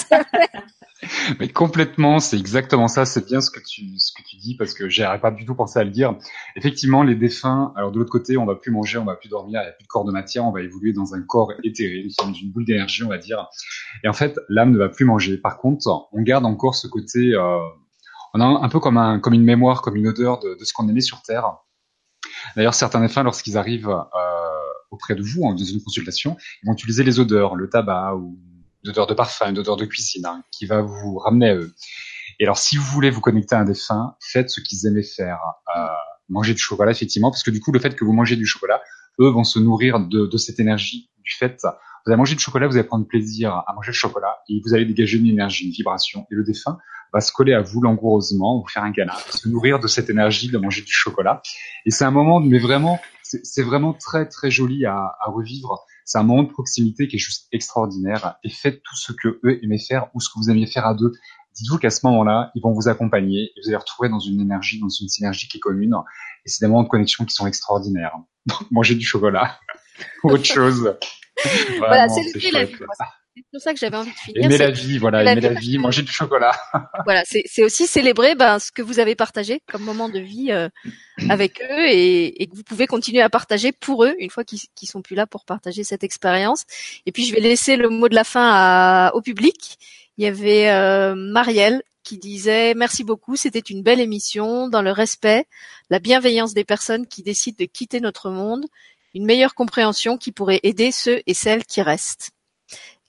Mais 1.39 1.49
complètement, 1.49 2.19
c'est 2.19 2.37
exactement 2.37 2.87
ça. 2.87 3.05
C'est 3.05 3.25
bien 3.25 3.41
ce 3.41 3.51
que 3.51 3.59
tu 3.59 3.99
ce 3.99 4.11
que 4.11 4.27
tu 4.27 4.37
dis 4.37 4.55
parce 4.55 4.73
que 4.73 4.89
j'aurais 4.89 5.19
pas 5.19 5.31
du 5.31 5.45
tout 5.45 5.55
pensé 5.55 5.79
à 5.79 5.83
le 5.83 5.91
dire. 5.91 6.15
Effectivement, 6.55 7.03
les 7.03 7.15
défunts. 7.15 7.73
Alors 7.75 7.91
de 7.91 7.99
l'autre 7.99 8.11
côté, 8.11 8.37
on 8.37 8.45
va 8.45 8.55
plus 8.55 8.71
manger, 8.71 8.97
on 8.97 9.05
va 9.05 9.15
plus 9.15 9.29
dormir, 9.29 9.61
il 9.61 9.65
n'y 9.65 9.69
a 9.69 9.73
plus 9.73 9.83
de 9.83 9.87
corps 9.87 10.05
de 10.05 10.11
matière, 10.11 10.45
on 10.45 10.51
va 10.51 10.61
évoluer 10.61 10.93
dans 10.93 11.13
un 11.13 11.21
corps 11.21 11.51
éthéré, 11.63 12.01
nous 12.03 12.09
sommes 12.09 12.33
une 12.41 12.51
boule 12.51 12.65
d'énergie, 12.65 13.03
on 13.03 13.09
va 13.09 13.17
dire. 13.17 13.47
Et 14.03 14.07
en 14.07 14.13
fait, 14.13 14.39
l'âme 14.49 14.71
ne 14.71 14.77
va 14.77 14.89
plus 14.89 15.05
manger. 15.05 15.37
Par 15.37 15.57
contre, 15.57 16.09
on 16.11 16.21
garde 16.21 16.45
encore 16.45 16.75
ce 16.75 16.87
côté. 16.87 17.33
Euh, 17.33 17.59
on 18.33 18.41
a 18.41 18.45
un 18.45 18.69
peu 18.69 18.79
comme 18.79 18.97
un 18.97 19.19
comme 19.19 19.33
une 19.33 19.43
mémoire, 19.43 19.81
comme 19.81 19.95
une 19.95 20.07
odeur 20.07 20.39
de, 20.39 20.55
de 20.59 20.65
ce 20.65 20.73
qu'on 20.73 20.87
aimait 20.89 21.01
sur 21.01 21.21
Terre. 21.21 21.57
D'ailleurs, 22.55 22.73
certains 22.73 23.01
défunts, 23.01 23.23
lorsqu'ils 23.23 23.57
arrivent 23.57 23.89
euh, 23.89 24.53
auprès 24.91 25.15
de 25.15 25.23
vous 25.23 25.43
en 25.43 25.53
dans 25.53 25.63
une 25.63 25.81
consultation, 25.81 26.37
ils 26.61 26.67
vont 26.67 26.73
utiliser 26.73 27.03
les 27.03 27.19
odeurs, 27.19 27.55
le 27.55 27.69
tabac 27.69 28.15
ou 28.15 28.37
d'odeur 28.83 29.07
de 29.07 29.13
parfum, 29.13 29.51
d'odeur 29.53 29.75
de 29.75 29.85
cuisine, 29.85 30.25
hein, 30.25 30.43
qui 30.51 30.65
va 30.65 30.81
vous 30.81 31.17
ramener 31.17 31.49
à 31.49 31.55
eux. 31.55 31.73
Et 32.39 32.43
alors, 32.43 32.57
si 32.57 32.77
vous 32.77 32.85
voulez 32.85 33.09
vous 33.09 33.21
connecter 33.21 33.55
à 33.55 33.59
un 33.59 33.65
défunt, 33.65 34.15
faites 34.19 34.49
ce 34.49 34.61
qu'ils 34.61 34.85
aimaient 34.85 35.03
faire. 35.03 35.39
Euh, 35.75 35.87
manger 36.29 36.53
du 36.53 36.59
chocolat, 36.59 36.91
effectivement, 36.91 37.31
parce 37.31 37.43
que 37.43 37.51
du 37.51 37.59
coup, 37.59 37.71
le 37.71 37.79
fait 37.79 37.95
que 37.95 38.05
vous 38.05 38.13
mangez 38.13 38.35
du 38.35 38.45
chocolat, 38.45 38.81
eux 39.19 39.29
vont 39.29 39.43
se 39.43 39.59
nourrir 39.59 39.99
de, 39.99 40.27
de 40.27 40.37
cette 40.37 40.59
énergie 40.59 41.09
du 41.23 41.31
fait. 41.31 41.61
Vous 41.63 42.11
allez 42.11 42.17
manger 42.17 42.35
du 42.35 42.41
chocolat, 42.41 42.67
vous 42.67 42.75
allez 42.75 42.87
prendre 42.87 43.07
plaisir 43.07 43.53
à 43.53 43.73
manger 43.73 43.91
le 43.91 43.95
chocolat, 43.95 44.37
et 44.49 44.61
vous 44.63 44.73
allez 44.73 44.85
dégager 44.85 45.17
une 45.17 45.27
énergie, 45.27 45.65
une 45.65 45.71
vibration. 45.71 46.27
Et 46.29 46.35
le 46.35 46.43
défunt 46.43 46.77
va 47.13 47.21
se 47.21 47.31
coller 47.31 47.53
à 47.53 47.61
vous 47.61 47.81
langoureusement, 47.81 48.59
vous 48.59 48.67
faire 48.67 48.83
un 48.83 48.91
câlin, 48.91 49.15
se 49.29 49.47
nourrir 49.49 49.79
de 49.79 49.87
cette 49.87 50.09
énergie 50.09 50.49
de 50.49 50.57
manger 50.57 50.81
du 50.81 50.91
chocolat. 50.91 51.41
Et 51.85 51.91
c'est 51.91 52.05
un 52.05 52.11
moment, 52.11 52.39
mais 52.39 52.59
vraiment, 52.59 52.99
c'est 53.23 53.63
vraiment 53.63 53.93
très 53.93 54.27
très 54.27 54.51
joli 54.51 54.85
à, 54.85 54.95
à 54.95 55.29
revivre 55.29 55.85
c'est 56.07 56.17
un 56.17 56.23
moment 56.23 56.43
de 56.43 56.49
proximité 56.49 57.09
qui 57.09 57.17
est 57.17 57.19
juste 57.19 57.49
extraordinaire. 57.51 58.37
Et 58.45 58.49
faites 58.49 58.81
tout 58.81 58.95
ce 58.95 59.11
que 59.11 59.41
eux 59.43 59.61
aimaient 59.61 59.77
faire 59.77 60.07
ou 60.13 60.21
ce 60.21 60.29
que 60.29 60.35
vous 60.37 60.49
aimiez 60.49 60.65
faire 60.65 60.87
à 60.87 60.93
deux. 60.93 61.11
Dites-vous 61.53 61.77
qu'à 61.79 61.89
ce 61.89 62.05
moment-là, 62.05 62.49
ils 62.55 62.61
vont 62.61 62.71
vous 62.71 62.87
accompagner 62.87 63.43
et 63.43 63.61
vous 63.61 63.67
allez 63.67 63.77
retrouver 63.77 64.07
dans 64.07 64.19
une 64.19 64.39
énergie, 64.39 64.79
dans 64.79 64.87
une 64.87 65.09
synergie 65.09 65.49
qui 65.49 65.57
est 65.57 65.59
commune. 65.59 65.93
Et 66.45 66.49
c'est 66.49 66.63
des 66.63 66.69
moments 66.69 66.83
de 66.83 66.87
connexion 66.87 67.25
qui 67.25 67.35
sont 67.35 67.45
extraordinaires. 67.45 68.13
Donc, 68.45 68.61
manger 68.71 68.95
du 68.95 69.05
chocolat 69.05 69.59
ou 70.23 70.29
autre 70.31 70.45
chose. 70.45 70.95
voilà, 71.77 72.07
c'est 72.07 72.37
vie. 72.37 72.51
C'est 73.37 73.51
pour 73.51 73.61
ça 73.61 73.73
que 73.73 73.79
j'avais 73.79 73.97
envie 73.97 74.09
de 74.09 74.15
finir. 74.15 74.45
Aimer 74.45 74.57
la 74.57 74.71
vie, 74.71 74.97
voilà, 74.97 75.31
aimer 75.31 75.41
la, 75.41 75.53
vie, 75.53 75.77
manger 75.77 76.01
du 76.01 76.11
chocolat. 76.11 76.59
voilà, 77.05 77.23
c'est 77.25 77.63
aussi 77.63 77.85
célébrer 77.85 78.33
ben, 78.33 78.57
ce 78.57 78.71
que 78.71 78.81
vous 78.81 78.97
avez 78.97 79.13
partagé 79.13 79.61
comme 79.71 79.83
moment 79.83 80.09
de 80.09 80.19
vie 80.19 80.51
euh, 80.51 80.69
avec 81.29 81.61
eux 81.61 81.85
et, 81.87 82.41
et, 82.41 82.47
que 82.47 82.55
vous 82.55 82.63
pouvez 82.63 82.87
continuer 82.87 83.21
à 83.21 83.29
partager 83.29 83.71
pour 83.71 84.05
eux 84.05 84.15
une 84.17 84.31
fois 84.31 84.43
qu'ils 84.43 84.59
qu 84.75 84.87
sont 84.87 85.03
plus 85.03 85.15
là 85.15 85.27
pour 85.27 85.45
partager 85.45 85.83
cette 85.83 86.03
expérience. 86.03 86.63
Et 87.05 87.11
puis 87.11 87.25
je 87.25 87.35
vais 87.35 87.39
laisser 87.39 87.75
le 87.75 87.89
mot 87.89 88.09
de 88.09 88.15
la 88.15 88.23
fin 88.23 88.49
à, 88.51 89.11
au 89.13 89.21
public. 89.21 89.77
Il 90.17 90.23
y 90.23 90.27
avait 90.27 90.69
euh, 90.69 91.13
Marielle 91.13 91.83
qui 92.03 92.17
disait 92.17 92.73
merci 92.73 93.03
beaucoup, 93.03 93.35
c'était 93.35 93.59
une 93.59 93.83
belle 93.83 93.99
émission 93.99 94.67
dans 94.67 94.81
le 94.81 94.91
respect, 94.91 95.45
la 95.91 95.99
bienveillance 95.99 96.55
des 96.55 96.63
personnes 96.63 97.05
qui 97.05 97.21
décident 97.21 97.57
de 97.59 97.65
quitter 97.65 97.99
notre 97.99 98.31
monde, 98.31 98.65
une 99.13 99.25
meilleure 99.25 99.53
compréhension 99.53 100.17
qui 100.17 100.31
pourrait 100.31 100.61
aider 100.63 100.91
ceux 100.91 101.21
et 101.27 101.35
celles 101.35 101.65
qui 101.65 101.83
restent. 101.83 102.31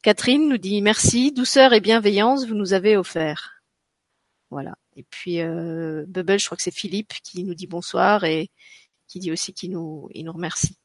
Catherine 0.03 0.49
nous 0.49 0.59
dit 0.59 0.81
merci, 0.81 1.33
douceur 1.33 1.73
et 1.73 1.81
bienveillance 1.81 2.47
vous 2.47 2.55
nous 2.55 2.73
avez 2.73 2.97
offert. 2.97 3.63
Voilà. 4.51 4.75
Et 4.97 5.03
puis 5.03 5.41
euh, 5.41 6.05
Bubble, 6.07 6.39
je 6.39 6.47
crois 6.47 6.57
que 6.57 6.63
c'est 6.63 6.75
Philippe 6.75 7.15
qui 7.23 7.45
nous 7.45 7.55
dit 7.55 7.67
bonsoir 7.67 8.25
et 8.25 8.51
qui 9.07 9.19
dit 9.19 9.33
aussi 9.33 9.53
qu'il 9.53 9.73
nous, 9.73 10.09
il 10.13 10.25
nous 10.25 10.33
remercie. 10.33 10.77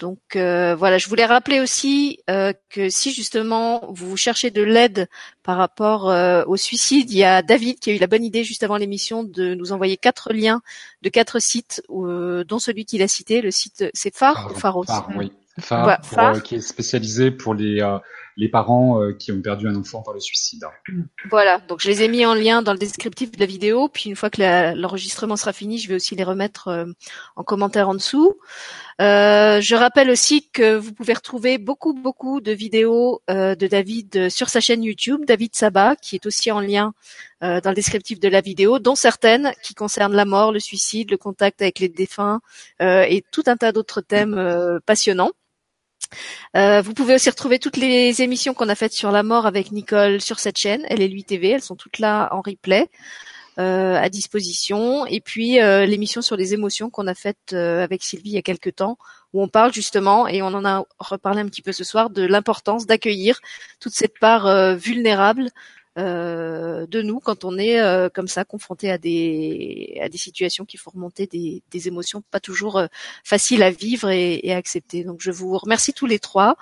Donc 0.00 0.18
euh, 0.34 0.74
voilà, 0.74 0.96
je 0.96 1.08
voulais 1.08 1.26
rappeler 1.26 1.60
aussi 1.60 2.20
euh, 2.30 2.54
que 2.70 2.88
si 2.88 3.12
justement 3.12 3.82
vous 3.90 4.16
cherchez 4.16 4.50
de 4.50 4.62
l'aide 4.62 5.08
par 5.42 5.58
rapport 5.58 6.08
euh, 6.08 6.42
au 6.46 6.56
suicide, 6.56 7.10
il 7.12 7.18
y 7.18 7.24
a 7.24 7.42
David 7.42 7.78
qui 7.80 7.90
a 7.90 7.94
eu 7.94 7.98
la 7.98 8.06
bonne 8.06 8.24
idée 8.24 8.42
juste 8.42 8.62
avant 8.62 8.78
l'émission 8.78 9.24
de 9.24 9.54
nous 9.54 9.72
envoyer 9.72 9.98
quatre 9.98 10.32
liens 10.32 10.62
de 11.02 11.10
quatre 11.10 11.38
sites, 11.38 11.82
euh, 11.90 12.44
dont 12.44 12.58
celui 12.58 12.86
qu'il 12.86 13.02
a 13.02 13.08
cité. 13.08 13.42
Le 13.42 13.50
site 13.50 13.84
c'est 13.92 14.16
Phare 14.16 14.50
ou 14.50 14.58
Pharos. 14.58 14.86
oui. 15.16 15.32
Phare, 15.60 16.00
pour, 16.00 16.42
qui 16.42 16.56
est 16.56 16.60
spécialisé 16.60 17.30
pour 17.30 17.54
les 17.54 17.80
les 18.36 18.48
parents 18.48 19.02
euh, 19.02 19.12
qui 19.12 19.32
ont 19.32 19.40
perdu 19.42 19.68
un 19.68 19.76
enfant 19.76 20.02
par 20.02 20.14
le 20.14 20.20
suicide. 20.20 20.64
Voilà, 21.30 21.60
donc 21.68 21.80
je 21.80 21.88
les 21.88 22.02
ai 22.02 22.08
mis 22.08 22.24
en 22.24 22.34
lien 22.34 22.62
dans 22.62 22.72
le 22.72 22.78
descriptif 22.78 23.30
de 23.32 23.38
la 23.38 23.46
vidéo, 23.46 23.88
puis 23.88 24.08
une 24.08 24.16
fois 24.16 24.30
que 24.30 24.40
l'enregistrement 24.74 25.36
sera 25.36 25.52
fini, 25.52 25.78
je 25.78 25.88
vais 25.88 25.96
aussi 25.96 26.14
les 26.16 26.24
remettre 26.24 26.68
euh, 26.68 26.86
en 27.36 27.42
commentaire 27.42 27.88
en 27.88 27.94
dessous. 27.94 28.38
Euh, 29.00 29.60
je 29.60 29.74
rappelle 29.74 30.10
aussi 30.10 30.48
que 30.50 30.76
vous 30.76 30.92
pouvez 30.92 31.14
retrouver 31.14 31.58
beaucoup 31.58 31.94
beaucoup 31.94 32.40
de 32.40 32.52
vidéos 32.52 33.22
euh, 33.30 33.54
de 33.54 33.66
David 33.66 34.30
sur 34.30 34.48
sa 34.48 34.60
chaîne 34.60 34.82
YouTube, 34.82 35.24
David 35.26 35.54
Sabat, 35.54 35.96
qui 35.96 36.16
est 36.16 36.26
aussi 36.26 36.50
en 36.50 36.60
lien 36.60 36.92
euh, 37.42 37.60
dans 37.60 37.70
le 37.70 37.76
descriptif 37.76 38.20
de 38.20 38.28
la 38.28 38.40
vidéo, 38.40 38.78
dont 38.78 38.94
certaines 38.94 39.52
qui 39.62 39.74
concernent 39.74 40.14
la 40.14 40.26
mort, 40.26 40.52
le 40.52 40.60
suicide, 40.60 41.10
le 41.10 41.16
contact 41.16 41.62
avec 41.62 41.78
les 41.78 41.88
défunts 41.88 42.40
et 42.80 43.24
tout 43.30 43.42
un 43.46 43.56
tas 43.56 43.72
d'autres 43.72 44.00
thèmes 44.00 44.80
passionnants. 44.86 45.32
Euh, 46.56 46.82
vous 46.82 46.94
pouvez 46.94 47.14
aussi 47.14 47.30
retrouver 47.30 47.58
toutes 47.58 47.76
les 47.76 48.22
émissions 48.22 48.54
qu'on 48.54 48.68
a 48.68 48.74
faites 48.74 48.92
sur 48.92 49.10
la 49.10 49.22
mort 49.22 49.46
avec 49.46 49.72
Nicole 49.72 50.20
sur 50.20 50.38
cette 50.38 50.58
chaîne, 50.58 50.84
elle 50.88 51.02
est 51.02 51.08
lui 51.08 51.24
TV, 51.24 51.50
elles 51.50 51.62
sont 51.62 51.76
toutes 51.76 51.98
là 51.98 52.28
en 52.32 52.40
replay. 52.40 52.88
Euh, 53.58 53.96
à 53.96 54.08
disposition 54.08 55.04
et 55.06 55.20
puis 55.20 55.60
euh, 55.60 55.84
l'émission 55.84 56.22
sur 56.22 56.36
les 56.36 56.54
émotions 56.54 56.88
qu'on 56.88 57.08
a 57.08 57.14
faite 57.14 57.52
avec 57.52 58.04
Sylvie 58.04 58.30
il 58.30 58.34
y 58.34 58.38
a 58.38 58.42
quelques 58.42 58.76
temps 58.76 58.96
où 59.32 59.42
on 59.42 59.48
parle 59.48 59.74
justement 59.74 60.28
et 60.28 60.40
on 60.40 60.46
en 60.46 60.64
a 60.64 60.84
reparlé 61.00 61.40
un 61.40 61.46
petit 61.46 61.60
peu 61.60 61.72
ce 61.72 61.82
soir 61.82 62.10
de 62.10 62.22
l'importance 62.22 62.86
d'accueillir 62.86 63.40
toute 63.80 63.92
cette 63.92 64.18
part 64.20 64.76
vulnérable 64.76 65.50
de 65.96 67.02
nous 67.02 67.20
quand 67.20 67.44
on 67.44 67.58
est 67.58 67.80
euh, 67.80 68.08
comme 68.08 68.28
ça 68.28 68.44
confronté 68.44 68.90
à 68.90 68.98
des 68.98 69.98
à 70.02 70.08
des 70.08 70.18
situations 70.18 70.64
qui 70.64 70.76
font 70.76 70.90
remonter 70.94 71.26
des, 71.26 71.62
des 71.70 71.88
émotions 71.88 72.22
pas 72.30 72.40
toujours 72.40 72.78
euh, 72.78 72.86
faciles 73.24 73.62
à 73.62 73.70
vivre 73.70 74.08
et, 74.10 74.40
et, 74.42 74.52
à 74.52 74.56
accepter. 74.56 75.04
Donc 75.04 75.20
je 75.20 75.30
vous 75.30 75.56
remercie 75.58 75.92
tous 75.92 76.06
les 76.06 76.18
trois 76.18 76.56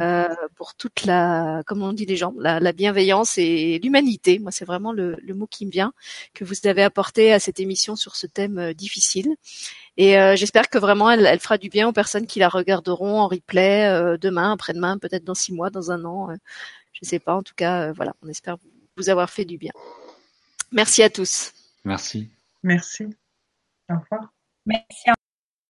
euh, 0.00 0.28
pour 0.56 0.74
toute 0.74 1.04
la, 1.04 1.62
comme 1.66 1.82
on 1.82 1.92
dit 1.92 2.06
les 2.06 2.16
gens, 2.16 2.34
la, 2.38 2.60
la 2.60 2.72
bienveillance 2.72 3.38
et 3.38 3.80
l'humanité. 3.82 4.38
Moi 4.38 4.52
c'est 4.52 4.64
vraiment 4.64 4.92
le, 4.92 5.16
le, 5.22 5.34
mot 5.34 5.46
qui 5.46 5.66
me 5.66 5.70
vient 5.70 5.92
que 6.34 6.44
vous 6.44 6.54
avez 6.64 6.82
apporté 6.82 7.32
à 7.32 7.40
cette 7.40 7.60
émission 7.60 7.96
sur 7.96 8.16
ce 8.16 8.26
thème 8.26 8.74
difficile. 8.74 9.34
Et 9.96 10.12
j'espère 10.36 10.70
que 10.70 10.78
vraiment 10.78 11.10
elle, 11.10 11.26
elle, 11.26 11.40
fera 11.40 11.58
du 11.58 11.70
bien 11.70 11.88
aux 11.88 11.92
personnes 11.92 12.26
qui 12.26 12.38
la 12.38 12.48
regarderont 12.48 13.18
en 13.18 13.26
replay 13.26 14.16
demain, 14.20 14.52
après-demain, 14.52 14.96
peut-être 14.96 15.24
dans 15.24 15.34
six 15.34 15.52
mois, 15.52 15.70
dans 15.70 15.90
un 15.90 16.04
an 16.04 16.28
je 17.00 17.08
sais 17.08 17.18
pas. 17.18 17.34
En 17.34 17.42
tout 17.42 17.54
cas, 17.54 17.88
euh, 17.88 17.92
voilà, 17.92 18.14
on 18.22 18.28
espère 18.28 18.56
vous 18.96 19.08
avoir 19.08 19.30
fait 19.30 19.44
du 19.44 19.58
bien. 19.58 19.72
Merci 20.72 21.02
à 21.02 21.10
tous. 21.10 21.52
Merci. 21.84 22.30
Merci. 22.62 23.04
Au 23.90 23.94
revoir. 23.94 24.32
Merci. 24.66 25.10